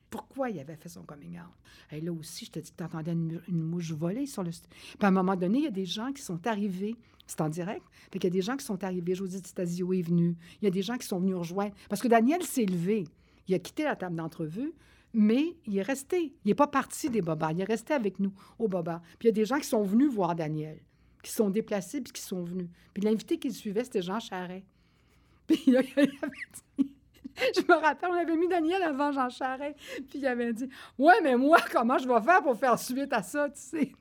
pourquoi 0.09 0.49
il 0.49 0.59
avait 0.59 0.75
fait 0.75 0.89
son 0.89 1.03
coming 1.03 1.39
out. 1.39 1.53
Et 1.91 2.01
là 2.01 2.13
aussi, 2.13 2.45
je 2.45 2.51
te 2.51 2.59
dis 2.59 2.71
que 2.71 2.77
tu 2.77 2.83
entendais 2.83 3.13
une, 3.13 3.41
mouche 3.49 3.91
voler 3.91 4.25
sur 4.25 4.43
le... 4.43 4.51
Puis 4.51 4.97
à 5.01 5.07
un 5.07 5.11
moment 5.11 5.35
donné, 5.35 5.59
il 5.59 5.63
y 5.65 5.67
a 5.67 5.71
des 5.71 5.85
gens 5.85 6.13
qui 6.13 6.21
sont 6.21 6.45
arrivés, 6.47 6.95
c'est 7.25 7.41
en 7.41 7.49
direct, 7.49 7.83
fait 8.11 8.19
qu'il 8.19 8.29
y 8.29 8.33
a 8.33 8.38
des 8.38 8.41
gens 8.41 8.55
qui 8.55 8.65
sont 8.65 8.83
arrivés, 8.83 9.15
José 9.15 9.41
Tasio 9.41 9.91
est 9.93 10.01
venu, 10.01 10.35
il 10.61 10.65
y 10.65 10.67
a 10.67 10.71
des 10.71 10.81
gens 10.81 10.97
qui 10.97 11.07
sont 11.07 11.19
venus 11.19 11.35
rejoindre, 11.35 11.75
parce 11.89 12.01
que 12.01 12.07
Daniel 12.07 12.43
s'est 12.43 12.65
levé, 12.65 13.05
il 13.47 13.55
a 13.55 13.59
quitté 13.59 13.83
la 13.83 13.95
table 13.95 14.15
d'entrevue, 14.15 14.73
mais 15.14 15.55
il 15.66 15.78
est 15.78 15.84
resté. 15.84 16.34
Il 16.43 16.47
n'est 16.47 16.55
pas 16.55 16.68
parti 16.68 17.10
des 17.10 17.22
Bobas. 17.22 17.51
Il 17.51 17.62
est 17.62 17.66
resté 17.66 17.93
avec 17.93 18.20
nous 18.20 18.34
au 18.60 18.68
Boba. 18.68 19.01
Puis 19.20 19.28
il 19.28 19.28
y 19.28 19.30
a 19.30 19.34
des 19.34 19.45
gens 19.45 19.60
qui 19.60 19.68
sont 19.68 19.84
venus 19.84 20.12
voir 20.12 20.36
Daniel, 20.36 20.80
qui 21.24 21.32
sont 21.32 21.49
déplacés 21.49 22.01
puis 22.01 22.14
qui 22.14 22.22
sont 22.22 22.43
venus. 22.43 22.70
Puis 22.93 23.03
l'invité 23.03 23.38
qui 23.39 23.47
le 23.47 23.53
suivait, 23.53 23.84
c'était 23.84 24.01
Jean 24.01 24.20
Charret. 24.20 24.64
Puis 25.47 25.64
il 25.66 25.78
avait 25.78 26.08
dit... 26.08 26.91
Je 27.55 27.62
me 27.62 27.80
rappelle, 27.80 28.10
on 28.12 28.16
avait 28.16 28.36
mis 28.36 28.47
Daniel 28.47 28.82
avant 28.82 29.12
Jean 29.12 29.30
Charret, 29.30 29.76
puis 30.10 30.20
il 30.20 30.26
avait 30.26 30.53
dit 30.53 30.68
Ouais, 30.97 31.22
mais 31.22 31.36
moi, 31.36 31.58
comment 31.72 31.97
je 31.97 32.08
vais 32.08 32.22
faire 32.22 32.41
pour 32.41 32.58
faire 32.58 32.80
suite 32.80 33.14
à 33.14 33.22
ça, 33.22 33.49
tu 33.49 33.60
sais? 33.60 33.91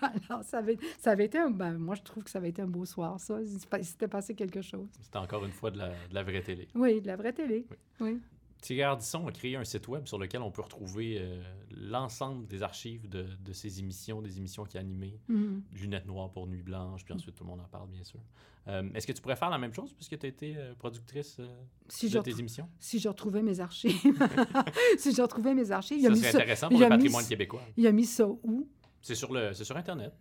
Alors, 0.00 0.42
ça 0.42 0.58
avait, 0.58 0.78
ça 0.98 1.10
avait 1.10 1.26
été 1.26 1.38
un. 1.38 1.50
Ben, 1.50 1.76
moi, 1.76 1.94
je 1.94 2.02
trouve 2.02 2.24
que 2.24 2.30
ça 2.30 2.38
avait 2.38 2.48
été 2.48 2.62
un 2.62 2.66
beau 2.66 2.84
soir, 2.84 3.20
ça. 3.20 3.38
Il 3.42 3.84
s'était 3.84 4.08
passé 4.08 4.34
quelque 4.34 4.62
chose. 4.62 4.88
C'était 5.00 5.18
encore 5.18 5.44
une 5.44 5.52
fois 5.52 5.70
de 5.70 5.78
la, 5.78 5.88
de 5.88 6.14
la, 6.14 6.22
vraie 6.22 6.42
télé. 6.42 6.68
Oui, 6.74 7.00
de 7.00 7.06
la 7.06 7.16
vraie 7.16 7.32
télé. 7.32 7.66
Oui. 7.70 7.76
oui. 8.00 8.20
Thierry 8.60 8.82
Ardisson 8.82 9.26
a 9.26 9.32
créé 9.32 9.56
un 9.56 9.64
site 9.64 9.86
web 9.88 10.06
sur 10.06 10.18
lequel 10.18 10.42
on 10.42 10.50
peut 10.50 10.62
retrouver 10.62 11.18
euh, 11.20 11.42
l'ensemble 11.70 12.46
des 12.46 12.62
archives 12.62 13.08
de, 13.08 13.26
de, 13.40 13.52
ses 13.52 13.80
émissions, 13.80 14.22
des 14.22 14.38
émissions 14.38 14.64
qu'il 14.64 14.78
a 14.78 14.80
animées. 14.80 15.20
Mm-hmm. 15.30 15.60
Lunettes 15.74 16.06
noires 16.06 16.30
pour 16.30 16.46
Nuit 16.46 16.62
Blanche, 16.62 17.04
puis 17.04 17.14
ensuite 17.14 17.34
tout 17.34 17.44
le 17.44 17.50
monde 17.50 17.60
en 17.60 17.68
parle, 17.68 17.88
bien 17.88 18.02
sûr. 18.02 18.20
Euh, 18.68 18.82
Est-ce 18.94 19.06
que 19.06 19.12
tu 19.12 19.22
pourrais 19.22 19.36
faire 19.36 19.50
la 19.50 19.58
même 19.58 19.72
chose 19.72 19.92
puisque 19.92 20.18
tu 20.18 20.26
as 20.26 20.28
été 20.28 20.56
euh, 20.56 20.74
productrice 20.74 21.36
euh, 21.38 21.46
si 21.88 22.10
de 22.10 22.18
tes 22.18 22.38
émissions? 22.38 22.68
Si 22.80 22.98
je 22.98 23.08
retrouvais 23.08 23.42
mes 23.42 23.60
archives. 23.60 23.94
si 24.98 25.12
je 25.14 25.22
retrouvais 25.22 25.54
mes 25.54 25.70
archives. 25.70 26.02
Ça 26.02 26.14
serait 26.14 26.28
intéressant 26.28 26.68
pour 26.68 26.80
le 26.80 26.88
patrimoine 26.88 27.22
mis, 27.22 27.28
québécois. 27.28 27.62
Il 27.76 27.86
a 27.86 27.92
mis 27.92 28.06
ça 28.06 28.26
où? 28.26 28.68
C'est 29.00 29.14
sur, 29.14 29.32
le, 29.32 29.52
sur 29.54 29.76
Internet. 29.76 30.12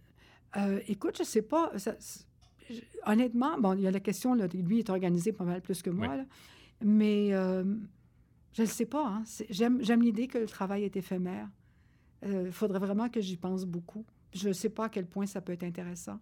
Écoute, 0.88 1.18
je 1.18 1.24
sais 1.24 1.42
pas. 1.42 1.72
Ça, 1.78 1.96
honnêtement, 3.06 3.60
bon, 3.60 3.74
il 3.74 3.82
y 3.82 3.88
a 3.88 3.92
la 3.92 4.00
question, 4.00 4.36
là, 4.36 4.48
lui 4.48 4.80
est 4.80 4.90
organisé 4.90 5.34
pas 5.34 5.44
mal 5.44 5.62
plus 5.62 5.82
que 5.82 5.90
moi, 5.90 6.08
Oui. 6.08 6.18
là, 6.18 6.26
mais 6.82 7.32
je 8.56 8.62
ne 8.62 8.68
sais 8.68 8.86
pas. 8.86 9.06
Hein, 9.06 9.24
J'aime 9.50 10.02
l'idée 10.02 10.28
que 10.28 10.38
le 10.38 10.48
travail 10.48 10.86
est 10.86 10.96
éphémère. 10.96 11.50
Il 12.26 12.52
faudrait 12.52 12.80
vraiment 12.80 13.10
que 13.10 13.20
j'y 13.20 13.36
pense 13.36 13.66
beaucoup. 13.66 14.06
Je 14.34 14.48
ne 14.48 14.54
sais 14.54 14.70
pas 14.70 14.86
à 14.86 14.90
quel 14.90 15.06
point 15.06 15.26
ça 15.26 15.42
peut 15.42 15.52
être 15.52 15.64
intéressant. 15.64 16.20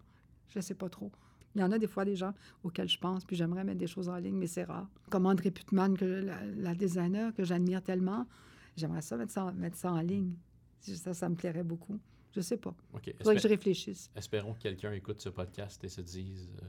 Je 0.50 0.58
ne 0.58 0.62
sais 0.64 0.74
pas 0.74 0.90
trop. 0.90 1.12
Il 1.56 1.62
y 1.62 1.64
en 1.64 1.72
a 1.72 1.78
des 1.78 1.88
fois 1.88 2.04
des 2.04 2.16
gens 2.16 2.34
auxquels 2.64 2.90
je 2.90 2.98
pense, 2.98 3.24
puis 3.24 3.36
j'aimerais 3.36 3.64
mettre 3.64 3.78
des 3.78 3.88
choses 3.88 4.10
en 4.10 4.18
ligne, 4.18 4.36
mais 4.36 4.48
c'est 4.48 4.64
rare. 4.64 4.90
Comme 5.12 5.28
André 5.28 5.52
Putman, 5.52 5.96
que 5.96 6.06
la, 6.06 6.44
la 6.46 6.74
designer 6.74 7.34
que 7.36 7.44
j'admire 7.44 7.84
tellement, 7.84 8.26
j'aimerais 8.76 9.04
ça 9.04 9.16
mettre, 9.16 9.32
ça 9.32 9.52
mettre 9.52 9.78
ça 9.78 9.92
en 9.92 10.02
ligne. 10.02 10.34
Ça, 10.80 11.14
ça 11.14 11.30
me 11.30 11.36
plairait 11.36 11.64
beaucoup. 11.64 12.00
Je 12.36 12.42
sais 12.42 12.58
pas. 12.58 12.76
Il 13.06 13.14
faudrait 13.18 13.36
que 13.36 13.42
je 13.42 13.48
réfléchisse. 13.48 14.10
Espérons 14.16 14.56
que 14.56 14.60
quelqu'un 14.64 14.92
écoute 14.94 15.22
ce 15.22 15.30
podcast 15.30 15.84
et 15.84 15.90
se 15.90 16.02
dise... 16.02 16.52
Euh, 16.64 16.66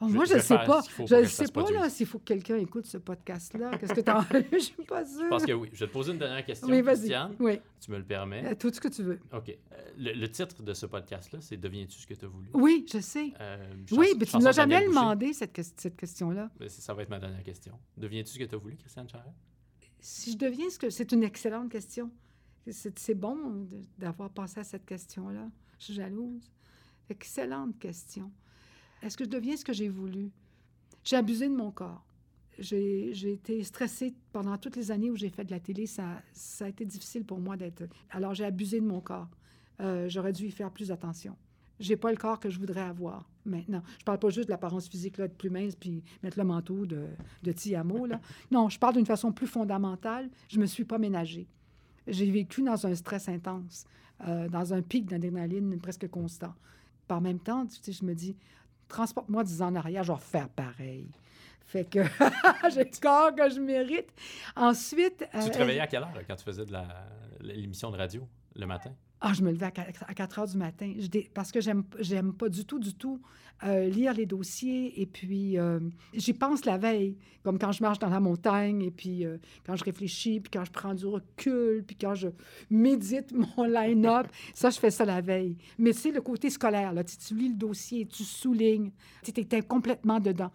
oh, 0.00 0.08
moi, 0.08 0.24
je 0.24 0.34
ne 0.34 0.40
sais 0.40 0.56
pas. 0.56 0.82
Je 1.06 1.14
ne 1.14 1.24
sais 1.24 1.48
pas 1.48 1.70
là 1.70 1.88
s'il 1.88 2.06
faut 2.06 2.18
que 2.18 2.24
quelqu'un 2.24 2.56
écoute 2.56 2.86
ce 2.86 2.98
podcast-là. 2.98 3.76
Qu'est-ce 3.78 3.94
que 3.94 4.00
tu 4.00 4.10
en... 4.10 4.22
Je 4.52 4.58
suis 4.58 4.84
pas 4.84 5.04
sûre. 5.04 5.24
Je 5.24 5.28
pense 5.28 5.44
que 5.44 5.52
oui. 5.52 5.68
Je 5.72 5.80
vais 5.80 5.86
te 5.86 5.92
poser 5.92 6.12
une 6.12 6.18
dernière 6.18 6.44
question, 6.44 6.68
oui, 6.68 6.82
Christiane. 6.82 7.34
Oui. 7.38 7.60
Tu 7.80 7.90
me 7.90 7.98
le 7.98 8.04
permets. 8.04 8.44
Euh, 8.44 8.54
tout 8.54 8.72
ce 8.72 8.80
que 8.80 8.88
tu 8.88 9.02
veux. 9.02 9.18
OK. 9.32 9.48
Euh, 9.48 9.76
le, 9.98 10.12
le, 10.12 10.28
titre 10.30 10.62
de 10.62 10.74
ce 10.74 10.86
podcast-là, 10.86 11.40
c'est 11.40 11.56
Deviens-tu 11.56 11.98
ce 11.98 12.06
que 12.06 12.14
tu 12.14 12.24
as 12.24 12.28
voulu? 12.28 12.48
Oui, 12.54 12.86
je 12.92 12.98
sais. 12.98 13.32
Euh, 13.40 13.56
oui, 13.92 14.14
mais 14.18 14.26
tu 14.26 14.36
ne 14.36 14.44
l'as 14.44 14.52
jamais 14.52 14.86
demandé, 14.86 15.32
cette, 15.32 15.58
cette 15.76 15.96
question-là. 15.96 16.50
Ça 16.68 16.94
va 16.94 17.02
être 17.02 17.10
ma 17.10 17.18
dernière 17.18 17.42
question. 17.42 17.78
Deviens-tu 17.96 18.32
ce 18.32 18.38
que 18.38 18.44
tu 18.44 18.54
as 18.54 18.58
voulu, 18.58 18.76
Christiane 18.76 19.08
Charret? 19.08 19.32
Si 20.00 20.32
je 20.32 20.36
deviens 20.36 20.68
ce 20.70 20.78
que... 20.78 20.90
C'est 20.90 21.10
une 21.12 21.24
excellente 21.24 21.70
question. 21.70 22.10
C'est 22.68 23.14
bon 23.14 23.68
d'avoir 23.98 24.30
pensé 24.30 24.60
à 24.60 24.64
cette 24.64 24.84
question-là. 24.84 25.48
Je 25.78 25.84
suis 25.84 25.94
jalouse. 25.94 26.50
Excellente 27.08 27.78
question. 27.78 28.32
Est-ce 29.02 29.16
que 29.16 29.24
je 29.24 29.30
deviens 29.30 29.56
ce 29.56 29.64
que 29.64 29.72
j'ai 29.72 29.88
voulu? 29.88 30.30
J'ai 31.04 31.16
abusé 31.16 31.48
de 31.48 31.54
mon 31.54 31.70
corps. 31.70 32.04
J'ai 32.58 33.32
été 33.32 33.62
stressée 33.64 34.14
pendant 34.32 34.56
toutes 34.56 34.76
les 34.76 34.90
années 34.90 35.10
où 35.10 35.16
j'ai 35.16 35.28
fait 35.28 35.44
de 35.44 35.50
la 35.50 35.60
télé. 35.60 35.86
Ça, 35.86 36.22
ça 36.32 36.64
a 36.64 36.68
été 36.68 36.84
difficile 36.84 37.24
pour 37.24 37.38
moi 37.38 37.56
d'être... 37.56 37.84
Alors, 38.10 38.34
j'ai 38.34 38.44
abusé 38.44 38.80
de 38.80 38.86
mon 38.86 39.00
corps. 39.00 39.28
Euh, 39.80 40.08
J'aurais 40.08 40.32
dû 40.32 40.46
y 40.46 40.50
faire 40.50 40.70
plus 40.70 40.90
attention. 40.90 41.36
J'ai 41.78 41.96
pas 41.96 42.10
le 42.10 42.16
corps 42.16 42.40
que 42.40 42.48
je 42.48 42.58
voudrais 42.58 42.80
avoir 42.80 43.28
maintenant. 43.44 43.82
Je 43.98 44.04
parle 44.04 44.18
pas 44.18 44.30
juste 44.30 44.48
de 44.48 44.52
l'apparence 44.52 44.88
physique, 44.88 45.18
là, 45.18 45.28
de 45.28 45.34
plus 45.34 45.50
mince, 45.50 45.76
puis 45.76 46.02
mettre 46.22 46.38
le 46.38 46.44
manteau 46.44 46.86
de, 46.86 47.04
de 47.42 47.52
Tiamo, 47.52 48.06
là. 48.06 48.18
Non, 48.50 48.70
je 48.70 48.78
parle 48.78 48.94
d'une 48.94 49.04
façon 49.04 49.30
plus 49.32 49.46
fondamentale. 49.46 50.30
Je 50.48 50.58
me 50.58 50.64
suis 50.64 50.84
pas 50.84 50.96
ménagée. 50.96 51.46
J'ai 52.06 52.30
vécu 52.30 52.62
dans 52.62 52.86
un 52.86 52.94
stress 52.94 53.28
intense, 53.28 53.84
euh, 54.26 54.48
dans 54.48 54.72
un 54.72 54.80
pic 54.80 55.04
d'adrénaline 55.04 55.78
presque 55.78 56.08
constant. 56.08 56.54
Par 57.06 57.20
même 57.20 57.38
temps, 57.38 57.66
tu 57.66 57.76
sais, 57.82 57.92
je 57.92 58.04
me 58.06 58.14
dis, 58.14 58.34
transporte-moi 58.88 59.44
10 59.44 59.62
ans 59.62 59.66
en 59.68 59.76
arrière, 59.76 60.02
je 60.02 60.12
vais 60.12 60.18
faire 60.18 60.48
pareil. 60.48 61.08
Fait 61.66 61.84
que 61.84 61.98
j'ai 62.72 62.84
le 62.84 63.00
corps 63.00 63.34
que 63.34 63.50
je 63.50 63.60
mérite. 63.60 64.08
Ensuite. 64.54 65.26
Tu 65.42 65.50
te 65.50 65.58
réveillais 65.58 65.80
à 65.80 65.86
quelle 65.86 66.02
heure 66.02 66.12
quand 66.26 66.36
tu 66.36 66.44
faisais 66.44 66.64
de 66.64 66.76
l'émission 67.40 67.90
de 67.90 67.96
radio 67.96 68.26
le 68.54 68.66
matin? 68.66 68.92
Ah, 69.20 69.32
je 69.32 69.42
me 69.42 69.50
levais 69.50 69.66
à 69.66 69.70
4 70.14 70.38
heures 70.38 70.46
du 70.46 70.58
matin 70.58 70.92
parce 71.32 71.50
que 71.50 71.60
j'aime 71.60 71.84
j'aime 72.00 72.34
pas 72.34 72.50
du 72.50 72.66
tout, 72.66 72.78
du 72.78 72.94
tout 72.94 73.20
euh, 73.64 73.88
lire 73.88 74.12
les 74.12 74.26
dossiers 74.26 75.00
et 75.00 75.06
puis 75.06 75.58
euh, 75.58 75.80
j'y 76.12 76.34
pense 76.34 76.66
la 76.66 76.76
veille, 76.76 77.16
comme 77.42 77.58
quand 77.58 77.72
je 77.72 77.82
marche 77.82 77.98
dans 77.98 78.10
la 78.10 78.20
montagne 78.20 78.82
et 78.82 78.90
puis 78.90 79.24
euh, 79.24 79.38
quand 79.64 79.74
je 79.74 79.84
réfléchis, 79.84 80.40
puis 80.40 80.50
quand 80.50 80.66
je 80.66 80.70
prends 80.70 80.92
du 80.92 81.06
recul, 81.06 81.82
puis 81.82 81.96
quand 81.96 82.14
je 82.14 82.28
médite 82.68 83.32
mon 83.56 83.64
line-up. 83.64 84.26
ça, 84.52 84.68
je 84.68 84.78
fais 84.78 84.90
ça 84.90 85.06
la 85.06 85.22
veille. 85.22 85.56
Mais 85.78 85.94
c'est 85.94 86.10
le 86.10 86.20
côté 86.20 86.50
scolaire, 86.50 86.92
là. 86.92 87.02
Tu, 87.02 87.16
tu 87.16 87.34
lis 87.34 87.48
le 87.48 87.54
dossier, 87.54 88.04
tu 88.04 88.24
soulignes, 88.24 88.90
tu 89.22 89.30
étais 89.30 89.62
complètement 89.62 90.20
dedans. 90.20 90.52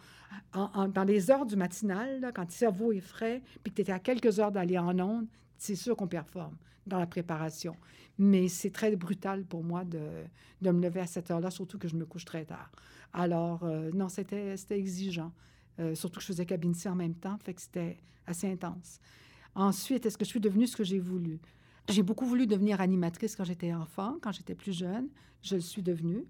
Dans 0.53 1.03
les 1.03 1.31
heures 1.31 1.47
du 1.47 1.55
matinal, 1.55 2.31
quand 2.35 2.43
le 2.43 2.51
cerveau 2.51 2.91
est 2.91 3.01
frais, 3.01 3.41
puis 3.63 3.71
que 3.71 3.77
tu 3.77 3.81
étais 3.81 3.91
à 3.91 3.99
quelques 3.99 4.39
heures 4.39 4.51
d'aller 4.51 4.77
en 4.77 4.97
onde, 4.99 5.25
c'est 5.57 5.75
sûr 5.75 5.95
qu'on 5.95 6.07
performe 6.07 6.55
dans 6.87 6.99
la 6.99 7.07
préparation. 7.07 7.75
Mais 8.17 8.47
c'est 8.47 8.71
très 8.71 8.95
brutal 8.95 9.45
pour 9.45 9.63
moi 9.63 9.83
de, 9.83 10.23
de 10.61 10.71
me 10.71 10.81
lever 10.81 10.99
à 10.99 11.07
cette 11.07 11.31
heure-là, 11.31 11.49
surtout 11.51 11.77
que 11.77 11.87
je 11.87 11.95
me 11.95 12.05
couche 12.05 12.25
très 12.25 12.45
tard. 12.45 12.71
Alors, 13.13 13.63
euh, 13.63 13.91
non, 13.93 14.09
c'était 14.09 14.55
exigeant. 14.69 15.33
Euh, 15.79 15.95
surtout 15.95 16.17
que 16.17 16.21
je 16.21 16.27
faisais 16.27 16.45
cabine 16.45 16.73
en 16.85 16.95
même 16.95 17.15
temps, 17.15 17.37
fait 17.37 17.53
que 17.53 17.61
c'était 17.61 17.97
assez 18.27 18.51
intense. 18.51 18.99
Ensuite, 19.55 20.05
est-ce 20.05 20.17
que 20.17 20.25
je 20.25 20.29
suis 20.29 20.39
devenue 20.39 20.67
ce 20.67 20.77
que 20.77 20.83
j'ai 20.83 20.99
voulu? 20.99 21.39
J'ai 21.89 22.03
beaucoup 22.03 22.25
voulu 22.25 22.47
devenir 22.47 22.79
animatrice 22.79 23.35
quand 23.35 23.43
j'étais 23.43 23.73
enfant, 23.73 24.17
quand 24.21 24.31
j'étais 24.31 24.55
plus 24.55 24.71
jeune. 24.71 25.09
Je 25.41 25.55
le 25.55 25.61
suis 25.61 25.81
devenue. 25.81 26.25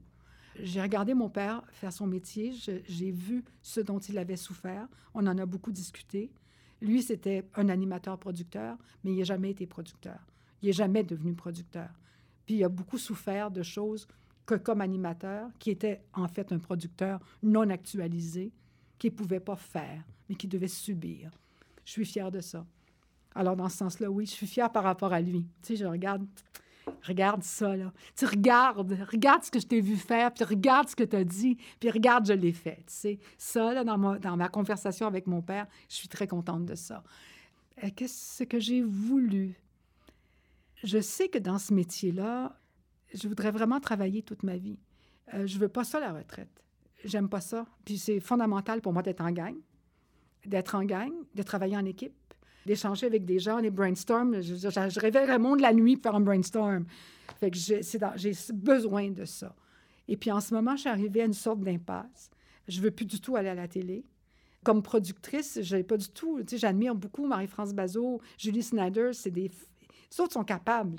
J'ai 0.60 0.82
regardé 0.82 1.14
mon 1.14 1.30
père 1.30 1.64
faire 1.72 1.94
son 1.94 2.08
métier. 2.08 2.54
J'ai 2.88 3.12
vu 3.12 3.44
ce 3.62 3.80
dont 3.80 4.00
il 4.00 4.18
avait 4.18 4.38
souffert. 4.38 4.88
On 5.14 5.28
en 5.28 5.38
a 5.38 5.46
beaucoup 5.46 5.72
discuté. 5.72 6.32
Lui, 6.82 7.04
c'était 7.04 7.46
un 7.56 7.70
animateur-producteur, 7.70 8.78
mais 9.04 9.12
il 9.12 9.18
n'a 9.18 9.24
jamais 9.24 9.52
été 9.52 9.68
producteur. 9.68 10.20
Il 10.62 10.68
n'est 10.68 10.74
jamais 10.74 11.04
devenu 11.04 11.34
producteur. 11.34 11.90
Puis 12.46 12.56
il 12.56 12.64
a 12.64 12.70
beaucoup 12.70 12.98
souffert 12.98 13.52
de 13.52 13.64
choses 13.64 14.08
que 14.46 14.56
comme 14.56 14.82
animateur, 14.82 15.50
qui 15.60 15.72
était 15.72 16.02
en 16.14 16.28
fait 16.28 16.52
un 16.52 16.60
producteur 16.60 17.20
non 17.44 17.70
actualisé, 17.70 18.52
qu'il 18.98 19.12
ne 19.12 19.16
pouvait 19.18 19.40
pas 19.40 19.56
faire, 19.56 20.04
mais 20.28 20.36
qui 20.36 20.48
devait 20.48 20.68
subir. 20.68 21.32
Je 21.86 21.92
suis 21.92 22.06
fière 22.06 22.32
de 22.32 22.42
ça. 22.42 22.66
Alors, 23.34 23.56
dans 23.56 23.70
ce 23.70 23.78
sens-là, 23.78 24.12
oui, 24.12 24.26
je 24.26 24.32
suis 24.32 24.48
fière 24.48 24.72
par 24.72 24.84
rapport 24.84 25.14
à 25.14 25.22
lui. 25.22 25.48
Tu 25.62 25.70
sais, 25.70 25.76
je 25.78 25.86
regarde, 25.86 26.26
regarde 27.04 27.44
ça, 27.44 27.76
là. 27.76 27.94
Tu 28.16 28.26
regardes, 28.26 28.92
regarde 29.10 29.44
ce 29.44 29.52
que 29.52 29.60
je 29.60 29.68
t'ai 29.68 29.82
vu 29.82 29.96
faire, 29.96 30.34
puis 30.34 30.44
regarde 30.44 30.90
ce 30.90 30.96
que 30.96 31.04
tu 31.04 31.16
as 31.16 31.24
dit, 31.24 31.58
puis 31.80 31.90
regarde, 31.90 32.28
je 32.28 32.34
l'ai 32.34 32.52
fait. 32.52 32.84
Tu 32.88 32.94
sais, 32.94 33.20
ça, 33.38 33.74
là, 33.74 33.84
dans 33.84 33.98
ma, 33.98 34.20
dans 34.20 34.36
ma 34.36 34.50
conversation 34.50 35.08
avec 35.08 35.28
mon 35.28 35.42
père, 35.42 35.68
je 35.90 35.96
suis 35.96 36.10
très 36.10 36.28
contente 36.28 36.66
de 36.66 36.76
ça. 36.76 37.04
Qu'est-ce 37.96 38.44
que 38.44 38.60
j'ai 38.60 38.82
voulu? 38.84 39.56
Je 40.84 41.00
sais 41.00 41.30
que 41.30 41.38
dans 41.38 41.60
ce 41.60 41.74
métier-là, 41.74 42.60
je 43.14 43.28
voudrais 43.28 43.52
vraiment 43.52 43.80
travailler 43.80 44.24
toute 44.24 44.44
ma 44.44 44.58
vie. 44.58 44.80
Euh, 45.34 45.46
je 45.46 45.58
veux 45.60 45.70
pas 45.70 45.84
ça, 45.84 46.00
la 46.00 46.14
retraite. 46.14 46.64
J'aime 47.04 47.30
pas 47.30 47.42
ça. 47.42 47.66
Puis 47.86 47.98
c'est 47.98 48.20
fondamental 48.20 48.82
pour 48.82 48.94
moi 48.94 49.02
d'être 49.02 49.22
en 49.22 49.32
gang, 49.32 49.56
d'être 50.46 50.76
en 50.76 50.84
gang, 50.84 51.12
de 51.36 51.44
travailler 51.44 51.78
en 51.78 51.86
équipe, 51.86 52.14
d'échanger 52.66 53.06
avec 53.06 53.26
des 53.26 53.40
gens, 53.40 53.60
les 53.60 53.72
brainstorms. 53.72 54.42
Je, 54.42 54.56
je, 54.56 54.70
je 54.70 55.32
le 55.32 55.38
monde 55.38 55.62
la 55.62 55.74
nuit 55.74 55.98
pour 55.98 56.12
faire 56.12 56.16
un 56.16 56.22
brainstorm. 56.22 56.86
Fait 57.40 57.52
que 57.52 57.58
j'ai 57.58 58.34
besoin 58.54 59.12
de 59.12 59.26
ça. 59.26 59.56
Et 60.08 60.18
puis 60.18 60.32
en 60.32 60.42
ce 60.42 60.54
moment, 60.54 60.76
je 60.76 60.82
suis 60.82 60.90
arrivée 60.90 61.22
à 61.22 61.26
une 61.26 61.34
sorte 61.34 61.62
d'impasse. 61.62 62.30
Je 62.68 62.82
veux 62.82 62.92
plus 62.92 63.06
du 63.06 63.20
tout 63.20 63.36
aller 63.36 63.50
à 63.50 63.56
la 63.56 63.68
télé. 63.68 64.06
Comme 64.64 64.84
productrice, 64.84 65.60
je 65.62 65.76
n'ai 65.76 65.84
pas 65.84 65.98
du 65.98 66.10
tout. 66.10 66.40
Tu 66.42 66.50
sais, 66.50 66.58
j'admire 66.58 66.94
beaucoup 66.94 67.26
Marie-France 67.26 67.74
Bazot, 67.74 68.22
Julie 68.38 68.62
Snyder. 68.62 69.12
C'est 69.14 69.32
des. 69.32 69.50
Les 70.12 70.22
autres 70.22 70.34
sont 70.34 70.44
capables. 70.44 70.96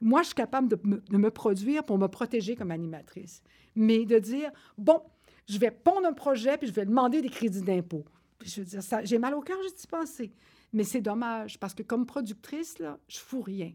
Moi, 0.00 0.22
je 0.22 0.26
suis 0.26 0.34
capable 0.34 0.68
de 0.68 0.78
me, 0.84 1.00
de 1.00 1.16
me, 1.16 1.30
produire 1.30 1.84
pour 1.84 1.98
me 1.98 2.08
protéger 2.08 2.56
comme 2.56 2.70
animatrice. 2.70 3.42
Mais 3.74 4.04
de 4.04 4.18
dire, 4.18 4.50
bon, 4.76 5.00
je 5.48 5.58
vais 5.58 5.70
pondre 5.70 6.06
un 6.06 6.12
projet 6.12 6.58
puis 6.58 6.68
je 6.68 6.72
vais 6.72 6.86
demander 6.86 7.20
des 7.22 7.28
crédits 7.28 7.62
d'impôt. 7.62 8.04
Je 8.44 8.60
veux 8.60 8.66
dire, 8.66 8.80
j'ai 9.04 9.18
mal 9.18 9.34
au 9.34 9.40
cœur 9.40 9.60
juste 9.62 9.80
d'y 9.80 9.86
penser. 9.86 10.32
Mais 10.72 10.84
c'est 10.84 11.00
dommage 11.00 11.58
parce 11.60 11.74
que 11.74 11.82
comme 11.82 12.06
productrice, 12.06 12.78
là, 12.78 12.98
je 13.08 13.18
fous 13.18 13.42
rien. 13.42 13.72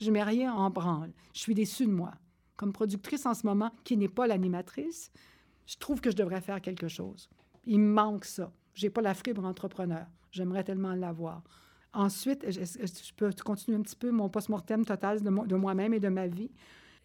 Je 0.00 0.10
mets 0.10 0.22
rien 0.22 0.52
en 0.52 0.70
branle. 0.70 1.12
Je 1.34 1.40
suis 1.40 1.54
déçue 1.54 1.86
de 1.86 1.92
moi. 1.92 2.12
Comme 2.56 2.72
productrice 2.72 3.26
en 3.26 3.34
ce 3.34 3.46
moment, 3.46 3.70
qui 3.84 3.96
n'est 3.96 4.08
pas 4.08 4.26
l'animatrice, 4.26 5.12
je 5.66 5.76
trouve 5.76 6.00
que 6.00 6.10
je 6.10 6.16
devrais 6.16 6.40
faire 6.40 6.60
quelque 6.60 6.88
chose. 6.88 7.28
Il 7.66 7.80
me 7.80 7.92
manque 7.92 8.24
ça. 8.24 8.52
J'ai 8.74 8.90
pas 8.90 9.02
la 9.02 9.14
fibre 9.14 9.44
entrepreneur. 9.44 10.06
J'aimerais 10.30 10.64
tellement 10.64 10.94
l'avoir. 10.94 11.42
Ensuite, 11.92 12.44
je, 12.50 13.12
peux 13.16 13.30
continuer 13.44 13.78
un 13.78 13.82
petit 13.82 13.96
peu 13.96 14.10
mon 14.10 14.28
post-mortem 14.28 14.84
total 14.84 15.22
de, 15.22 15.30
mo- 15.30 15.46
de 15.46 15.54
moi-même 15.56 15.94
et 15.94 16.00
de 16.00 16.08
ma 16.08 16.26
vie? 16.26 16.50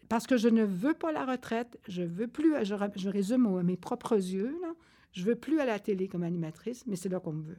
Parce 0.08 0.26
que 0.26 0.36
je 0.36 0.48
ne 0.48 0.62
veux 0.64 0.92
pas 0.94 1.10
la 1.12 1.24
retraite, 1.24 1.78
je 1.88 2.02
veux 2.02 2.28
plus, 2.28 2.54
je, 2.64 2.74
je 2.96 3.08
résume 3.08 3.46
à 3.58 3.62
mes 3.62 3.76
propres 3.78 4.16
yeux, 4.16 4.54
là, 4.60 4.74
je 5.12 5.24
veux 5.24 5.34
plus 5.36 5.60
à 5.60 5.64
la 5.64 5.78
télé 5.78 6.08
comme 6.08 6.22
animatrice, 6.22 6.84
mais 6.86 6.96
c'est 6.96 7.08
là 7.08 7.20
qu'on 7.20 7.32
me 7.32 7.42
veut. 7.42 7.58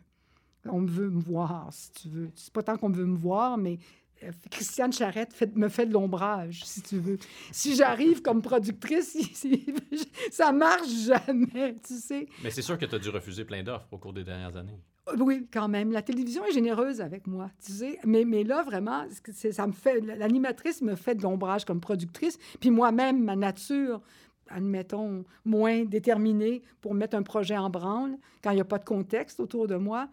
On 0.65 0.81
me 0.81 0.87
veut 0.87 1.09
me 1.09 1.19
voir, 1.21 1.69
si 1.71 1.91
tu 1.93 2.09
veux. 2.09 2.29
C'est 2.35 2.53
pas 2.53 2.63
tant 2.63 2.77
qu'on 2.77 2.89
veut 2.89 3.05
me 3.05 3.17
voir, 3.17 3.57
mais 3.57 3.79
euh, 4.23 4.31
Christiane 4.51 4.93
Charrette 4.93 5.33
fait- 5.33 5.55
me 5.55 5.69
fait 5.69 5.85
de 5.87 5.93
l'ombrage, 5.93 6.63
si 6.65 6.81
tu 6.83 6.99
veux. 6.99 7.17
Si 7.51 7.75
j'arrive 7.75 8.21
comme 8.21 8.41
productrice, 8.43 9.17
ça 10.31 10.51
marche 10.51 10.89
jamais, 11.05 11.77
tu 11.85 11.95
sais. 11.95 12.27
Mais 12.43 12.51
c'est 12.51 12.61
sûr 12.61 12.77
que 12.77 12.85
tu 12.85 12.93
as 12.95 12.99
dû 12.99 13.09
refuser 13.09 13.45
plein 13.45 13.63
d'offres 13.63 13.87
au 13.91 13.97
cours 13.97 14.13
des 14.13 14.23
dernières 14.23 14.55
années. 14.55 14.79
Oui, 15.19 15.47
quand 15.51 15.67
même. 15.67 15.91
La 15.91 16.01
télévision 16.01 16.43
est 16.45 16.51
généreuse 16.51 16.99
avec 16.99 17.27
moi, 17.27 17.51
tu 17.63 17.71
sais. 17.71 17.99
Mais, 18.05 18.25
mais 18.25 18.43
là, 18.43 18.63
vraiment, 18.63 19.05
ça 19.33 19.67
me 19.67 19.71
fait... 19.71 20.01
L'animatrice 20.01 20.81
me 20.81 20.95
fait 20.95 21.15
de 21.15 21.21
l'ombrage 21.21 21.63
comme 21.63 21.79
productrice. 21.79 22.39
Puis 22.59 22.71
moi-même, 22.71 23.23
ma 23.23 23.35
nature, 23.35 24.01
admettons, 24.49 25.23
moins 25.43 25.85
déterminée 25.85 26.63
pour 26.81 26.95
mettre 26.95 27.15
un 27.15 27.23
projet 27.23 27.57
en 27.57 27.69
branle, 27.69 28.17
quand 28.43 28.51
il 28.51 28.55
n'y 28.55 28.61
a 28.61 28.65
pas 28.65 28.79
de 28.79 28.85
contexte 28.85 29.39
autour 29.39 29.67
de 29.67 29.75
moi, 29.75 30.09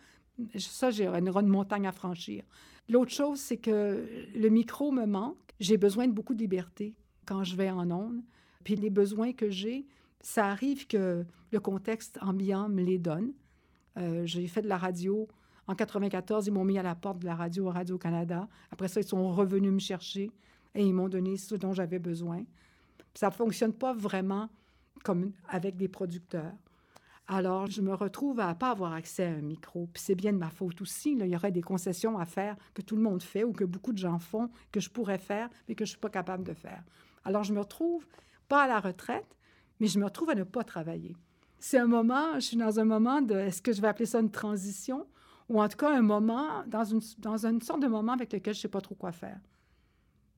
ça, 0.59 0.91
j'ai 0.91 1.07
une, 1.07 1.29
une 1.29 1.47
montagne 1.47 1.87
à 1.87 1.93
franchir. 1.93 2.45
L'autre 2.89 3.13
chose, 3.13 3.39
c'est 3.39 3.59
que 3.59 4.07
le 4.35 4.49
micro 4.49 4.91
me 4.93 5.07
manque. 5.07 5.39
J'ai 5.61 5.77
besoin 5.77 6.07
de 6.07 6.13
beaucoup 6.13 6.35
de 6.35 6.41
liberté 6.41 6.95
quand 7.27 7.45
je 7.45 7.57
vais 7.57 7.71
en 7.71 7.91
ondes. 7.91 8.23
Puis 8.65 8.77
les 8.77 8.91
besoins 8.91 9.33
que 9.33 9.51
j'ai, 9.51 9.87
ça 10.21 10.47
arrive 10.47 10.87
que 10.87 11.25
le 11.51 11.61
contexte 11.61 12.19
ambiant 12.21 12.69
me 12.69 12.83
les 12.83 12.99
donne. 12.99 13.33
Euh, 13.99 14.23
j'ai 14.27 14.47
fait 14.47 14.63
de 14.63 14.69
la 14.69 14.79
radio. 14.79 15.29
En 15.67 15.75
94, 15.75 16.47
ils 16.47 16.53
m'ont 16.53 16.65
mis 16.65 16.79
à 16.79 16.83
la 16.83 16.95
porte 16.95 17.21
de 17.21 17.27
la 17.27 17.35
radio 17.35 17.69
Radio-Canada. 17.69 18.49
Après 18.71 18.89
ça, 18.89 19.01
ils 19.01 19.07
sont 19.07 19.33
revenus 19.33 19.73
me 19.73 19.79
chercher 19.79 20.31
et 20.75 20.85
ils 20.85 20.93
m'ont 20.93 21.09
donné 21.09 21.37
ce 21.37 21.55
dont 21.55 21.73
j'avais 21.73 21.99
besoin. 21.99 22.45
Ça 23.15 23.29
ne 23.29 23.33
fonctionne 23.33 23.73
pas 23.73 23.93
vraiment 23.93 24.49
comme 25.05 25.33
avec 25.49 25.77
des 25.77 25.89
producteurs. 25.89 26.53
Alors, 27.29 27.67
je 27.67 27.81
me 27.81 27.95
retrouve 27.95 28.41
à 28.41 28.49
ne 28.49 28.55
pas 28.55 28.71
avoir 28.71 28.93
accès 28.93 29.25
à 29.25 29.31
un 29.31 29.43
micro. 29.43 29.89
C'est 29.95 30.15
bien 30.15 30.33
de 30.33 30.39
ma 30.39 30.51
faute 30.51 30.81
aussi. 30.83 31.13
Il 31.13 31.27
y 31.27 31.37
aurait 31.37 31.53
des 31.53 31.63
concessions 31.63 32.19
à 32.19 32.27
faire 32.27 32.57
que 32.75 32.83
tout 32.83 32.97
le 32.97 33.03
monde 33.03 33.23
fait 33.23 33.45
ou 33.45 33.53
que 33.53 33.65
beaucoup 33.65 33.93
de 33.93 33.99
gens 33.99 34.19
font, 34.19 34.51
que 34.73 34.81
je 34.81 34.91
pourrais 34.91 35.19
faire, 35.19 35.49
mais 35.69 35.75
que 35.75 35.85
je 35.85 35.91
ne 35.91 35.93
suis 35.93 36.01
pas 36.01 36.11
capable 36.11 36.45
de 36.45 36.53
faire. 36.53 36.83
Alors, 37.25 37.45
je 37.45 37.53
me 37.53 37.61
retrouve 37.61 38.07
pas 38.49 38.65
à 38.65 38.67
la 38.67 38.81
retraite, 38.81 39.37
mais 39.79 39.87
je 39.87 39.99
me 39.99 40.05
retrouve 40.05 40.31
à 40.31 40.35
ne 40.35 40.45
pas 40.45 40.65
travailler. 40.65 41.17
C'est 41.65 41.79
un 41.79 41.87
moment, 41.87 42.35
je 42.35 42.41
suis 42.41 42.57
dans 42.57 42.81
un 42.81 42.85
moment 42.85 43.23
de, 43.23 43.37
est-ce 43.37 43.63
que 43.63 43.73
je 43.73 43.81
vais 43.81 43.87
appeler 43.87 44.07
ça 44.07 44.19
une 44.19 44.33
transition, 44.33 45.07
ou 45.49 45.63
en 45.63 45.69
tout 45.69 45.77
cas 45.77 45.97
un 45.97 46.03
moment, 46.03 46.65
dans 46.67 46.83
une, 46.83 47.01
dans 47.19 47.47
une 47.47 47.63
sorte 47.63 47.81
de 47.81 47.87
moment 47.87 48.15
avec 48.15 48.33
lequel 48.33 48.53
je 48.53 48.59
ne 48.59 48.63
sais 48.63 48.69
pas 48.69 48.81
trop 48.81 48.97
quoi 48.97 49.13
faire, 49.13 49.39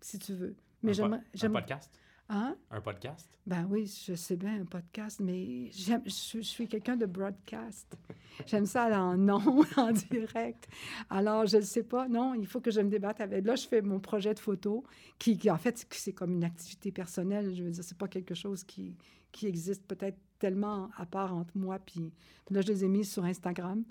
si 0.02 0.18
tu 0.18 0.34
veux. 0.34 0.54
Mais 0.82 1.00
un, 1.00 1.08
po- 1.08 1.16
un 1.42 1.50
podcast? 1.50 1.90
Hein? 2.28 2.56
Un 2.70 2.80
podcast? 2.82 3.38
Ben 3.46 3.66
oui, 3.70 3.86
je 4.06 4.12
sais 4.14 4.36
bien 4.36 4.60
un 4.60 4.66
podcast, 4.66 5.20
mais 5.20 5.70
j'aime, 5.70 6.02
je, 6.04 6.40
je 6.40 6.40
suis 6.42 6.68
quelqu'un 6.68 6.96
de 6.98 7.06
broadcast. 7.06 7.96
J'aime 8.44 8.66
ça 8.66 8.82
aller 8.82 8.94
en 8.96 9.26
ondes, 9.30 9.64
en 9.78 9.92
direct. 9.92 10.68
Alors, 11.08 11.46
je 11.46 11.56
ne 11.56 11.62
sais 11.62 11.84
pas. 11.84 12.06
Non, 12.06 12.34
il 12.34 12.46
faut 12.46 12.60
que 12.60 12.70
je 12.70 12.82
me 12.82 12.90
débatte 12.90 13.22
avec. 13.22 13.46
Là, 13.46 13.56
je 13.56 13.66
fais 13.66 13.80
mon 13.80 13.98
projet 13.98 14.34
de 14.34 14.40
photo, 14.40 14.84
qui, 15.18 15.38
qui, 15.38 15.50
en 15.50 15.56
fait, 15.56 15.86
c'est 15.90 16.12
comme 16.12 16.34
une 16.34 16.44
activité 16.44 16.92
personnelle. 16.92 17.54
Je 17.54 17.62
veux 17.62 17.70
dire, 17.70 17.82
c'est 17.82 17.96
pas 17.96 18.08
quelque 18.08 18.34
chose 18.34 18.62
qui, 18.62 18.94
qui 19.32 19.46
existe 19.46 19.86
peut-être 19.86 20.18
tellement 20.44 20.90
à 20.98 21.06
part 21.06 21.34
entre 21.34 21.56
moi. 21.56 21.78
Puis 21.78 22.12
là, 22.50 22.60
je 22.60 22.68
les 22.68 22.84
ai 22.84 22.88
mises 22.88 23.10
sur 23.10 23.24
Instagram, 23.24 23.82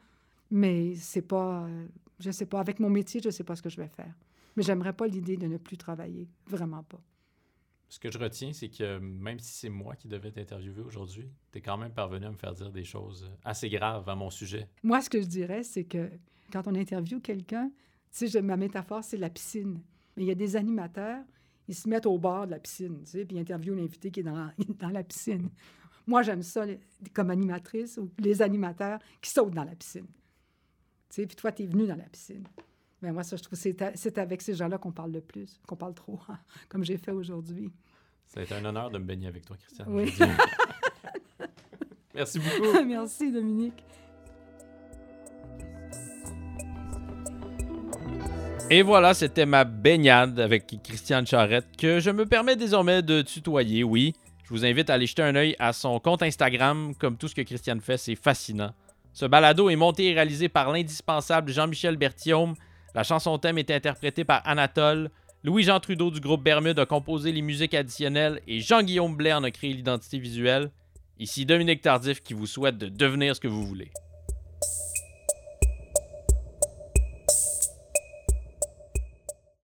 mais 0.52 0.94
c'est 0.94 1.24
pas. 1.24 1.64
euh, 1.66 1.88
je 2.20 2.30
sais 2.30 2.46
pas. 2.46 2.60
Avec 2.60 2.80
mon 2.80 2.92
métier, 2.92 3.20
je 3.24 3.32
sais 3.32 3.44
pas 3.44 3.56
ce 3.56 3.64
que 3.64 3.70
je 3.70 3.78
vais 3.82 3.88
faire. 3.88 4.14
Mais 4.56 4.62
j'aimerais 4.62 4.94
pas 4.94 5.08
l'idée 5.08 5.36
de 5.36 5.48
ne 5.48 5.58
plus 5.58 5.78
travailler. 5.78 6.30
Vraiment 6.46 6.84
pas. 6.84 7.02
Ce 7.90 8.00
que 8.00 8.12
je 8.12 8.20
retiens, 8.20 8.54
c'est 8.54 8.70
que 8.70 9.00
même 9.00 9.40
si 9.40 9.52
c'est 9.52 9.70
moi 9.70 9.96
qui 9.96 10.08
devais 10.08 10.32
t'interviewer 10.32 10.84
aujourd'hui, 10.84 11.28
tu 11.52 11.58
es 11.58 11.62
quand 11.62 11.78
même 11.78 11.92
parvenu 11.92 12.28
à 12.28 12.32
me 12.32 12.38
faire 12.38 12.54
dire 12.54 12.72
des 12.72 12.84
choses 12.84 13.32
assez 13.44 13.68
graves 13.68 14.08
à 14.08 14.14
mon 14.14 14.30
sujet. 14.30 14.68
Moi, 14.84 15.02
ce 15.02 15.10
que 15.10 15.20
je 15.22 15.26
dirais, 15.28 15.64
c'est 15.64 15.86
que 15.86 16.08
quand 16.52 16.68
on 16.68 16.76
interviewe 16.76 17.20
quelqu'un, 17.20 17.72
tu 18.16 18.28
sais, 18.28 18.42
ma 18.44 18.58
métaphore, 18.58 19.04
c'est 19.04 19.18
la 19.18 19.32
piscine. 19.32 19.82
Mais 20.16 20.24
il 20.24 20.28
y 20.28 20.32
a 20.32 20.36
des 20.36 20.56
animateurs, 20.56 21.24
ils 21.68 21.74
se 21.76 21.90
mettent 21.90 22.06
au 22.06 22.20
bord 22.20 22.46
de 22.46 22.52
la 22.52 22.60
piscine, 22.60 23.00
tu 23.06 23.12
sais, 23.12 23.26
puis 23.26 23.38
ils 23.38 23.40
interviewent 23.40 23.76
l'invité 23.76 24.12
qui 24.12 24.20
est 24.20 24.24
dans, 24.24 24.52
dans 24.80 24.90
la 24.90 25.04
piscine. 25.04 25.50
Moi, 26.08 26.22
j'aime 26.24 26.42
ça 26.44 26.66
les- 26.66 26.80
comme 27.14 27.30
animatrice, 27.30 27.98
ou 27.98 28.10
les 28.20 28.42
animateurs 28.42 29.00
qui 29.22 29.30
sautent 29.30 29.54
dans 29.54 29.64
la 29.64 29.76
piscine. 29.76 30.06
Tu 31.10 31.22
sais, 31.22 31.26
puis 31.28 31.36
toi, 31.36 31.52
tu 31.52 31.64
es 31.64 31.66
venu 31.66 31.86
dans 31.88 31.96
la 31.96 32.04
piscine. 32.04 32.44
Mais 33.02 33.12
moi, 33.12 33.24
ça, 33.24 33.36
je 33.36 33.44
trouve 33.44 33.60
que 33.60 33.92
c'est 33.96 34.18
avec 34.18 34.42
ces 34.42 34.54
gens-là 34.56 34.78
qu'on 34.78 34.92
parle 34.92 35.12
le 35.12 35.22
plus, 35.22 35.60
qu'on 35.68 35.76
parle 35.76 35.94
trop, 35.94 36.20
comme 36.70 36.84
j'ai 36.84 36.98
fait 36.98 37.12
aujourd'hui. 37.12 37.72
Ça 38.28 38.40
a 38.40 38.44
été 38.44 38.56
un 38.56 38.66
honneur 38.66 38.90
de 38.90 38.98
me 38.98 39.04
baigner 39.06 39.28
avec 39.28 39.46
toi, 39.46 39.56
Christiane. 39.58 39.88
Oui. 39.90 40.14
Merci 42.16 42.40
beaucoup. 42.40 42.84
Merci, 42.86 43.32
Dominique. 43.32 43.84
Et 48.70 48.82
voilà, 48.82 49.14
c'était 49.14 49.46
ma 49.46 49.66
baignade 49.66 50.40
avec 50.40 50.66
Christiane 50.84 51.28
Charrette 51.28 51.68
que 51.78 52.00
je 52.00 52.10
me 52.10 52.26
permets 52.26 52.56
désormais 52.56 53.02
de 53.02 53.22
tutoyer, 53.22 53.84
oui. 53.84 54.14
Je 54.44 54.50
vous 54.50 54.66
invite 54.66 54.90
à 54.90 54.96
aller 54.96 55.06
jeter 55.06 55.22
un 55.22 55.36
œil 55.36 55.56
à 55.58 55.72
son 55.72 56.00
compte 56.00 56.22
Instagram, 56.22 56.94
comme 57.00 57.18
tout 57.18 57.28
ce 57.28 57.36
que 57.36 57.42
Christiane 57.42 57.80
fait, 57.80 57.98
c'est 57.98 58.16
fascinant. 58.16 58.74
Ce 59.14 59.26
balado 59.26 59.70
est 59.70 59.76
monté 59.76 60.10
et 60.10 60.14
réalisé 60.14 60.50
par 60.50 60.72
l'indispensable 60.72 61.52
Jean-Michel 61.52 61.98
Berthiaume. 61.98 62.56
La 62.94 63.04
chanson 63.04 63.38
thème 63.38 63.58
est 63.58 63.72
interprétée 63.72 64.24
par 64.24 64.42
Anatole. 64.46 65.10
Louis-Jean 65.44 65.80
Trudeau 65.80 66.12
du 66.12 66.20
groupe 66.20 66.44
Bermude 66.44 66.80
a 66.80 66.86
composé 66.86 67.32
les 67.32 67.42
musiques 67.42 67.74
additionnelles 67.74 68.42
et 68.48 68.60
Jean-Guillaume 68.60 69.16
Blais 69.16 69.34
en 69.34 69.44
a 69.44 69.52
créé 69.52 69.74
l'identité 69.74 70.18
visuelle. 70.18 70.72
Ici 71.20 71.46
Dominique 71.46 71.82
Tardif 71.82 72.22
qui 72.22 72.34
vous 72.34 72.48
souhaite 72.48 72.78
de 72.78 72.88
devenir 72.88 73.36
ce 73.36 73.42
que 73.42 73.48
vous 73.48 73.66
voulez. 73.66 73.92